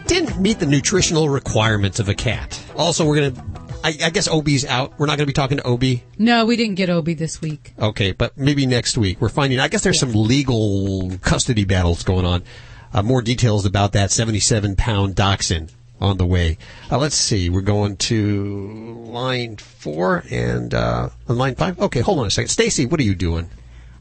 didn't 0.10 0.40
meet 0.40 0.58
the 0.58 0.66
nutritional 0.66 1.30
requirements 1.30 2.00
of 2.00 2.10
a 2.10 2.16
cat. 2.16 2.60
Also, 2.76 3.06
we're 3.06 3.16
going 3.16 3.36
to, 3.36 3.44
I, 3.84 3.90
I 4.06 4.10
guess 4.10 4.28
Obi's 4.28 4.66
out. 4.66 4.98
We're 4.98 5.06
not 5.06 5.18
going 5.18 5.28
to 5.28 5.28
be 5.28 5.34
talking 5.34 5.58
to 5.58 5.64
Obi. 5.64 6.04
No, 6.18 6.46
we 6.46 6.56
didn't 6.56 6.76
get 6.76 6.90
Obi 6.90 7.14
this 7.14 7.42
week. 7.42 7.74
Okay, 7.80 8.12
but 8.12 8.36
maybe 8.36 8.66
next 8.66 8.98
week. 8.98 9.22
We're 9.22 9.30
finding, 9.30 9.60
I 9.60 9.68
guess 9.68 9.84
there's 9.84 10.00
some 10.00 10.14
legal 10.14 11.12
custody 11.22 11.64
battles 11.64 12.02
going 12.02 12.26
on. 12.26 12.44
Uh, 12.92 13.04
more 13.04 13.22
details 13.22 13.68
about 13.68 13.92
that 13.94 14.10
77 14.10 14.76
pound 14.76 15.14
dachshund 15.14 15.72
on 16.02 16.18
the 16.18 16.26
way. 16.26 16.58
Uh, 16.92 16.98
let's 16.98 17.16
see. 17.16 17.52
We're 17.52 17.62
going 17.62 17.96
to 17.98 18.94
line 19.06 19.58
four 19.58 20.24
and 20.32 20.74
uh, 20.74 21.10
line 21.28 21.54
five. 21.54 21.80
Okay, 21.80 22.00
hold 22.00 22.18
on 22.18 22.26
a 22.26 22.32
second. 22.32 22.50
Stacy, 22.50 22.88
what 22.88 23.00
are 23.00 23.04
you 23.04 23.14
doing? 23.14 23.52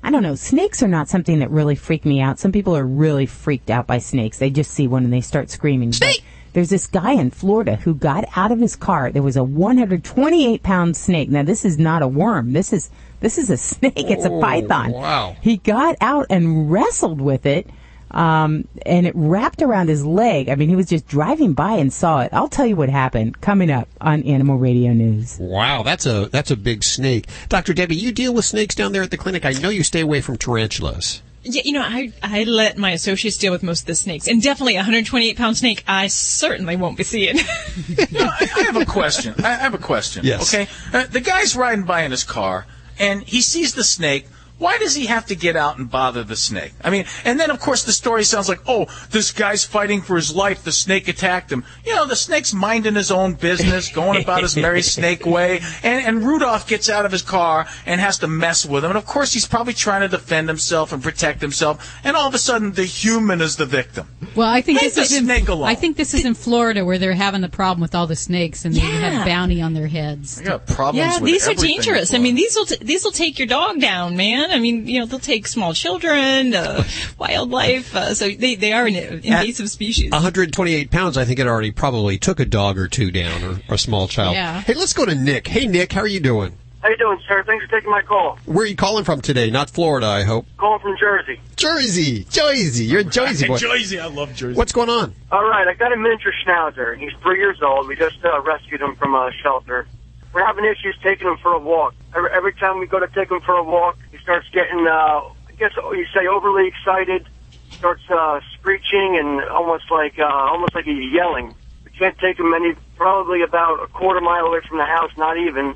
I 0.03 0.11
don't 0.11 0.23
know. 0.23 0.35
Snakes 0.37 0.83
are 0.83 0.89
not 0.89 1.09
something 1.09 1.41
that 1.41 1.51
really 1.51 1.75
freak 1.75 2.05
me 2.05 2.21
out. 2.21 2.39
Some 2.39 2.53
people 2.53 2.77
are 2.77 2.85
really 2.87 3.27
freaked 3.27 3.69
out 3.71 3.87
by 3.87 3.99
snakes. 3.99 4.39
They 4.39 4.51
just 4.51 4.71
see 4.71 4.87
one 4.89 5.05
and 5.05 5.13
they 5.13 5.21
start 5.21 5.51
screaming. 5.51 5.93
Snake! 5.93 6.23
there's 6.55 6.71
this 6.71 6.87
guy 6.87 7.13
in 7.13 7.31
Florida 7.31 7.77
who 7.77 7.95
got 7.95 8.25
out 8.35 8.51
of 8.51 8.59
his 8.59 8.75
car. 8.75 9.11
There 9.13 9.23
was 9.23 9.37
a 9.37 9.45
128 9.45 10.63
pound 10.63 10.97
snake. 10.97 11.29
Now 11.29 11.43
this 11.43 11.65
is 11.65 11.79
not 11.79 12.03
a 12.03 12.09
worm. 12.09 12.53
This 12.53 12.73
is 12.73 12.91
this 13.21 13.39
is 13.39 13.51
a 13.51 13.57
snake. 13.57 13.93
It's 13.97 14.25
a 14.25 14.31
Oh, 14.31 14.41
python. 14.41 14.93
wow. 14.93 15.37
He 15.41 15.59
got 15.59 15.97
out 16.01 16.27
and 16.31 16.71
wrestled 16.71 17.21
with 17.21 17.45
it. 17.47 17.69
Um, 18.11 18.67
and 18.87 19.07
it 19.07 19.15
wrapped 19.15 19.63
around 19.63 19.89
his 19.89 20.05
leg. 20.05 20.49
I 20.49 20.55
mean, 20.55 20.69
he 20.69 20.77
was 20.77 20.89
just 20.89 21.07
driving 21.07 21.53
by 21.53 21.73
and 21.73 21.93
saw 21.93 22.21
it. 22.21 22.31
I'll 22.33 22.49
tell 22.49 22.67
you 22.67 22.77
what 22.77 22.89
happened 22.89 23.41
coming 23.41 23.71
up 23.71 23.89
on 24.01 24.23
Animal 24.23 24.59
Radio 24.59 24.93
News. 24.93 25.37
Wow, 25.39 25.83
that's 25.83 26.07
a 26.07 26.29
that's 26.29 26.51
a 26.51 26.57
big 26.57 26.85
snake. 26.85 27.27
Dr. 27.49 27.75
Debbie, 27.75 27.97
you 27.97 28.13
deal 28.13 28.33
with 28.33 28.45
snakes 28.45 28.75
down 28.75 28.93
there 28.93 29.03
at 29.03 29.11
the 29.11 29.19
clinic. 29.19 29.45
I 29.45 29.53
know 29.53 29.69
you 29.69 29.83
stay 29.83 30.01
away 30.01 30.21
from 30.21 30.37
tarantulas. 30.37 31.23
Yeah, 31.43 31.63
you 31.65 31.73
know, 31.73 31.83
I 31.83 32.13
I 32.23 32.45
let 32.45 32.77
my 32.77 32.91
associates 32.91 33.37
deal 33.37 33.53
with 33.53 33.63
most 33.63 33.83
of 33.83 33.87
the 33.87 33.95
snakes, 33.95 34.27
and 34.27 34.43
definitely 34.43 34.75
a 34.75 34.79
128 34.79 35.37
pound 35.37 35.57
snake. 35.57 35.85
I 35.87 36.09
certainly 36.09 36.77
won't 36.77 36.97
be 36.97 37.05
seeing. 37.05 37.39
I, 37.39 38.51
I 38.57 38.63
have 38.65 38.77
a 38.77 38.85
question. 38.85 39.35
I 39.39 39.55
have 39.55 39.73
a 39.75 39.79
question. 39.79 40.25
Yes. 40.25 40.53
Okay. 40.53 40.69
Uh, 40.93 41.07
the 41.07 41.21
guy's 41.21 41.57
riding 41.57 41.85
by 41.85 42.03
in 42.03 42.11
his 42.11 42.25
car, 42.25 42.67
and 42.99 43.23
he 43.23 43.41
sees 43.41 43.75
the 43.75 43.85
snake. 43.85 44.27
Why 44.59 44.79
does 44.79 44.95
he 44.95 45.07
have 45.07 45.27
to 45.27 45.37
get 45.37 45.57
out 45.57 45.79
and 45.79 45.91
bother 45.91 46.25
the 46.25 46.37
snake? 46.37 46.73
I 46.83 46.91
mean, 46.91 47.05
and 47.25 47.39
then 47.39 47.51
of 47.51 47.61
course 47.61 47.85
the 47.85 47.93
story 47.93 48.25
sounds 48.25 48.49
like, 48.49 48.61
oh, 48.67 48.87
this 49.11 49.31
guy's 49.33 49.65
fighting 49.65 50.01
for 50.03 50.17
his 50.17 50.35
life. 50.35 50.65
The 50.65 50.73
snake 50.73 51.09
attacked 51.09 51.51
him. 51.53 51.65
You 51.85 51.95
know, 51.95 52.07
the 52.07 52.17
snake's 52.17 52.53
minding 52.53 52.95
his 52.95 53.11
own 53.11 53.35
business, 53.35 53.91
going 53.93 54.23
about 54.23 54.43
his 54.43 54.57
merry 54.57 54.83
snake 54.83 55.25
way, 55.25 55.61
and, 55.83 56.05
and 56.07 56.27
Rudolph 56.27 56.67
gets 56.67 56.89
out 56.91 57.05
of 57.07 57.13
his 57.13 57.23
car 57.23 57.67
and 57.87 58.01
has 58.01 58.19
to 58.19 58.29
mess 58.29 58.67
with 58.67 58.85
him. 58.85 58.91
And 58.91 58.99
of 58.99 59.07
course 59.07 59.33
he's 59.33 59.47
probably 59.47 59.75
trying 59.75 60.01
to 60.03 60.09
defend 60.09 60.49
himself 60.49 60.93
and 60.93 61.03
protect 61.03 61.41
himself. 61.41 61.99
And 62.05 62.17
all 62.17 62.29
of 62.29 62.35
a 62.35 62.39
sudden 62.39 62.73
the 62.73 62.85
human 62.85 63.41
is 63.41 63.57
the 63.57 63.67
victim. 63.67 64.09
Well, 64.35 64.49
I 64.49 64.61
think 64.61 64.83
Leave 64.83 64.95
this 64.95 65.11
the 65.11 65.17
is 65.17 65.29
in, 65.29 65.49
alone. 65.49 65.69
I 65.69 65.75
think 65.75 65.97
this 65.97 66.15
is 66.15 66.25
in 66.25 66.35
Florida 66.35 66.85
where 66.85 66.99
they're 66.99 67.13
having 67.13 67.41
the 67.41 67.49
problem 67.49 67.81
with 67.81 67.95
all 67.95 68.07
the 68.07 68.17
snakes 68.17 68.65
and 68.65 68.75
they 68.75 68.81
Yeah. 68.81 69.11
have 69.11 69.27
bounty 69.27 69.63
on 69.63 69.75
their 69.75 69.87
heads. 69.87 70.41
I 70.41 70.45
got 70.45 70.67
problems 70.67 70.97
yeah, 71.15 71.21
with 71.21 71.31
these 71.33 71.49
are 71.49 71.55
dangerous. 71.55 72.13
I 72.15 72.19
mean, 72.19 72.35
these 72.35 72.55
will 72.57 72.67
t- 72.67 72.79
these 72.81 73.05
will 73.05 73.13
take 73.13 73.39
your 73.39 73.49
dog 73.49 73.81
down, 73.81 74.17
man. 74.17 74.48
I 74.51 74.59
mean, 74.59 74.87
you 74.87 75.01
know, 75.01 75.07
they'll 75.07 75.19
take 75.19 75.47
small 75.47 75.75
children, 75.75 76.55
uh, 76.55 76.85
wildlife. 77.19 77.95
Uh, 77.95 78.15
so 78.15 78.29
they 78.29 78.55
they 78.55 78.73
are 78.73 78.87
an 78.87 78.97
invasive 78.97 79.71
species. 79.71 80.11
128 80.11 80.91
pounds. 80.91 81.17
I 81.17 81.25
think 81.25 81.39
it 81.39 81.47
already 81.47 81.71
probably 81.71 82.19
took 82.19 82.41
a 82.41 82.45
dog 82.45 82.79
or 82.79 82.89
two 82.89 83.11
down, 83.11 83.43
or, 83.45 83.61
or 83.69 83.75
a 83.75 83.79
small 83.79 84.09
child. 84.09 84.35
Yeah. 84.35 84.61
Hey, 84.61 84.75
let's 84.75 84.93
go 84.93 85.05
to 85.05 85.15
Nick. 85.15 85.47
Hey, 85.49 85.67
Nick, 85.67 85.93
how 85.93 86.01
are 86.01 86.07
you 86.07 86.21
doing? 86.21 86.57
How 86.81 86.91
you 86.91 86.97
doing, 86.97 87.21
sir? 87.27 87.43
Thanks 87.43 87.65
for 87.65 87.71
taking 87.73 87.91
my 87.91 88.03
call. 88.03 88.39
Where 88.47 88.65
are 88.65 88.67
you 88.67 88.77
calling 88.77 89.03
from 89.03 89.21
today? 89.21 89.51
Not 89.51 89.69
Florida, 89.69 90.07
I 90.07 90.23
hope. 90.23 90.47
Calling 90.59 90.79
from 90.79 90.97
Jersey. 90.97 91.41
Jersey, 91.57 92.25
Jersey. 92.31 92.85
You're 92.85 93.01
a 93.01 93.05
Jersey 93.05 93.49
boy. 93.49 93.59
Jersey, 93.59 93.99
I 93.99 94.07
love 94.07 94.33
Jersey. 94.35 94.57
What's 94.57 94.71
going 94.71 94.89
on? 94.89 95.13
All 95.33 95.43
right, 95.45 95.67
I 95.67 95.75
got 95.75 95.93
a 95.93 95.97
miniature 95.97 96.33
schnauzer. 96.47 96.97
He's 96.97 97.11
three 97.21 97.39
years 97.39 97.61
old. 97.63 97.89
We 97.89 97.97
just 97.97 98.25
uh, 98.25 98.41
rescued 98.43 98.81
him 98.81 98.95
from 98.95 99.15
a 99.15 99.33
shelter. 99.43 99.89
We're 100.33 100.45
having 100.45 100.65
issues 100.65 100.97
taking 101.03 101.27
him 101.27 101.39
for 101.39 101.53
a 101.53 101.59
walk. 101.59 101.95
Every, 102.15 102.31
every 102.31 102.53
time 102.55 102.79
we 102.79 102.87
go 102.87 103.01
to 103.01 103.09
take 103.09 103.31
him 103.31 103.41
for 103.41 103.55
a 103.55 103.63
walk, 103.63 103.99
he 104.11 104.19
starts 104.19 104.49
getting, 104.51 104.87
uh, 104.87 105.21
I 105.49 105.53
guess 105.59 105.73
you 105.77 106.07
say, 106.15 106.27
overly 106.27 106.69
excited. 106.69 107.27
Starts 107.71 108.03
uh, 108.11 108.41
screeching 108.55 109.19
and 109.19 109.43
almost 109.51 109.91
like 109.91 110.19
uh, 110.19 110.25
almost 110.25 110.75
like 110.75 110.85
he's 110.85 111.13
yelling. 111.13 111.55
We 111.85 111.91
can't 111.93 112.19
take 112.19 112.39
him 112.39 112.53
any, 112.53 112.75
probably 112.97 113.43
about 113.43 113.83
a 113.83 113.87
quarter 113.87 114.21
mile 114.21 114.47
away 114.47 114.61
from 114.69 114.79
the 114.79 114.85
house, 114.85 115.11
not 115.17 115.39
even. 115.39 115.75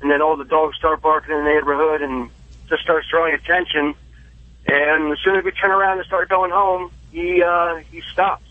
And 0.00 0.10
then 0.10 0.20
all 0.20 0.36
the 0.36 0.44
dogs 0.44 0.76
start 0.76 1.00
barking 1.00 1.34
in 1.34 1.44
the 1.44 1.50
neighborhood 1.50 2.02
and 2.02 2.30
just 2.68 2.82
starts 2.82 3.08
drawing 3.08 3.34
attention. 3.34 3.94
And 4.66 5.12
as 5.12 5.18
soon 5.24 5.36
as 5.36 5.44
we 5.44 5.50
turn 5.52 5.70
around 5.70 5.98
and 5.98 6.06
start 6.06 6.28
going 6.28 6.50
home, 6.50 6.90
he 7.10 7.42
uh, 7.42 7.76
he 7.90 8.02
stops. 8.12 8.44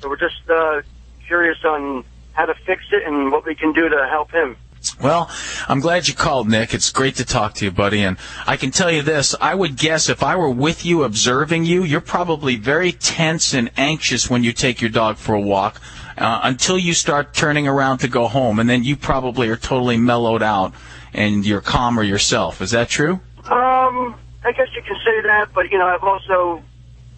So 0.00 0.08
we're 0.08 0.16
just 0.16 0.48
uh, 0.50 0.82
curious 1.26 1.58
on 1.64 2.04
how 2.32 2.46
to 2.46 2.54
fix 2.66 2.84
it 2.92 3.02
and 3.06 3.30
what 3.30 3.44
we 3.44 3.54
can 3.54 3.72
do 3.72 3.88
to 3.88 4.06
help 4.10 4.30
him. 4.30 4.56
Well, 5.00 5.30
I'm 5.68 5.80
glad 5.80 6.08
you 6.08 6.14
called, 6.14 6.48
Nick. 6.48 6.74
It's 6.74 6.90
great 6.90 7.16
to 7.16 7.24
talk 7.24 7.54
to 7.54 7.64
you, 7.64 7.70
buddy. 7.70 8.02
And 8.02 8.16
I 8.46 8.56
can 8.56 8.72
tell 8.72 8.90
you 8.90 9.02
this, 9.02 9.34
I 9.40 9.54
would 9.54 9.76
guess 9.76 10.08
if 10.08 10.22
I 10.22 10.34
were 10.34 10.50
with 10.50 10.84
you 10.84 11.04
observing 11.04 11.66
you, 11.66 11.84
you're 11.84 12.00
probably 12.00 12.56
very 12.56 12.90
tense 12.90 13.54
and 13.54 13.70
anxious 13.76 14.28
when 14.28 14.42
you 14.42 14.52
take 14.52 14.80
your 14.80 14.90
dog 14.90 15.18
for 15.18 15.34
a 15.34 15.40
walk 15.40 15.80
uh, 16.18 16.40
until 16.42 16.78
you 16.78 16.94
start 16.94 17.32
turning 17.32 17.68
around 17.68 17.98
to 17.98 18.08
go 18.08 18.26
home. 18.26 18.58
And 18.58 18.68
then 18.68 18.82
you 18.82 18.96
probably 18.96 19.48
are 19.48 19.56
totally 19.56 19.96
mellowed 19.96 20.42
out 20.42 20.74
and 21.12 21.46
you're 21.46 21.60
calmer 21.60 22.02
yourself. 22.02 22.60
Is 22.60 22.72
that 22.72 22.88
true? 22.88 23.20
Um, 23.44 24.16
I 24.44 24.52
guess 24.56 24.68
you 24.74 24.82
can 24.82 24.96
say 25.04 25.20
that, 25.22 25.50
but 25.54 25.70
you 25.70 25.78
know, 25.78 25.86
I've 25.86 26.02
also, 26.02 26.62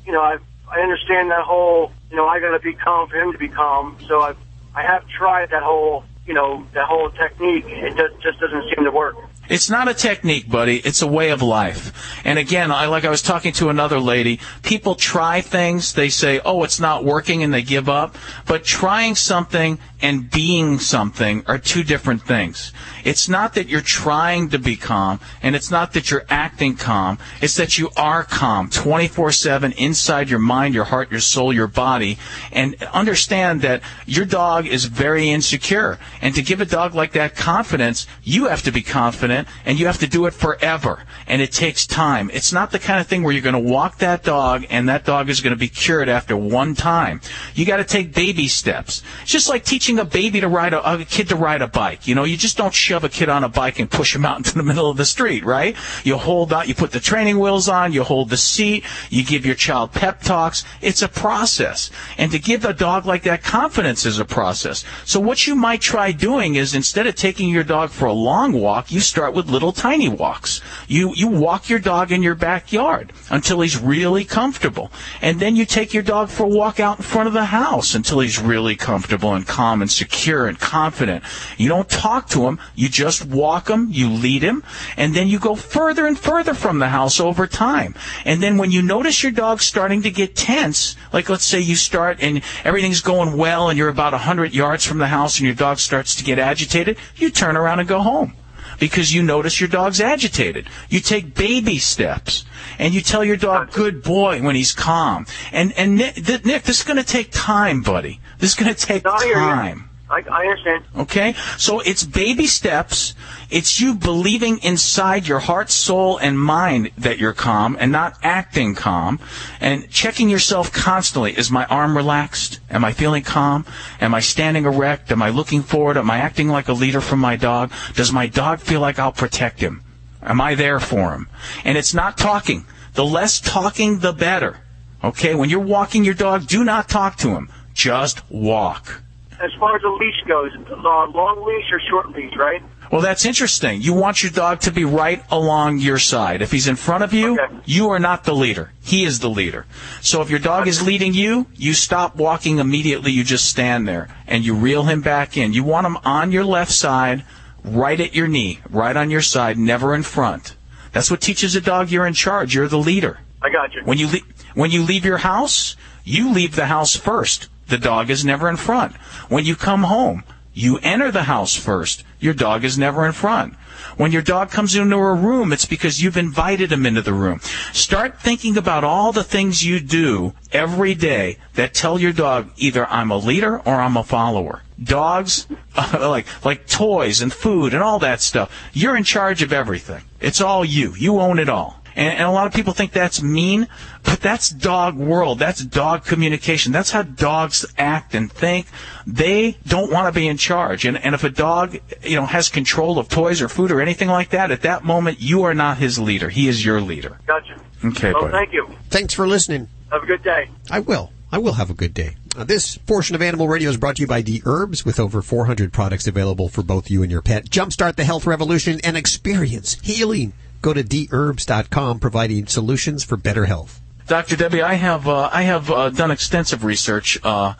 you 0.04 0.12
know, 0.12 0.20
I 0.20 0.36
I 0.70 0.80
understand 0.80 1.30
that 1.30 1.44
whole, 1.44 1.92
you 2.10 2.16
know, 2.16 2.26
I 2.26 2.40
got 2.40 2.52
to 2.52 2.58
be 2.58 2.72
calm 2.74 3.08
for 3.08 3.16
him 3.16 3.32
to 3.32 3.38
be 3.38 3.48
calm. 3.48 3.96
So 4.08 4.20
I 4.20 4.34
I 4.74 4.82
have 4.82 5.06
tried 5.08 5.50
that 5.50 5.62
whole, 5.62 6.04
you 6.26 6.34
know, 6.34 6.66
that 6.74 6.86
whole 6.86 7.10
technique. 7.10 7.64
It 7.68 7.96
just 7.96 8.22
just 8.22 8.40
doesn't 8.40 8.64
seem 8.74 8.84
to 8.84 8.90
work. 8.90 9.16
It's 9.48 9.68
not 9.68 9.88
a 9.88 9.94
technique, 9.94 10.48
buddy. 10.48 10.78
It's 10.78 11.02
a 11.02 11.06
way 11.06 11.30
of 11.30 11.42
life. 11.42 11.92
And 12.24 12.38
again, 12.38 12.70
I 12.70 12.86
like 12.86 13.04
I 13.04 13.10
was 13.10 13.20
talking 13.20 13.52
to 13.54 13.68
another 13.68 13.98
lady. 13.98 14.40
People 14.62 14.94
try 14.94 15.42
things. 15.42 15.92
They 15.92 16.08
say, 16.08 16.40
"Oh, 16.44 16.64
it's 16.64 16.80
not 16.80 17.04
working," 17.04 17.42
and 17.42 17.52
they 17.52 17.62
give 17.62 17.88
up. 17.88 18.16
But 18.46 18.64
trying 18.64 19.16
something 19.16 19.78
and 20.00 20.30
being 20.30 20.78
something 20.78 21.42
are 21.46 21.58
two 21.58 21.82
different 21.82 22.26
things. 22.26 22.72
It's 23.04 23.28
not 23.28 23.54
that 23.54 23.68
you're 23.68 23.80
trying 23.82 24.48
to 24.50 24.58
be 24.58 24.76
calm, 24.76 25.20
and 25.42 25.54
it's 25.54 25.70
not 25.70 25.92
that 25.92 26.10
you're 26.10 26.26
acting 26.30 26.76
calm. 26.76 27.18
It's 27.42 27.56
that 27.56 27.76
you 27.78 27.90
are 27.96 28.24
calm 28.24 28.70
24/7 28.70 29.72
inside 29.72 30.30
your 30.30 30.38
mind, 30.38 30.74
your 30.74 30.84
heart, 30.84 31.10
your 31.10 31.20
soul, 31.20 31.52
your 31.52 31.66
body, 31.66 32.18
and 32.50 32.76
understand 32.94 33.60
that 33.60 33.82
your 34.06 34.24
dog 34.24 34.66
is 34.66 34.86
very 34.86 35.30
insecure. 35.30 35.98
And 36.22 36.34
to 36.34 36.42
give 36.42 36.62
a 36.62 36.66
dog 36.66 36.94
like 36.94 37.12
that 37.12 37.36
confidence, 37.36 38.06
you 38.22 38.46
have 38.46 38.62
to 38.62 38.72
be 38.72 38.82
confident 38.82 39.33
and 39.64 39.78
you 39.78 39.86
have 39.86 39.98
to 39.98 40.06
do 40.06 40.26
it 40.26 40.34
forever. 40.34 41.04
And 41.26 41.40
it 41.42 41.52
takes 41.52 41.86
time. 41.86 42.30
It's 42.32 42.52
not 42.52 42.70
the 42.70 42.78
kind 42.78 43.00
of 43.00 43.06
thing 43.06 43.22
where 43.22 43.32
you're 43.32 43.42
going 43.42 43.54
to 43.54 43.70
walk 43.72 43.98
that 43.98 44.22
dog 44.22 44.66
and 44.70 44.88
that 44.88 45.04
dog 45.04 45.28
is 45.28 45.40
going 45.40 45.52
to 45.52 45.58
be 45.58 45.68
cured 45.68 46.08
after 46.08 46.36
one 46.36 46.74
time. 46.74 47.20
You 47.54 47.64
got 47.64 47.78
to 47.78 47.84
take 47.84 48.14
baby 48.14 48.48
steps. 48.48 49.02
It's 49.22 49.32
just 49.32 49.48
like 49.48 49.64
teaching 49.64 49.98
a 49.98 50.04
baby 50.04 50.40
to 50.40 50.48
ride 50.48 50.74
a, 50.74 50.92
a 50.92 51.04
kid 51.04 51.28
to 51.28 51.36
ride 51.36 51.62
a 51.62 51.68
bike. 51.68 52.06
You 52.06 52.14
know, 52.14 52.24
you 52.24 52.36
just 52.36 52.56
don't 52.56 52.74
shove 52.74 53.04
a 53.04 53.08
kid 53.08 53.28
on 53.28 53.44
a 53.44 53.48
bike 53.48 53.78
and 53.78 53.90
push 53.90 54.14
him 54.14 54.24
out 54.24 54.36
into 54.38 54.54
the 54.54 54.62
middle 54.62 54.90
of 54.90 54.96
the 54.96 55.04
street, 55.04 55.44
right? 55.44 55.76
You 56.04 56.18
hold 56.18 56.52
out, 56.52 56.68
you 56.68 56.74
put 56.74 56.92
the 56.92 57.00
training 57.00 57.38
wheels 57.38 57.68
on, 57.68 57.92
you 57.92 58.04
hold 58.04 58.28
the 58.28 58.36
seat, 58.36 58.84
you 59.10 59.24
give 59.24 59.46
your 59.46 59.54
child 59.54 59.92
pep 59.92 60.20
talks. 60.20 60.64
It's 60.80 61.02
a 61.02 61.08
process. 61.08 61.90
And 62.18 62.30
to 62.32 62.38
give 62.38 62.64
a 62.64 62.74
dog 62.74 63.06
like 63.06 63.22
that 63.22 63.42
confidence 63.42 64.04
is 64.04 64.18
a 64.18 64.24
process. 64.24 64.84
So 65.04 65.20
what 65.20 65.46
you 65.46 65.54
might 65.54 65.80
try 65.80 66.12
doing 66.12 66.56
is 66.56 66.74
instead 66.74 67.06
of 67.06 67.14
taking 67.14 67.48
your 67.48 67.64
dog 67.64 67.90
for 67.90 68.04
a 68.06 68.12
long 68.12 68.52
walk, 68.52 68.92
you 68.92 69.00
start 69.00 69.23
with 69.32 69.48
little 69.48 69.72
tiny 69.72 70.08
walks. 70.08 70.60
You, 70.88 71.14
you 71.14 71.28
walk 71.28 71.68
your 71.68 71.78
dog 71.78 72.12
in 72.12 72.22
your 72.22 72.34
backyard 72.34 73.12
until 73.30 73.60
he's 73.60 73.80
really 73.80 74.24
comfortable. 74.24 74.90
And 75.22 75.40
then 75.40 75.56
you 75.56 75.64
take 75.64 75.94
your 75.94 76.02
dog 76.02 76.28
for 76.28 76.44
a 76.44 76.48
walk 76.48 76.80
out 76.80 76.98
in 76.98 77.04
front 77.04 77.28
of 77.28 77.32
the 77.32 77.46
house 77.46 77.94
until 77.94 78.20
he's 78.20 78.38
really 78.38 78.76
comfortable 78.76 79.34
and 79.34 79.46
calm 79.46 79.80
and 79.80 79.90
secure 79.90 80.46
and 80.46 80.58
confident. 80.58 81.24
You 81.56 81.68
don't 81.68 81.88
talk 81.88 82.28
to 82.30 82.46
him. 82.46 82.58
You 82.74 82.88
just 82.88 83.24
walk 83.24 83.68
him. 83.68 83.88
You 83.90 84.10
lead 84.10 84.42
him. 84.42 84.62
And 84.96 85.14
then 85.14 85.28
you 85.28 85.38
go 85.38 85.54
further 85.54 86.06
and 86.06 86.18
further 86.18 86.54
from 86.54 86.78
the 86.78 86.88
house 86.88 87.20
over 87.20 87.46
time. 87.46 87.94
And 88.24 88.42
then 88.42 88.58
when 88.58 88.70
you 88.70 88.82
notice 88.82 89.22
your 89.22 89.32
dog 89.32 89.62
starting 89.62 90.02
to 90.02 90.10
get 90.10 90.36
tense, 90.36 90.96
like 91.12 91.28
let's 91.28 91.44
say 91.44 91.60
you 91.60 91.76
start 91.76 92.18
and 92.20 92.42
everything's 92.64 93.00
going 93.00 93.36
well 93.36 93.68
and 93.68 93.78
you're 93.78 93.88
about 93.88 94.12
100 94.12 94.52
yards 94.52 94.84
from 94.84 94.98
the 94.98 95.06
house 95.06 95.38
and 95.38 95.46
your 95.46 95.54
dog 95.54 95.78
starts 95.78 96.14
to 96.16 96.24
get 96.24 96.38
agitated, 96.38 96.98
you 97.16 97.30
turn 97.30 97.56
around 97.56 97.80
and 97.80 97.88
go 97.88 98.00
home 98.00 98.34
because 98.78 99.14
you 99.14 99.22
notice 99.22 99.60
your 99.60 99.68
dog's 99.68 100.00
agitated. 100.00 100.68
You 100.88 101.00
take 101.00 101.34
baby 101.34 101.78
steps 101.78 102.44
and 102.78 102.94
you 102.94 103.00
tell 103.00 103.24
your 103.24 103.36
dog, 103.36 103.72
good 103.72 104.02
boy, 104.02 104.42
when 104.42 104.56
he's 104.56 104.72
calm. 104.72 105.26
And, 105.52 105.72
and 105.78 105.96
Nick, 105.96 106.44
Nick 106.44 106.62
this 106.64 106.78
is 106.78 106.84
going 106.84 106.96
to 106.96 107.04
take 107.04 107.30
time, 107.30 107.82
buddy. 107.82 108.20
This 108.38 108.50
is 108.50 108.56
going 108.56 108.74
to 108.74 108.86
take 108.86 109.04
you. 109.04 109.34
time. 109.34 109.90
I, 110.14 110.22
I 110.30 110.46
understand. 110.46 110.84
Okay? 110.96 111.34
So 111.58 111.80
it's 111.80 112.04
baby 112.04 112.46
steps. 112.46 113.14
It's 113.50 113.80
you 113.80 113.94
believing 113.94 114.58
inside 114.58 115.26
your 115.26 115.40
heart, 115.40 115.70
soul, 115.70 116.18
and 116.18 116.38
mind 116.38 116.92
that 116.98 117.18
you're 117.18 117.32
calm 117.32 117.76
and 117.80 117.90
not 117.90 118.16
acting 118.22 118.74
calm 118.74 119.18
and 119.60 119.90
checking 119.90 120.28
yourself 120.28 120.72
constantly. 120.72 121.36
Is 121.36 121.50
my 121.50 121.64
arm 121.66 121.96
relaxed? 121.96 122.60
Am 122.70 122.84
I 122.84 122.92
feeling 122.92 123.24
calm? 123.24 123.66
Am 124.00 124.14
I 124.14 124.20
standing 124.20 124.64
erect? 124.64 125.10
Am 125.10 125.22
I 125.22 125.30
looking 125.30 125.62
forward? 125.62 125.96
Am 125.96 126.10
I 126.10 126.18
acting 126.18 126.48
like 126.48 126.68
a 126.68 126.72
leader 126.72 127.00
for 127.00 127.16
my 127.16 127.36
dog? 127.36 127.72
Does 127.94 128.12
my 128.12 128.26
dog 128.26 128.60
feel 128.60 128.80
like 128.80 128.98
I'll 128.98 129.12
protect 129.12 129.60
him? 129.60 129.82
Am 130.22 130.40
I 130.40 130.54
there 130.54 130.80
for 130.80 131.12
him? 131.12 131.28
And 131.64 131.76
it's 131.76 131.92
not 131.92 132.16
talking. 132.16 132.64
The 132.94 133.04
less 133.04 133.40
talking, 133.40 133.98
the 133.98 134.12
better. 134.12 134.60
Okay? 135.02 135.34
When 135.34 135.50
you're 135.50 135.60
walking 135.60 136.04
your 136.04 136.14
dog, 136.14 136.46
do 136.46 136.64
not 136.64 136.88
talk 136.88 137.16
to 137.18 137.30
him. 137.30 137.50
Just 137.74 138.28
walk. 138.30 139.02
As 139.40 139.52
far 139.58 139.76
as 139.76 139.82
the 139.82 139.88
leash 139.88 140.22
goes, 140.26 140.52
uh, 140.70 141.06
long 141.08 141.44
leash 141.44 141.70
or 141.72 141.80
short 141.90 142.10
leash, 142.10 142.34
right? 142.36 142.62
Well, 142.92 143.00
that's 143.00 143.24
interesting. 143.24 143.82
You 143.82 143.92
want 143.92 144.22
your 144.22 144.30
dog 144.30 144.60
to 144.60 144.70
be 144.70 144.84
right 144.84 145.24
along 145.30 145.78
your 145.78 145.98
side. 145.98 146.42
If 146.42 146.52
he's 146.52 146.68
in 146.68 146.76
front 146.76 147.02
of 147.02 147.12
you, 147.12 147.38
you 147.64 147.88
are 147.90 147.98
not 147.98 148.24
the 148.24 148.34
leader. 148.34 148.72
He 148.82 149.04
is 149.04 149.18
the 149.18 149.30
leader. 149.30 149.66
So 150.00 150.22
if 150.22 150.30
your 150.30 150.38
dog 150.38 150.68
is 150.68 150.86
leading 150.86 151.14
you, 151.14 151.46
you 151.56 151.74
stop 151.74 152.14
walking 152.16 152.58
immediately. 152.58 153.10
You 153.10 153.24
just 153.24 153.48
stand 153.48 153.88
there 153.88 154.08
and 154.26 154.44
you 154.44 154.54
reel 154.54 154.84
him 154.84 155.00
back 155.00 155.36
in. 155.36 155.52
You 155.52 155.64
want 155.64 155.86
him 155.86 155.96
on 156.04 156.30
your 156.30 156.44
left 156.44 156.70
side, 156.70 157.24
right 157.64 157.98
at 157.98 158.14
your 158.14 158.28
knee, 158.28 158.60
right 158.70 158.96
on 158.96 159.10
your 159.10 159.22
side, 159.22 159.58
never 159.58 159.94
in 159.94 160.02
front. 160.04 160.54
That's 160.92 161.10
what 161.10 161.20
teaches 161.20 161.56
a 161.56 161.60
dog 161.60 161.90
you're 161.90 162.06
in 162.06 162.14
charge. 162.14 162.54
You're 162.54 162.68
the 162.68 162.78
leader. 162.78 163.18
I 163.42 163.50
got 163.50 163.74
you. 163.74 163.82
When 163.84 163.98
you 163.98 164.06
le- 164.06 164.20
when 164.54 164.70
you 164.70 164.82
leave 164.82 165.04
your 165.04 165.18
house, 165.18 165.74
you 166.04 166.32
leave 166.32 166.54
the 166.54 166.66
house 166.66 166.94
first. 166.94 167.48
The 167.68 167.78
dog 167.78 168.10
is 168.10 168.24
never 168.24 168.48
in 168.48 168.56
front. 168.56 168.94
When 169.28 169.44
you 169.44 169.56
come 169.56 169.84
home, 169.84 170.24
you 170.52 170.78
enter 170.82 171.10
the 171.10 171.24
house 171.24 171.56
first. 171.56 172.04
Your 172.20 172.34
dog 172.34 172.64
is 172.64 172.78
never 172.78 173.04
in 173.04 173.12
front. 173.12 173.54
When 173.96 174.12
your 174.12 174.22
dog 174.22 174.50
comes 174.50 174.74
into 174.74 174.96
a 174.96 175.14
room, 175.14 175.52
it's 175.52 175.66
because 175.66 176.02
you've 176.02 176.16
invited 176.16 176.72
him 176.72 176.86
into 176.86 177.02
the 177.02 177.12
room. 177.12 177.40
Start 177.72 178.20
thinking 178.20 178.56
about 178.56 178.84
all 178.84 179.12
the 179.12 179.24
things 179.24 179.64
you 179.64 179.80
do 179.80 180.32
every 180.52 180.94
day 180.94 181.38
that 181.54 181.74
tell 181.74 182.00
your 182.00 182.12
dog 182.12 182.50
either 182.56 182.86
I'm 182.86 183.10
a 183.10 183.18
leader 183.18 183.58
or 183.60 183.74
I'm 183.74 183.96
a 183.96 184.04
follower. 184.04 184.62
Dogs, 184.82 185.46
like 185.92 186.26
like 186.44 186.66
toys 186.66 187.20
and 187.20 187.32
food 187.32 187.74
and 187.74 187.82
all 187.82 187.98
that 188.00 188.20
stuff. 188.20 188.50
You're 188.72 188.96
in 188.96 189.04
charge 189.04 189.42
of 189.42 189.52
everything. 189.52 190.02
It's 190.20 190.40
all 190.40 190.64
you. 190.64 190.94
You 190.94 191.20
own 191.20 191.38
it 191.38 191.48
all. 191.48 191.80
And, 191.96 192.08
and 192.18 192.22
a 192.22 192.30
lot 192.30 192.46
of 192.46 192.52
people 192.52 192.72
think 192.72 192.92
that's 192.92 193.22
mean, 193.22 193.68
but 194.02 194.20
that's 194.20 194.48
dog 194.50 194.96
world. 194.96 195.38
That's 195.38 195.64
dog 195.64 196.04
communication. 196.04 196.72
That's 196.72 196.90
how 196.90 197.02
dogs 197.02 197.64
act 197.78 198.14
and 198.14 198.30
think. 198.32 198.66
They 199.06 199.58
don't 199.66 199.92
want 199.92 200.12
to 200.12 200.18
be 200.18 200.26
in 200.26 200.36
charge. 200.36 200.84
And, 200.84 200.96
and 200.96 201.14
if 201.14 201.24
a 201.24 201.30
dog, 201.30 201.78
you 202.02 202.16
know, 202.16 202.26
has 202.26 202.48
control 202.48 202.98
of 202.98 203.08
toys 203.08 203.40
or 203.42 203.48
food 203.48 203.70
or 203.70 203.80
anything 203.80 204.08
like 204.08 204.30
that, 204.30 204.50
at 204.50 204.62
that 204.62 204.84
moment, 204.84 205.20
you 205.20 205.42
are 205.44 205.54
not 205.54 205.78
his 205.78 205.98
leader. 205.98 206.28
He 206.30 206.48
is 206.48 206.64
your 206.64 206.80
leader. 206.80 207.18
Gotcha. 207.26 207.60
Okay, 207.84 208.12
Well, 208.12 208.22
buddy. 208.22 208.32
thank 208.32 208.52
you. 208.52 208.68
Thanks 208.90 209.14
for 209.14 209.26
listening. 209.26 209.68
Have 209.92 210.02
a 210.02 210.06
good 210.06 210.22
day. 210.22 210.48
I 210.70 210.80
will. 210.80 211.12
I 211.30 211.38
will 211.38 211.54
have 211.54 211.68
a 211.70 211.74
good 211.74 211.94
day. 211.94 212.16
Uh, 212.36 212.44
this 212.44 212.76
portion 212.76 213.14
of 213.14 213.22
Animal 213.22 213.46
Radio 213.48 213.68
is 213.70 213.76
brought 213.76 213.96
to 213.96 214.02
you 214.02 214.06
by 214.08 214.22
The 214.22 214.42
Herbs 214.44 214.84
with 214.84 214.98
over 214.98 215.20
400 215.22 215.72
products 215.72 216.06
available 216.06 216.48
for 216.48 216.62
both 216.62 216.90
you 216.90 217.02
and 217.02 217.10
your 217.12 217.22
pet. 217.22 217.44
Jumpstart 217.50 217.96
the 217.96 218.04
health 218.04 218.26
revolution 218.26 218.80
and 218.82 218.96
experience 218.96 219.74
healing. 219.82 220.32
Go 220.64 220.72
to 220.72 220.82
dherbs.com 220.82 221.98
providing 221.98 222.46
solutions 222.46 223.04
for 223.04 223.18
better 223.18 223.44
health. 223.44 223.82
Dr. 224.06 224.34
Debbie, 224.34 224.62
I 224.62 224.72
have 224.72 225.06
uh, 225.06 225.28
I 225.30 225.42
have 225.42 225.70
uh, 225.70 225.90
done 225.90 226.10
extensive 226.10 226.64
research, 226.64 227.18
uh, 227.22 227.52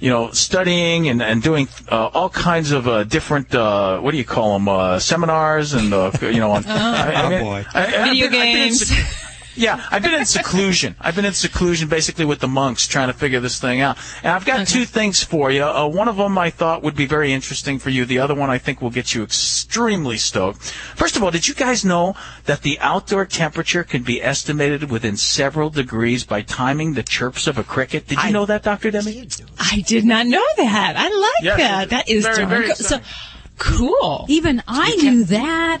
you 0.00 0.10
know, 0.10 0.32
studying 0.32 1.08
and, 1.08 1.22
and 1.22 1.40
doing 1.40 1.68
uh, 1.88 2.06
all 2.06 2.28
kinds 2.28 2.72
of 2.72 2.88
uh, 2.88 3.04
different 3.04 3.54
uh, 3.54 4.00
what 4.00 4.10
do 4.10 4.16
you 4.16 4.24
call 4.24 4.54
them 4.54 4.68
uh, 4.68 4.98
seminars 4.98 5.72
and 5.72 5.94
uh, 5.94 6.10
you 6.20 6.40
know 6.40 6.50
on 6.50 6.64
Oh, 6.68 7.38
boy. 7.40 7.64
Video 7.72 8.28
games. 8.28 8.90
Yeah, 9.58 9.86
I've 9.90 10.02
been 10.02 10.14
in 10.14 10.24
seclusion. 10.24 10.94
I've 11.00 11.16
been 11.16 11.24
in 11.24 11.32
seclusion 11.32 11.88
basically 11.88 12.24
with 12.24 12.40
the 12.40 12.48
monks 12.48 12.86
trying 12.86 13.08
to 13.08 13.12
figure 13.14 13.40
this 13.40 13.60
thing 13.60 13.80
out. 13.80 13.98
And 14.22 14.32
I've 14.32 14.44
got 14.44 14.66
two 14.66 14.84
things 14.84 15.22
for 15.22 15.50
you. 15.50 15.64
Uh, 15.64 15.86
one 15.86 16.08
of 16.08 16.16
them 16.16 16.38
I 16.38 16.50
thought 16.50 16.82
would 16.82 16.96
be 16.96 17.06
very 17.06 17.32
interesting 17.32 17.78
for 17.78 17.90
you. 17.90 18.04
The 18.04 18.18
other 18.18 18.34
one 18.34 18.50
I 18.50 18.58
think 18.58 18.80
will 18.80 18.90
get 18.90 19.14
you 19.14 19.22
extremely 19.22 20.16
stoked. 20.16 20.62
First 20.96 21.16
of 21.16 21.22
all, 21.22 21.30
did 21.30 21.48
you 21.48 21.54
guys 21.54 21.84
know 21.84 22.14
that 22.44 22.62
the 22.62 22.78
outdoor 22.80 23.26
temperature 23.26 23.84
can 23.84 24.02
be 24.02 24.22
estimated 24.22 24.90
within 24.90 25.16
several 25.16 25.70
degrees 25.70 26.24
by 26.24 26.42
timing 26.42 26.94
the 26.94 27.02
chirps 27.02 27.46
of 27.46 27.58
a 27.58 27.64
cricket? 27.64 28.06
Did 28.06 28.22
you 28.22 28.32
know 28.32 28.46
that, 28.46 28.62
Dr. 28.62 28.90
Debbie? 28.90 29.28
I 29.58 29.82
did 29.86 30.04
not 30.04 30.26
know 30.26 30.44
that. 30.56 30.94
I 30.96 31.08
like 31.08 31.44
Yes, 31.44 31.58
that. 31.58 31.90
That 31.90 32.08
is 32.08 32.24
very, 32.24 32.44
very 32.46 32.66
cool. 32.66 32.74
So 32.76 33.00
cool. 33.58 34.26
Even 34.28 34.62
I 34.66 34.94
knew 34.96 35.24
that. 35.24 35.80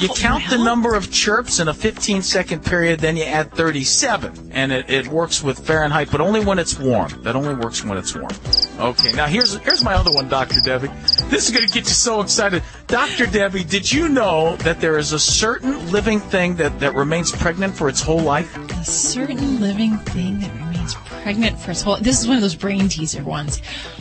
You 0.00 0.08
oh, 0.10 0.14
count 0.14 0.48
the 0.48 0.56
number 0.56 0.94
of 0.94 1.12
chirps 1.12 1.60
in 1.60 1.68
a 1.68 1.74
15 1.74 2.22
second 2.22 2.64
period, 2.64 3.00
then 3.00 3.18
you 3.18 3.24
add 3.24 3.52
37, 3.52 4.50
and 4.52 4.72
it, 4.72 4.88
it 4.88 5.06
works 5.08 5.42
with 5.42 5.58
Fahrenheit, 5.66 6.10
but 6.10 6.22
only 6.22 6.42
when 6.42 6.58
it's 6.58 6.78
warm. 6.78 7.22
That 7.22 7.36
only 7.36 7.54
works 7.54 7.84
when 7.84 7.98
it's 7.98 8.14
warm. 8.14 8.32
Okay, 8.78 9.12
now 9.12 9.26
here's 9.26 9.56
here's 9.58 9.84
my 9.84 9.92
other 9.92 10.10
one, 10.10 10.26
Dr. 10.26 10.60
Debbie. 10.64 10.88
This 11.28 11.48
is 11.48 11.50
going 11.50 11.66
to 11.66 11.72
get 11.72 11.84
you 11.84 11.94
so 11.94 12.22
excited. 12.22 12.62
Dr. 12.86 13.26
Debbie, 13.26 13.62
did 13.62 13.92
you 13.92 14.08
know 14.08 14.56
that 14.56 14.80
there 14.80 14.96
is 14.96 15.12
a 15.12 15.18
certain 15.18 15.92
living 15.92 16.18
thing 16.18 16.56
that, 16.56 16.80
that 16.80 16.94
remains 16.94 17.30
pregnant 17.30 17.74
for 17.74 17.90
its 17.90 18.00
whole 18.00 18.20
life? 18.20 18.56
A 18.56 18.84
certain 18.84 19.60
living 19.60 19.98
thing 19.98 20.40
that 20.40 20.52
remains 20.54 20.94
pregnant 20.94 21.60
for 21.60 21.72
its 21.72 21.82
whole. 21.82 21.98
This 21.98 22.20
is 22.20 22.26
one 22.26 22.36
of 22.36 22.42
those 22.42 22.54
brain 22.54 22.88
teaser 22.88 23.22
ones. 23.22 23.60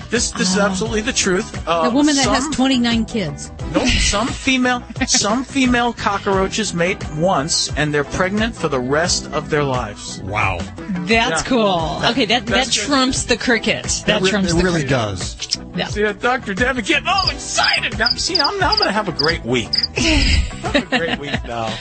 This 0.09 0.31
this 0.31 0.51
is 0.53 0.57
absolutely 0.57 1.01
the 1.01 1.13
truth. 1.13 1.67
Uh, 1.67 1.83
the 1.87 1.93
woman 1.95 2.15
that 2.15 2.23
some- 2.25 2.33
has 2.33 2.47
29 2.55 3.05
kids. 3.05 3.51
Nope. 3.73 3.87
Some 3.87 4.27
female 4.27 4.81
some 5.05 5.43
female 5.43 5.93
cockroaches 5.93 6.73
mate 6.73 6.97
once, 7.15 7.71
and 7.77 7.93
they're 7.93 8.03
pregnant 8.03 8.55
for 8.55 8.67
the 8.69 8.79
rest 8.79 9.31
of 9.31 9.51
their 9.51 9.63
lives. 9.63 10.19
Wow. 10.23 10.59
That's 11.05 11.41
Yeah. 11.41 11.41
cool. 11.43 12.01
Okay, 12.05 12.25
that 12.25 12.45
that 12.47 12.65
That's- 12.65 12.73
trumps 12.73 13.23
the 13.25 13.37
cricket. 13.37 13.85
That, 14.07 14.21
re- 14.23 14.31
trumps 14.31 14.51
it 14.51 14.57
the 14.57 14.63
really 14.63 14.81
cricket. 14.81 14.89
does. 14.89 15.35
Yeah. 15.75 15.87
See, 15.87 16.03
uh, 16.03 16.13
Dr. 16.13 16.55
Debbie 16.55 16.81
getting 16.81 17.07
all 17.07 17.29
excited. 17.29 17.97
Now, 17.99 18.07
see, 18.15 18.39
I'm 18.39 18.57
now 18.59 18.73
going 18.75 18.87
to 18.87 18.91
have 18.91 19.07
a 19.09 19.11
great 19.11 19.45
week. 19.45 19.69
have 19.95 20.75
a 20.75 20.81
great 20.97 21.19
week 21.19 21.37
now. 21.45 21.71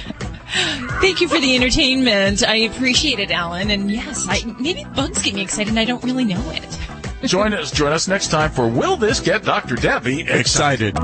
Thank 1.01 1.21
you 1.21 1.29
for 1.29 1.41
the 1.41 1.57
entertainment. 1.57 2.47
I 2.47 2.57
appreciate 2.57 3.19
it, 3.19 3.31
Alan. 3.31 3.71
And 3.71 3.91
yes, 3.91 4.27
I, 4.29 4.43
maybe 4.59 4.85
bugs 4.95 5.23
get 5.23 5.35
me 5.35 5.41
excited 5.43 5.71
and 5.71 5.79
I 5.81 5.85
don't 5.87 6.03
really 6.05 6.25
know 6.25 6.43
it. 6.51 6.65
Join 7.25 7.53
us. 7.53 7.71
Join 7.73 7.93
us 7.93 8.07
next 8.09 8.29
time 8.29 8.51
for 8.51 8.69
Will 8.69 8.97
This 8.97 9.21
Get 9.21 9.45
Dr. 9.45 9.75
Debbie 9.75 10.21
Excited. 10.29 10.97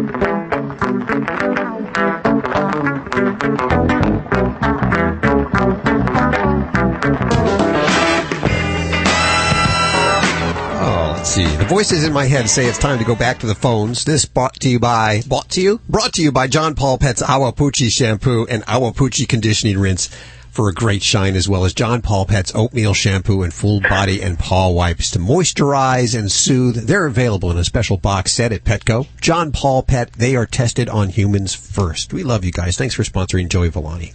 Oh, 10.79 11.15
let's 11.17 11.31
see. 11.31 11.47
The 11.57 11.65
voices 11.65 12.05
in 12.05 12.13
my 12.13 12.27
head 12.27 12.49
say 12.49 12.67
it's 12.67 12.79
time 12.79 12.99
to 12.99 13.05
go 13.05 13.17
back 13.17 13.41
to 13.41 13.47
the 13.47 13.55
phones. 13.55 14.05
This 14.05 14.25
brought 14.25 14.55
to 14.61 14.69
you 14.69 14.79
by, 14.79 15.23
brought 15.27 15.49
to 15.51 15.61
you? 15.61 15.81
Brought 15.89 16.13
to 16.15 16.23
you 16.23 16.31
by 16.31 16.47
John 16.47 16.77
Paul 16.77 16.99
Pet's 16.99 17.23
Awapuhi 17.23 17.91
shampoo 17.91 18.47
and 18.49 18.65
Awapuhi 18.67 19.29
conditioning 19.29 19.79
rinse 19.79 20.09
for 20.57 20.71
a 20.71 20.73
great 20.73 21.03
shine 21.03 21.37
as 21.37 21.47
well 21.47 21.67
as 21.67 21.75
John 21.75 22.01
Paul 22.01 22.25
Pet's 22.25 22.51
oatmeal 22.55 22.95
shampoo 22.95 23.43
and 23.43 23.53
full 23.53 23.79
body 23.79 24.23
and 24.23 24.39
paw 24.39 24.71
wipes 24.71 25.11
to 25.11 25.19
moisturize 25.19 26.19
and 26.19 26.33
soothe. 26.33 26.87
They're 26.87 27.05
available 27.05 27.51
in 27.51 27.59
a 27.59 27.65
special 27.65 27.99
box 27.99 28.33
set 28.33 28.53
at 28.53 28.65
Petco. 28.65 29.07
John 29.21 29.53
Paul 29.53 29.83
Pet, 29.83 30.15
they 30.15 30.35
are 30.35 30.47
tested 30.47 30.89
on 30.89 31.11
humans 31.11 31.55
first. 31.55 32.15
We 32.15 32.23
love 32.23 32.43
you 32.43 32.53
guys. 32.53 32.79
Thanks 32.79 32.95
for 32.95 33.03
sponsoring 33.03 33.51
Joey 33.51 33.69
Villani. 33.69 34.15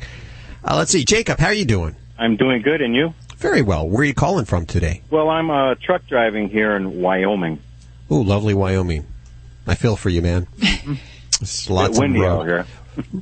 Uh, 0.63 0.77
let's 0.77 0.91
see. 0.91 1.05
Jacob, 1.05 1.37
how 1.37 1.45
are 1.47 1.53
you 1.53 1.63
doing? 1.63 1.95
I'm 2.17 2.37
doing 2.37 2.63
good, 2.63 2.81
and 2.81 2.95
you? 2.95 3.13
Very 3.37 3.61
well. 3.61 3.87
Where 3.87 4.01
are 4.01 4.05
you 4.05 4.15
calling 4.15 4.45
from 4.45 4.65
today? 4.65 5.03
Well, 5.11 5.29
I'm 5.29 5.51
uh, 5.51 5.75
truck 5.75 6.07
driving 6.07 6.49
here 6.49 6.75
in 6.75 7.01
Wyoming. 7.01 7.59
Oh, 8.09 8.17
lovely 8.17 8.55
Wyoming. 8.55 9.05
I 9.67 9.75
feel 9.75 9.95
for 9.95 10.09
you, 10.09 10.23
man. 10.23 10.47
It's 11.39 11.71
lots 11.71 11.97
windy 11.99 12.19
of 12.23 12.25
out 12.25 12.45
here. 12.45 12.65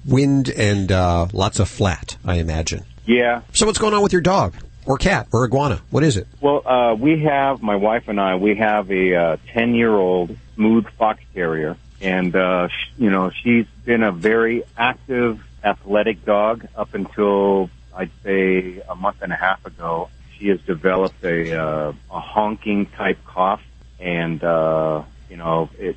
wind 0.05 0.49
and 0.49 0.91
uh, 0.91 1.27
lots 1.31 1.59
of 1.59 1.69
flat, 1.69 2.17
I 2.25 2.35
imagine. 2.35 2.83
Yeah. 3.09 3.41
So 3.53 3.65
what's 3.65 3.79
going 3.79 3.95
on 3.95 4.03
with 4.03 4.13
your 4.13 4.21
dog 4.21 4.53
or 4.85 4.99
cat 4.99 5.27
or 5.33 5.43
iguana? 5.43 5.81
What 5.89 6.03
is 6.03 6.15
it? 6.15 6.27
Well, 6.41 6.61
uh, 6.63 6.93
we 6.93 7.23
have 7.23 7.59
my 7.63 7.75
wife 7.75 8.07
and 8.07 8.21
I. 8.21 8.35
We 8.35 8.55
have 8.57 8.91
a 8.91 9.39
ten-year-old 9.51 10.37
smooth 10.53 10.85
fox 10.89 11.19
terrier, 11.33 11.75
and 12.01 12.35
uh, 12.35 12.67
sh- 12.67 12.91
you 12.99 13.09
know 13.09 13.31
she's 13.31 13.65
been 13.83 14.03
a 14.03 14.11
very 14.11 14.61
active, 14.77 15.43
athletic 15.63 16.23
dog 16.23 16.67
up 16.75 16.93
until 16.93 17.71
I'd 17.95 18.11
say 18.23 18.83
a 18.87 18.95
month 18.95 19.23
and 19.23 19.33
a 19.33 19.35
half 19.35 19.65
ago. 19.65 20.09
She 20.37 20.49
has 20.49 20.61
developed 20.61 21.23
a 21.23 21.59
uh, 21.59 21.93
a 22.11 22.19
honking 22.19 22.85
type 22.85 23.17
cough, 23.25 23.63
and 23.99 24.43
uh, 24.43 25.01
you 25.31 25.37
know 25.37 25.71
it. 25.79 25.95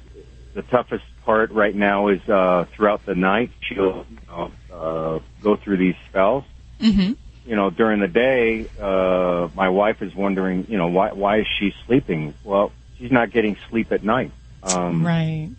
The 0.55 0.62
toughest 0.62 1.05
part 1.26 1.51
right 1.51 1.74
now 1.74 2.09
is 2.09 2.26
uh, 2.26 2.64
throughout 2.74 3.05
the 3.05 3.14
night 3.14 3.51
she'll 3.60 4.06
you 4.10 4.18
know, 4.28 4.52
uh, 4.72 5.18
go 5.43 5.56
through 5.56 5.76
these 5.76 5.94
spells. 6.09 6.44
Mm-hmm. 6.83 7.13
you 7.47 7.57
know, 7.57 7.71
during 7.71 8.01
the 8.01 8.09
day, 8.09 8.67
uh, 8.81 9.49
my 9.55 9.69
wife 9.69 10.03
is 10.03 10.15
wondering, 10.15 10.67
you 10.69 10.77
know, 10.77 10.89
why 10.89 11.13
why 11.13 11.41
is 11.41 11.47
she 11.59 11.75
sleeping? 11.87 12.35
Well, 12.45 12.73
she's 12.99 13.13
not 13.13 13.31
getting 13.31 13.57
sleep 13.71 13.93
at 13.93 14.03
night. 14.05 14.33
Um, 14.63 15.07
right. 15.07 15.51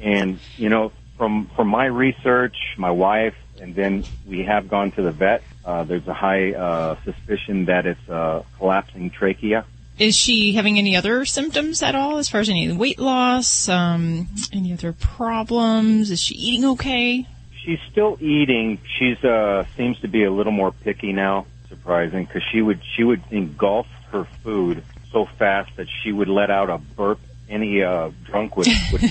And 0.00 0.38
you 0.56 0.68
know, 0.68 0.92
from 1.16 1.50
from 1.56 1.68
my 1.68 1.86
research, 1.86 2.56
my 2.76 2.90
wife, 2.90 3.34
and 3.60 3.74
then 3.74 4.04
we 4.26 4.44
have 4.44 4.68
gone 4.68 4.92
to 4.92 5.02
the 5.02 5.10
vet. 5.10 5.42
Uh, 5.64 5.84
there's 5.84 6.06
a 6.06 6.14
high 6.14 6.52
uh, 6.52 6.96
suspicion 7.04 7.66
that 7.66 7.86
it's 7.86 8.08
uh, 8.08 8.42
collapsing 8.58 9.10
trachea. 9.10 9.64
Is 9.98 10.16
she 10.16 10.52
having 10.52 10.78
any 10.78 10.94
other 10.96 11.24
symptoms 11.24 11.82
at 11.82 11.96
all, 11.96 12.18
as 12.18 12.28
far 12.28 12.40
as 12.40 12.48
any 12.48 12.70
weight 12.70 13.00
loss, 13.00 13.68
um, 13.68 14.28
any 14.52 14.72
other 14.72 14.92
problems? 14.92 16.12
Is 16.12 16.20
she 16.22 16.36
eating 16.36 16.64
okay? 16.66 17.26
She's 17.68 17.80
still 17.92 18.16
eating. 18.18 18.78
She's 18.98 19.22
uh, 19.22 19.66
seems 19.76 20.00
to 20.00 20.08
be 20.08 20.24
a 20.24 20.30
little 20.30 20.52
more 20.52 20.72
picky 20.72 21.12
now. 21.12 21.44
Surprising, 21.68 22.24
because 22.24 22.42
she 22.50 22.62
would 22.62 22.80
she 22.96 23.04
would 23.04 23.22
engulf 23.30 23.86
her 24.10 24.24
food 24.42 24.82
so 25.12 25.26
fast 25.38 25.76
that 25.76 25.86
she 26.02 26.10
would 26.10 26.28
let 26.28 26.50
out 26.50 26.70
a 26.70 26.78
burp. 26.78 27.20
Any 27.46 27.82
uh, 27.82 28.10
drunk 28.24 28.56
would, 28.56 28.68
would 28.90 29.02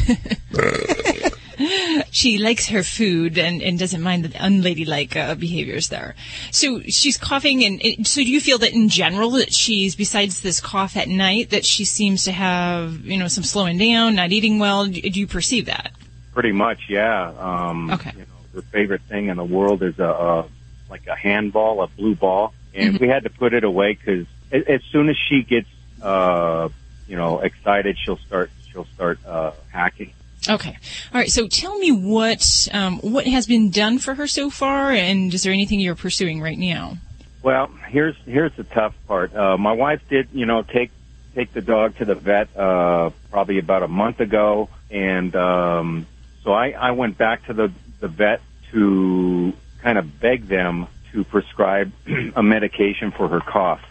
she 2.11 2.39
likes 2.39 2.65
her 2.69 2.81
food 2.81 3.37
and, 3.37 3.61
and 3.61 3.77
doesn't 3.77 4.01
mind 4.01 4.25
the 4.25 4.43
unladylike 4.43 5.15
uh, 5.15 5.35
behaviors 5.35 5.89
there. 5.89 6.15
So 6.51 6.81
she's 6.81 7.15
coughing, 7.15 7.63
and 7.63 7.79
and 7.83 8.07
so 8.07 8.21
do 8.21 8.27
you 8.27 8.41
feel 8.41 8.57
that 8.57 8.73
in 8.73 8.89
general 8.89 9.29
that 9.31 9.53
she's 9.53 9.95
besides 9.95 10.41
this 10.41 10.59
cough 10.59 10.97
at 10.97 11.07
night 11.07 11.51
that 11.51 11.63
she 11.63 11.85
seems 11.85 12.23
to 12.23 12.31
have 12.31 13.05
you 13.05 13.17
know 13.17 13.27
some 13.27 13.43
slowing 13.43 13.77
down, 13.77 14.15
not 14.15 14.31
eating 14.31 14.57
well? 14.57 14.87
Do 14.87 14.99
do 14.99 15.19
you 15.19 15.27
perceive 15.27 15.67
that? 15.67 15.91
Pretty 16.33 16.53
much, 16.53 16.79
yeah. 16.89 17.33
Um, 17.37 17.91
Okay. 17.91 18.13
You 18.13 18.21
know, 18.21 18.25
her 18.57 18.63
favorite 18.63 19.01
thing 19.03 19.27
in 19.27 19.37
the 19.37 19.43
world 19.43 19.83
is 19.83 19.99
a, 19.99 20.03
a 20.03 20.45
like 20.89 21.05
a 21.07 21.15
handball, 21.15 21.83
a 21.83 21.87
blue 21.87 22.15
ball, 22.15 22.53
and 22.73 22.95
Mm-hmm. 22.95 23.03
we 23.03 23.07
had 23.09 23.23
to 23.23 23.29
put 23.29 23.53
it 23.53 23.63
away 23.63 23.93
because 23.93 24.25
as 24.51 24.81
soon 24.91 25.09
as 25.09 25.17
she 25.29 25.43
gets, 25.43 25.67
uh, 26.01 26.69
you 27.07 27.15
know, 27.15 27.39
excited, 27.39 27.97
she'll 28.03 28.17
start 28.17 28.49
she'll 28.71 28.85
start 28.95 29.19
uh, 29.25 29.51
hacking. 29.69 30.13
Okay. 30.49 30.75
All 31.13 31.19
right. 31.21 31.29
So 31.29 31.47
tell 31.47 31.77
me 31.77 31.91
what 31.91 32.67
um, 32.73 32.99
what 32.99 33.27
has 33.27 33.45
been 33.47 33.69
done 33.69 33.99
for 33.99 34.15
her 34.15 34.27
so 34.27 34.49
far, 34.49 34.91
and 34.91 35.33
is 35.33 35.43
there 35.43 35.53
anything 35.53 35.79
you're 35.79 35.95
pursuing 35.95 36.41
right 36.41 36.57
now? 36.57 36.97
Well, 37.43 37.67
here's 37.87 38.15
here's 38.25 38.53
the 38.55 38.63
tough 38.63 38.95
part. 39.07 39.35
Uh, 39.35 39.57
my 39.57 39.73
wife 39.73 40.01
did, 40.09 40.29
you 40.33 40.45
know, 40.45 40.63
take 40.63 40.91
take 41.35 41.53
the 41.53 41.61
dog 41.61 41.97
to 41.97 42.05
the 42.05 42.15
vet 42.15 42.55
uh, 42.57 43.11
probably 43.29 43.59
about 43.59 43.83
a 43.83 43.87
month 43.87 44.19
ago, 44.19 44.69
and 44.89 45.35
um, 45.35 46.07
so 46.43 46.51
I, 46.53 46.71
I 46.71 46.91
went 46.91 47.17
back 47.17 47.45
to 47.47 47.53
the 47.53 47.71
the 47.99 48.07
vet 48.07 48.41
to 48.71 49.53
kind 49.81 49.97
of 49.97 50.19
beg 50.19 50.47
them 50.47 50.87
to 51.13 51.23
prescribe 51.23 51.91
a 52.35 52.43
medication 52.43 53.11
for 53.11 53.27
her 53.27 53.39
cough. 53.39 53.81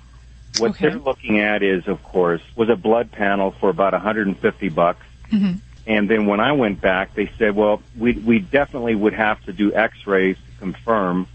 what 0.58 0.72
Okay. 0.72 0.88
they're 0.90 0.98
looking 0.98 1.38
at 1.40 1.62
is, 1.62 1.86
of 1.88 2.02
course, 2.02 2.42
was 2.56 2.68
a 2.68 2.76
blood 2.76 3.10
panel 3.12 3.50
for 3.52 3.68
about 3.70 3.92
150 3.92 4.68
bucks. 4.70 5.04
Mm-hmm. 5.30 5.58
And 5.86 6.10
then 6.10 6.26
when 6.26 6.40
I 6.40 6.52
went 6.52 6.80
back, 6.80 7.14
they 7.14 7.30
said, 7.38 7.54
well, 7.54 7.80
we, 7.96 8.12
we 8.14 8.38
definitely 8.40 8.94
would 8.94 9.12
have 9.12 9.42
to 9.44 9.52
do 9.52 9.72
x-rays 9.72 10.36
to 10.36 10.58
confirm. 10.58 11.28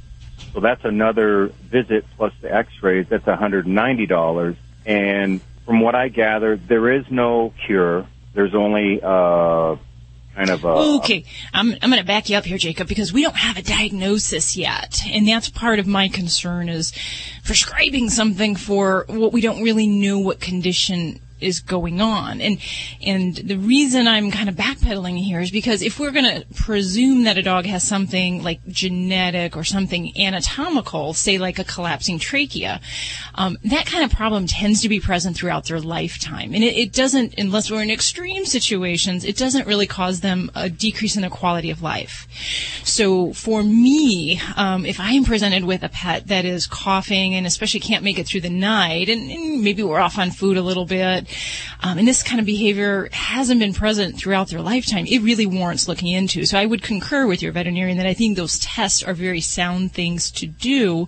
So 0.54 0.60
that's 0.60 0.84
another 0.84 1.48
visit 1.48 2.06
plus 2.18 2.34
the 2.42 2.54
x-rays. 2.54 3.08
That's 3.10 3.26
$190. 3.26 4.56
And 4.86 5.42
from 5.66 5.80
what 5.80 5.96
I 5.96 6.10
gathered, 6.10 6.68
there 6.68 6.92
is 6.92 7.06
no 7.10 7.54
cure. 7.66 8.06
There's 8.34 8.54
only, 8.56 9.00
uh, 9.02 9.76
kind 10.36 10.50
of 10.50 10.64
a, 10.64 10.68
Okay, 10.68 11.26
I'm 11.54 11.74
I'm 11.82 11.90
going 11.90 12.02
to 12.02 12.06
back 12.06 12.30
you 12.30 12.38
up 12.38 12.46
here, 12.46 12.58
Jacob, 12.58 12.88
because 12.88 13.14
we 13.14 13.24
don't 13.24 13.36
have 13.36 13.58
a 13.58 13.62
diagnosis 13.62 14.56
yet, 14.56 15.02
and 15.08 15.28
that's 15.28 15.50
part 15.50 15.80
of 15.80 15.88
my 15.88 16.08
concern 16.08 16.70
is 16.70 16.94
prescribing 17.46 18.10
something 18.10 18.56
for 18.56 19.06
what 19.08 19.34
we 19.34 19.42
don't 19.42 19.64
really 19.64 19.88
know 19.88 20.20
what 20.20 20.40
condition 20.40 21.20
is 21.42 21.60
going 21.60 22.02
on. 22.02 22.42
And 22.42 22.60
and 23.06 23.36
the 23.36 23.58
reason 23.58 24.08
I'm 24.08 24.32
kind 24.32 24.50
of 24.50 24.56
backpedaling 24.56 25.18
here 25.18 25.40
is 25.40 25.52
because 25.52 25.82
if 25.82 26.00
we're 26.00 26.12
going 26.12 26.42
to 26.42 26.46
presume 26.56 27.24
that 27.24 27.38
a 27.38 27.42
dog 27.42 27.66
has 27.66 27.84
something 27.84 28.44
like 28.44 28.66
genetic 28.68 29.58
or 29.58 29.64
something 29.64 30.12
anatomical, 30.18 31.14
say 31.14 31.38
like 31.38 31.60
a 31.60 31.64
collapsing 31.64 32.20
trachea, 32.20 32.82
um, 33.36 33.58
that 33.64 33.86
kind 33.86 34.04
of 34.04 34.12
problem 34.12 34.48
tends 34.48 34.82
to 34.82 34.90
be 34.90 35.00
present 35.00 35.36
throughout 35.36 35.66
their 35.66 35.80
lifetime. 35.80 36.54
And 36.54 36.64
it, 36.64 36.76
it 36.76 36.94
doesn't, 36.94 37.36
unless 37.38 37.72
we're 37.72 37.82
in 37.82 37.92
extreme 37.92 38.46
situations, 38.46 39.26
it 39.26 39.38
doesn't 39.38 39.68
really 39.68 39.88
cause 39.88 40.22
them 40.22 40.52
a 40.56 40.70
decrease 40.70 41.16
in 41.16 41.22
their 41.22 41.30
quality 41.30 41.72
of 41.72 41.82
life. 41.82 42.28
So 42.84 43.34
for 43.34 43.64
me, 43.64 44.42
um, 44.56 44.86
if 44.86 45.00
I 45.00 45.12
am 45.12 45.24
presented 45.24 45.64
with 45.64 45.84
a 45.84 45.90
pet 45.90 46.28
that 46.28 46.46
is 46.46 46.68
coughing 46.68 47.36
and 47.36 47.46
especially 47.46 47.80
can't 47.80 48.04
make 48.04 48.20
it 48.20 48.28
through 48.28 48.42
the 48.42 48.50
night, 48.50 49.10
and, 49.10 49.32
and 49.32 49.64
maybe 49.64 49.84
we're 49.84 50.00
off 50.00 50.18
on 50.18 50.32
food 50.32 50.58
a 50.58 50.62
little 50.62 50.86
bit, 50.86 51.28
um, 51.82 51.98
and 51.98 52.08
this 52.08 52.24
kind 52.24 52.40
of 52.40 52.46
behavior 52.46 53.10
hasn't 53.12 53.60
been 53.60 53.74
present 53.74 54.18
throughout 54.18 54.50
their 54.50 54.62
lifetime, 54.62 55.06
it 55.08 55.20
really 55.20 55.46
warrants 55.46 55.88
looking 55.88 56.10
into. 56.10 56.46
So 56.46 56.58
I 56.60 56.66
would 56.66 56.82
concur 56.82 57.28
with 57.28 57.42
your 57.42 57.52
veterinarian 57.52 57.98
that 57.98 58.08
I 58.08 58.14
think 58.14 58.38
those 58.38 58.60
tests 58.60 59.04
are 59.04 59.14
very 59.14 59.42
sound 59.42 59.94
things 59.94 60.32
to 60.32 60.46
do 60.48 61.08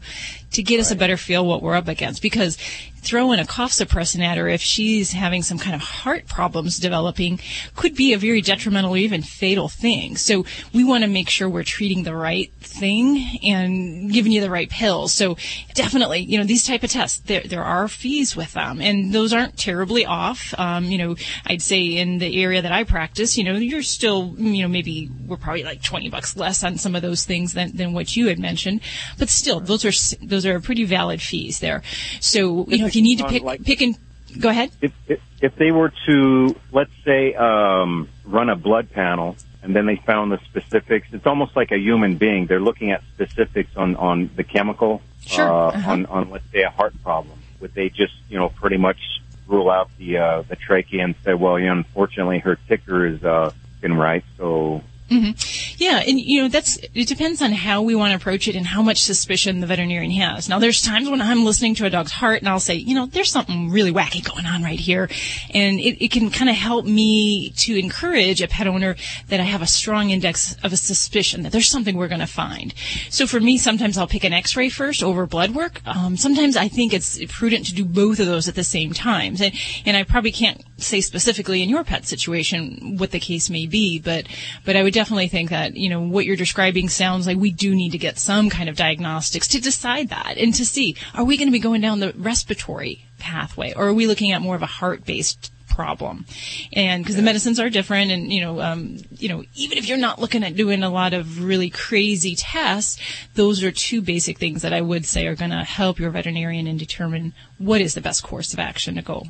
to 0.52 0.64
get 0.64 0.80
us 0.80 0.92
a 0.92 0.96
better 0.96 1.18
feel 1.18 1.46
what 1.46 1.62
we're 1.62 1.76
up 1.76 1.88
against. 1.88 2.22
Because 2.22 2.58
throwing 3.04 3.40
a 3.40 3.46
cough 3.46 3.72
suppressant 3.72 4.22
at 4.24 4.38
her 4.38 4.48
if 4.48 4.62
she's 4.62 5.12
having 5.12 5.44
some 5.44 5.60
kind 5.60 5.76
of 5.76 5.82
heart 5.82 6.28
problems 6.28 6.80
developing 6.80 7.40
could 7.76 7.96
be 7.96 8.14
a 8.14 8.18
very 8.18 8.42
detrimental 8.42 8.94
or 8.94 8.98
even 8.98 9.22
fatal 9.22 9.68
thing. 9.68 10.16
So 10.16 10.46
we 10.74 10.84
want 10.84 11.04
to 11.04 11.10
make 11.10 11.30
sure 11.30 11.50
we're 11.50 11.64
treating 11.64 12.04
the 12.04 12.16
right 12.16 12.52
thing 12.62 13.40
and 13.44 14.12
giving 14.12 14.32
you 14.32 14.42
the 14.42 14.50
right 14.50 14.70
pills. 14.70 15.14
So 15.14 15.38
definitely, 15.74 16.20
you 16.20 16.38
know, 16.38 16.46
these 16.46 16.66
type 16.66 16.84
of 16.84 16.92
tests, 16.92 17.20
there, 17.20 17.42
there 17.42 17.64
are 17.64 17.88
fees 17.88 18.36
with 18.36 18.54
them 18.54 18.82
and 18.82 19.14
those 19.14 19.34
aren't 19.34 19.58
terribly 19.58 20.06
off. 20.06 20.54
Um, 20.58 20.86
you 20.86 20.98
know, 20.98 21.16
I'd 21.46 21.62
say 21.62 21.84
in 21.84 22.20
the 22.20 22.42
area 22.42 22.62
that 22.62 22.72
I 22.72 22.84
practice, 22.84 23.38
you 23.38 23.44
know, 23.44 23.56
you're 23.56 23.84
still, 23.84 24.34
you 24.38 24.64
know, 24.64 24.70
maybe 24.70 25.10
we're 25.28 25.38
probably 25.38 25.64
like 25.64 25.84
20 25.84 26.10
bucks 26.10 26.36
less 26.38 26.64
on 26.64 26.78
some 26.78 26.96
of 26.96 27.02
those 27.02 27.26
things 27.26 27.54
than, 27.54 27.76
than 27.76 27.94
what 27.94 28.16
you 28.16 28.28
had 28.28 28.40
mentioned. 28.40 28.82
But 29.20 29.30
still, 29.30 29.60
those 29.60 29.86
are, 29.86 30.26
those 30.26 30.46
are 30.46 30.60
pretty 30.60 30.86
valid 30.86 31.22
fees 31.22 31.60
there. 31.60 31.84
So, 32.20 32.66
you 32.68 32.80
know, 32.80 32.88
if 32.94 32.96
you 32.98 33.02
need 33.02 33.18
to 33.18 33.28
pick, 33.28 33.66
pick 33.66 33.82
and, 33.82 33.98
go 34.40 34.50
ahead. 34.50 34.70
if, 34.82 34.92
if, 35.08 35.20
if 35.42 35.56
they 35.56 35.72
were 35.72 35.92
to, 36.06 36.56
let's 36.72 36.92
say, 37.04 37.34
um, 37.34 38.08
run 38.24 38.50
a 38.50 38.56
blood 38.56 38.92
panel 38.92 39.36
and 39.64 39.76
then 39.76 39.86
they 39.86 39.96
found 39.96 40.32
the 40.32 40.38
specifics, 40.46 41.08
it's 41.12 41.26
almost 41.26 41.56
like 41.56 41.72
a 41.72 41.78
human 41.80 42.18
being. 42.18 42.46
They're 42.46 42.60
looking 42.60 42.92
at 42.92 43.02
specifics 43.16 43.76
on, 43.76 43.96
on 43.96 44.30
the 44.36 44.44
chemical, 44.44 45.02
Sure. 45.26 45.50
uh, 45.52 45.68
Uh-huh. 45.70 45.92
on, 45.92 46.06
on, 46.08 46.30
let's 46.30 46.46
say, 46.52 46.62
a 46.64 46.70
heart 46.70 46.94
problem. 47.02 47.40
Would 47.62 47.74
they 47.74 47.90
just, 47.90 48.14
you 48.30 48.38
know, 48.38 48.50
pretty 48.50 48.78
much 48.78 49.00
rule 49.48 49.70
out 49.72 49.90
the, 49.98 50.18
uh, 50.18 50.42
the 50.44 50.56
trachea 50.56 51.04
and 51.04 51.16
say, 51.24 51.34
well, 51.34 51.58
you 51.58 51.66
know, 51.68 51.74
unfortunately 51.74 52.40
her 52.40 52.58
ticker 52.68 53.06
is, 53.06 53.24
uh, 53.24 53.52
right, 53.84 54.24
so 54.38 54.82
hmm 55.14 55.32
Yeah, 55.78 56.04
and 56.08 56.20
you 56.20 56.42
know 56.42 56.48
that's 56.48 56.78
it 56.94 57.08
depends 57.08 57.42
on 57.42 57.52
how 57.52 57.82
we 57.82 57.96
want 57.96 58.12
to 58.12 58.16
approach 58.16 58.48
it 58.48 58.56
and 58.56 58.66
how 58.66 58.82
much 58.82 59.00
suspicion 59.02 59.60
the 59.60 59.68
veterinarian 59.68 60.12
has. 60.12 60.50
Now, 60.50 60.60
there's 60.60 60.82
times 60.82 61.10
when 61.10 61.22
I'm 61.22 61.46
listening 61.46 61.76
to 61.76 61.86
a 61.86 61.90
dog's 61.90 62.12
heart 62.12 62.42
and 62.42 62.50
I'll 62.50 62.60
say, 62.60 62.76
you 62.76 62.96
know, 62.96 63.06
there's 63.06 63.32
something 63.32 63.70
really 63.70 63.92
wacky 63.92 64.24
going 64.24 64.46
on 64.46 64.64
right 64.64 64.80
here, 64.80 65.10
and 65.54 65.80
it, 65.80 66.04
it 66.04 66.12
can 66.12 66.32
kind 66.32 66.50
of 66.50 66.56
help 66.56 66.86
me 66.86 67.52
to 67.58 67.78
encourage 67.78 68.42
a 68.42 68.48
pet 68.48 68.68
owner 68.68 68.96
that 69.28 69.40
I 69.40 69.44
have 69.44 69.62
a 69.62 69.68
strong 69.68 70.10
index 70.10 70.56
of 70.64 70.74
a 70.74 70.78
suspicion 70.78 71.44
that 71.44 71.52
there's 71.52 71.70
something 71.70 71.96
we're 71.96 72.08
going 72.08 72.20
to 72.20 72.28
find. 72.28 72.74
So 73.10 73.28
for 73.28 73.40
me, 73.40 73.58
sometimes 73.58 73.98
I'll 73.98 74.08
pick 74.08 74.24
an 74.24 74.34
X-ray 74.34 74.70
first 74.70 75.04
over 75.04 75.26
blood 75.28 75.52
work. 75.52 75.86
Um, 75.88 76.18
sometimes 76.18 76.58
I 76.58 76.68
think 76.68 76.94
it's 76.94 77.24
prudent 77.26 77.68
to 77.68 77.76
do 77.76 77.86
both 77.86 78.20
of 78.20 78.26
those 78.26 78.48
at 78.48 78.56
the 78.56 78.64
same 78.64 78.94
time, 78.94 79.36
and, 79.40 79.54
and 79.86 79.96
I 79.96 80.04
probably 80.04 80.32
can't 80.32 80.64
say 80.84 81.02
specifically 81.02 81.62
in 81.62 81.70
your 81.70 81.84
pet 81.84 82.06
situation 82.06 82.98
what 82.98 83.12
the 83.12 83.20
case 83.20 83.50
may 83.50 83.66
be, 83.66 84.00
but 84.00 84.28
but 84.66 84.76
I 84.76 84.84
would 84.84 84.94
definitely 84.94 85.28
think 85.28 85.50
that 85.50 85.76
you 85.76 85.90
know 85.90 86.02
what 86.02 86.26
you're 86.26 86.36
describing 86.36 86.90
sounds 86.90 87.28
like 87.28 87.38
we 87.38 87.52
do 87.52 87.76
need 87.76 87.92
to 87.92 87.98
get 87.98 88.18
some 88.18 88.50
kind 88.50 88.70
of 88.70 88.76
diagnostics 88.76 89.48
to 89.50 89.62
decide 89.62 90.10
that 90.10 90.38
and 90.38 90.54
to 90.56 90.66
see 90.66 90.96
are 91.14 91.24
we 91.24 91.38
going 91.38 91.48
to 91.48 91.52
be 91.52 91.60
going 91.60 91.82
down 91.82 92.00
the 92.00 92.14
respiratory 92.16 93.06
pathway 93.20 93.74
or 93.74 93.88
are 93.88 93.94
we 93.94 94.08
looking 94.08 94.32
at 94.32 94.42
more 94.42 94.56
of 94.56 94.62
a 94.62 94.68
heart 94.68 95.06
based 95.06 95.52
problem? 95.74 96.26
And 96.74 97.04
because 97.04 97.16
the 97.16 97.24
medicines 97.24 97.60
are 97.60 97.70
different 97.70 98.12
and 98.12 98.32
you 98.32 98.42
know 98.42 98.62
um, 98.62 98.98
you 99.18 99.30
know 99.30 99.44
even 99.56 99.78
if 99.78 99.88
you're 99.88 99.98
not 99.98 100.20
looking 100.20 100.44
at 100.44 100.56
doing 100.56 100.84
a 100.84 100.90
lot 100.90 101.14
of 101.14 101.44
really 101.44 101.70
crazy 101.70 102.36
tests 102.36 103.00
those 103.36 103.64
are 103.64 103.72
two 103.72 104.02
basic 104.02 104.38
things 104.38 104.62
that 104.62 104.74
I 104.74 104.82
would 104.82 105.06
say 105.06 105.28
are 105.28 105.36
going 105.36 105.52
to 105.52 105.64
help 105.64 106.00
your 106.00 106.12
veterinarian 106.12 106.68
and 106.68 106.78
determine 106.78 107.34
what 107.58 107.82
is 107.82 107.96
the 107.96 108.02
best 108.02 108.24
course 108.24 108.54
of 108.54 108.60
action 108.60 108.96
to 108.96 109.02
go 109.02 109.28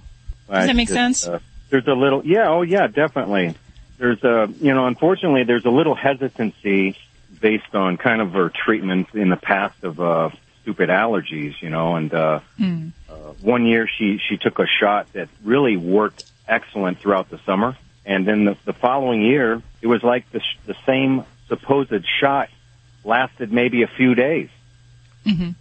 does 0.49 0.67
that 0.67 0.75
make 0.75 0.89
sense? 0.89 1.27
uh, 1.27 1.39
there's 1.69 1.87
a 1.87 1.93
little, 1.93 2.25
yeah, 2.25 2.49
oh 2.49 2.61
yeah, 2.61 2.87
definitely. 2.87 3.55
There's 3.97 4.23
a, 4.23 4.47
you 4.59 4.73
know, 4.73 4.85
unfortunately, 4.87 5.43
there's 5.43 5.65
a 5.65 5.69
little 5.69 5.95
hesitancy 5.95 6.97
based 7.39 7.73
on 7.73 7.97
kind 7.97 8.21
of 8.21 8.33
her 8.33 8.49
treatment 8.49 9.07
in 9.13 9.29
the 9.29 9.35
past 9.37 9.83
of 9.83 9.99
uh, 9.99 10.29
stupid 10.61 10.89
allergies, 10.89 11.53
you 11.61 11.69
know. 11.69 11.95
And 11.95 12.13
uh, 12.13 12.39
Hmm. 12.57 12.89
uh, 13.09 13.13
one 13.41 13.65
year 13.65 13.87
she 13.87 14.19
she 14.29 14.37
took 14.37 14.59
a 14.59 14.65
shot 14.67 15.11
that 15.13 15.29
really 15.43 15.77
worked 15.77 16.21
excellent 16.47 16.99
throughout 16.99 17.29
the 17.29 17.39
summer, 17.45 17.77
and 18.05 18.27
then 18.27 18.45
the, 18.45 18.57
the 18.65 18.73
following 18.73 19.21
year 19.21 19.61
it 19.81 19.87
was 19.87 20.03
like 20.03 20.29
the 20.31 20.39
sh- 20.39 20.57
the 20.65 20.75
same 20.85 21.23
supposed 21.47 22.05
shot 22.19 22.49
lasted 23.03 23.51
maybe 23.51 23.83
a 23.83 23.87
few 23.87 24.15
days. 24.15 24.49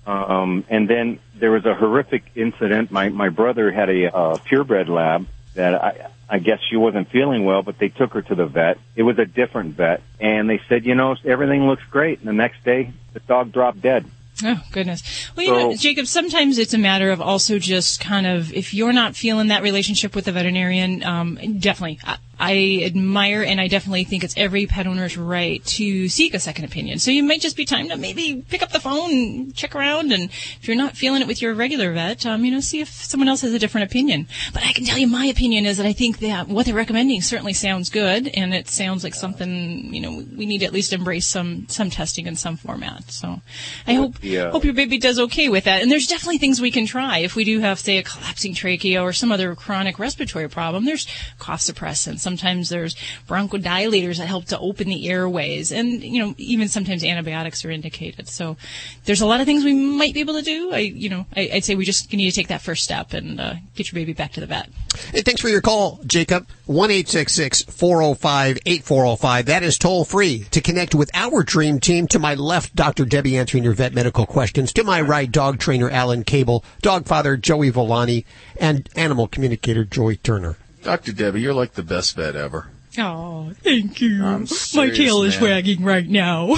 Um, 0.07 0.65
and 0.69 0.89
then 0.89 1.21
there 1.35 1.51
was 1.51 1.65
a 1.65 1.75
horrific 1.75 2.25
incident. 2.35 2.91
My 2.91 3.09
my 3.09 3.29
brother 3.29 3.71
had 3.71 3.89
a 3.89 4.15
uh, 4.15 4.39
purebred 4.39 4.89
lab 4.89 5.27
that 5.55 5.75
I 5.75 6.11
I 6.29 6.39
guess 6.39 6.61
she 6.69 6.77
wasn't 6.77 7.11
feeling 7.11 7.45
well, 7.45 7.63
but 7.63 7.79
they 7.79 7.89
took 7.89 8.15
her 8.15 8.23
to 8.23 8.35
the 8.35 8.47
vet. 8.47 8.79
It 8.97 9.03
was 9.03 9.19
a 9.19 9.27
different 9.27 9.75
vet, 9.75 10.03
and 10.19 10.49
they 10.49 10.61
said, 10.69 10.87
you 10.87 10.95
know, 10.95 11.15
everything 11.25 11.67
looks 11.67 11.83
great. 11.91 12.21
And 12.21 12.29
the 12.29 12.33
next 12.33 12.65
day, 12.65 12.93
the 13.13 13.21
dog 13.21 13.53
dropped 13.53 13.83
dead. 13.83 14.07
Oh 14.43 14.61
goodness. 14.73 15.03
Well, 15.37 15.47
you 15.47 15.53
know, 15.53 15.77
Jacob. 15.77 16.07
Sometimes 16.07 16.59
it's 16.59 16.75
a 16.75 16.79
matter 16.79 17.11
of 17.11 17.21
also 17.21 17.59
just 17.59 18.01
kind 18.01 18.27
of 18.27 18.53
if 18.53 18.73
you're 18.73 18.93
not 18.93 19.15
feeling 19.15 19.49
that 19.49 19.63
relationship 19.63 20.15
with 20.15 20.25
the 20.25 20.33
veterinarian, 20.33 21.03
um, 21.05 21.35
definitely. 21.59 22.01
I, 22.03 22.17
I 22.45 22.83
admire 22.85 23.45
and 23.45 23.61
I 23.61 23.69
definitely 23.69 24.03
think 24.03 24.25
it's 24.25 24.35
every 24.37 24.67
pet 24.67 24.89
owner's 24.89 25.17
right 25.17 25.65
to 25.65 26.09
seek 26.09 26.35
a 26.35 26.41
second 26.41 26.65
opinion. 26.65 26.99
So 26.99 27.13
you 27.13 27.23
might 27.23 27.41
just 27.41 27.57
be 27.57 27.65
time 27.65 27.89
to 27.91 27.97
maybe 27.97 28.45
pick 28.49 28.65
up 28.65 28.73
the 28.73 28.81
phone 28.81 29.11
and 29.13 29.55
check 29.55 29.77
around, 29.77 30.13
and 30.13 30.25
if 30.25 30.67
you're 30.67 30.77
not 30.77 30.97
feeling 30.97 31.23
it 31.23 31.29
with 31.29 31.41
your 31.41 31.55
regular 31.55 31.93
vet, 31.93 32.27
um, 32.27 32.45
you 32.45 32.51
know, 32.51 32.59
see 32.59 32.81
if 32.81 32.89
someone 32.89 33.29
else 33.29 33.43
has 33.43 33.53
a 33.53 33.61
different 33.61 33.89
opinion. 33.89 34.27
But 34.53 34.65
I 34.65 34.73
can 34.73 34.85
tell 34.85 34.99
you 34.99 35.07
my 35.07 35.27
opinion 35.27 35.67
is 35.67 35.77
that 35.77 35.87
I 35.87 35.93
think 35.93 36.19
that 36.19 36.49
what 36.49 36.67
they're 36.67 36.75
recommending 36.75 37.23
certainly 37.23 37.53
sounds 37.53 37.91
good, 37.91 38.27
and 38.35 38.53
it 38.53 38.69
sounds 38.69 39.05
like 39.05 39.15
something 39.15 39.95
you 39.95 40.01
know 40.01 40.25
we 40.37 40.45
need 40.45 40.59
to 40.59 40.67
at 40.67 40.73
least 40.73 40.93
embrace 40.93 41.29
some 41.29 41.67
some 41.69 41.91
testing 41.91 42.27
in 42.27 42.35
some 42.35 42.57
format. 42.57 43.09
So 43.13 43.41
I 43.87 43.95
hope 43.95 44.17
Yeah. 44.21 44.51
hope 44.51 44.65
your 44.65 44.75
baby 44.75 44.99
does 44.99 45.21
okay 45.21 45.49
with 45.49 45.63
that. 45.65 45.81
And 45.81 45.93
there's 45.93 46.09
definitely 46.09 46.39
things 46.39 46.61
we 46.61 46.73
can 46.73 46.87
try 46.87 47.19
if 47.19 47.37
we 47.37 47.45
do 47.45 47.61
have, 47.61 47.79
say, 47.79 47.99
a 47.99 48.03
collapsing 48.03 48.55
trachea 48.55 49.01
or 49.01 49.13
some 49.13 49.31
other 49.31 49.55
chronic 49.55 50.01
respiratory 50.01 50.49
problem. 50.49 50.85
There's 50.87 51.07
cough 51.39 51.61
suppressants. 51.61 52.27
Sometimes 52.33 52.71
there's 52.71 52.97
bronchodilators 53.29 54.17
that 54.17 54.27
help 54.27 54.47
to 54.47 54.59
open 54.59 54.89
the 54.89 55.11
airways, 55.11 55.71
and 55.71 56.03
you 56.03 56.19
know 56.19 56.35
even 56.39 56.67
sometimes 56.67 57.05
antibiotics 57.05 57.63
are 57.63 57.71
indicated. 57.71 58.27
So 58.27 58.57
there's 59.05 59.21
a 59.21 59.27
lot 59.27 59.41
of 59.41 59.47
things 59.47 59.65
we 59.65 59.75
might 59.75 60.15
be 60.15 60.21
able 60.21 60.33
to 60.35 60.43
do. 60.43 60.73
I 60.73 60.79
you 60.79 61.11
know 61.11 61.27
I, 61.37 61.51
I'd 61.53 61.65
say 61.65 61.75
we 61.75 61.85
just 61.85 62.11
need 62.11 62.31
to 62.31 62.35
take 62.35 62.49
that 62.49 62.63
first 62.63 62.85
step 62.85 63.13
and 63.13 63.39
uh, 63.39 63.55
get 63.75 63.93
your 63.93 64.01
baby 64.01 64.15
back 64.15 64.33
to 64.33 64.41
the 64.41 64.47
vet. 64.47 64.71
Hey, 65.13 65.21
thanks 65.21 65.43
for 65.43 65.51
your 65.51 65.61
call, 65.61 66.01
Jacob. 66.07 66.47
1 66.65 66.89
405 66.89 68.59
8405. 68.65 69.47
That 69.47 69.63
is 69.63 69.77
toll 69.77 70.07
free 70.07 70.45
to 70.53 70.61
connect 70.63 70.95
with 70.95 71.11
our 71.13 71.43
dream 71.43 71.81
team. 71.81 72.07
To 72.09 72.19
my 72.19 72.35
left, 72.35 72.75
Dr. 72.75 73.05
Debbie 73.05 73.37
answering 73.37 73.65
your 73.65 73.75
vet 73.75 73.93
medical 73.93 74.25
questions. 74.25 74.73
To 74.73 74.85
my 74.85 75.03
right, 75.03 75.31
dog 75.31 75.59
trainer 75.59 75.91
Alan 75.91 76.25
Kabel, 76.25 76.65
dog 76.81 77.05
father 77.05 77.37
Joey 77.37 77.69
Villani, 77.69 78.25
and 78.57 78.89
animal 78.97 79.29
communicator 79.29 79.85
Joy 79.85 80.15
Turner. 80.15 80.57
Dr. 80.83 81.13
Debbie, 81.13 81.41
you're 81.41 81.55
like 81.55 81.75
the 81.75 81.83
best 81.83 82.17
vet 82.17 82.37
ever. 82.37 82.69
Oh, 82.99 83.53
thank 83.63 84.01
you. 84.01 84.25
I'm 84.25 84.41
My 84.41 84.47
serious, 84.47 84.99
tail 84.99 85.23
is 85.23 85.41
man. 85.41 85.51
wagging 85.51 85.83
right 85.85 86.07
now. 86.09 86.57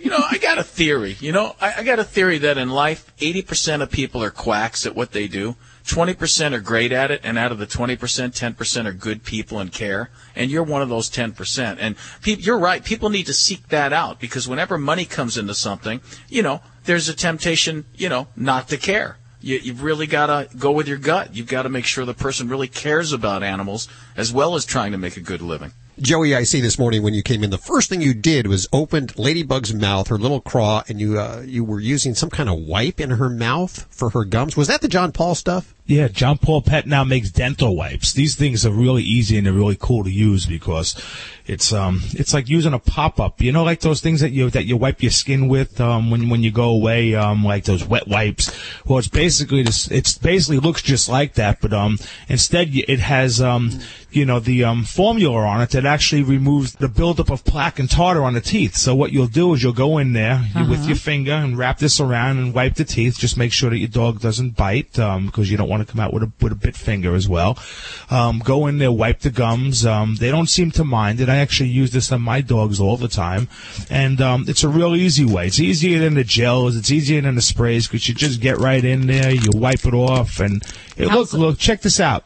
You 0.00 0.10
know, 0.10 0.22
I 0.30 0.36
got 0.36 0.58
a 0.58 0.62
theory. 0.62 1.16
You 1.18 1.32
know, 1.32 1.56
I, 1.60 1.76
I 1.78 1.82
got 1.82 1.98
a 1.98 2.04
theory 2.04 2.36
that 2.36 2.58
in 2.58 2.68
life, 2.68 3.10
80% 3.16 3.80
of 3.80 3.90
people 3.90 4.22
are 4.22 4.30
quacks 4.30 4.84
at 4.84 4.94
what 4.94 5.12
they 5.12 5.26
do. 5.28 5.56
20% 5.86 6.52
are 6.52 6.60
great 6.60 6.92
at 6.92 7.10
it, 7.10 7.22
and 7.24 7.38
out 7.38 7.52
of 7.52 7.58
the 7.58 7.66
20%, 7.66 7.96
10% 7.96 8.86
are 8.86 8.92
good 8.92 9.24
people 9.24 9.58
and 9.58 9.72
care, 9.72 10.10
and 10.36 10.50
you're 10.50 10.62
one 10.62 10.82
of 10.82 10.90
those 10.90 11.10
10%. 11.10 11.76
And 11.80 11.96
pe- 12.22 12.36
you're 12.36 12.58
right, 12.58 12.84
people 12.84 13.08
need 13.08 13.26
to 13.26 13.34
seek 13.34 13.68
that 13.68 13.92
out 13.94 14.20
because 14.20 14.46
whenever 14.46 14.76
money 14.76 15.06
comes 15.06 15.38
into 15.38 15.54
something, 15.54 16.02
you 16.28 16.42
know, 16.42 16.60
there's 16.84 17.08
a 17.08 17.14
temptation, 17.14 17.86
you 17.94 18.10
know, 18.10 18.28
not 18.36 18.68
to 18.68 18.76
care. 18.76 19.16
You, 19.44 19.58
you've 19.62 19.82
really 19.82 20.06
got 20.06 20.26
to 20.26 20.56
go 20.56 20.72
with 20.72 20.88
your 20.88 20.96
gut. 20.96 21.36
You've 21.36 21.48
got 21.48 21.62
to 21.62 21.68
make 21.68 21.84
sure 21.84 22.06
the 22.06 22.14
person 22.14 22.48
really 22.48 22.66
cares 22.66 23.12
about 23.12 23.42
animals 23.42 23.88
as 24.16 24.32
well 24.32 24.54
as 24.54 24.64
trying 24.64 24.92
to 24.92 24.98
make 24.98 25.18
a 25.18 25.20
good 25.20 25.42
living. 25.42 25.72
Joey, 26.00 26.34
I 26.34 26.42
see 26.42 26.60
this 26.60 26.78
morning 26.78 27.02
when 27.04 27.14
you 27.14 27.22
came 27.22 27.44
in, 27.44 27.50
the 27.50 27.58
first 27.58 27.88
thing 27.88 28.00
you 28.00 28.14
did 28.14 28.48
was 28.48 28.66
opened 28.72 29.16
Ladybug's 29.16 29.72
mouth, 29.72 30.08
her 30.08 30.18
little 30.18 30.40
craw, 30.40 30.82
and 30.88 30.98
you 30.98 31.20
uh, 31.20 31.44
you 31.46 31.62
were 31.62 31.78
using 31.78 32.14
some 32.14 32.30
kind 32.30 32.48
of 32.48 32.58
wipe 32.58 32.98
in 33.00 33.10
her 33.10 33.28
mouth 33.28 33.86
for 33.90 34.10
her 34.10 34.24
gums. 34.24 34.56
Was 34.56 34.66
that 34.66 34.80
the 34.80 34.88
John 34.88 35.12
Paul 35.12 35.36
stuff? 35.36 35.72
Yeah, 35.86 36.08
John 36.08 36.38
Paul 36.38 36.62
Pet 36.62 36.86
now 36.86 37.04
makes 37.04 37.30
dental 37.30 37.76
wipes. 37.76 38.12
These 38.12 38.34
things 38.34 38.66
are 38.66 38.72
really 38.72 39.04
easy 39.04 39.36
and 39.36 39.46
they're 39.46 39.52
really 39.52 39.76
cool 39.78 40.02
to 40.02 40.10
use 40.10 40.46
because 40.46 40.96
it's 41.46 41.72
um 41.72 42.00
it's 42.12 42.32
like 42.32 42.48
using 42.48 42.72
a 42.72 42.78
pop 42.78 43.20
up. 43.20 43.42
You 43.42 43.52
know, 43.52 43.64
like 43.64 43.80
those 43.80 44.00
things 44.00 44.20
that 44.20 44.30
you 44.30 44.48
that 44.50 44.64
you 44.64 44.76
wipe 44.76 45.02
your 45.02 45.10
skin 45.10 45.48
with 45.48 45.80
um 45.80 46.10
when 46.10 46.28
when 46.28 46.42
you 46.42 46.50
go 46.50 46.70
away 46.70 47.14
um 47.14 47.44
like 47.44 47.64
those 47.64 47.84
wet 47.84 48.08
wipes. 48.08 48.50
Well, 48.86 48.98
it's 48.98 49.08
basically 49.08 49.62
this. 49.62 49.90
It's 49.90 50.16
basically 50.16 50.58
looks 50.58 50.82
just 50.82 51.08
like 51.08 51.34
that, 51.34 51.60
but 51.60 51.72
um 51.72 51.98
instead 52.28 52.70
it 52.72 53.00
has 53.00 53.42
um 53.42 53.70
you 54.10 54.24
know 54.24 54.40
the 54.40 54.64
um 54.64 54.84
formula 54.84 55.46
on 55.46 55.60
it 55.60 55.70
that 55.70 55.84
actually 55.84 56.22
removes 56.22 56.74
the 56.74 56.88
buildup 56.88 57.30
of 57.30 57.44
plaque 57.44 57.78
and 57.78 57.90
tartar 57.90 58.22
on 58.22 58.34
the 58.34 58.40
teeth. 58.40 58.76
So 58.76 58.94
what 58.94 59.12
you'll 59.12 59.26
do 59.26 59.52
is 59.54 59.62
you'll 59.62 59.72
go 59.72 59.98
in 59.98 60.12
there 60.14 60.44
you, 60.56 60.68
with 60.68 60.86
your 60.86 60.96
finger 60.96 61.32
and 61.32 61.58
wrap 61.58 61.78
this 61.78 62.00
around 62.00 62.38
and 62.38 62.54
wipe 62.54 62.76
the 62.76 62.84
teeth. 62.84 63.18
Just 63.18 63.36
make 63.36 63.52
sure 63.52 63.70
that 63.70 63.78
your 63.78 63.88
dog 63.88 64.20
doesn't 64.20 64.56
bite 64.56 64.98
um 64.98 65.26
because 65.26 65.50
you 65.50 65.56
don't 65.56 65.68
want 65.68 65.86
to 65.86 65.92
come 65.92 66.00
out 66.00 66.14
with 66.14 66.22
a 66.22 66.32
with 66.40 66.52
a 66.52 66.56
bit 66.56 66.76
finger 66.76 67.14
as 67.14 67.28
well. 67.28 67.58
Um, 68.10 68.38
go 68.38 68.66
in 68.66 68.78
there, 68.78 68.92
wipe 68.92 69.20
the 69.20 69.30
gums. 69.30 69.84
Um, 69.84 70.16
they 70.16 70.30
don't 70.30 70.48
seem 70.48 70.70
to 70.72 70.84
mind 70.84 71.20
it. 71.20 71.28
I 71.34 71.38
actually 71.38 71.70
use 71.70 71.90
this 71.90 72.10
on 72.12 72.22
my 72.22 72.40
dogs 72.40 72.80
all 72.80 72.96
the 72.96 73.08
time, 73.08 73.48
and 73.90 74.20
um, 74.20 74.44
it's 74.48 74.62
a 74.64 74.68
real 74.68 74.94
easy 74.94 75.24
way. 75.24 75.46
It's 75.48 75.60
easier 75.60 75.98
than 75.98 76.14
the 76.14 76.24
gels. 76.24 76.76
It's 76.76 76.90
easier 76.90 77.20
than 77.20 77.34
the 77.34 77.42
sprays 77.42 77.86
because 77.86 78.08
you 78.08 78.14
just 78.14 78.40
get 78.40 78.58
right 78.58 78.84
in 78.84 79.06
there, 79.06 79.30
you 79.32 79.50
wipe 79.54 79.84
it 79.84 79.94
off, 79.94 80.40
and 80.40 80.62
it, 80.96 81.08
look 81.08 81.32
look 81.32 81.58
check 81.58 81.80
this 81.82 81.98
out. 82.00 82.24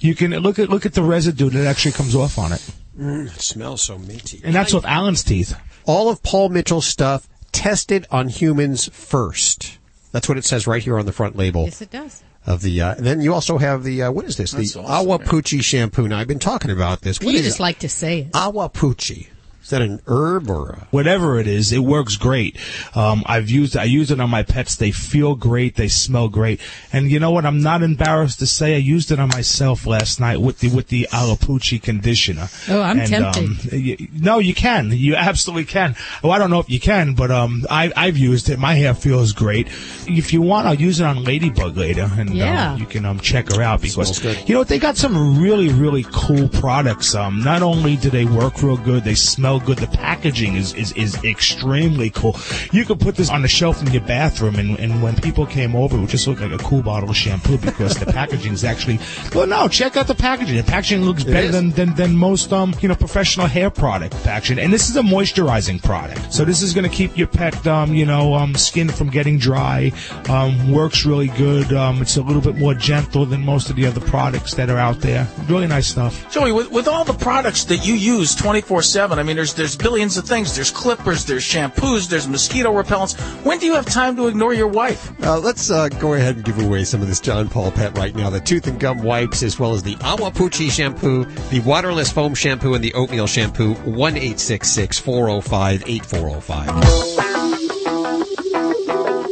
You 0.00 0.14
can 0.14 0.32
look 0.32 0.58
at 0.58 0.68
look 0.68 0.84
at 0.86 0.94
the 0.94 1.02
residue 1.02 1.50
that 1.50 1.66
actually 1.66 1.92
comes 1.92 2.14
off 2.14 2.38
on 2.38 2.52
it, 2.52 2.70
Mm, 2.98 3.26
it 3.26 3.40
smells 3.40 3.82
so 3.82 3.96
minty. 3.98 4.40
and 4.44 4.54
that's 4.54 4.74
with 4.74 4.84
Alan's 4.84 5.22
teeth. 5.22 5.56
All 5.84 6.08
of 6.10 6.22
Paul 6.22 6.48
Mitchell's 6.48 6.86
stuff 6.86 7.28
tested 7.52 8.06
on 8.10 8.28
humans 8.28 8.88
first. 8.92 9.78
That's 10.12 10.28
what 10.28 10.36
it 10.38 10.44
says 10.44 10.66
right 10.66 10.82
here 10.82 10.98
on 10.98 11.06
the 11.06 11.12
front 11.12 11.36
label. 11.36 11.64
Yes, 11.64 11.80
it 11.82 11.90
does. 11.90 12.22
Of 12.48 12.62
the, 12.62 12.80
uh, 12.80 12.94
then 12.98 13.20
you 13.20 13.34
also 13.34 13.58
have 13.58 13.84
the, 13.84 14.04
uh, 14.04 14.10
what 14.10 14.24
is 14.24 14.38
this? 14.38 14.52
That's 14.52 14.72
the 14.72 14.80
awesome, 14.80 15.06
Awapuhi 15.06 15.62
shampoo. 15.62 16.08
Now, 16.08 16.18
I've 16.18 16.28
been 16.28 16.38
talking 16.38 16.70
about 16.70 17.02
this. 17.02 17.20
What 17.20 17.32
you 17.32 17.40
is 17.40 17.44
just 17.44 17.58
it? 17.58 17.62
like 17.62 17.80
to 17.80 17.90
say 17.90 18.20
it. 18.20 18.32
Awapuhi. 18.32 19.26
Is 19.68 19.72
that 19.72 19.82
an 19.82 20.00
herb 20.06 20.48
or 20.48 20.70
a... 20.70 20.86
whatever 20.92 21.38
it 21.38 21.46
is, 21.46 21.72
it 21.72 21.80
works 21.80 22.16
great. 22.16 22.56
Um, 22.94 23.22
I've 23.26 23.50
used 23.50 23.76
I 23.76 23.84
use 23.84 24.10
it 24.10 24.18
on 24.18 24.30
my 24.30 24.42
pets. 24.42 24.76
They 24.76 24.92
feel 24.92 25.34
great. 25.34 25.76
They 25.76 25.88
smell 25.88 26.30
great. 26.30 26.58
And 26.90 27.10
you 27.10 27.20
know 27.20 27.30
what? 27.32 27.44
I'm 27.44 27.60
not 27.60 27.82
embarrassed 27.82 28.38
to 28.38 28.46
say 28.46 28.76
I 28.76 28.78
used 28.78 29.12
it 29.12 29.20
on 29.20 29.28
myself 29.28 29.86
last 29.86 30.20
night 30.20 30.40
with 30.40 30.60
the 30.60 30.70
with 30.70 30.88
the 30.88 31.06
Awapuhi 31.12 31.82
conditioner. 31.82 32.48
Oh, 32.70 32.80
I'm 32.80 32.98
and, 32.98 33.08
tempted. 33.10 33.44
Um, 33.44 33.58
y- 33.70 34.08
no, 34.14 34.38
you 34.38 34.54
can. 34.54 34.90
You 34.90 35.16
absolutely 35.16 35.66
can. 35.66 35.96
Well, 36.22 36.32
I 36.32 36.38
don't 36.38 36.48
know 36.48 36.60
if 36.60 36.70
you 36.70 36.80
can, 36.80 37.12
but 37.12 37.30
um, 37.30 37.66
I, 37.68 37.92
I've 37.94 38.16
used 38.16 38.48
it. 38.48 38.58
My 38.58 38.72
hair 38.72 38.94
feels 38.94 39.34
great. 39.34 39.66
If 40.06 40.32
you 40.32 40.40
want, 40.40 40.66
I'll 40.66 40.80
use 40.80 40.98
it 40.98 41.04
on 41.04 41.24
Ladybug 41.24 41.76
later, 41.76 42.08
and 42.16 42.30
Yeah. 42.30 42.72
um, 42.72 42.78
you 42.80 42.86
can 42.86 43.04
um, 43.04 43.20
check 43.20 43.52
her 43.52 43.60
out 43.60 43.82
because 43.82 44.18
good. 44.18 44.48
you 44.48 44.54
know 44.54 44.64
they 44.64 44.78
got 44.78 44.96
some 44.96 45.38
really 45.38 45.68
really 45.68 46.06
cool 46.10 46.48
products. 46.48 47.14
Um, 47.14 47.44
not 47.44 47.60
only 47.60 47.96
do 47.96 48.08
they 48.08 48.24
work 48.24 48.62
real 48.62 48.78
good, 48.78 49.04
they 49.04 49.14
smell 49.14 49.57
good. 49.60 49.78
The 49.78 49.86
packaging 49.86 50.56
is 50.56 50.74
is, 50.74 50.92
is 50.92 51.22
extremely 51.24 52.10
cool. 52.10 52.36
You 52.72 52.84
could 52.84 53.00
put 53.00 53.16
this 53.16 53.30
on 53.30 53.42
the 53.42 53.48
shelf 53.48 53.80
in 53.82 53.92
your 53.92 54.02
bathroom, 54.02 54.56
and, 54.56 54.78
and 54.78 55.02
when 55.02 55.16
people 55.16 55.46
came 55.46 55.74
over, 55.74 55.96
it 55.96 56.00
would 56.00 56.10
just 56.10 56.26
look 56.26 56.40
like 56.40 56.52
a 56.52 56.58
cool 56.58 56.82
bottle 56.82 57.10
of 57.10 57.16
shampoo 57.16 57.58
because 57.58 57.96
the 57.98 58.06
packaging 58.12 58.52
is 58.52 58.64
actually. 58.64 58.98
Well, 59.34 59.46
no, 59.46 59.68
check 59.68 59.96
out 59.96 60.06
the 60.06 60.14
packaging. 60.14 60.56
The 60.56 60.62
packaging 60.62 61.02
looks 61.02 61.24
better 61.24 61.48
is. 61.48 61.52
than, 61.52 61.70
than 61.70 61.94
than 61.94 62.16
most 62.16 62.52
um 62.52 62.74
you 62.80 62.88
know 62.88 62.94
professional 62.94 63.46
hair 63.46 63.70
product 63.70 64.14
packaging, 64.24 64.58
and 64.58 64.72
this 64.72 64.88
is 64.88 64.96
a 64.96 65.02
moisturizing 65.02 65.82
product. 65.82 66.32
So 66.32 66.44
this 66.44 66.62
is 66.62 66.74
going 66.74 66.88
to 66.88 66.94
keep 66.94 67.16
your 67.16 67.28
pet 67.28 67.66
um 67.66 67.94
you 67.94 68.06
know 68.06 68.34
um 68.34 68.54
skin 68.54 68.88
from 68.88 69.08
getting 69.10 69.38
dry. 69.38 69.92
Um, 70.28 70.72
works 70.72 71.04
really 71.04 71.28
good. 71.28 71.72
Um, 71.72 72.02
it's 72.02 72.16
a 72.16 72.22
little 72.22 72.42
bit 72.42 72.56
more 72.56 72.74
gentle 72.74 73.24
than 73.24 73.44
most 73.44 73.70
of 73.70 73.76
the 73.76 73.86
other 73.86 74.00
products 74.00 74.54
that 74.54 74.70
are 74.70 74.78
out 74.78 75.00
there. 75.00 75.26
Really 75.48 75.66
nice 75.66 75.88
stuff. 75.88 76.30
Joey, 76.30 76.52
with, 76.52 76.70
with 76.70 76.88
all 76.88 77.04
the 77.04 77.14
products 77.14 77.64
that 77.64 77.86
you 77.86 77.94
use 77.94 78.36
24/7, 78.36 79.18
I 79.18 79.22
mean, 79.22 79.36
there's 79.36 79.47
there's 79.54 79.76
billions 79.76 80.16
of 80.16 80.24
things. 80.24 80.54
There's 80.54 80.70
clippers, 80.70 81.24
there's 81.24 81.44
shampoos, 81.44 82.08
there's 82.08 82.28
mosquito 82.28 82.72
repellents. 82.72 83.18
When 83.44 83.58
do 83.58 83.66
you 83.66 83.74
have 83.74 83.86
time 83.86 84.16
to 84.16 84.28
ignore 84.28 84.54
your 84.54 84.68
wife? 84.68 85.10
Uh, 85.22 85.38
let's 85.38 85.70
uh, 85.70 85.88
go 85.88 86.14
ahead 86.14 86.36
and 86.36 86.44
give 86.44 86.58
away 86.58 86.84
some 86.84 87.02
of 87.02 87.08
this 87.08 87.20
John 87.20 87.48
Paul 87.48 87.70
Pet 87.70 87.96
right 87.96 88.14
now. 88.14 88.30
The 88.30 88.40
tooth 88.40 88.66
and 88.66 88.78
gum 88.78 89.02
wipes, 89.02 89.42
as 89.42 89.58
well 89.58 89.74
as 89.74 89.82
the 89.82 89.96
Awapuhi 89.96 90.70
shampoo, 90.70 91.24
the 91.50 91.60
waterless 91.60 92.10
foam 92.10 92.34
shampoo, 92.34 92.74
and 92.74 92.82
the 92.82 92.94
oatmeal 92.94 93.26
shampoo. 93.26 93.74
One 93.74 94.16
eight 94.16 94.38
six 94.40 94.70
six 94.70 94.98
four 94.98 95.26
zero 95.26 95.40
five 95.40 95.82
eight 95.86 96.04
four 96.04 96.28
zero 96.30 96.40
five. 96.40 96.68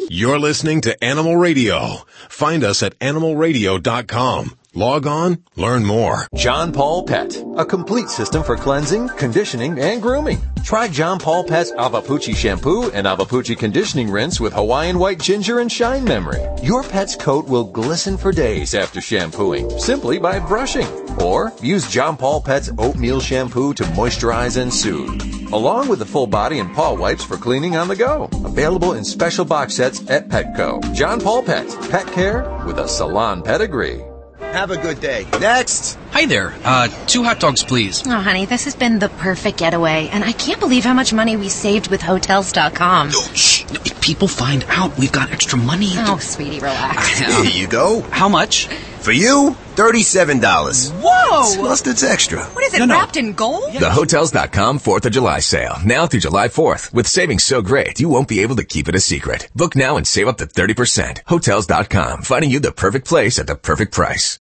You're 0.09 0.39
listening 0.39 0.81
to 0.83 1.05
Animal 1.05 1.37
Radio. 1.37 1.99
Find 2.29 2.65
us 2.65 2.83
at 2.83 2.99
animalradio.com. 3.01 4.57
Log 4.77 5.07
on, 5.07 5.39
learn 5.57 5.87
more. 5.87 6.29
John 6.35 6.71
Paul 6.71 7.03
Pet, 7.03 7.43
a 7.57 7.65
complete 7.65 8.11
system 8.11 8.45
for 8.45 8.59
cleansing, 8.59 9.09
conditioning, 9.17 9.79
and 9.79 10.03
grooming. 10.03 10.39
Try 10.65 10.87
John 10.87 11.19
Paul 11.19 11.45
Pet's 11.45 11.73
Awapuhi 11.73 12.37
shampoo 12.37 12.91
and 12.91 13.07
Awapuhi 13.07 13.57
conditioning 13.57 14.11
rinse 14.11 14.39
with 14.39 14.53
Hawaiian 14.53 14.99
white 14.99 15.19
ginger 15.19 15.61
and 15.61 15.73
shine 15.73 16.05
memory. 16.05 16.47
Your 16.63 16.83
pet's 16.83 17.17
coat 17.17 17.49
will 17.49 17.65
glisten 17.65 18.19
for 18.19 18.33
days 18.33 18.75
after 18.75 19.01
shampooing, 19.01 19.71
simply 19.79 20.19
by 20.19 20.39
brushing. 20.39 20.87
Or 21.23 21.55
use 21.63 21.91
John 21.91 22.19
Paul 22.19 22.43
Pet's 22.43 22.71
oatmeal 22.77 23.21
shampoo 23.21 23.73
to 23.73 23.85
moisturize 23.85 24.61
and 24.61 24.71
soothe. 24.71 25.55
Along 25.55 25.89
with 25.89 26.01
the 26.01 26.05
full 26.05 26.27
body 26.27 26.59
and 26.59 26.75
paw 26.75 26.93
wipes 26.93 27.25
for 27.25 27.39
cleaning 27.39 27.77
on 27.77 27.89
the 27.89 27.97
go. 27.97 28.29
Available 28.45 28.93
in 28.93 29.07
special 29.07 29.47
box 29.47 29.75
sets 29.75 30.03
at 30.11 30.29
Petco. 30.29 30.95
John 30.95 31.19
Paul 31.19 31.43
Pet, 31.45 31.67
pet 31.89 32.07
care 32.09 32.63
with 32.67 32.79
a 32.79 32.87
salon 32.87 33.43
pedigree. 33.43 34.05
Have 34.53 34.71
a 34.71 34.77
good 34.79 35.01
day. 35.01 35.27
Next. 35.41 35.99
Hi 36.13 36.25
there. 36.27 36.55
Uh, 36.65 36.89
two 37.07 37.25
hot 37.25 37.41
dogs, 37.41 37.63
please. 37.63 38.03
Oh, 38.07 38.11
honey, 38.21 38.47
this 38.47 38.65
has 38.65 38.75
been 38.75 38.99
the 38.99 39.09
perfect 39.11 39.59
getaway, 39.59 40.09
and 40.11 40.25
I 40.25 40.33
can't 40.33 40.59
believe 40.61 40.85
how 40.85 40.95
much 40.95 41.13
money 41.13 41.37
we 41.37 41.49
saved 41.51 41.89
with 41.91 42.01
Hotels.com. 42.01 43.11
Shh. 43.35 43.65
If 43.85 44.01
people 44.01 44.29
find 44.29 44.65
out 44.69 44.97
we've 44.99 45.13
got 45.13 45.31
extra 45.31 45.59
money. 45.59 45.91
Oh, 45.97 46.19
sweetie, 46.19 46.61
relax. 46.61 47.19
Here 47.19 47.45
you 47.45 47.67
go. 47.67 48.01
How 48.03 48.29
much? 48.29 48.69
For 49.07 49.13
you, 49.13 49.53
thirty-seven 49.77 50.41
dollars. 50.41 50.91
Whoa! 50.91 51.55
Plus, 51.61 51.87
it's 51.87 52.03
extra. 52.03 52.43
What 52.45 52.65
is 52.65 52.75
it, 52.75 52.89
wrapped 52.89 53.17
in 53.17 53.35
gold? 53.35 53.73
The 53.73 53.89
Hotels.com 53.89 54.81
4th 54.81 55.07
of 55.07 55.13
July 55.13 55.39
sale. 55.39 55.77
Now 55.85 56.09
through 56.09 56.27
July 56.27 56.49
4th. 56.49 56.93
With 56.93 57.07
savings 57.07 57.45
so 57.45 57.63
great, 57.63 58.01
you 58.01 58.09
won't 58.09 58.27
be 58.27 58.41
able 58.41 58.57
to 58.57 58.65
keep 58.65 58.89
it 58.89 58.97
a 58.97 59.01
secret. 59.01 59.49
Book 59.55 59.77
now 59.77 59.97
and 59.97 60.05
save 60.05 60.27
up 60.27 60.39
to 60.39 60.47
30%. 60.47 61.21
Hotels.com. 61.25 62.23
Finding 62.23 62.51
you 62.51 62.59
the 62.59 62.73
perfect 62.73 63.07
place 63.07 63.39
at 63.39 63.47
the 63.47 63.55
perfect 63.55 63.95
price. 63.95 64.41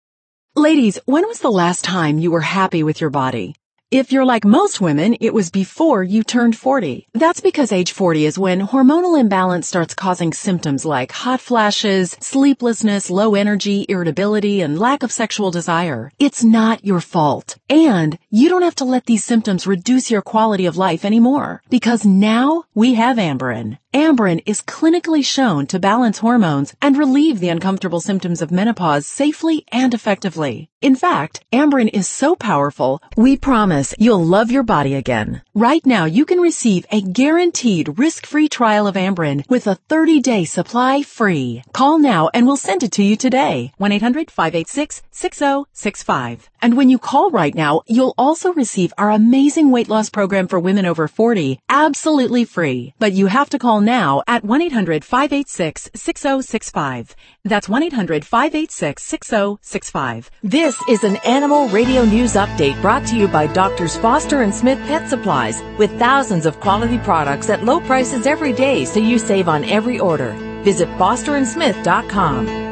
Ladies, 0.56 0.98
when 1.06 1.28
was 1.28 1.42
the 1.42 1.52
last 1.52 1.84
time 1.84 2.18
you 2.18 2.32
were 2.32 2.42
happy 2.42 2.82
with 2.82 3.00
your 3.00 3.12
body? 3.12 3.56
If 3.92 4.12
you're 4.12 4.26
like 4.26 4.46
most 4.46 4.82
women, 4.82 5.16
it 5.22 5.32
was 5.32 5.52
before 5.52 6.02
you 6.02 6.24
turned 6.24 6.58
40. 6.58 7.08
That's 7.14 7.40
because 7.40 7.72
age 7.72 7.92
40 7.92 8.26
is 8.26 8.40
when 8.40 8.62
hormonal 8.62 9.20
imbalance 9.20 9.68
starts 9.68 9.94
causing 9.94 10.34
symptoms 10.34 10.86
like 10.86 11.12
hot 11.12 11.40
flashes, 11.40 12.18
sleeplessness, 12.20 13.12
low 13.12 13.36
energy, 13.36 13.86
irritability, 13.88 14.62
and 14.62 14.80
lack 14.80 15.04
of 15.04 15.12
sexual 15.12 15.52
desire. 15.52 16.12
It's 16.18 16.44
not 16.44 16.84
your 16.84 17.00
fault. 17.00 17.58
And 17.70 18.18
you 18.36 18.50
don't 18.50 18.64
have 18.64 18.76
to 18.76 18.84
let 18.84 19.06
these 19.06 19.24
symptoms 19.24 19.66
reduce 19.66 20.12
your 20.12 20.22
quality 20.22 20.66
of 20.66 20.76
life 20.76 21.06
anymore. 21.06 21.62
Because 21.70 22.04
now 22.06 22.66
we 22.74 22.96
have 22.96 23.16
Amberen. 23.16 23.78
Amberen 23.94 24.42
is 24.46 24.62
clinically 24.62 25.26
shown 25.26 25.68
to 25.68 25.80
balance 25.80 26.18
hormones 26.18 26.76
and 26.82 26.98
relieve 26.98 27.40
the 27.40 27.48
uncomfortable 27.48 28.02
symptoms 28.02 28.42
of 28.42 28.52
menopause 28.52 29.08
safely 29.08 29.66
and 29.72 29.94
effectively. 29.94 30.70
In 30.82 30.98
fact, 30.98 31.46
Amberen 31.54 31.90
is 31.94 32.10
so 32.10 32.36
powerful, 32.36 33.02
we 33.16 33.38
promise 33.38 33.96
you'll 33.98 34.24
love 34.24 34.52
your 34.52 34.64
body 34.64 34.96
again. 34.96 35.42
Right 35.54 35.86
now, 35.86 36.04
you 36.04 36.26
can 36.26 36.42
receive 36.42 36.86
a 36.92 37.00
guaranteed 37.02 37.98
risk-free 37.98 38.50
trial 38.50 38.86
of 38.86 38.96
Amberen 38.96 39.50
with 39.50 39.66
a 39.66 39.80
30-day 39.88 40.44
supply 40.44 41.02
free. 41.02 41.64
Call 41.72 41.98
now 41.98 42.30
and 42.34 42.46
we'll 42.46 42.58
send 42.58 42.84
it 42.84 42.92
to 42.92 43.02
you 43.02 43.16
today. 43.16 43.72
1-800-586-6065. 43.80 46.50
And 46.66 46.76
when 46.76 46.90
you 46.90 46.98
call 46.98 47.30
right 47.30 47.54
now, 47.54 47.84
you'll 47.86 48.16
also 48.18 48.52
receive 48.52 48.92
our 48.98 49.12
amazing 49.12 49.70
weight 49.70 49.88
loss 49.88 50.10
program 50.10 50.48
for 50.48 50.60
women 50.60 50.88
over 50.88 51.08
40 51.08 51.60
absolutely 51.70 52.44
free. 52.44 52.96
But 52.98 53.14
you 53.14 53.28
have 53.28 53.52
to 53.52 53.60
call 53.60 53.82
now 53.82 54.24
at 54.26 54.42
1-800-586-6065. 54.42 57.14
That's 57.44 57.68
1-800-586-6065. 57.68 60.30
This 60.42 60.76
is 60.90 61.04
an 61.04 61.18
Animal 61.18 61.68
Radio 61.68 62.04
News 62.04 62.34
Update 62.34 62.82
brought 62.82 63.06
to 63.10 63.16
you 63.16 63.28
by 63.28 63.46
Doctors 63.46 63.96
Foster 63.98 64.42
and 64.42 64.52
Smith 64.52 64.80
Pet 64.88 65.08
Supplies 65.08 65.62
with 65.78 65.96
thousands 66.00 66.48
of 66.48 66.60
quality 66.62 66.98
products 66.98 67.52
at 67.52 67.64
low 67.64 67.80
prices 67.82 68.26
every 68.26 68.54
day 68.54 68.86
so 68.86 69.00
you 69.00 69.20
save 69.20 69.48
on 69.48 69.64
every 69.66 70.00
order. 70.00 70.32
Visit 70.64 70.90
fosterandsmith.com. 70.98 72.65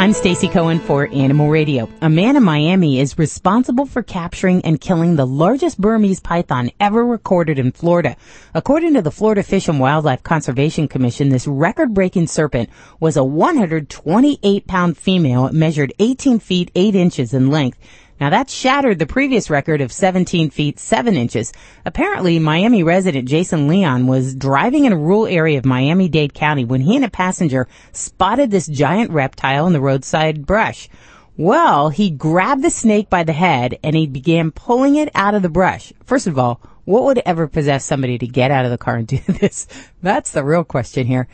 I'm 0.00 0.14
Stacy 0.14 0.48
Cohen 0.48 0.80
for 0.80 1.06
Animal 1.12 1.50
Radio. 1.50 1.86
A 2.00 2.08
man 2.08 2.34
in 2.34 2.42
Miami 2.42 3.00
is 3.00 3.18
responsible 3.18 3.84
for 3.84 4.02
capturing 4.02 4.64
and 4.64 4.80
killing 4.80 5.14
the 5.16 5.26
largest 5.26 5.78
Burmese 5.78 6.20
python 6.20 6.70
ever 6.80 7.04
recorded 7.04 7.58
in 7.58 7.70
Florida. 7.70 8.16
According 8.54 8.94
to 8.94 9.02
the 9.02 9.10
Florida 9.10 9.42
Fish 9.42 9.68
and 9.68 9.78
Wildlife 9.78 10.22
Conservation 10.22 10.88
Commission, 10.88 11.28
this 11.28 11.46
record-breaking 11.46 12.28
serpent 12.28 12.70
was 12.98 13.18
a 13.18 13.24
128 13.24 14.66
pound 14.66 14.96
female, 14.96 15.52
measured 15.52 15.92
18 15.98 16.38
feet 16.38 16.70
8 16.74 16.94
inches 16.94 17.34
in 17.34 17.50
length. 17.50 17.78
Now 18.20 18.28
that 18.28 18.50
shattered 18.50 18.98
the 18.98 19.06
previous 19.06 19.48
record 19.48 19.80
of 19.80 19.90
17 19.90 20.50
feet 20.50 20.78
7 20.78 21.16
inches. 21.16 21.54
Apparently, 21.86 22.38
Miami 22.38 22.82
resident 22.82 23.26
Jason 23.26 23.66
Leon 23.66 24.06
was 24.06 24.34
driving 24.34 24.84
in 24.84 24.92
a 24.92 24.98
rural 24.98 25.26
area 25.26 25.56
of 25.56 25.64
Miami-Dade 25.64 26.34
County 26.34 26.66
when 26.66 26.82
he 26.82 26.96
and 26.96 27.04
a 27.06 27.10
passenger 27.10 27.66
spotted 27.92 28.50
this 28.50 28.66
giant 28.66 29.10
reptile 29.10 29.66
in 29.66 29.72
the 29.72 29.80
roadside 29.80 30.44
brush. 30.44 30.90
Well, 31.38 31.88
he 31.88 32.10
grabbed 32.10 32.62
the 32.62 32.68
snake 32.68 33.08
by 33.08 33.24
the 33.24 33.32
head 33.32 33.78
and 33.82 33.96
he 33.96 34.06
began 34.06 34.50
pulling 34.50 34.96
it 34.96 35.10
out 35.14 35.34
of 35.34 35.40
the 35.40 35.48
brush. 35.48 35.90
First 36.04 36.26
of 36.26 36.38
all, 36.38 36.60
what 36.84 37.04
would 37.04 37.22
ever 37.24 37.48
possess 37.48 37.86
somebody 37.86 38.18
to 38.18 38.26
get 38.26 38.50
out 38.50 38.66
of 38.66 38.70
the 38.70 38.76
car 38.76 38.96
and 38.96 39.06
do 39.06 39.16
this? 39.28 39.66
That's 40.02 40.32
the 40.32 40.44
real 40.44 40.64
question 40.64 41.06
here. 41.06 41.26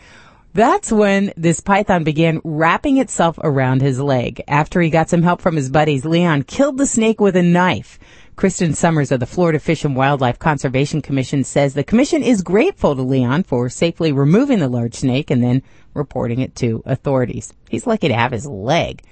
That's 0.57 0.91
when 0.91 1.35
this 1.37 1.61
python 1.61 2.03
began 2.03 2.41
wrapping 2.43 2.97
itself 2.97 3.39
around 3.45 3.83
his 3.83 4.01
leg. 4.01 4.43
After 4.49 4.81
he 4.81 4.89
got 4.89 5.11
some 5.11 5.23
help 5.23 5.43
from 5.43 5.55
his 5.55 5.69
buddies, 5.69 6.07
Leon 6.07 6.45
killed 6.45 6.79
the 6.79 6.87
snake 6.87 7.21
with 7.21 7.37
a 7.37 7.43
knife. 7.43 7.99
Kristen 8.37 8.73
Sommers 8.73 9.13
of 9.13 9.21
the 9.21 9.27
Florida 9.27 9.59
Fish 9.59 9.85
and 9.85 9.95
Wildlife 9.95 10.39
Conservation 10.39 11.03
Commission 11.03 11.45
says 11.45 11.75
the 11.75 11.85
commission 11.85 12.23
is 12.23 12.41
grateful 12.41 12.97
to 12.97 13.03
Leon 13.03 13.43
for 13.43 13.69
safely 13.69 14.13
removing 14.13 14.59
the 14.59 14.69
large 14.69 14.95
snake 14.95 15.31
and 15.31 15.45
then 15.45 15.63
reporting 15.93 16.41
it 16.41 16.57
to 16.57 16.83
authorities. 16.87 17.53
He's 17.69 17.87
lucky 17.87 18.09
to 18.09 18.15
have 18.15 18.33
his 18.33 18.47
leg. 18.47 19.03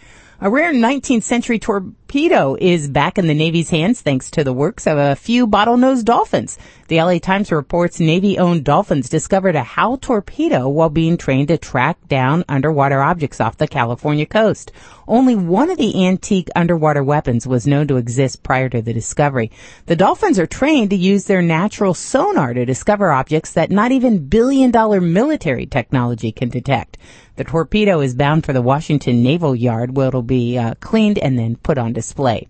A 0.41 0.49
rare 0.49 0.73
19th 0.73 1.25
century 1.25 1.59
torpedo 2.07 2.55
is 2.61 2.87
back 2.89 3.17
in 3.17 3.27
the 3.27 3.35
Navy's 3.35 3.71
hands 3.71 4.03
thanks 4.03 4.31
to 4.33 4.45
the 4.45 4.53
works 4.53 4.87
of 4.87 4.99
a 4.99 5.17
few 5.17 5.47
bottlenose 5.47 6.05
dolphins. 6.05 6.59
The 6.87 7.01
LA 7.01 7.19
Times 7.19 7.51
reports 7.51 7.99
Navy-owned 7.99 8.63
dolphins 8.63 9.09
discovered 9.09 9.57
a 9.57 9.63
Howe 9.63 9.97
torpedo 9.97 10.69
while 10.69 10.91
being 10.91 11.17
trained 11.17 11.49
to 11.49 11.57
track 11.57 11.97
down 12.07 12.45
underwater 12.47 13.01
objects 13.01 13.41
off 13.41 13.57
the 13.57 13.67
California 13.67 14.27
coast. 14.27 14.71
Only 15.09 15.35
one 15.35 15.71
of 15.71 15.79
the 15.79 16.07
antique 16.07 16.51
underwater 16.55 17.03
weapons 17.03 17.47
was 17.47 17.67
known 17.67 17.89
to 17.89 17.97
exist 17.97 18.43
prior 18.43 18.69
to 18.69 18.83
the 18.83 18.93
discovery. 18.93 19.51
The 19.87 19.97
dolphins 19.97 20.39
are 20.39 20.47
trained 20.47 20.91
to 20.91 20.97
use 20.97 21.25
their 21.25 21.43
natural 21.43 21.95
sonar 21.95 22.53
to 22.53 22.67
discover 22.67 23.13
objects 23.13 23.53
that 23.53 23.71
not 23.71 23.93
even 23.93 24.29
billion 24.29 24.71
dollar 24.71 25.01
military 25.01 25.67
technology 25.67 26.33
can 26.33 26.51
detect. 26.51 26.99
The 27.37 27.45
torpedo 27.45 28.01
is 28.01 28.15
bound 28.15 28.47
for 28.47 28.53
the 28.53 28.63
Washington 28.63 29.23
Naval 29.23 29.57
Yard 29.57 29.97
where 29.97 30.07
it'll 30.07 30.23
be 30.23 30.57
uh, 30.57 30.75
cleaned 30.79 31.19
and 31.19 31.37
then 31.37 31.57
put 31.57 31.79
on 31.79 31.94
display. 31.95 32.49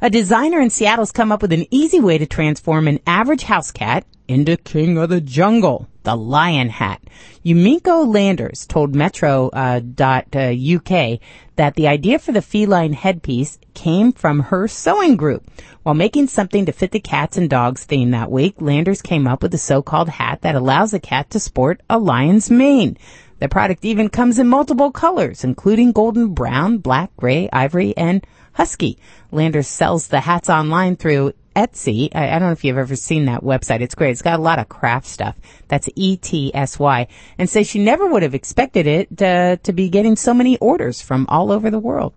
A 0.00 0.10
designer 0.10 0.60
in 0.60 0.70
Seattle's 0.70 1.12
come 1.12 1.32
up 1.32 1.42
with 1.42 1.52
an 1.52 1.66
easy 1.70 2.00
way 2.00 2.18
to 2.18 2.26
transform 2.26 2.86
an 2.88 3.00
average 3.06 3.44
house 3.44 3.70
cat 3.70 4.04
into 4.28 4.56
king 4.56 4.98
of 4.98 5.08
the 5.08 5.20
jungle, 5.20 5.88
the 6.02 6.16
lion 6.16 6.68
hat. 6.68 7.00
Yumiko 7.44 8.12
Landers 8.12 8.66
told 8.66 8.94
Metro.uk 8.94 9.54
uh, 9.54 9.58
uh, 9.58 11.16
that 11.56 11.74
the 11.74 11.88
idea 11.88 12.18
for 12.18 12.32
the 12.32 12.42
feline 12.42 12.92
headpiece 12.92 13.58
came 13.74 14.12
from 14.12 14.40
her 14.40 14.68
sewing 14.68 15.16
group. 15.16 15.48
While 15.82 15.94
making 15.94 16.28
something 16.28 16.66
to 16.66 16.72
fit 16.72 16.90
the 16.90 17.00
cats 17.00 17.36
and 17.36 17.48
dogs 17.48 17.84
theme 17.84 18.10
that 18.10 18.30
week, 18.30 18.56
Landers 18.60 19.00
came 19.00 19.26
up 19.26 19.42
with 19.42 19.54
a 19.54 19.58
so-called 19.58 20.08
hat 20.08 20.42
that 20.42 20.56
allows 20.56 20.92
a 20.92 21.00
cat 21.00 21.30
to 21.30 21.40
sport 21.40 21.80
a 21.88 21.98
lion's 21.98 22.50
mane. 22.50 22.98
The 23.38 23.48
product 23.48 23.84
even 23.84 24.08
comes 24.08 24.38
in 24.38 24.48
multiple 24.48 24.90
colors, 24.90 25.44
including 25.44 25.92
golden 25.92 26.34
brown, 26.34 26.78
black, 26.78 27.14
gray, 27.16 27.48
ivory, 27.52 27.96
and 27.96 28.26
husky. 28.56 28.98
Landers 29.30 29.68
sells 29.68 30.08
the 30.08 30.20
hats 30.20 30.48
online 30.48 30.96
through 30.96 31.34
Etsy. 31.54 32.08
I, 32.14 32.28
I, 32.28 32.38
don't 32.38 32.48
know 32.48 32.52
if 32.52 32.64
you've 32.64 32.78
ever 32.78 32.96
seen 32.96 33.26
that 33.26 33.42
website. 33.42 33.80
It's 33.80 33.94
great. 33.94 34.10
It's 34.10 34.22
got 34.22 34.38
a 34.38 34.42
lot 34.42 34.58
of 34.58 34.68
craft 34.68 35.06
stuff. 35.06 35.36
That's 35.68 35.88
E-T-S-Y. 35.94 37.06
And 37.38 37.50
says 37.50 37.66
she 37.66 37.78
never 37.78 38.06
would 38.06 38.22
have 38.22 38.34
expected 38.34 38.86
it 38.86 39.16
to, 39.18 39.58
to 39.62 39.72
be 39.72 39.88
getting 39.88 40.16
so 40.16 40.34
many 40.34 40.56
orders 40.58 41.00
from 41.02 41.26
all 41.28 41.52
over 41.52 41.70
the 41.70 41.78
world. 41.78 42.14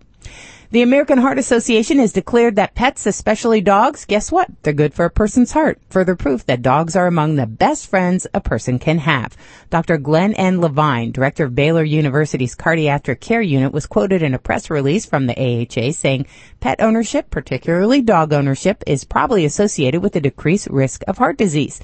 The 0.72 0.82
American 0.82 1.18
Heart 1.18 1.40
Association 1.40 1.98
has 1.98 2.12
declared 2.12 2.54
that 2.54 2.76
pets, 2.76 3.04
especially 3.04 3.60
dogs, 3.60 4.04
guess 4.04 4.30
what? 4.30 4.48
They're 4.62 4.72
good 4.72 4.94
for 4.94 5.04
a 5.04 5.10
person's 5.10 5.50
heart. 5.50 5.80
Further 5.90 6.14
proof 6.14 6.46
that 6.46 6.62
dogs 6.62 6.94
are 6.94 7.08
among 7.08 7.34
the 7.34 7.48
best 7.48 7.88
friends 7.88 8.24
a 8.32 8.40
person 8.40 8.78
can 8.78 8.98
have. 8.98 9.36
Dr. 9.70 9.98
Glenn 9.98 10.32
N. 10.34 10.60
Levine, 10.60 11.10
director 11.10 11.46
of 11.46 11.56
Baylor 11.56 11.82
University's 11.82 12.54
Cardiac 12.54 13.18
Care 13.18 13.42
Unit, 13.42 13.72
was 13.72 13.86
quoted 13.86 14.22
in 14.22 14.32
a 14.32 14.38
press 14.38 14.70
release 14.70 15.04
from 15.04 15.26
the 15.26 15.36
AHA 15.36 15.90
saying 15.90 16.26
pet 16.60 16.80
ownership, 16.80 17.30
particularly 17.30 18.00
dog 18.00 18.32
ownership, 18.32 18.84
is 18.86 19.02
probably 19.02 19.44
associated 19.44 20.04
with 20.04 20.14
a 20.14 20.20
decreased 20.20 20.68
risk 20.68 21.02
of 21.08 21.18
heart 21.18 21.36
disease. 21.36 21.80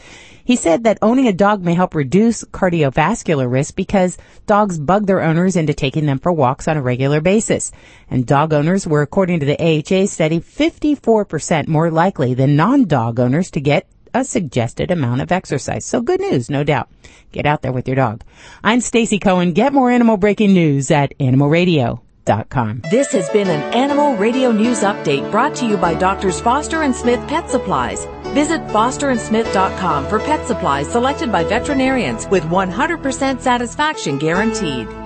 He 0.47 0.55
said 0.55 0.85
that 0.85 0.99
owning 1.03 1.27
a 1.27 1.33
dog 1.33 1.65
may 1.65 1.75
help 1.75 1.93
reduce 1.93 2.45
cardiovascular 2.45 3.51
risk 3.51 3.75
because 3.75 4.17
dogs 4.47 4.79
bug 4.79 5.07
their 5.07 5.21
owners 5.21 5.57
into 5.57 5.75
taking 5.75 6.07
them 6.07 6.21
for 6.21 6.33
walks 6.33 6.69
on 6.69 6.77
a 6.77 6.83
regular 6.83 7.21
basis. 7.21 7.73
And 8.09 8.25
dog 8.25 8.53
owners 8.53 8.87
were, 8.87 9.03
according 9.03 9.41
to 9.41 9.47
the 9.47 9.61
AHA 9.61 10.07
study, 10.07 10.39
54% 10.39 11.67
more 11.67 11.91
likely 11.91 12.33
than 12.35 12.55
non-dog 12.55 13.19
owners 13.19 13.51
to 13.51 13.61
get 13.61 13.89
a 14.15 14.25
suggested 14.25 14.93
amount 14.93 15.21
of 15.21 15.33
exercise. 15.33 15.85
So 15.85 16.01
good 16.01 16.21
news, 16.21 16.49
no 16.49 16.63
doubt. 16.63 16.89
Get 17.33 17.45
out 17.45 17.63
there 17.63 17.73
with 17.73 17.89
your 17.89 17.97
dog. 17.97 18.23
I'm 18.63 18.81
Stacy 18.81 19.19
Cohen. 19.19 19.53
Get 19.53 19.73
more 19.73 19.91
animal 19.91 20.17
breaking 20.17 20.55
news 20.55 20.93
at 20.93 21.13
animalradio.com. 21.19 22.83
This 22.89 23.09
has 23.09 23.29
been 23.31 23.49
an 23.49 23.75
Animal 23.75 24.17
Radio 24.17 24.53
News 24.53 24.83
Update 24.83 25.29
brought 25.33 25.57
to 25.57 25.67
you 25.67 25.77
by 25.77 25.95
Doctors 25.95 26.41
Foster 26.41 26.83
and 26.83 26.95
Smith 26.95 27.21
Pet 27.27 27.51
Supplies. 27.51 28.07
Visit 28.37 28.61
fosterandsmith.com 28.67 30.09
for 30.09 30.19
pet 30.19 30.47
supplies 30.47 30.93
selected 30.93 31.33
by 31.33 31.43
veterinarians 31.43 32.27
with 32.27 32.43
100% 32.43 33.41
satisfaction 33.41 34.19
guaranteed. 34.19 35.06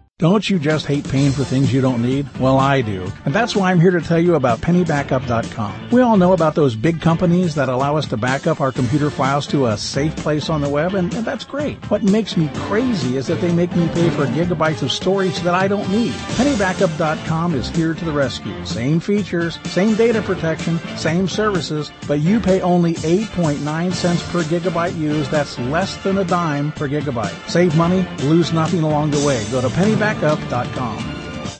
Don't 0.21 0.47
you 0.47 0.59
just 0.59 0.85
hate 0.85 1.09
paying 1.09 1.31
for 1.31 1.43
things 1.43 1.73
you 1.73 1.81
don't 1.81 1.99
need? 1.99 2.27
Well, 2.37 2.59
I 2.59 2.81
do. 2.81 3.11
And 3.25 3.33
that's 3.33 3.55
why 3.55 3.71
I'm 3.71 3.79
here 3.79 3.89
to 3.89 4.01
tell 4.01 4.19
you 4.19 4.35
about 4.35 4.59
pennybackup.com. 4.59 5.89
We 5.89 6.01
all 6.01 6.15
know 6.15 6.33
about 6.33 6.53
those 6.53 6.75
big 6.75 7.01
companies 7.01 7.55
that 7.55 7.69
allow 7.69 7.95
us 7.95 8.05
to 8.09 8.17
back 8.17 8.45
up 8.45 8.61
our 8.61 8.71
computer 8.71 9.09
files 9.09 9.47
to 9.47 9.65
a 9.65 9.77
safe 9.77 10.15
place 10.17 10.47
on 10.47 10.61
the 10.61 10.69
web, 10.69 10.93
and, 10.93 11.11
and 11.15 11.25
that's 11.25 11.43
great. 11.43 11.77
What 11.89 12.03
makes 12.03 12.37
me 12.37 12.51
crazy 12.53 13.17
is 13.17 13.25
that 13.27 13.41
they 13.41 13.51
make 13.51 13.75
me 13.75 13.87
pay 13.95 14.11
for 14.11 14.27
gigabytes 14.27 14.83
of 14.83 14.91
storage 14.91 15.39
that 15.39 15.55
I 15.55 15.67
don't 15.67 15.89
need. 15.89 16.13
Pennybackup.com 16.37 17.55
is 17.55 17.69
here 17.69 17.95
to 17.95 18.05
the 18.05 18.11
rescue. 18.11 18.63
Same 18.63 18.99
features, 18.99 19.57
same 19.71 19.95
data 19.95 20.21
protection, 20.21 20.77
same 20.97 21.27
services, 21.27 21.91
but 22.07 22.19
you 22.19 22.39
pay 22.39 22.61
only 22.61 22.93
8.9 22.93 23.91
cents 23.91 24.31
per 24.31 24.43
gigabyte 24.43 24.95
used. 24.99 25.31
That's 25.31 25.57
less 25.57 25.97
than 26.03 26.19
a 26.19 26.23
dime 26.23 26.73
per 26.73 26.87
gigabyte. 26.87 27.49
Save 27.49 27.75
money, 27.75 28.07
lose 28.19 28.53
nothing 28.53 28.83
along 28.83 29.09
the 29.09 29.25
way. 29.25 29.43
Go 29.49 29.61
to 29.61 29.67
pennybackup.com 29.69 30.10
backup.com. 30.13 30.97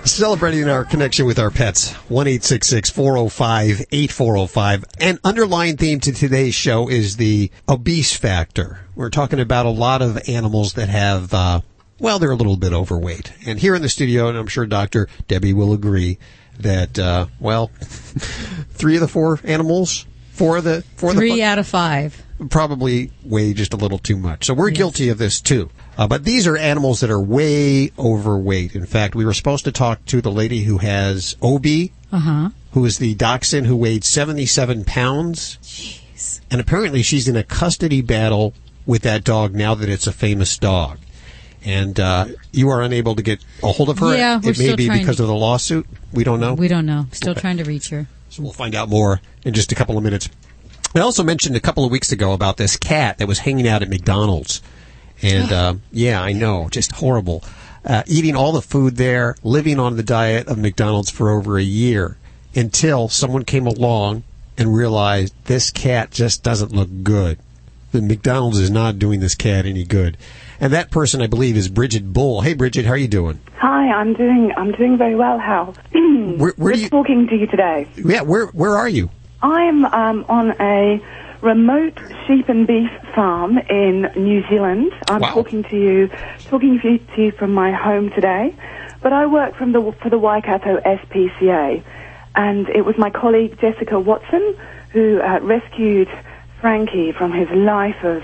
Celebrating 0.04 0.68
our 0.68 0.84
connection 0.84 1.26
with 1.28 1.38
our 1.38 1.52
pets. 1.52 1.92
1 2.10 2.40
405 2.40 3.86
8405. 3.92 4.86
An 5.00 5.20
underlying 5.24 5.78
theme 5.78 6.00
to 6.00 6.12
today's 6.12 6.56
show 6.56 6.90
is 6.90 7.18
the 7.18 7.52
obese 7.70 8.16
factor. 8.16 8.80
We're 8.96 9.12
talking 9.12 9.40
about 9.40 9.68
a 9.68 9.70
lot 9.70 10.02
of 10.02 10.28
animals 10.28 10.74
that 10.74 10.90
have, 10.90 11.34
uh, 11.34 11.62
well, 12.00 12.18
they're 12.18 12.32
a 12.32 12.36
little 12.36 12.58
bit 12.58 12.74
overweight. 12.74 13.32
And 13.46 13.60
here 13.60 13.76
in 13.76 13.84
the 13.84 13.90
studio, 13.90 14.28
and 14.28 14.38
I'm 14.38 14.48
sure 14.48 14.66
Dr. 14.66 15.08
Debbie 15.28 15.54
will 15.54 15.72
agree, 15.74 16.18
that, 16.60 16.98
uh, 16.98 17.28
well, 17.40 17.68
three 17.80 18.96
of 18.96 19.02
the 19.02 19.08
four 19.08 19.40
animals, 19.44 20.06
four 20.32 20.58
of 20.58 20.64
the, 20.64 20.84
four 20.96 21.12
of 21.12 21.16
the 21.16 21.22
Three 21.22 21.44
out 21.44 21.60
of 21.60 21.68
five. 21.68 22.24
probably 22.50 23.12
weigh 23.24 23.54
just 23.54 23.74
a 23.74 23.78
little 23.78 24.00
too 24.00 24.18
much. 24.18 24.46
So 24.46 24.54
we're 24.56 24.72
guilty 24.72 25.10
of 25.10 25.20
this 25.20 25.40
too. 25.40 25.70
Uh, 25.98 26.08
but 26.08 26.24
these 26.24 26.48
are 26.48 26.58
animals 26.58 27.02
that 27.02 27.10
are 27.12 27.22
way 27.22 27.92
overweight. 28.00 28.76
In 28.76 28.86
fact, 28.86 29.14
we 29.16 29.26
were 29.26 29.34
supposed 29.34 29.66
to 29.66 29.72
talk 29.72 30.04
to 30.08 30.22
the 30.22 30.32
lady 30.32 30.64
who 30.64 30.80
has 30.80 31.36
Obi, 31.42 31.94
Uh 32.12 32.20
huh. 32.20 32.50
who 32.72 32.84
is 32.86 32.98
the 32.98 33.14
dachshund 33.16 33.68
who 33.68 33.76
weighed 33.76 34.04
77 34.04 34.86
pounds. 34.86 35.58
Jeez. 35.62 36.42
And 36.50 36.60
apparently 36.60 37.04
she's 37.04 37.28
in 37.28 37.36
a 37.36 37.44
custody 37.44 38.02
battle 38.02 38.54
with 38.86 39.04
that 39.04 39.24
dog 39.24 39.54
now 39.54 39.76
that 39.76 39.88
it's 39.90 40.08
a 40.08 40.12
famous 40.12 40.58
dog. 40.58 40.98
And 41.66 42.00
uh, 42.00 42.28
you 42.52 42.70
are 42.70 42.82
unable 42.82 43.16
to 43.16 43.22
get 43.22 43.44
a 43.62 43.72
hold 43.72 43.90
of 43.90 44.00
her. 44.00 44.16
Yeah, 44.18 44.36
we're 44.44 44.50
it 44.52 44.58
may 44.58 44.66
still 44.66 44.76
be 44.78 44.90
because 44.90 45.18
to- 45.18 45.24
of 45.24 45.28
the 45.30 45.36
lawsuit. 45.36 45.86
We 46.12 46.24
don't 46.24 46.40
know. 46.40 46.56
We 46.56 46.68
don't 46.68 46.86
know. 46.86 47.06
Still 47.12 47.32
Okay. 47.32 47.42
trying 47.42 47.58
to 47.58 47.64
reach 47.64 47.90
her. 47.90 48.08
So 48.30 48.42
we'll 48.44 48.52
find 48.52 48.74
out 48.76 48.90
more 48.90 49.22
in 49.46 49.54
just 49.54 49.72
a 49.72 49.76
couple 49.76 49.98
of 49.98 50.04
minutes. 50.04 50.28
I 50.96 51.00
also 51.00 51.24
mentioned 51.24 51.56
a 51.56 51.60
couple 51.60 51.86
of 51.86 51.92
weeks 51.92 52.12
ago 52.12 52.34
about 52.34 52.58
this 52.58 52.78
cat 52.78 53.20
that 53.20 53.28
was 53.28 53.40
hanging 53.40 53.68
out 53.68 53.82
at 53.82 53.90
McDonald's. 53.90 54.62
And, 55.22 55.52
uh, 55.52 55.76
yeah, 55.92 56.22
I 56.22 56.34
know, 56.34 56.68
just 56.70 56.92
horrible. 56.94 57.44
Uh, 57.86 58.04
eating 58.08 58.36
all 58.36 58.52
the 58.52 58.62
food 58.62 58.96
there, 58.96 59.36
living 59.44 59.80
on 59.80 59.98
the 59.98 60.04
diet 60.04 60.48
of 60.48 60.58
McDonald's 60.58 61.10
for 61.10 61.30
over 61.30 61.58
a 61.58 61.64
year 61.64 62.18
until 62.56 63.10
someone 63.10 63.44
came 63.44 63.68
along 63.68 64.24
and 64.58 64.74
realized 64.74 65.34
this 65.46 65.70
cat 65.72 66.12
just 66.12 66.44
doesn't 66.44 66.72
look 66.72 66.90
good. 67.04 67.40
The 67.92 68.02
McDonald's 68.02 68.60
is 68.60 68.72
not 68.72 69.00
doing 69.00 69.20
this 69.20 69.36
cat 69.36 69.66
any 69.66 69.84
good. 69.84 70.18
And 70.60 70.74
that 70.74 70.92
person, 70.92 71.22
I 71.22 71.28
believe, 71.28 71.58
is 71.58 71.68
Bridget 71.70 72.12
Bull. 72.12 72.42
Hey, 72.42 72.54
Bridget, 72.54 72.86
how 72.86 72.94
are 72.94 72.98
you 72.98 73.08
doing? 73.08 73.40
Hi, 73.58 73.90
I'm 73.92 74.14
doing 74.14 74.52
I'm 74.58 74.72
doing 74.72 74.98
very 74.98 75.16
well, 75.16 75.38
Hal. 75.38 75.76
Where, 76.38 76.54
where 76.58 76.74
do 76.74 76.80
you? 76.82 76.90
talking 76.90 77.28
to 77.28 77.36
you 77.36 77.48
today. 77.48 77.88
Yeah, 77.96 78.22
where 78.22 78.48
where 78.48 78.76
are 78.76 78.90
you? 78.90 79.10
I'm 79.42 79.86
um, 79.86 80.26
on 80.30 80.52
a 80.60 81.02
remote 81.44 82.00
sheep 82.26 82.48
and 82.48 82.66
beef 82.66 82.90
farm 83.14 83.58
in 83.70 84.10
New 84.16 84.48
Zealand. 84.48 84.92
I'm 85.10 85.22
talking 85.22 85.64
to 85.64 85.76
you, 85.76 86.08
talking 86.46 86.80
to 86.80 86.92
you, 86.94 86.98
to 86.98 87.22
you 87.22 87.32
from 87.34 87.54
my 87.54 87.72
home 87.72 88.10
today. 88.12 88.56
But 89.02 89.12
I 89.12 89.26
work 89.26 89.56
from 89.56 89.74
the 89.74 89.92
for 90.02 90.10
the 90.10 90.18
Waikato 90.18 90.80
SPCA, 90.80 91.84
and 92.36 92.70
it 92.70 92.86
was 92.86 92.98
my 92.98 93.10
colleague 93.10 93.60
Jessica 93.60 94.00
Watson 94.00 94.56
who 94.92 95.20
uh, 95.20 95.40
rescued 95.42 96.08
Frankie 96.62 97.12
from 97.12 97.34
his 97.34 97.50
life 97.50 98.02
of 98.04 98.24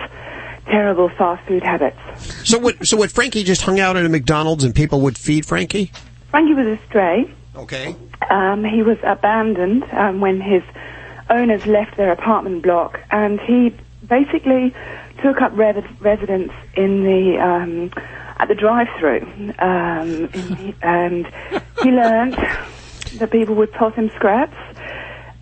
terrible 0.68 1.10
fast 1.10 1.46
food 1.48 1.64
habits. 1.64 2.00
So 2.48 2.58
what? 2.58 2.88
So 2.88 2.96
what? 2.96 3.12
Frankie 3.12 3.44
just 3.44 3.62
hung 3.62 3.80
out 3.80 3.98
at 3.98 4.06
a 4.06 4.10
McDonald's 4.10 4.64
and 4.64 4.74
people 4.74 5.02
would 5.02 5.18
feed 5.18 5.46
Frankie. 5.46 5.92
Frankie 6.30 6.54
was 6.54 6.68
a 6.68 6.80
stray. 6.88 7.30
Okay. 7.56 7.96
Um, 8.30 8.64
he 8.64 8.84
was 8.84 8.98
abandoned 9.04 9.84
um, 9.92 10.22
when 10.22 10.40
his 10.40 10.64
owners 11.30 11.66
left 11.66 11.98
their 11.98 12.12
apartment 12.12 12.64
block, 12.64 13.00
and 13.12 13.40
he 13.42 13.76
basically 14.08 14.74
took 15.22 15.42
up 15.42 15.52
re- 15.56 15.84
residence 16.00 16.52
in 16.76 17.04
the 17.04 17.38
um, 17.40 17.92
at 18.38 18.48
the 18.48 18.56
drive-through, 18.56 19.22
um, 19.60 20.30
in- 20.34 20.76
and 20.82 21.28
he 21.84 21.92
learned 21.92 22.36
that 23.18 23.30
people 23.32 23.56
would 23.56 23.74
toss 23.74 23.94
him 23.96 24.10
scraps. 24.16 24.56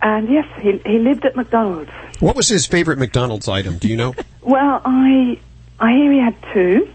And 0.00 0.28
yes, 0.28 0.46
he 0.60 0.78
he 0.86 0.98
lived 0.98 1.24
at 1.24 1.34
McDonald's. 1.36 1.90
What 2.20 2.36
was 2.36 2.48
his 2.48 2.66
favorite 2.66 2.98
McDonald's 2.98 3.48
item? 3.48 3.78
Do 3.78 3.88
you 3.88 3.96
know? 3.96 4.14
Well, 4.40 4.80
I 4.82 5.38
I 5.78 5.92
hear 5.92 6.10
he 6.10 6.18
had 6.18 6.34
two. 6.54 6.88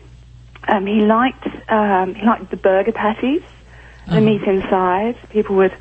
Um, 0.68 0.88
he 0.88 1.02
liked 1.02 1.46
um, 1.70 2.16
he 2.16 2.26
liked 2.26 2.50
the 2.50 2.58
burger 2.58 2.92
patties, 2.94 3.44
the 4.08 4.22
meat 4.22 4.42
inside. 4.44 5.18
People 5.30 5.58
would 5.58 5.76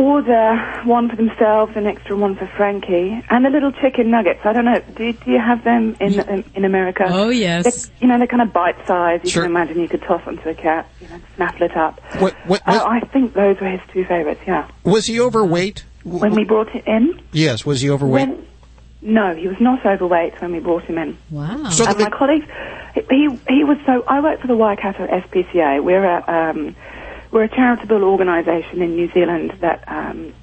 order 0.00 0.56
one 0.84 1.10
for 1.10 1.16
themselves, 1.16 1.72
an 1.76 1.86
extra 1.86 2.16
one 2.16 2.34
for 2.34 2.46
Frankie, 2.56 3.22
and 3.28 3.44
the 3.44 3.50
little 3.50 3.70
chicken 3.70 4.10
nuggets. 4.10 4.40
I 4.44 4.54
don't 4.54 4.64
know. 4.64 4.80
Do, 4.96 5.12
do 5.12 5.30
you 5.30 5.38
have 5.38 5.62
them 5.62 5.94
in 6.00 6.18
in, 6.18 6.44
in 6.54 6.64
America? 6.64 7.06
Oh, 7.08 7.28
yes. 7.28 7.64
They're, 7.86 7.96
you 8.00 8.08
know, 8.08 8.16
they're 8.16 8.26
kind 8.26 8.40
of 8.42 8.52
bite 8.52 8.76
sized. 8.86 9.24
You 9.24 9.30
Sure. 9.30 9.42
can 9.42 9.50
imagine 9.52 9.78
you 9.78 9.88
could 9.88 10.02
toss 10.02 10.22
onto 10.26 10.48
a 10.48 10.54
cat, 10.54 10.88
you 11.02 11.08
know, 11.08 11.20
snaffle 11.36 11.62
it 11.66 11.76
up. 11.76 12.00
What? 12.18 12.34
What? 12.46 12.62
Uh, 12.66 12.82
I 12.88 13.00
think 13.00 13.34
those 13.34 13.60
were 13.60 13.68
his 13.68 13.80
two 13.92 14.04
favorites. 14.06 14.40
Yeah. 14.46 14.68
Was 14.84 15.06
he 15.06 15.20
overweight? 15.20 15.84
When 16.04 16.34
we 16.34 16.44
brought 16.44 16.74
it 16.74 16.86
in. 16.86 17.20
Yes. 17.32 17.66
Was 17.66 17.82
he 17.82 17.90
overweight? 17.90 18.28
When, 18.28 18.46
no, 19.02 19.34
he 19.34 19.48
was 19.48 19.60
not 19.60 19.84
overweight 19.84 20.40
when 20.40 20.52
we 20.52 20.60
brought 20.60 20.84
him 20.84 20.96
in. 20.96 21.18
Wow. 21.30 21.68
So 21.68 21.86
and 21.86 21.98
my 21.98 22.08
colleagues, 22.08 22.46
he 22.94 23.28
he 23.48 23.64
was 23.64 23.76
so. 23.84 24.02
I 24.08 24.20
work 24.20 24.40
for 24.40 24.46
the 24.46 24.56
Waikato 24.56 25.06
SPCA. 25.06 25.84
We're 25.84 26.04
a 26.06 26.24
um, 26.26 26.74
we're 27.30 27.44
a 27.44 27.48
charitable 27.48 28.02
organisation 28.02 28.82
in 28.82 28.96
New 28.96 29.10
Zealand 29.12 29.52
that 29.60 29.84
um, 29.86 30.34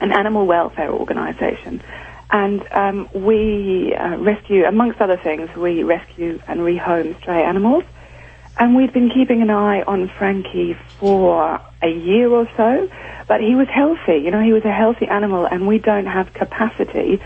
an 0.00 0.12
animal 0.12 0.46
welfare 0.46 0.90
organisation, 0.90 1.82
and 2.30 2.66
um, 2.72 3.08
we 3.14 3.94
uh, 3.94 4.16
rescue, 4.16 4.64
amongst 4.64 5.00
other 5.00 5.16
things, 5.16 5.54
we 5.54 5.82
rescue 5.82 6.40
and 6.48 6.60
rehome 6.60 7.18
stray 7.20 7.42
animals. 7.42 7.84
And 8.58 8.76
we've 8.76 8.92
been 8.92 9.10
keeping 9.10 9.40
an 9.40 9.50
eye 9.50 9.82
on 9.82 10.10
Frankie 10.18 10.76
for 10.98 11.60
a 11.82 11.88
year 11.88 12.30
or 12.30 12.46
so, 12.56 12.88
but 13.26 13.40
he 13.40 13.54
was 13.54 13.66
healthy. 13.68 14.18
You 14.18 14.30
know, 14.30 14.42
he 14.42 14.52
was 14.52 14.64
a 14.64 14.72
healthy 14.72 15.06
animal, 15.06 15.46
and 15.46 15.66
we 15.66 15.78
don't 15.78 16.06
have 16.06 16.32
capacity 16.34 17.20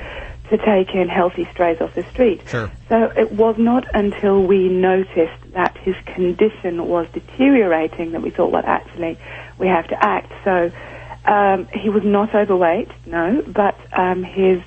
to 0.50 0.56
take 0.58 0.94
in 0.94 1.08
healthy 1.08 1.48
strays 1.52 1.80
off 1.80 1.94
the 1.94 2.04
street. 2.04 2.42
Sure. 2.48 2.70
So 2.88 3.12
it 3.16 3.32
was 3.32 3.56
not 3.58 3.84
until 3.94 4.42
we 4.42 4.68
noticed 4.68 5.52
that 5.52 5.76
his 5.78 5.96
condition 6.06 6.86
was 6.86 7.06
deteriorating 7.12 8.12
that 8.12 8.22
we 8.22 8.30
thought, 8.30 8.52
well, 8.52 8.64
actually, 8.64 9.18
we 9.58 9.66
have 9.66 9.88
to 9.88 10.04
act. 10.04 10.32
So 10.44 10.70
um, 11.24 11.66
he 11.72 11.88
was 11.88 12.04
not 12.04 12.34
overweight, 12.34 12.90
no, 13.06 13.42
but 13.48 13.78
um, 13.98 14.22
his 14.22 14.62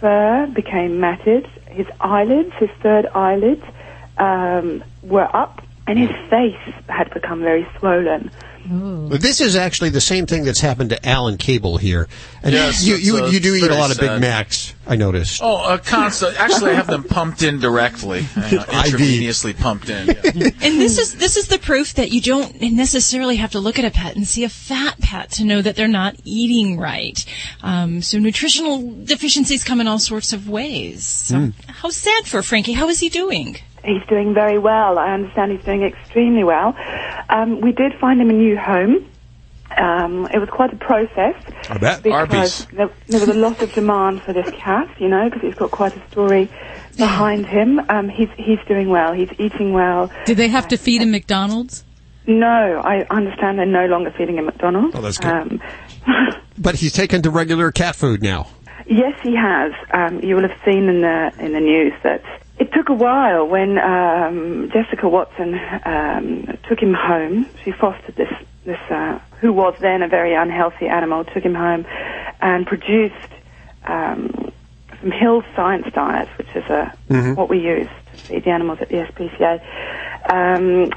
fur 0.00 0.46
became 0.52 0.98
matted. 0.98 1.46
His 1.68 1.86
eyelids, 2.00 2.52
his 2.58 2.70
third 2.82 3.06
eyelid, 3.14 3.62
um, 4.18 4.82
were 5.02 5.28
up, 5.34 5.62
and 5.86 5.98
his 5.98 6.10
face 6.28 6.74
had 6.88 7.12
become 7.14 7.40
very 7.40 7.66
swollen. 7.78 8.30
But 8.64 9.20
this 9.20 9.40
is 9.40 9.56
actually 9.56 9.90
the 9.90 10.00
same 10.00 10.26
thing 10.26 10.44
that's 10.44 10.60
happened 10.60 10.90
to 10.90 11.08
Alan 11.08 11.36
Kabel 11.36 11.76
here. 11.78 12.08
And 12.42 12.52
Yes, 12.52 12.84
you, 12.84 12.94
you, 12.96 13.26
you 13.26 13.40
do 13.40 13.54
eat 13.54 13.70
a 13.70 13.74
lot 13.74 13.90
of 13.90 13.98
Big. 13.98 14.20
Macs, 14.20 14.74
I 14.86 14.96
noticed. 14.96 15.40
Oh, 15.42 15.74
a 15.74 15.78
constant. 15.78 16.38
Actually, 16.40 16.70
I 16.72 16.74
have 16.74 16.86
them 16.86 17.04
pumped 17.04 17.42
in 17.42 17.58
directly, 17.60 18.20
you 18.20 18.58
know, 18.58 18.62
intravenously 18.68 19.58
pumped 19.58 19.88
in. 19.88 20.06
yeah. 20.06 20.14
and 20.62 20.80
this 20.80 20.98
is 20.98 21.16
this 21.16 21.36
is 21.36 21.48
the 21.48 21.58
proof 21.58 21.94
that 21.94 22.10
you 22.12 22.20
don't 22.20 22.60
necessarily 22.60 23.36
have 23.36 23.50
to 23.52 23.60
look 23.60 23.78
at 23.78 23.84
a 23.84 23.90
pet 23.90 24.16
and 24.16 24.26
see 24.26 24.44
a 24.44 24.48
fat 24.48 24.98
pet 25.00 25.30
to 25.32 25.44
know 25.44 25.60
that 25.60 25.76
they're 25.76 25.88
not 25.88 26.16
eating 26.24 26.78
right. 26.78 27.24
Um, 27.62 28.00
so 28.02 28.18
nutritional 28.18 29.04
deficiencies 29.04 29.64
come 29.64 29.80
in 29.80 29.88
all 29.88 29.98
sorts 29.98 30.32
of 30.32 30.48
ways. 30.48 31.04
So 31.04 31.32
Mm. 31.36 31.52
how 31.66 31.90
sad 31.90 32.26
for 32.26 32.42
Frankie. 32.42 32.72
How 32.72 32.88
is 32.88 33.00
he 33.00 33.08
doing? 33.08 33.56
He's 33.84 34.04
doing 34.06 34.34
very 34.34 34.58
well. 34.58 34.98
I 34.98 35.12
understand 35.12 35.52
he's 35.52 35.64
doing 35.64 35.82
extremely 35.82 36.44
well. 36.44 36.76
Um, 37.28 37.60
we 37.60 37.72
did 37.72 37.94
find 38.00 38.20
him 38.20 38.30
a 38.30 38.32
new 38.32 38.56
home. 38.56 39.08
Um, 39.76 40.26
it 40.32 40.38
was 40.38 40.50
quite 40.50 40.72
a 40.72 40.76
process. 40.76 41.34
I 41.70 41.78
bet. 41.78 42.02
Because 42.02 42.66
there, 42.66 42.90
there 43.08 43.20
was 43.20 43.28
a 43.28 43.34
lot 43.34 43.62
of 43.62 43.72
demand 43.72 44.22
for 44.22 44.32
this 44.32 44.48
cat, 44.58 44.88
you 45.00 45.08
know, 45.08 45.28
because 45.28 45.42
he's 45.42 45.54
got 45.54 45.70
quite 45.70 45.96
a 45.96 46.10
story 46.10 46.50
behind 46.96 47.46
him. 47.46 47.80
Um, 47.88 48.08
he's 48.08 48.28
he's 48.36 48.58
doing 48.68 48.90
well. 48.90 49.14
He's 49.14 49.30
eating 49.38 49.72
well. 49.72 50.10
Did 50.26 50.36
they 50.36 50.48
have 50.48 50.68
to 50.68 50.76
feed 50.76 51.00
him 51.00 51.10
McDonald's? 51.10 51.84
No, 52.26 52.80
I 52.84 53.04
understand 53.10 53.58
they're 53.58 53.66
no 53.66 53.86
longer 53.86 54.12
feeding 54.16 54.36
him 54.36 54.44
McDonald's. 54.46 54.94
Oh, 54.94 55.00
that's 55.00 55.18
good. 55.18 55.30
Um, 55.30 55.60
But 56.58 56.76
he's 56.76 56.92
taken 56.92 57.22
to 57.22 57.30
regular 57.30 57.72
cat 57.72 57.96
food 57.96 58.22
now. 58.22 58.46
Yes, 58.86 59.18
he 59.22 59.34
has. 59.34 59.72
Um, 59.92 60.20
you 60.20 60.34
will 60.36 60.46
have 60.48 60.58
seen 60.64 60.88
in 60.88 61.00
the 61.00 61.32
in 61.38 61.52
the 61.52 61.60
news 61.60 61.92
that 62.02 62.22
it 62.58 62.68
took 62.72 62.88
a 62.88 62.94
while 62.94 63.46
when 63.48 63.78
um, 63.78 64.70
Jessica 64.72 65.08
Watson 65.08 65.54
um, 65.84 66.46
took 66.68 66.80
him 66.80 66.94
home. 66.94 67.46
She 67.64 67.72
fostered 67.72 68.16
this 68.16 68.32
this 68.64 68.78
uh, 68.90 69.18
who 69.40 69.52
was 69.52 69.74
then 69.80 70.02
a 70.02 70.08
very 70.08 70.34
unhealthy 70.34 70.86
animal. 70.86 71.24
Took 71.24 71.42
him 71.44 71.54
home 71.54 71.84
and 72.40 72.66
produced 72.66 73.14
um, 73.86 74.52
some 75.00 75.10
Hill 75.10 75.42
Science 75.56 75.86
diet, 75.94 76.28
which 76.38 76.48
is 76.54 76.64
a 76.70 76.92
Mhm. 77.10 77.36
what 77.36 77.48
we 77.50 77.58
use 77.58 77.88
to 78.10 78.16
feed 78.28 78.44
the 78.44 78.50
animals 78.50 78.78
at 78.80 78.88
the 78.88 78.96
SPCA. 78.98 79.60
Um, 80.30 80.90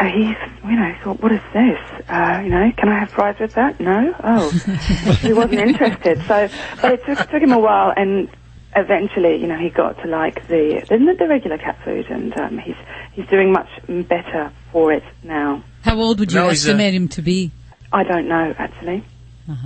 uh, 0.00 0.06
he's, 0.06 0.36
you 0.64 0.76
know, 0.76 0.92
thought, 1.04 1.22
what 1.22 1.30
is 1.30 1.40
this? 1.52 1.78
Uh, 2.08 2.40
you 2.42 2.50
know, 2.50 2.72
can 2.76 2.88
I 2.88 2.98
have 2.98 3.10
fries 3.10 3.36
with 3.38 3.54
that? 3.54 3.78
No? 3.78 4.12
Oh. 4.24 4.50
he 5.22 5.32
wasn't 5.32 5.60
interested. 5.60 6.18
So, 6.26 6.48
but 6.82 6.90
it 6.90 7.00
took, 7.06 7.18
took 7.30 7.42
him 7.42 7.52
a 7.52 7.60
while 7.60 7.92
and 7.96 8.28
eventually, 8.76 9.36
you 9.36 9.46
know, 9.46 9.58
he 9.58 9.70
got 9.70 10.00
to 10.02 10.08
like 10.08 10.46
the, 10.48 10.84
the, 10.88 11.14
the 11.18 11.28
regular 11.28 11.58
cat 11.58 11.78
food 11.84 12.06
and, 12.10 12.36
um, 12.38 12.58
he's, 12.58 12.76
he's 13.12 13.26
doing 13.28 13.52
much 13.52 13.68
better 14.08 14.52
for 14.72 14.92
it 14.92 15.04
now. 15.22 15.62
How 15.82 15.96
old 16.00 16.18
would 16.20 16.32
you 16.32 16.38
No, 16.40 16.48
he's 16.48 16.64
a- 16.66 16.70
estimate 16.70 16.94
him 16.94 17.08
to 17.08 17.22
be? 17.22 17.50
I 17.92 18.02
don't 18.04 18.26
know, 18.28 18.54
actually. 18.58 19.04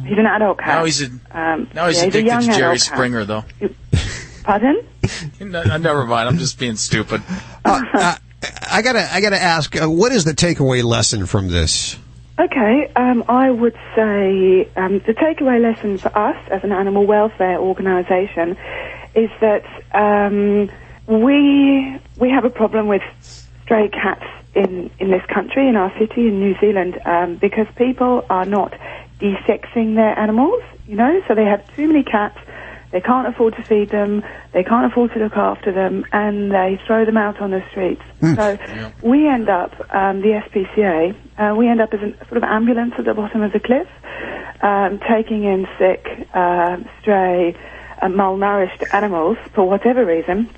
He's 0.05 0.19
an 0.19 0.27
adult 0.27 0.59
cat. 0.59 0.67
Now 0.79 0.85
he's 0.85 1.03
a, 1.03 1.07
um, 1.31 1.69
now 1.73 1.87
he's 1.87 1.99
yeah, 1.99 2.05
a 2.05 2.09
addicted 2.09 2.27
young 2.27 2.41
to 2.43 2.47
Jerry 2.49 2.57
adult 2.59 2.73
cat. 2.73 2.81
Springer, 2.81 3.25
though. 3.25 3.45
Pardon? 4.43 4.85
No, 5.41 5.63
no, 5.63 5.77
never 5.77 6.05
mind. 6.05 6.29
I'm 6.29 6.39
just 6.39 6.59
being 6.59 6.77
stupid. 6.77 7.23
I 7.65 8.83
gotta, 8.83 9.09
I 9.13 9.21
gotta 9.21 9.41
ask, 9.41 9.81
uh, 9.81 9.89
what 9.89 10.13
is 10.13 10.25
the 10.25 10.33
takeaway 10.33 10.83
lesson 10.83 11.27
from 11.27 11.49
this? 11.49 11.97
Okay, 12.39 12.91
um, 12.95 13.25
I 13.29 13.51
would 13.51 13.75
say 13.97 14.69
um, 14.77 15.01
the 15.07 15.15
takeaway 15.15 15.61
lesson 15.61 15.99
for 15.99 16.17
us 16.17 16.37
as 16.51 16.63
an 16.63 16.71
animal 16.73 17.05
welfare 17.07 17.59
organisation 17.59 18.57
is 19.15 19.31
that 19.41 19.65
um, 19.93 20.71
we 21.07 21.99
we 22.19 22.31
have 22.31 22.45
a 22.45 22.51
problem 22.51 22.89
with 22.89 23.03
stray 23.63 23.89
cats 23.89 24.25
in 24.55 24.91
in 24.99 25.11
this 25.11 25.25
country, 25.27 25.69
in 25.69 25.77
our 25.77 25.93
city, 25.99 26.29
in 26.29 26.41
New 26.41 26.55
Zealand, 26.61 26.99
um, 27.05 27.37
because 27.37 27.67
people 27.77 28.25
are 28.31 28.45
not 28.45 28.73
desexing 29.21 29.95
their 29.95 30.19
animals. 30.19 30.63
You 30.87 30.97
know, 30.97 31.23
so 31.29 31.35
they 31.35 31.45
have 31.45 31.63
too 31.77 31.87
many 31.87 32.03
cats. 32.03 32.39
They 32.91 33.03
can't 33.03 33.29
afford 33.29 33.55
to 33.57 33.63
feed 33.63 33.91
them. 33.91 34.25
They 34.53 34.65
can't 34.65 34.91
afford 34.91 35.13
to 35.13 35.19
look 35.19 35.37
after 35.37 35.71
them, 35.73 36.07
and 36.13 36.51
they 36.51 36.81
throw 36.87 37.05
them 37.05 37.19
out 37.19 37.39
on 37.41 37.51
the 37.51 37.63
streets. 37.71 38.01
So 38.21 38.59
we 39.03 39.29
end 39.29 39.51
up, 39.51 39.73
um, 39.95 40.23
the 40.23 40.41
SPCA, 40.47 41.15
uh, 41.37 41.55
we 41.55 41.69
end 41.69 41.83
up 41.83 41.93
as 41.93 42.01
a 42.01 42.17
sort 42.25 42.39
of 42.39 42.45
ambulance 42.45 42.95
at 42.99 43.05
the 43.05 43.13
bottom 43.13 43.43
of 43.43 43.53
the 43.53 43.61
cliff, 43.61 43.87
um, 44.63 45.01
taking 45.07 45.45
in 45.45 45.69
sick, 45.79 46.07
uh, 46.33 46.79
stray, 47.03 47.55
uh, 48.01 48.07
malnourished 48.07 48.83
animals 48.93 49.39
for 49.55 49.69
whatever 49.69 50.05
reason, 50.05 50.51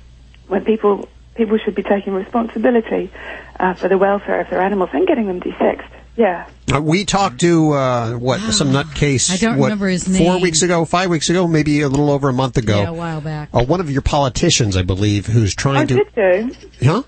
when 0.47 0.65
people 0.65 1.07
people 1.35 1.57
should 1.57 1.75
be 1.75 1.83
taking 1.83 2.13
responsibility 2.13 3.11
uh, 3.59 3.73
for 3.73 3.87
the 3.87 3.97
welfare 3.97 4.41
of 4.41 4.49
their 4.49 4.61
animals 4.61 4.89
and 4.93 5.07
getting 5.07 5.27
them 5.27 5.39
desexed. 5.39 5.89
Yeah. 6.17 6.47
Uh, 6.71 6.81
we 6.81 7.05
talked 7.05 7.39
to 7.39 7.71
uh, 7.71 8.13
what 8.13 8.39
some 8.51 8.69
nutcase. 8.69 9.31
I 9.31 9.37
don't 9.37 9.57
what, 9.57 9.67
remember 9.67 9.87
his 9.87 10.07
name. 10.07 10.23
Four 10.23 10.39
weeks 10.39 10.61
ago, 10.61 10.85
five 10.85 11.09
weeks 11.09 11.29
ago, 11.29 11.47
maybe 11.47 11.81
a 11.81 11.89
little 11.89 12.09
over 12.09 12.29
a 12.29 12.33
month 12.33 12.57
ago. 12.57 12.81
Yeah, 12.81 12.89
a 12.89 12.93
while 12.93 13.21
back. 13.21 13.49
Uh, 13.53 13.63
one 13.63 13.79
of 13.79 13.89
your 13.89 14.01
politicians, 14.01 14.75
I 14.75 14.83
believe, 14.83 15.25
who's 15.25 15.53
I 15.57 15.61
trying 15.61 15.87
to. 15.87 15.95
did 15.95 16.15
do. 16.15 16.55
Huh? 16.85 17.03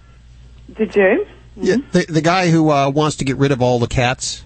Did 0.73 0.95
you? 0.95 1.27
Yeah, 1.55 1.77
the, 1.91 2.05
the 2.10 2.22
guy 2.22 2.49
who 2.49 2.72
uh, 2.72 2.89
wants 2.89 3.18
to 3.18 3.26
get 3.26 3.38
rid 3.38 3.51
of 3.51 3.61
all 3.61 3.77
the 3.77 3.88
cats. 3.88 4.43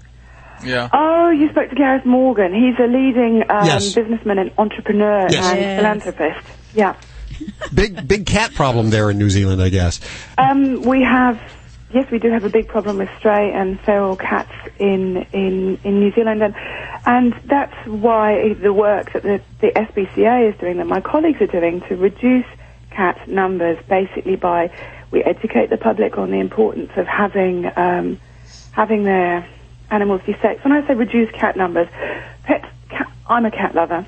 Yeah. 0.64 0.90
Oh, 0.92 1.30
you 1.30 1.50
spoke 1.50 1.70
to 1.70 1.76
Gareth 1.76 2.06
Morgan. 2.06 2.54
He's 2.54 2.78
a 2.80 2.88
leading 2.88 3.44
um, 3.50 3.66
Yes. 3.66 3.94
businessman 3.94 4.40
and 4.40 4.52
entrepreneur 4.58 5.28
Yes. 5.32 5.44
and 5.46 5.60
Yes. 5.62 5.78
philanthropist. 5.78 6.48
Yeah. 6.74 6.96
Big 7.74 8.08
big 8.08 8.26
cat 8.26 8.54
problem 8.56 8.90
there 8.90 9.10
in 9.12 9.18
New 9.18 9.30
Zealand, 9.30 9.62
I 9.62 9.70
guess. 9.70 10.00
Um, 10.38 10.82
we 10.82 11.04
have, 11.04 11.40
yes, 11.94 12.10
we 12.10 12.18
do 12.20 12.32
have 12.32 12.44
a 12.46 12.50
big 12.50 12.68
problem 12.68 12.98
with 12.98 13.10
stray 13.20 13.52
and 13.52 13.80
feral 13.82 14.16
cats 14.16 14.52
in 14.80 15.18
in, 15.34 15.78
in 15.84 16.00
New 16.00 16.12
Zealand, 16.14 16.42
and 16.42 16.56
and 17.06 17.34
that's 17.46 17.76
why 17.86 18.54
the 18.54 18.74
work 18.74 19.14
that 19.14 19.24
the, 19.24 19.42
the 19.62 19.68
SPCA 19.72 20.52
is 20.52 20.60
doing, 20.60 20.78
that 20.78 20.88
my 20.88 21.02
colleagues 21.02 21.42
are 21.42 21.48
doing, 21.48 21.82
to 21.82 21.96
reduce 21.96 22.46
cat 22.90 23.28
numbers, 23.28 23.78
basically 23.88 24.36
by 24.36 24.72
we 25.12 25.22
educate 25.24 25.70
the 25.70 25.78
public 25.78 26.18
on 26.18 26.32
the 26.32 26.40
importance 26.40 26.92
of 26.96 27.06
having 27.06 27.70
um, 27.78 28.20
having 28.72 29.04
their 29.04 29.48
animals 29.90 30.22
desexed. 30.22 30.64
When 30.64 30.74
I 30.74 30.86
say 30.88 30.94
reduce 30.96 31.32
cat 31.32 31.56
numbers, 31.56 31.88
pets. 32.44 32.66
Cat, 32.90 33.08
I'm 33.28 33.46
a 33.46 33.52
cat 33.52 33.76
lover. 33.76 34.06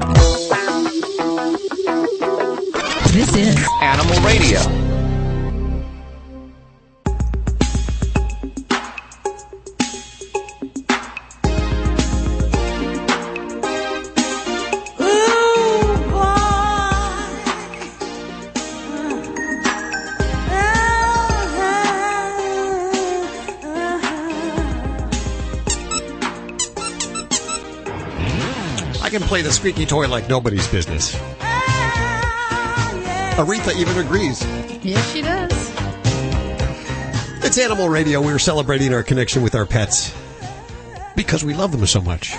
This 3.12 3.34
is 3.36 3.68
Animal 3.82 4.20
Radio. 4.22 4.85
Play 29.36 29.42
the 29.42 29.52
squeaky 29.52 29.86
toy 29.86 30.08
like 30.08 30.30
nobody's 30.30 30.66
business. 30.70 31.14
Aretha 33.36 33.76
even 33.76 33.98
agrees. 33.98 34.42
Yes, 34.82 35.12
she 35.12 35.22
does. 35.22 35.52
It's 37.44 37.58
Animal 37.58 37.90
Radio. 37.90 38.22
We're 38.22 38.40
celebrating 38.40 38.94
our 38.94 39.04
connection 39.04 39.42
with 39.42 39.54
our 39.54 39.66
pets 39.66 40.16
because 41.18 41.44
we 41.44 41.54
love 41.54 41.74
them 41.74 41.86
so 41.86 42.00
much. 42.00 42.34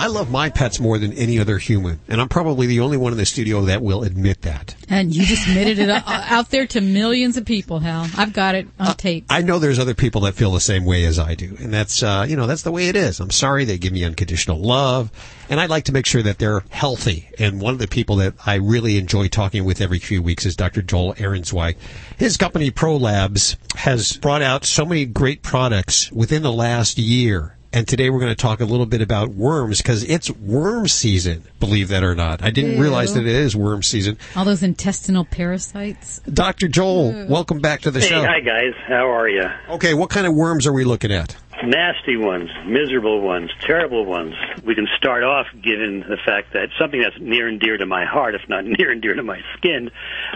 I 0.00 0.06
love 0.06 0.30
my 0.30 0.48
pets 0.48 0.80
more 0.80 0.96
than 0.96 1.12
any 1.12 1.38
other 1.38 1.58
human, 1.58 2.00
and 2.08 2.22
I'm 2.22 2.30
probably 2.30 2.66
the 2.66 2.80
only 2.80 2.96
one 2.96 3.12
in 3.12 3.18
the 3.18 3.26
studio 3.26 3.60
that 3.66 3.82
will 3.82 4.02
admit 4.02 4.40
that. 4.40 4.74
And 4.88 5.14
you 5.14 5.26
just 5.26 5.46
admitted 5.46 5.78
it 5.78 5.90
uh, 5.90 6.00
uh, 6.06 6.24
out 6.26 6.48
there 6.48 6.66
to 6.68 6.80
millions 6.80 7.36
of 7.36 7.44
people, 7.44 7.80
Hal. 7.80 8.08
I've 8.16 8.32
got 8.32 8.54
it 8.54 8.66
on 8.78 8.86
uh, 8.86 8.94
tape. 8.94 9.26
I 9.28 9.42
know 9.42 9.58
there's 9.58 9.78
other 9.78 9.92
people 9.92 10.22
that 10.22 10.32
feel 10.32 10.52
the 10.52 10.60
same 10.60 10.86
way 10.86 11.04
as 11.04 11.18
I 11.18 11.34
do, 11.34 11.54
and 11.60 11.70
that's 11.70 12.02
uh, 12.02 12.24
you 12.26 12.34
know 12.34 12.46
that's 12.46 12.62
the 12.62 12.72
way 12.72 12.88
it 12.88 12.96
is. 12.96 13.20
I'm 13.20 13.30
sorry 13.30 13.66
they 13.66 13.76
give 13.76 13.92
me 13.92 14.02
unconditional 14.02 14.58
love, 14.58 15.12
and 15.50 15.60
I'd 15.60 15.68
like 15.68 15.84
to 15.84 15.92
make 15.92 16.06
sure 16.06 16.22
that 16.22 16.38
they're 16.38 16.64
healthy. 16.70 17.28
And 17.38 17.60
one 17.60 17.74
of 17.74 17.78
the 17.78 17.86
people 17.86 18.16
that 18.16 18.32
I 18.46 18.54
really 18.54 18.96
enjoy 18.96 19.28
talking 19.28 19.66
with 19.66 19.82
every 19.82 19.98
few 19.98 20.22
weeks 20.22 20.46
is 20.46 20.56
Dr. 20.56 20.80
Joel 20.80 21.12
Ehrenzweig. 21.16 21.76
His 22.16 22.38
company 22.38 22.70
Pro 22.70 22.96
Labs 22.96 23.58
has 23.76 24.16
brought 24.16 24.40
out 24.40 24.64
so 24.64 24.86
many 24.86 25.04
great 25.04 25.42
products 25.42 26.10
within 26.10 26.40
the 26.40 26.52
last 26.52 26.96
year. 26.96 27.58
And 27.72 27.86
today 27.86 28.10
we're 28.10 28.18
going 28.18 28.32
to 28.32 28.42
talk 28.42 28.60
a 28.60 28.64
little 28.64 28.84
bit 28.86 29.00
about 29.00 29.28
worms 29.28 29.78
because 29.78 30.02
it's 30.02 30.28
worm 30.28 30.88
season, 30.88 31.44
believe 31.60 31.88
that 31.88 32.02
or 32.02 32.16
not. 32.16 32.42
I 32.42 32.50
didn't 32.50 32.72
Ew. 32.72 32.82
realize 32.82 33.14
that 33.14 33.20
it 33.20 33.32
is 33.32 33.54
worm 33.54 33.84
season. 33.84 34.18
All 34.34 34.44
those 34.44 34.64
intestinal 34.64 35.24
parasites. 35.24 36.18
Dr. 36.20 36.66
Joel, 36.66 37.26
welcome 37.28 37.60
back 37.60 37.82
to 37.82 37.92
the 37.92 38.00
hey, 38.00 38.08
show. 38.08 38.24
hi 38.24 38.40
guys. 38.40 38.72
How 38.88 39.12
are 39.12 39.28
you? 39.28 39.44
Okay, 39.68 39.94
what 39.94 40.10
kind 40.10 40.26
of 40.26 40.34
worms 40.34 40.66
are 40.66 40.72
we 40.72 40.82
looking 40.82 41.12
at? 41.12 41.36
Nasty 41.62 42.16
ones, 42.16 42.50
miserable 42.66 43.20
ones, 43.20 43.52
terrible 43.60 44.04
ones. 44.04 44.34
We 44.64 44.74
can 44.74 44.88
start 44.96 45.22
off 45.22 45.46
given 45.62 46.00
the 46.00 46.16
fact 46.26 46.54
that 46.54 46.70
something 46.76 47.00
that's 47.00 47.20
near 47.20 47.46
and 47.46 47.60
dear 47.60 47.76
to 47.76 47.86
my 47.86 48.04
heart, 48.04 48.34
if 48.34 48.48
not 48.48 48.64
near 48.78 48.90
and 48.90 49.00
dear 49.00 49.14
to 49.14 49.22
my 49.22 49.42
skin, 49.56 49.92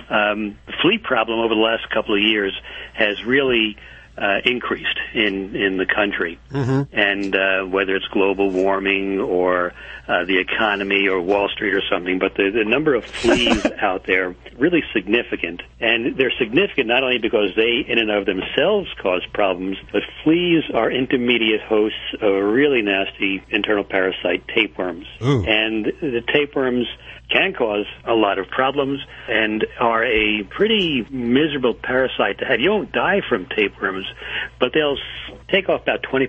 um, 0.09 0.56
the 0.66 0.73
flea 0.82 0.98
problem 0.98 1.40
over 1.40 1.55
the 1.55 1.61
last 1.61 1.90
couple 1.90 2.15
of 2.15 2.20
years 2.20 2.52
has 2.93 3.24
really 3.24 3.77
uh, 4.16 4.39
increased 4.45 4.99
in 5.15 5.55
in 5.57 5.77
the 5.77 5.86
country, 5.86 6.39
Mm-hmm. 6.53 6.97
and 6.97 7.35
uh, 7.36 7.65
whether 7.65 7.97
it's 7.97 8.07
global 8.09 8.51
warming 8.51 9.20
or 9.20 9.73
uh, 10.07 10.24
the 10.24 10.39
economy 10.39 11.09
or 11.09 11.20
Wall 11.20 11.49
Street 11.49 11.74
or 11.74 11.82
something, 11.91 12.19
but 12.19 12.35
the, 12.35 12.51
the 12.51 12.65
number 12.65 12.95
of 12.95 13.05
fleas 13.05 13.65
out 13.81 14.05
there 14.05 14.35
really 14.59 14.82
significant, 14.93 15.62
and 15.81 16.16
they're 16.16 16.32
significant 16.39 16.86
not 16.89 17.03
only 17.03 17.19
because 17.19 17.51
they 17.57 17.85
in 17.89 17.99
and 17.99 18.11
of 18.11 18.27
themselves 18.27 18.89
cause 19.03 19.23
problems, 19.32 19.77
but 19.93 20.03
fleas 20.23 20.65
are 20.73 20.91
intermediate 20.91 21.62
hosts 21.62 21.99
of 22.20 22.32
a 22.35 22.45
really 22.45 22.82
nasty 22.82 23.43
internal 23.51 23.85
parasite, 23.85 24.47
tapeworms, 24.49 25.07
Ooh. 25.23 25.45
and 25.45 25.86
the 26.01 26.23
tapeworms 26.32 26.86
can 27.35 27.52
cause 27.52 27.86
a 28.05 28.15
lot 28.15 28.39
of 28.39 28.48
problems 28.48 29.01
and 29.28 29.66
are 29.81 30.05
a 30.05 30.44
pretty 30.44 31.06
miserable 31.11 31.74
parasite 31.74 32.39
to 32.39 32.44
have. 32.44 32.61
You 32.61 32.70
won't 32.70 32.93
die 32.93 33.23
from 33.28 33.47
tapeworms, 33.47 34.06
but 34.61 34.73
they'll 34.73 34.97
take 35.49 35.69
off 35.69 35.83
about 35.83 36.03
20% 36.03 36.29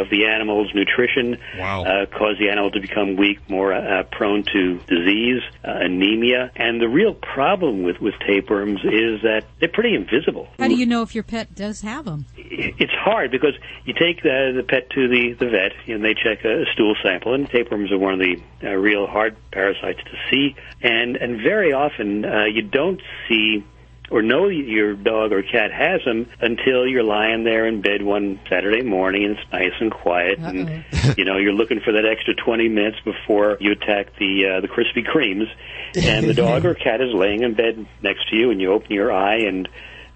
of 0.00 0.10
the 0.10 0.26
animal's 0.26 0.72
nutrition, 0.74 1.38
Wow. 1.58 1.84
uh, 1.84 2.06
cause 2.06 2.36
the 2.38 2.50
animal 2.50 2.70
to 2.72 2.80
become 2.80 3.16
weak, 3.16 3.38
more 3.48 3.72
uh, 3.72 4.02
prone 4.10 4.44
to 4.52 4.78
disease, 4.86 5.42
uh, 5.64 5.70
anemia. 5.80 6.50
And 6.56 6.80
the 6.80 6.88
real 6.88 7.14
problem 7.14 7.82
with, 7.82 8.00
with 8.00 8.14
tapeworms 8.26 8.80
is 8.84 9.22
that 9.22 9.44
they're 9.58 9.68
pretty 9.68 9.94
invisible. 9.94 10.48
How 10.58 10.68
do 10.68 10.74
you 10.76 10.86
know 10.86 11.02
if 11.02 11.14
your 11.14 11.24
pet 11.24 11.54
does 11.54 11.80
have 11.82 12.04
them? 12.04 12.26
It's 12.36 12.92
hard 12.92 13.30
because 13.30 13.54
you 13.84 13.94
take 13.94 14.22
the, 14.22 14.52
the 14.54 14.62
pet 14.62 14.90
to 14.90 15.08
the, 15.08 15.32
the 15.32 15.48
vet 15.48 15.72
and 15.88 16.04
they 16.04 16.14
check 16.14 16.44
a, 16.44 16.64
stool 16.72 16.94
sample, 17.02 17.34
and 17.34 17.48
tapeworms 17.48 17.90
are 17.90 17.98
one 17.98 18.14
of 18.14 18.20
the 18.20 18.40
uh, 18.62 18.70
real 18.74 19.06
hard 19.06 19.36
parasites 19.50 20.00
to 20.04 20.16
see. 20.30 20.54
And, 20.82 21.16
and 21.16 21.40
very 21.42 21.72
often 21.72 22.24
uh, 22.24 22.44
you 22.44 22.62
don't 22.62 23.00
see 23.28 23.64
or 24.10 24.22
know 24.22 24.48
your 24.48 24.94
dog 24.94 25.32
or 25.32 25.42
cat 25.42 25.72
has 25.72 26.04
them 26.04 26.28
until 26.40 26.86
you're 26.86 27.04
lying 27.04 27.44
there 27.44 27.66
in 27.66 27.80
bed 27.80 28.02
one 28.02 28.40
Saturday 28.48 28.82
morning 28.82 29.24
and 29.24 29.38
it's 29.38 29.52
nice 29.52 29.72
and 29.80 29.90
quiet 29.90 30.38
and 30.40 30.84
you 31.16 31.24
know 31.24 31.38
you're 31.38 31.52
looking 31.52 31.80
for 31.80 31.92
that 31.92 32.04
extra 32.04 32.34
20 32.34 32.68
minutes 32.68 32.98
before 33.04 33.56
you 33.60 33.72
attack 33.72 34.16
the 34.18 34.46
uh, 34.46 34.60
the 34.60 34.68
Krispy 34.68 35.06
Kremes. 35.06 35.48
And 35.96 36.28
the 36.28 36.34
dog 36.34 36.64
or 36.66 36.74
cat 36.74 37.00
is 37.00 37.14
laying 37.14 37.42
in 37.42 37.54
bed 37.54 37.86
next 38.02 38.28
to 38.30 38.36
you 38.36 38.50
and 38.50 38.60
you 38.60 38.72
open 38.72 38.92
your 38.92 39.12
eye 39.12 39.42
and 39.46 39.68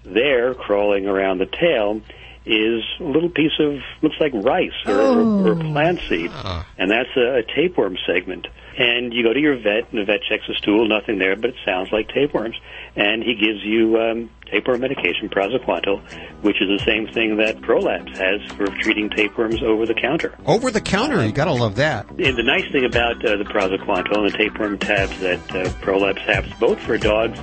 there 0.03 0.53
crawling 0.53 1.07
around 1.07 1.39
the 1.39 1.47
tail 1.47 2.01
is 2.45 2.83
a 2.99 3.03
little 3.03 3.29
piece 3.29 3.57
of 3.59 3.79
looks 4.01 4.15
like 4.19 4.33
rice 4.33 4.71
or, 4.85 4.93
or, 4.99 5.47
or 5.51 5.55
plant 5.55 5.99
seed. 6.07 6.31
And 6.77 6.91
that's 6.91 7.09
a, 7.17 7.39
a 7.39 7.43
tapeworm 7.43 7.97
segment. 8.05 8.47
And 8.77 9.13
you 9.13 9.23
go 9.23 9.31
to 9.33 9.39
your 9.39 9.55
vet 9.55 9.89
and 9.91 9.99
the 9.99 10.05
vet 10.05 10.19
checks 10.29 10.43
the 10.47 10.55
stool 10.55 10.87
nothing 10.87 11.17
there 11.17 11.35
but 11.35 11.51
it 11.51 11.55
sounds 11.65 11.91
like 11.91 12.09
tapeworms. 12.09 12.55
And 12.95 13.23
he 13.23 13.35
gives 13.35 13.63
you 13.63 13.97
um, 13.99 14.29
tapeworm 14.51 14.81
medication 14.81 15.29
praziquantel 15.29 16.01
which 16.41 16.61
is 16.61 16.67
the 16.67 16.83
same 16.85 17.07
thing 17.07 17.37
that 17.37 17.61
Pro 17.61 17.79
Labs 17.79 18.17
has 18.17 18.41
for 18.51 18.67
treating 18.67 19.09
tapeworms 19.09 19.63
over 19.63 19.85
the 19.85 19.95
counter. 19.95 20.35
Over 20.45 20.69
the 20.69 20.81
counter, 20.81 21.25
you 21.25 21.31
gotta 21.31 21.53
love 21.53 21.75
that. 21.77 22.07
and 22.09 22.37
the 22.37 22.43
nice 22.43 22.69
thing 22.71 22.85
about 22.85 23.25
uh, 23.25 23.37
the 23.37 23.45
praziquantel 23.45 24.17
and 24.17 24.31
the 24.31 24.37
tapeworm 24.37 24.77
tabs 24.77 25.19
that 25.19 25.55
uh, 25.55 25.71
Pro 25.81 25.97
Labs 25.97 26.21
has, 26.21 26.45
both 26.59 26.79
for 26.79 26.97
dogs 26.97 27.39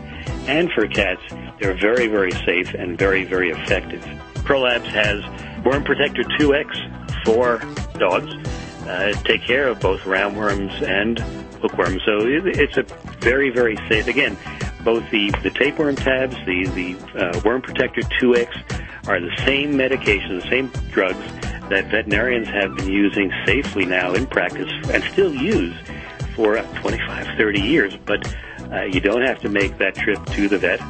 and 0.47 0.71
for 0.73 0.87
cats, 0.87 1.23
they're 1.61 1.77
very, 1.77 2.07
very 2.07 2.31
safe 2.31 2.75
and 2.75 2.99
very, 2.99 3.25
very 3.25 3.51
effective. 3.51 4.05
Pro 4.45 4.61
Labs 4.61 4.89
has 4.89 5.23
Worm 5.65 5.85
Protector 5.85 6.23
2X 6.23 7.25
for 7.25 7.59
dogs. 7.99 8.33
Uh, 8.87 9.13
take 9.25 9.43
care 9.43 9.69
of 9.69 9.81
both 9.81 10.01
roundworms 10.01 10.83
and 10.83 11.19
hookworms. 11.61 12.03
So 12.05 12.27
it, 12.27 12.47
it's 12.59 12.77
a 12.77 12.83
very, 13.21 13.51
very 13.51 13.77
safe. 13.89 14.09
Again, 14.09 14.37
both 14.85 15.09
the, 15.11 15.31
the 15.43 15.51
tapeworm 15.51 15.97
tabs, 15.97 16.35
the, 16.45 16.67
the 16.75 16.97
uh, 17.19 17.41
Worm 17.45 17.63
Protector 17.63 18.03
2X 18.21 19.09
are 19.09 19.21
the 19.21 19.35
same 19.45 19.77
medication, 19.77 20.39
the 20.39 20.49
same 20.49 20.69
drugs 20.91 21.25
that 21.69 21.87
veterinarians 21.91 22.49
have 22.49 22.77
been 22.77 22.89
using 22.89 23.33
safely 23.47 23.85
now 23.85 24.13
in 24.15 24.27
practice 24.27 24.71
and 24.93 25.03
still 25.05 25.33
use 25.33 25.75
for 26.35 26.57
25, 26.57 27.37
30 27.37 27.61
years. 27.61 27.97
But 28.05 28.35
uh, 28.73 28.83
you 28.83 29.01
don't 29.01 29.23
have 29.23 29.41
to 29.41 29.49
make 29.49 29.79
that 29.79 29.95
trip 29.95 30.25
to 30.27 30.49
the 30.49 30.59
vet. 30.59 30.81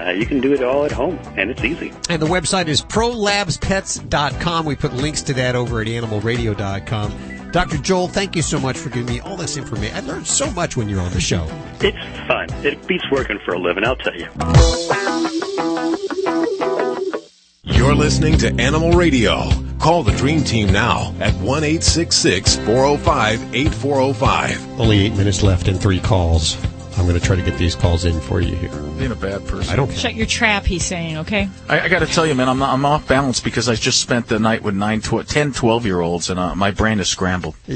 Uh, 0.00 0.10
you 0.10 0.24
can 0.24 0.40
do 0.40 0.52
it 0.52 0.62
all 0.62 0.84
at 0.84 0.92
home, 0.92 1.18
and 1.36 1.50
it's 1.50 1.62
easy. 1.62 1.92
And 2.08 2.22
the 2.22 2.26
website 2.26 2.68
is 2.68 2.82
prolabspets.com. 2.82 4.64
We 4.64 4.76
put 4.76 4.94
links 4.94 5.22
to 5.22 5.34
that 5.34 5.54
over 5.54 5.80
at 5.80 5.86
animalradio.com. 5.86 7.50
Dr. 7.50 7.78
Joel, 7.78 8.08
thank 8.08 8.36
you 8.36 8.42
so 8.42 8.60
much 8.60 8.78
for 8.78 8.90
giving 8.90 9.06
me 9.06 9.20
all 9.20 9.36
this 9.36 9.56
information. 9.56 9.96
I 9.96 10.00
learned 10.00 10.26
so 10.26 10.50
much 10.52 10.76
when 10.76 10.88
you're 10.88 11.00
on 11.00 11.12
the 11.12 11.20
show. 11.20 11.46
It's 11.80 11.98
fun. 12.28 12.48
It 12.64 12.86
beats 12.86 13.10
working 13.10 13.38
for 13.44 13.54
a 13.54 13.58
living, 13.58 13.84
I'll 13.84 13.96
tell 13.96 14.14
you. 14.14 14.28
You're 17.64 17.94
listening 17.94 18.38
to 18.38 18.54
Animal 18.60 18.92
Radio. 18.92 19.50
Call 19.80 20.02
the 20.02 20.12
Dream 20.12 20.44
Team 20.44 20.72
now 20.72 21.12
at 21.20 21.34
1 21.34 21.62
405 21.62 23.54
8405. 23.54 24.80
Only 24.80 25.06
eight 25.06 25.16
minutes 25.16 25.42
left 25.42 25.66
and 25.68 25.80
three 25.80 26.00
calls. 26.00 26.56
I'm 27.00 27.06
going 27.06 27.18
to 27.18 27.26
try 27.26 27.34
to 27.34 27.42
get 27.42 27.56
these 27.56 27.74
calls 27.74 28.04
in 28.04 28.20
for 28.20 28.42
you 28.42 28.54
here. 28.54 28.68
Being 28.98 29.10
a 29.10 29.14
bad 29.14 29.46
person. 29.46 29.72
I 29.72 29.76
don't 29.76 29.86
care. 29.86 29.96
Shut 29.96 30.14
your 30.14 30.26
trap, 30.26 30.66
he's 30.66 30.84
saying, 30.84 31.16
okay? 31.16 31.48
I, 31.66 31.80
I 31.80 31.88
got 31.88 32.00
to 32.00 32.06
tell 32.06 32.26
you, 32.26 32.34
man, 32.34 32.46
I'm, 32.46 32.62
I'm 32.62 32.84
off 32.84 33.08
balance 33.08 33.40
because 33.40 33.70
I 33.70 33.74
just 33.74 34.02
spent 34.02 34.26
the 34.26 34.38
night 34.38 34.62
with 34.62 34.74
nine, 34.74 35.00
tw- 35.00 35.26
10, 35.26 35.54
12 35.54 35.86
year 35.86 36.02
olds, 36.02 36.28
and 36.28 36.38
uh, 36.38 36.54
my 36.54 36.72
brain 36.72 37.00
is 37.00 37.08
scrambled. 37.08 37.54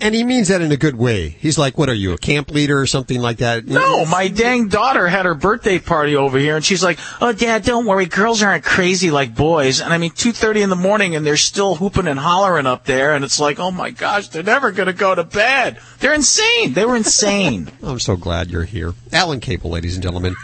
And 0.00 0.14
he 0.14 0.24
means 0.24 0.48
that 0.48 0.60
in 0.60 0.72
a 0.72 0.76
good 0.76 0.96
way. 0.96 1.28
He's 1.28 1.58
like, 1.58 1.78
what 1.78 1.88
are 1.88 1.94
you, 1.94 2.12
a 2.12 2.18
camp 2.18 2.50
leader 2.50 2.80
or 2.80 2.86
something 2.86 3.20
like 3.20 3.36
that? 3.38 3.66
No, 3.66 4.04
my 4.04 4.26
dang 4.26 4.66
daughter 4.66 5.06
had 5.06 5.26
her 5.26 5.34
birthday 5.34 5.78
party 5.78 6.16
over 6.16 6.38
here, 6.38 6.56
and 6.56 6.64
she's 6.64 6.82
like, 6.82 6.98
"Oh, 7.20 7.32
Dad, 7.32 7.62
don't 7.64 7.86
worry, 7.86 8.06
girls 8.06 8.42
aren't 8.42 8.64
crazy 8.64 9.10
like 9.12 9.34
boys." 9.34 9.80
And 9.80 9.92
I 9.92 9.98
mean, 9.98 10.10
two 10.10 10.32
thirty 10.32 10.62
in 10.62 10.70
the 10.70 10.76
morning, 10.76 11.14
and 11.14 11.24
they're 11.24 11.36
still 11.36 11.76
hooping 11.76 12.08
and 12.08 12.18
hollering 12.18 12.66
up 12.66 12.84
there, 12.84 13.14
and 13.14 13.24
it's 13.24 13.38
like, 13.38 13.60
"Oh 13.60 13.70
my 13.70 13.90
gosh, 13.90 14.28
they're 14.28 14.42
never 14.42 14.72
gonna 14.72 14.92
go 14.92 15.14
to 15.14 15.22
bed. 15.24 15.78
They're 16.00 16.14
insane. 16.14 16.72
They 16.72 16.84
were 16.84 16.96
insane." 16.96 17.70
Oh, 17.82 17.92
I'm 17.92 18.00
so 18.00 18.16
glad 18.16 18.50
you're 18.50 18.64
here. 18.64 18.94
Alan 19.12 19.38
Kabel, 19.38 19.70
ladies 19.70 19.94
and 19.94 20.02
gentlemen. 20.02 20.34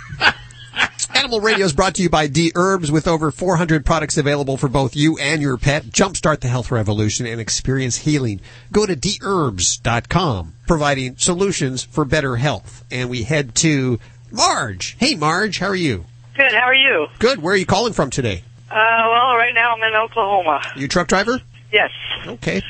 Animal 1.14 1.40
Radio 1.40 1.64
is 1.64 1.72
brought 1.72 1.94
to 1.96 2.02
you 2.02 2.08
by 2.10 2.26
D 2.26 2.52
Herbs 2.54 2.90
with 2.90 3.06
over 3.06 3.30
400 3.30 3.84
products 3.84 4.16
available 4.16 4.56
for 4.56 4.68
both 4.68 4.96
you 4.96 5.18
and 5.18 5.40
your 5.42 5.56
pet. 5.56 5.84
Jumpstart 5.84 6.40
the 6.40 6.48
health 6.48 6.70
revolution 6.70 7.26
and 7.26 7.40
experience 7.40 7.96
healing. 7.98 8.40
Go 8.72 8.86
to 8.86 8.96
dherbs.com, 8.96 10.54
providing 10.66 11.16
solutions 11.16 11.82
for 11.84 12.04
better 12.04 12.36
health. 12.36 12.84
And 12.90 13.10
we 13.10 13.22
head 13.24 13.54
to 13.56 14.00
Marge. 14.30 14.96
Hey, 14.98 15.14
Marge, 15.14 15.58
how 15.58 15.68
are 15.68 15.74
you? 15.74 16.06
Good. 16.34 16.52
How 16.52 16.66
are 16.66 16.74
you? 16.74 17.06
Good. 17.18 17.42
Where 17.42 17.54
are 17.54 17.58
you 17.58 17.66
calling 17.66 17.92
from 17.92 18.10
today? 18.10 18.42
Uh, 18.70 18.74
well, 18.74 19.36
right 19.36 19.52
now 19.54 19.74
I'm 19.74 19.82
in 19.82 19.94
Oklahoma. 19.94 20.62
You 20.76 20.88
truck 20.88 21.08
driver? 21.08 21.40
Yes. 21.70 21.90
Okay. 22.26 22.62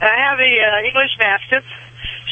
I 0.00 0.06
have 0.06 0.38
a 0.38 0.42
uh, 0.42 0.86
English 0.86 1.10
Mastiff. 1.18 1.64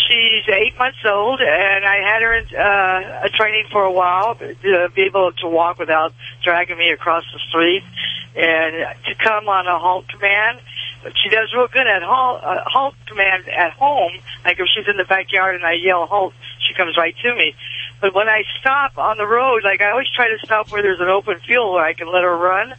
She's 0.09 0.48
eight 0.48 0.76
months 0.78 1.05
old, 1.05 1.40
and 1.40 1.85
I 1.85 1.97
had 1.97 2.22
her 2.22 2.35
in 2.35 2.47
uh, 2.56 3.26
a 3.26 3.28
training 3.28 3.66
for 3.70 3.85
a 3.85 3.93
while 3.93 4.36
to 4.36 4.89
be 4.94 5.02
able 5.02 5.32
to 5.32 5.48
walk 5.48 5.78
without 5.78 6.14
dragging 6.43 6.78
me 6.78 6.90
across 6.90 7.24
the 7.30 7.39
street, 7.51 7.82
and 8.35 8.97
to 9.05 9.14
come 9.22 9.48
on 9.48 9.66
a 9.66 9.78
halt 9.78 10.09
command. 10.09 10.60
She 11.22 11.28
does 11.28 11.52
real 11.55 11.68
good 11.68 11.86
at 11.86 12.02
halt, 12.02 12.43
uh, 12.43 12.64
halt 12.66 12.94
command 13.06 13.48
at 13.48 13.72
home. 13.72 14.12
Like 14.44 14.59
if 14.59 14.66
she's 14.74 14.89
in 14.89 14.97
the 14.97 15.05
backyard 15.05 15.55
and 15.55 15.64
I 15.64 15.74
yell 15.74 16.06
halt, 16.06 16.35
she 16.66 16.74
comes 16.74 16.97
right 16.97 17.14
to 17.22 17.35
me. 17.35 17.55
But 18.01 18.14
when 18.14 18.28
I 18.28 18.43
stop 18.60 18.98
on 18.98 19.16
the 19.16 19.26
road, 19.26 19.62
like 19.62 19.80
I 19.80 19.90
always 19.90 20.09
try 20.14 20.28
to 20.28 20.39
stop 20.44 20.72
where 20.72 20.82
there's 20.82 21.01
an 21.01 21.09
open 21.09 21.39
field 21.47 21.72
where 21.74 21.85
I 21.85 21.93
can 21.93 22.10
let 22.12 22.24
her 22.24 22.36
run. 22.36 22.74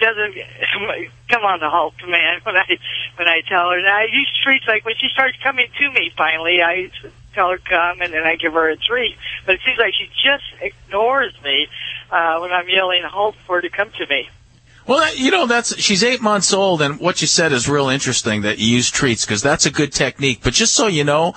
Doesn't 0.00 0.34
come 1.28 1.42
on 1.44 1.60
the 1.60 1.68
halt 1.68 1.98
command 1.98 2.42
when 2.46 2.56
I 2.56 2.78
when 3.16 3.28
I 3.28 3.40
tell 3.48 3.70
her. 3.70 3.78
And 3.78 3.88
I 3.88 4.04
use 4.04 4.30
treats 4.44 4.66
like 4.66 4.84
when 4.84 4.94
she 4.96 5.08
starts 5.12 5.36
coming 5.42 5.66
to 5.78 5.90
me. 5.90 6.12
Finally, 6.16 6.62
I 6.62 6.90
tell 7.34 7.50
her 7.50 7.58
come, 7.58 8.00
and 8.00 8.12
then 8.12 8.24
I 8.24 8.36
give 8.36 8.52
her 8.52 8.68
a 8.70 8.76
treat. 8.76 9.16
But 9.46 9.56
it 9.56 9.60
seems 9.64 9.78
like 9.78 9.94
she 9.94 10.08
just 10.22 10.44
ignores 10.60 11.32
me 11.42 11.68
uh, 12.10 12.38
when 12.38 12.52
I'm 12.52 12.68
yelling 12.68 13.02
halt 13.04 13.36
for 13.46 13.56
her 13.56 13.62
to 13.62 13.70
come 13.70 13.90
to 13.98 14.06
me. 14.06 14.28
Well, 14.86 15.14
you 15.14 15.30
know, 15.30 15.46
that's 15.46 15.78
she's 15.78 16.02
eight 16.02 16.22
months 16.22 16.54
old, 16.54 16.80
and 16.80 16.98
what 16.98 17.20
you 17.20 17.26
said 17.26 17.52
is 17.52 17.68
real 17.68 17.88
interesting 17.90 18.42
that 18.42 18.58
you 18.58 18.68
use 18.68 18.90
treats 18.90 19.26
because 19.26 19.42
that's 19.42 19.66
a 19.66 19.70
good 19.70 19.92
technique. 19.92 20.40
But 20.42 20.54
just 20.54 20.74
so 20.74 20.86
you 20.86 21.04
know, 21.04 21.34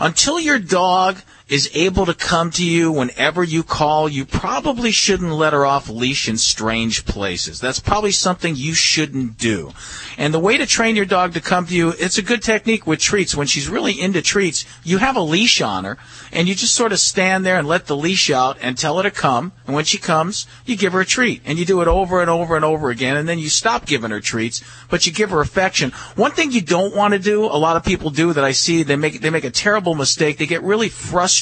until 0.00 0.40
your 0.40 0.58
dog 0.58 1.18
is 1.48 1.70
able 1.72 2.04
to 2.04 2.14
come 2.14 2.50
to 2.50 2.64
you 2.64 2.92
whenever 2.92 3.42
you 3.42 3.62
call, 3.62 4.08
you 4.08 4.26
probably 4.26 4.90
shouldn't 4.90 5.32
let 5.32 5.54
her 5.54 5.64
off 5.64 5.88
leash 5.88 6.28
in 6.28 6.36
strange 6.36 7.06
places. 7.06 7.58
That's 7.58 7.80
probably 7.80 8.12
something 8.12 8.54
you 8.54 8.74
shouldn't 8.74 9.38
do. 9.38 9.72
And 10.18 10.34
the 10.34 10.38
way 10.38 10.58
to 10.58 10.66
train 10.66 10.94
your 10.94 11.06
dog 11.06 11.32
to 11.34 11.40
come 11.40 11.66
to 11.66 11.74
you, 11.74 11.94
it's 11.98 12.18
a 12.18 12.22
good 12.22 12.42
technique 12.42 12.86
with 12.86 13.00
treats. 13.00 13.34
When 13.34 13.46
she's 13.46 13.68
really 13.68 13.98
into 13.98 14.20
treats, 14.20 14.66
you 14.84 14.98
have 14.98 15.16
a 15.16 15.22
leash 15.22 15.62
on 15.62 15.84
her 15.84 15.96
and 16.32 16.48
you 16.48 16.54
just 16.54 16.74
sort 16.74 16.92
of 16.92 16.98
stand 16.98 17.46
there 17.46 17.58
and 17.58 17.66
let 17.66 17.86
the 17.86 17.96
leash 17.96 18.30
out 18.30 18.58
and 18.60 18.76
tell 18.76 18.98
her 18.98 19.02
to 19.04 19.10
come. 19.10 19.52
And 19.66 19.74
when 19.74 19.86
she 19.86 19.96
comes, 19.96 20.46
you 20.66 20.76
give 20.76 20.92
her 20.92 21.00
a 21.00 21.06
treat 21.06 21.40
and 21.46 21.58
you 21.58 21.64
do 21.64 21.80
it 21.80 21.88
over 21.88 22.20
and 22.20 22.28
over 22.28 22.56
and 22.56 22.64
over 22.64 22.90
again. 22.90 23.16
And 23.16 23.26
then 23.26 23.38
you 23.38 23.48
stop 23.48 23.86
giving 23.86 24.10
her 24.10 24.20
treats, 24.20 24.62
but 24.90 25.06
you 25.06 25.12
give 25.12 25.30
her 25.30 25.40
affection. 25.40 25.92
One 26.14 26.32
thing 26.32 26.52
you 26.52 26.60
don't 26.60 26.94
want 26.94 27.14
to 27.14 27.18
do, 27.18 27.46
a 27.46 27.56
lot 27.56 27.76
of 27.76 27.84
people 27.84 28.10
do 28.10 28.34
that 28.34 28.44
I 28.44 28.52
see, 28.52 28.82
they 28.82 28.96
make, 28.96 29.22
they 29.22 29.30
make 29.30 29.44
a 29.44 29.50
terrible 29.50 29.94
mistake. 29.94 30.36
They 30.36 30.46
get 30.46 30.62
really 30.62 30.90
frustrated 30.90 31.37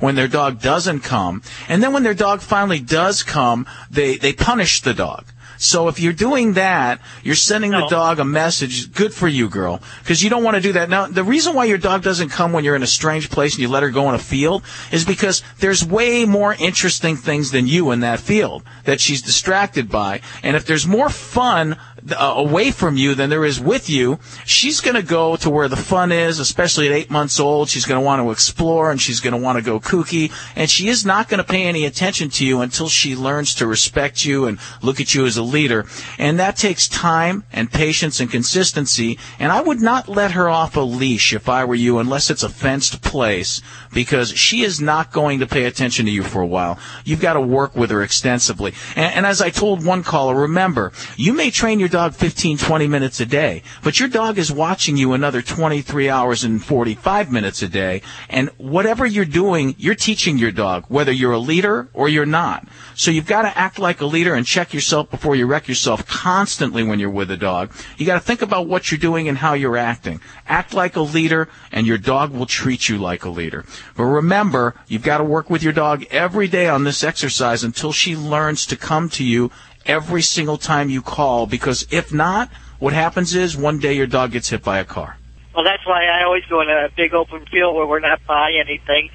when 0.00 0.14
their 0.14 0.28
dog 0.28 0.60
doesn't 0.60 1.00
come. 1.00 1.42
And 1.68 1.82
then 1.82 1.92
when 1.92 2.02
their 2.02 2.14
dog 2.14 2.40
finally 2.40 2.80
does 2.80 3.22
come, 3.22 3.66
they, 3.90 4.16
they 4.16 4.32
punish 4.32 4.80
the 4.80 4.94
dog. 4.94 5.26
So 5.56 5.88
if 5.88 6.00
you're 6.00 6.12
doing 6.12 6.54
that, 6.54 7.00
you're 7.22 7.34
sending 7.34 7.70
the 7.70 7.86
dog 7.86 8.18
a 8.18 8.24
message. 8.24 8.92
Good 8.92 9.14
for 9.14 9.28
you, 9.28 9.48
girl, 9.48 9.80
because 10.02 10.22
you 10.22 10.30
don't 10.30 10.42
want 10.42 10.56
to 10.56 10.60
do 10.60 10.72
that. 10.72 10.90
Now, 10.90 11.06
the 11.06 11.24
reason 11.24 11.54
why 11.54 11.64
your 11.64 11.78
dog 11.78 12.02
doesn't 12.02 12.30
come 12.30 12.52
when 12.52 12.64
you're 12.64 12.76
in 12.76 12.82
a 12.82 12.88
strange 12.88 13.30
place 13.30 13.54
and 13.54 13.62
you 13.62 13.68
let 13.68 13.82
her 13.82 13.90
go 13.90 14.08
in 14.08 14.14
a 14.14 14.18
field 14.18 14.62
is 14.92 15.04
because 15.04 15.42
there's 15.60 15.84
way 15.84 16.24
more 16.24 16.54
interesting 16.54 17.16
things 17.16 17.50
than 17.50 17.66
you 17.66 17.92
in 17.92 18.00
that 18.00 18.20
field 18.20 18.62
that 18.84 19.00
she's 19.00 19.22
distracted 19.22 19.88
by. 19.88 20.20
And 20.42 20.56
if 20.56 20.66
there's 20.66 20.86
more 20.86 21.08
fun 21.08 21.78
Uh, 22.10 22.34
away 22.36 22.70
from 22.70 22.98
you 22.98 23.14
than 23.14 23.30
there 23.30 23.46
is 23.46 23.58
with 23.58 23.88
you, 23.88 24.18
she's 24.44 24.82
going 24.82 24.94
to 24.94 25.02
go 25.02 25.36
to 25.36 25.48
where 25.48 25.68
the 25.68 25.76
fun 25.76 26.12
is, 26.12 26.38
especially 26.38 26.86
at 26.86 26.92
eight 26.92 27.10
months 27.10 27.40
old. 27.40 27.70
She's 27.70 27.86
going 27.86 27.98
to 27.98 28.04
want 28.04 28.20
to 28.20 28.30
explore 28.30 28.90
and 28.90 29.00
she's 29.00 29.20
going 29.20 29.32
to 29.32 29.40
want 29.40 29.56
to 29.56 29.64
go 29.64 29.80
kooky. 29.80 30.30
And 30.54 30.68
she 30.68 30.88
is 30.88 31.06
not 31.06 31.30
going 31.30 31.38
to 31.38 31.50
pay 31.50 31.62
any 31.62 31.86
attention 31.86 32.28
to 32.30 32.44
you 32.44 32.60
until 32.60 32.90
she 32.90 33.16
learns 33.16 33.54
to 33.54 33.66
respect 33.66 34.22
you 34.22 34.44
and 34.44 34.58
look 34.82 35.00
at 35.00 35.14
you 35.14 35.24
as 35.24 35.38
a 35.38 35.42
leader. 35.42 35.86
And 36.18 36.38
that 36.38 36.56
takes 36.56 36.88
time 36.88 37.44
and 37.52 37.72
patience 37.72 38.20
and 38.20 38.30
consistency. 38.30 39.18
And 39.38 39.50
I 39.50 39.62
would 39.62 39.80
not 39.80 40.06
let 40.06 40.32
her 40.32 40.50
off 40.50 40.76
a 40.76 40.80
leash 40.80 41.32
if 41.32 41.48
I 41.48 41.64
were 41.64 41.74
you 41.74 42.00
unless 42.00 42.28
it's 42.28 42.42
a 42.42 42.50
fenced 42.50 43.00
place 43.00 43.62
because 43.94 44.30
she 44.36 44.62
is 44.62 44.78
not 44.78 45.10
going 45.10 45.38
to 45.38 45.46
pay 45.46 45.64
attention 45.64 46.04
to 46.04 46.12
you 46.12 46.22
for 46.22 46.42
a 46.42 46.46
while. 46.46 46.78
You've 47.06 47.22
got 47.22 47.34
to 47.34 47.40
work 47.40 47.74
with 47.74 47.90
her 47.90 48.02
extensively. 48.02 48.74
And, 48.94 49.14
and 49.14 49.26
as 49.26 49.40
I 49.40 49.48
told 49.48 49.86
one 49.86 50.02
caller, 50.02 50.34
remember, 50.34 50.92
you 51.16 51.32
may 51.32 51.50
train 51.50 51.80
your 51.80 51.88
dog 51.94 52.12
15, 52.12 52.58
20 52.58 52.88
minutes 52.88 53.20
a 53.20 53.26
day, 53.26 53.62
but 53.84 54.00
your 54.00 54.08
dog 54.08 54.36
is 54.36 54.50
watching 54.50 54.96
you 54.96 55.12
another 55.12 55.40
23 55.40 56.10
hours 56.10 56.42
and 56.42 56.60
45 56.64 57.30
minutes 57.30 57.62
a 57.62 57.68
day. 57.68 58.02
And 58.28 58.48
whatever 58.58 59.06
you're 59.06 59.24
doing, 59.24 59.76
you're 59.78 59.94
teaching 59.94 60.36
your 60.36 60.50
dog, 60.50 60.86
whether 60.88 61.12
you're 61.12 61.30
a 61.30 61.38
leader 61.38 61.88
or 61.92 62.08
you're 62.08 62.26
not. 62.26 62.66
So 62.96 63.12
you've 63.12 63.28
got 63.28 63.42
to 63.42 63.56
act 63.56 63.78
like 63.78 64.00
a 64.00 64.06
leader 64.06 64.34
and 64.34 64.44
check 64.44 64.74
yourself 64.74 65.08
before 65.08 65.36
you 65.36 65.46
wreck 65.46 65.68
yourself 65.68 66.04
constantly 66.04 66.82
when 66.82 66.98
you're 66.98 67.10
with 67.10 67.30
a 67.30 67.36
dog. 67.36 67.70
You 67.96 68.06
got 68.06 68.14
to 68.14 68.20
think 68.20 68.42
about 68.42 68.66
what 68.66 68.90
you're 68.90 68.98
doing 68.98 69.28
and 69.28 69.38
how 69.38 69.54
you're 69.54 69.76
acting. 69.76 70.20
Act 70.48 70.74
like 70.74 70.96
a 70.96 71.00
leader 71.00 71.48
and 71.70 71.86
your 71.86 71.98
dog 71.98 72.32
will 72.32 72.46
treat 72.46 72.88
you 72.88 72.98
like 72.98 73.24
a 73.24 73.30
leader. 73.30 73.64
But 73.96 74.04
remember, 74.04 74.74
you've 74.88 75.02
got 75.04 75.18
to 75.18 75.24
work 75.24 75.48
with 75.48 75.62
your 75.62 75.72
dog 75.72 76.06
every 76.10 76.48
day 76.48 76.66
on 76.66 76.82
this 76.82 77.04
exercise 77.04 77.62
until 77.62 77.92
she 77.92 78.16
learns 78.16 78.66
to 78.66 78.76
come 78.76 79.08
to 79.10 79.22
you 79.22 79.52
every 79.86 80.22
single 80.22 80.58
time 80.58 80.90
you 80.90 81.02
call 81.02 81.46
because 81.46 81.86
if 81.90 82.12
not, 82.12 82.50
what 82.78 82.92
happens 82.92 83.34
is 83.34 83.56
one 83.56 83.78
day 83.78 83.94
your 83.94 84.06
dog 84.06 84.32
gets 84.32 84.50
hit 84.50 84.62
by 84.62 84.78
a 84.78 84.84
car. 84.84 85.16
Well, 85.54 85.64
that's 85.64 85.86
why 85.86 86.06
I 86.06 86.24
always 86.24 86.44
go 86.46 86.60
in 86.62 86.68
a 86.68 86.88
big 86.96 87.14
open 87.14 87.46
field 87.46 87.76
where 87.76 87.86
we're 87.86 88.00
not 88.00 88.20
by 88.26 88.52
anything. 88.52 89.10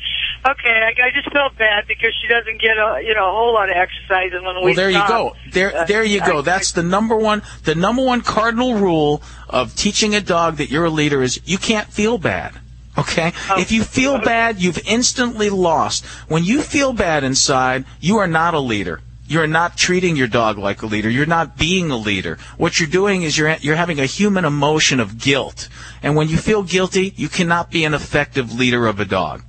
Okay, 0.46 0.70
I, 0.70 1.08
I 1.08 1.12
just 1.14 1.30
felt 1.34 1.58
bad 1.58 1.86
because 1.86 2.14
she 2.22 2.30
doesn't 2.30 2.62
get 2.62 2.78
a 2.78 3.02
you 3.04 3.14
know 3.14 3.28
a 3.28 3.32
whole 3.32 3.54
lot 3.54 3.70
of 3.70 3.76
exercise, 3.76 4.32
and 4.34 4.46
when 4.46 4.56
we 4.56 4.62
Well, 4.68 4.74
there 4.74 4.90
you 4.90 5.06
go. 5.06 5.36
There, 5.52 5.76
uh, 5.76 5.86
there 5.86 6.04
you 6.04 6.22
go. 6.22 6.42
That's 6.42 6.72
the 6.72 6.84
number 6.84 7.18
one, 7.18 7.42
the 7.66 7.76
number 7.76 8.02
one 8.02 8.22
cardinal 8.22 8.76
rule 8.76 9.22
of 9.50 9.76
teaching 9.76 10.16
a 10.16 10.22
dog 10.22 10.56
that 10.58 10.70
you're 10.70 10.86
a 10.86 10.90
leader 10.90 11.22
is 11.22 11.42
you 11.44 11.58
can't 11.58 11.90
feel 11.90 12.18
bad. 12.18 12.54
Okay? 12.98 13.34
If 13.52 13.72
you 13.72 13.84
feel 13.84 14.20
bad, 14.20 14.60
you've 14.60 14.80
instantly 14.88 15.50
lost. 15.50 16.06
When 16.28 16.44
you 16.44 16.62
feel 16.62 16.92
bad 16.92 17.24
inside, 17.24 17.86
you 18.02 18.18
are 18.18 18.28
not 18.28 18.54
a 18.54 18.60
leader. 18.60 19.02
You're 19.30 19.46
not 19.46 19.78
treating 19.78 20.16
your 20.16 20.28
dog 20.28 20.58
like 20.58 20.82
a 20.82 20.88
leader. 20.88 21.08
You're 21.08 21.28
not 21.28 21.56
being 21.56 21.92
a 21.92 21.98
leader. 21.98 22.40
What 22.58 22.80
you're 22.80 22.90
doing 22.90 23.22
is 23.22 23.38
you're 23.38 23.56
you're 23.62 23.76
having 23.76 24.00
a 24.00 24.08
human 24.08 24.44
emotion 24.44 25.00
of 25.00 25.20
guilt. 25.20 25.70
And 26.02 26.16
when 26.16 26.30
you 26.30 26.38
feel 26.38 26.64
guilty, 26.64 27.14
you 27.16 27.30
cannot 27.30 27.70
be 27.70 27.86
an 27.86 27.94
effective 27.94 28.52
leader 28.52 28.88
of 28.88 29.00
a 29.00 29.06
dog. 29.06 29.44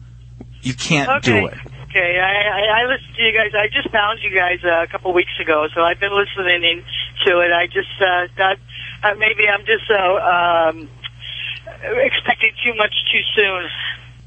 You 0.60 0.74
can't 0.74 1.08
okay. 1.08 1.40
do 1.40 1.46
it. 1.46 1.56
Okay, 1.88 2.20
I, 2.20 2.34
I, 2.44 2.82
I 2.82 2.86
listened 2.92 3.16
to 3.16 3.22
you 3.22 3.32
guys. 3.32 3.52
I 3.56 3.68
just 3.72 3.90
found 3.90 4.20
you 4.22 4.36
guys 4.36 4.60
uh, 4.62 4.82
a 4.82 4.86
couple 4.86 5.14
weeks 5.14 5.32
ago, 5.40 5.66
so 5.74 5.80
I've 5.80 5.98
been 5.98 6.14
listening 6.14 6.84
to 7.24 7.40
it. 7.40 7.50
I 7.50 7.66
just 7.66 7.88
uh, 8.00 8.28
thought 8.36 8.58
uh, 9.02 9.14
maybe 9.16 9.48
I'm 9.48 9.64
just 9.64 9.88
so 9.88 10.20
um, 10.20 10.88
expecting 12.04 12.52
too 12.62 12.74
much 12.74 12.92
too 13.10 13.22
soon. 13.34 13.64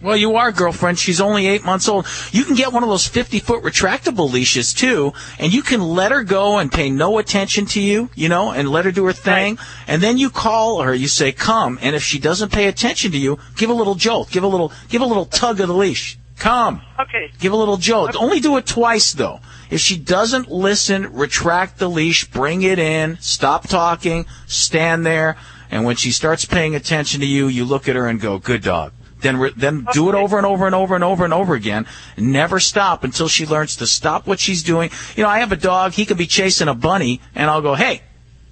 Well, 0.04 0.18
you 0.18 0.36
are, 0.36 0.52
girlfriend. 0.52 1.00
She's 1.00 1.22
only 1.22 1.48
eight 1.48 1.64
months 1.64 1.88
old. 1.88 2.06
You 2.32 2.44
can 2.44 2.56
get 2.56 2.74
one 2.74 2.84
of 2.84 2.90
those 2.90 3.08
50 3.08 3.40
foot 3.40 3.64
retractable 3.64 4.30
leashes 4.30 4.74
too, 4.74 5.14
and 5.40 5.54
you 5.54 5.62
can 5.62 5.82
let 5.82 6.12
her 6.12 6.24
go 6.24 6.58
and 6.58 6.70
pay 6.70 6.90
no 6.90 7.20
attention 7.20 7.66
to 7.68 7.80
you, 7.80 8.10
you 8.14 8.28
know, 8.28 8.52
and 8.52 8.70
let 8.70 8.84
her 8.84 8.92
do 8.92 9.06
her 9.06 9.14
thing. 9.14 9.58
And 9.88 10.04
then 10.04 10.18
you 10.18 10.30
call 10.30 10.82
her, 10.82 10.94
you 10.94 11.08
say, 11.08 11.32
come. 11.32 11.80
And 11.82 11.96
if 11.96 12.04
she 12.04 12.20
doesn't 12.20 12.52
pay 12.52 12.68
attention 12.68 13.12
to 13.14 13.18
you, 13.18 13.40
give 13.56 13.70
a 13.70 13.74
little 13.74 13.96
jolt, 13.96 14.30
give 14.30 14.44
a 14.44 14.48
little, 14.48 14.74
give 14.90 15.02
a 15.02 15.06
little 15.06 15.26
tug 15.26 15.62
of 15.62 15.70
the 15.70 15.74
leash. 15.74 16.18
Come. 16.38 16.82
Okay. 17.00 17.32
Give 17.40 17.54
a 17.54 17.56
little 17.56 17.78
jolt. 17.78 18.18
Only 18.18 18.42
do 18.42 18.58
it 18.58 18.66
twice 18.66 19.14
though. 19.14 19.40
If 19.70 19.80
she 19.80 19.98
doesn't 19.98 20.52
listen, 20.52 21.14
retract 21.14 21.80
the 21.80 21.90
leash, 21.90 22.26
bring 22.26 22.64
it 22.64 22.78
in, 22.78 23.18
stop 23.22 23.70
talking, 23.70 24.26
stand 24.48 25.06
there, 25.06 25.38
and 25.72 25.86
when 25.86 25.96
she 25.96 26.12
starts 26.12 26.44
paying 26.44 26.76
attention 26.76 27.22
to 27.22 27.26
you, 27.26 27.48
you 27.48 27.64
look 27.64 27.88
at 27.88 27.96
her 27.96 28.08
and 28.08 28.20
go, 28.20 28.38
good 28.38 28.62
dog. 28.62 28.92
Then, 29.24 29.38
re- 29.38 29.54
then 29.56 29.88
do 29.94 30.10
it 30.10 30.16
over 30.16 30.38
and 30.38 30.46
over 30.46 30.66
and 30.66 30.76
over 30.76 30.96
and 30.96 31.04
over 31.04 31.24
and 31.24 31.34
over 31.34 31.56
again. 31.56 31.88
Never 32.18 32.60
stop 32.60 33.04
until 33.04 33.28
she 33.28 33.46
learns 33.46 33.78
to 33.78 33.88
stop 33.88 34.28
what 34.28 34.40
she's 34.40 34.62
doing. 34.62 34.92
You 35.16 35.24
know, 35.24 35.30
I 35.30 35.40
have 35.40 35.52
a 35.52 35.58
dog. 35.58 35.94
He 35.94 36.06
could 36.06 36.18
be 36.18 36.28
chasing 36.28 36.68
a 36.68 36.74
bunny, 36.76 37.22
and 37.34 37.50
I'll 37.50 37.62
go, 37.62 37.74
"Hey, 37.74 38.02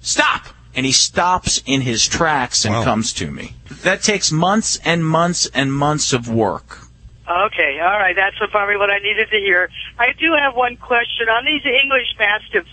stop!" 0.00 0.46
And 0.74 0.86
he 0.86 0.92
stops 0.92 1.62
in 1.66 1.82
his 1.82 2.08
tracks 2.08 2.64
and 2.64 2.74
comes 2.82 3.12
to 3.14 3.30
me. 3.30 3.54
That 3.82 4.02
takes 4.02 4.32
months 4.32 4.78
and 4.84 5.04
months 5.04 5.46
and 5.52 5.72
months 5.72 6.14
of 6.14 6.28
work. 6.28 6.78
Okay, 7.28 7.78
all 7.80 7.98
right. 7.98 8.16
That's 8.16 8.36
probably 8.50 8.76
what 8.76 8.90
I 8.90 8.98
needed 8.98 9.28
to 9.30 9.38
hear. 9.38 9.68
I 9.98 10.12
do 10.18 10.32
have 10.32 10.56
one 10.56 10.76
question 10.76 11.28
on 11.28 11.44
these 11.44 11.64
English 11.64 12.14
Mastiffs. 12.18 12.70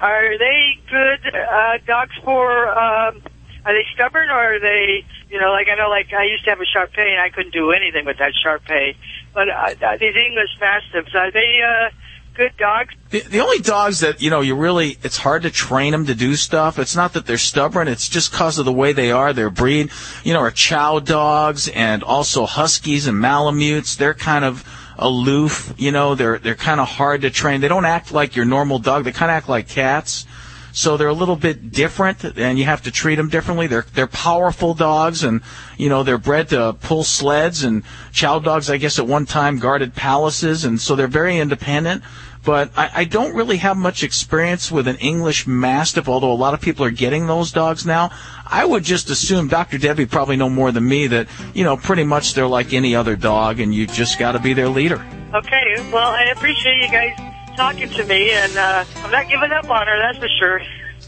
Are 0.00 0.36
they 0.38 0.78
good 0.90 1.34
uh, 1.34 1.78
dogs 1.86 2.16
for? 2.24 2.68
Um, 2.76 3.22
are 3.64 3.72
they 3.72 3.84
stubborn 3.94 4.28
or 4.30 4.56
are 4.56 4.60
they? 4.60 5.04
You 5.30 5.40
know, 5.40 5.50
like 5.50 5.68
I 5.68 5.76
know, 5.76 5.88
like 5.88 6.12
I 6.12 6.24
used 6.24 6.44
to 6.44 6.50
have 6.50 6.60
a 6.60 6.66
Shar 6.66 6.86
Pei 6.86 7.12
and 7.12 7.20
I 7.20 7.30
couldn't 7.30 7.52
do 7.52 7.72
anything 7.72 8.04
with 8.04 8.18
that 8.18 8.32
Shar 8.42 8.58
Pei. 8.58 8.96
But 9.32 9.48
uh, 9.48 9.96
these 9.98 10.14
English 10.16 10.50
Mastiffs, 10.60 11.14
are 11.14 11.30
they 11.30 11.60
uh, 11.62 11.90
good 12.34 12.56
dogs? 12.56 12.94
The, 13.10 13.20
the 13.20 13.40
only 13.40 13.58
dogs 13.58 14.00
that 14.00 14.20
you 14.20 14.30
know 14.30 14.40
you 14.40 14.54
really 14.54 14.98
it's 15.02 15.18
hard 15.18 15.42
to 15.42 15.50
train 15.50 15.92
them 15.92 16.06
to 16.06 16.14
do 16.14 16.34
stuff. 16.34 16.78
It's 16.78 16.96
not 16.96 17.12
that 17.12 17.26
they're 17.26 17.38
stubborn. 17.38 17.88
It's 17.88 18.08
just 18.08 18.32
because 18.32 18.58
of 18.58 18.64
the 18.64 18.72
way 18.72 18.92
they 18.92 19.12
are. 19.12 19.32
Their 19.32 19.50
breed, 19.50 19.90
you 20.24 20.32
know, 20.32 20.40
are 20.40 20.50
Chow 20.50 20.98
dogs 20.98 21.68
and 21.68 22.02
also 22.02 22.46
Huskies 22.46 23.06
and 23.06 23.18
Malamutes. 23.18 23.96
They're 23.96 24.14
kind 24.14 24.44
of 24.44 24.64
aloof. 24.98 25.74
You 25.78 25.92
know, 25.92 26.14
they're 26.14 26.38
they're 26.38 26.54
kind 26.54 26.80
of 26.80 26.88
hard 26.88 27.22
to 27.22 27.30
train. 27.30 27.60
They 27.60 27.68
don't 27.68 27.84
act 27.84 28.12
like 28.12 28.36
your 28.36 28.44
normal 28.44 28.78
dog. 28.78 29.04
They 29.04 29.12
kind 29.12 29.30
of 29.30 29.36
act 29.36 29.48
like 29.48 29.68
cats. 29.68 30.26
So 30.72 30.96
they're 30.96 31.08
a 31.08 31.12
little 31.14 31.36
bit 31.36 31.70
different, 31.70 32.24
and 32.24 32.58
you 32.58 32.64
have 32.64 32.82
to 32.82 32.90
treat 32.90 33.16
them 33.16 33.28
differently. 33.28 33.66
They're 33.66 33.86
they're 33.94 34.06
powerful 34.06 34.72
dogs, 34.74 35.22
and 35.22 35.42
you 35.76 35.88
know 35.88 36.02
they're 36.02 36.18
bred 36.18 36.48
to 36.50 36.74
pull 36.80 37.04
sleds. 37.04 37.62
And 37.62 37.82
chow 38.12 38.38
dogs, 38.38 38.70
I 38.70 38.78
guess, 38.78 38.98
at 38.98 39.06
one 39.06 39.26
time 39.26 39.58
guarded 39.58 39.94
palaces, 39.94 40.64
and 40.64 40.80
so 40.80 40.96
they're 40.96 41.06
very 41.08 41.38
independent. 41.38 42.02
but 42.44 42.70
I, 42.76 42.90
I 42.94 43.04
don't 43.04 43.34
really 43.34 43.58
have 43.58 43.76
much 43.76 44.02
experience 44.02 44.70
with 44.72 44.88
an 44.88 44.96
English 44.96 45.46
Mastiff, 45.46 46.08
although 46.08 46.32
a 46.32 46.34
lot 46.34 46.54
of 46.54 46.60
people 46.60 46.84
are 46.84 46.90
getting 46.90 47.26
those 47.26 47.52
dogs 47.52 47.86
now. 47.86 48.10
I 48.46 48.64
would 48.64 48.82
just 48.82 49.10
assume 49.10 49.48
Dr. 49.48 49.78
Debbie 49.78 50.06
probably 50.06 50.36
know 50.36 50.48
more 50.50 50.72
than 50.72 50.86
me 50.86 51.06
that, 51.06 51.28
you 51.54 51.64
know, 51.64 51.76
pretty 51.76 52.04
much 52.04 52.34
they're 52.34 52.46
like 52.46 52.72
any 52.72 52.94
other 52.96 53.16
dog 53.16 53.60
and 53.60 53.74
you 53.74 53.86
just 53.86 54.18
got 54.18 54.32
to 54.32 54.40
be 54.40 54.54
their 54.54 54.68
leader. 54.68 55.04
Okay, 55.32 55.90
well, 55.92 56.10
I 56.10 56.24
appreciate 56.34 56.82
you 56.82 56.90
guys 56.90 57.31
talking 57.56 57.88
to 57.90 58.04
me, 58.04 58.30
and 58.30 58.56
uh, 58.56 58.84
I'm 58.96 59.10
not 59.10 59.28
giving 59.28 59.52
up 59.52 59.68
on 59.70 59.86
her, 59.86 59.98
that's 59.98 60.18
for 60.18 60.28
sure. 60.38 60.60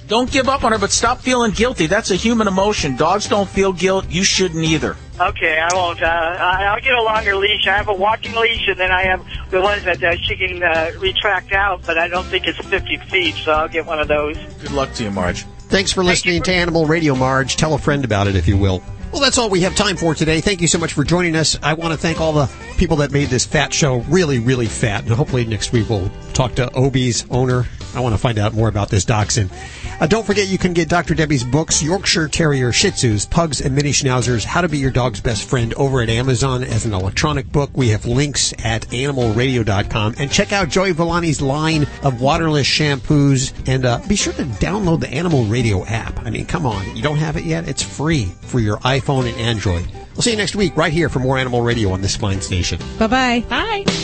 Don't 0.07 0.31
give 0.31 0.49
up 0.51 0.65
on 0.65 0.73
her, 0.73 0.79
but 0.79 0.91
stop 0.91 1.21
feeling 1.21 1.53
guilty. 1.53 1.87
That's 1.87 2.11
a 2.11 2.15
human 2.17 2.47
emotion. 2.47 2.95
Dogs 2.97 3.27
don't 3.27 3.49
feel 3.49 3.73
guilt. 3.73 4.07
You 4.11 4.23
shouldn't 4.23 4.63
either. 4.63 4.97
Okay, 5.19 5.59
I 5.59 5.75
won't. 5.75 6.03
Uh, 6.03 6.07
I- 6.07 6.65
I'll 6.65 6.81
get 6.81 6.93
a 6.93 7.03
longer 7.03 7.35
leash. 7.37 7.67
I 7.67 7.77
have 7.77 7.89
a 7.89 7.95
walking 7.95 8.35
leash, 8.35 8.69
and 8.69 8.79
then 8.79 8.91
I 8.93 9.05
have 9.05 9.25
the 9.51 9.63
ones 9.63 9.83
that 9.85 10.03
uh, 10.05 10.17
she 10.17 10.37
can 10.37 10.63
uh, 10.63 10.91
retract 10.99 11.53
out, 11.53 11.83
but 11.87 11.97
I 11.97 12.09
don't 12.09 12.27
think 12.27 12.47
it's 12.47 12.59
50 12.59 12.99
feet, 13.09 13.35
so 13.37 13.53
I'll 13.53 13.69
get 13.69 13.87
one 13.87 13.99
of 13.99 14.09
those. 14.09 14.37
Good 14.61 14.73
luck 14.73 14.93
to 14.95 15.05
you, 15.05 15.11
Marge. 15.11 15.45
Thanks 15.69 15.93
for 15.93 16.05
listening 16.05 16.43
to 16.43 16.53
Animal 16.53 16.85
Radio, 16.87 17.15
Marge. 17.15 17.57
Tell 17.57 17.73
a 17.75 17.79
friend 17.79 18.05
about 18.05 18.27
it 18.27 18.37
if 18.37 18.47
you 18.47 18.59
will. 18.59 18.83
Well, 19.15 19.23
that's 19.23 19.39
all 19.39 19.49
we 19.49 19.61
have 19.61 19.77
time 19.77 19.97
for 19.97 20.13
today. 20.13 20.41
Thank 20.41 20.61
you 20.61 20.67
so 20.67 20.77
much 20.77 20.93
for 20.93 21.05
joining 21.05 21.37
us. 21.37 21.57
I 21.63 21.75
want 21.75 21.93
to 21.93 21.97
thank 21.97 22.21
all 22.21 22.33
the 22.33 22.51
people 22.77 22.97
that 22.97 23.13
made 23.13 23.29
this 23.29 23.47
fat 23.47 23.73
show 23.73 23.99
really, 24.09 24.41
really 24.41 24.67
fat. 24.67 25.05
And 25.05 25.13
hopefully 25.13 25.45
next 25.45 25.71
week 25.71 25.89
we'll 25.89 26.11
talk 26.33 26.57
to 26.57 26.69
Obi's 26.75 27.25
owner. 27.31 27.65
I 27.95 28.01
want 28.01 28.13
to 28.17 28.19
find 28.19 28.41
out 28.41 28.55
more 28.55 28.67
about 28.67 28.89
this 28.89 29.05
dachshund. 29.05 29.53
Uh, 30.01 30.07
don't 30.07 30.27
forget 30.27 30.49
you 30.49 30.59
can 30.59 30.73
get 30.73 30.89
Dr. 30.89 31.15
Debbie's 31.15 31.45
books, 31.45 31.83
Yorkshire 31.83 32.29
Terrier, 32.29 32.73
Shih 32.73 32.91
Tzus, 32.91 33.29
Pugs, 33.29 33.61
and 33.61 33.75
Mini 33.75 33.91
Schnauzers, 33.91 34.45
How 34.45 34.61
to 34.61 34.69
Be 34.69 34.79
Your 34.79 34.91
Dog's 34.91 35.21
Best 35.21 35.49
Friend 35.49 35.73
over 35.75 36.01
at 36.01 36.09
Amazon 36.09 36.63
as 36.65 36.85
an 36.85 36.93
electronic 36.93 37.51
book. 37.51 37.71
We 37.75 37.89
have 37.89 38.07
links 38.07 38.53
at 38.65 38.83
animalradio.com. 38.89 40.15
And 40.19 40.31
check 40.31 40.53
out 40.53 40.69
Joey 40.69 40.93
Villani's 40.93 41.41
line 41.41 41.87
of 42.03 42.21
waterless 42.21 42.67
shampoos. 42.67 43.53
And 43.69 43.85
uh, 43.85 44.01
be 44.09 44.17
sure 44.17 44.33
to 44.35 44.45
download 44.45 45.01
the 45.01 45.09
Animal 45.09 45.45
Radio 45.45 45.85
app. 45.85 46.21
I 46.25 46.31
mean, 46.31 46.47
come 46.47 46.67
on. 46.67 46.97
You 46.97 47.03
don't 47.03 47.19
have 47.19 47.37
it 47.37 47.45
yet? 47.45 47.69
It's 47.69 47.83
free 47.83 48.27
for 48.43 48.61
your 48.61 48.79
iPhone 48.79 49.29
and 49.29 49.37
Android. 49.41 49.87
We'll 50.15 50.23
see 50.23 50.31
you 50.31 50.37
next 50.37 50.55
week 50.55 50.77
right 50.77 50.93
here 50.93 51.09
for 51.09 51.19
more 51.19 51.39
Animal 51.39 51.63
Radio 51.63 51.91
on 51.91 52.01
this 52.01 52.17
fine 52.17 52.41
station. 52.41 52.79
Bye 52.99 53.07
bye. 53.09 53.45
Bye. 53.49 54.04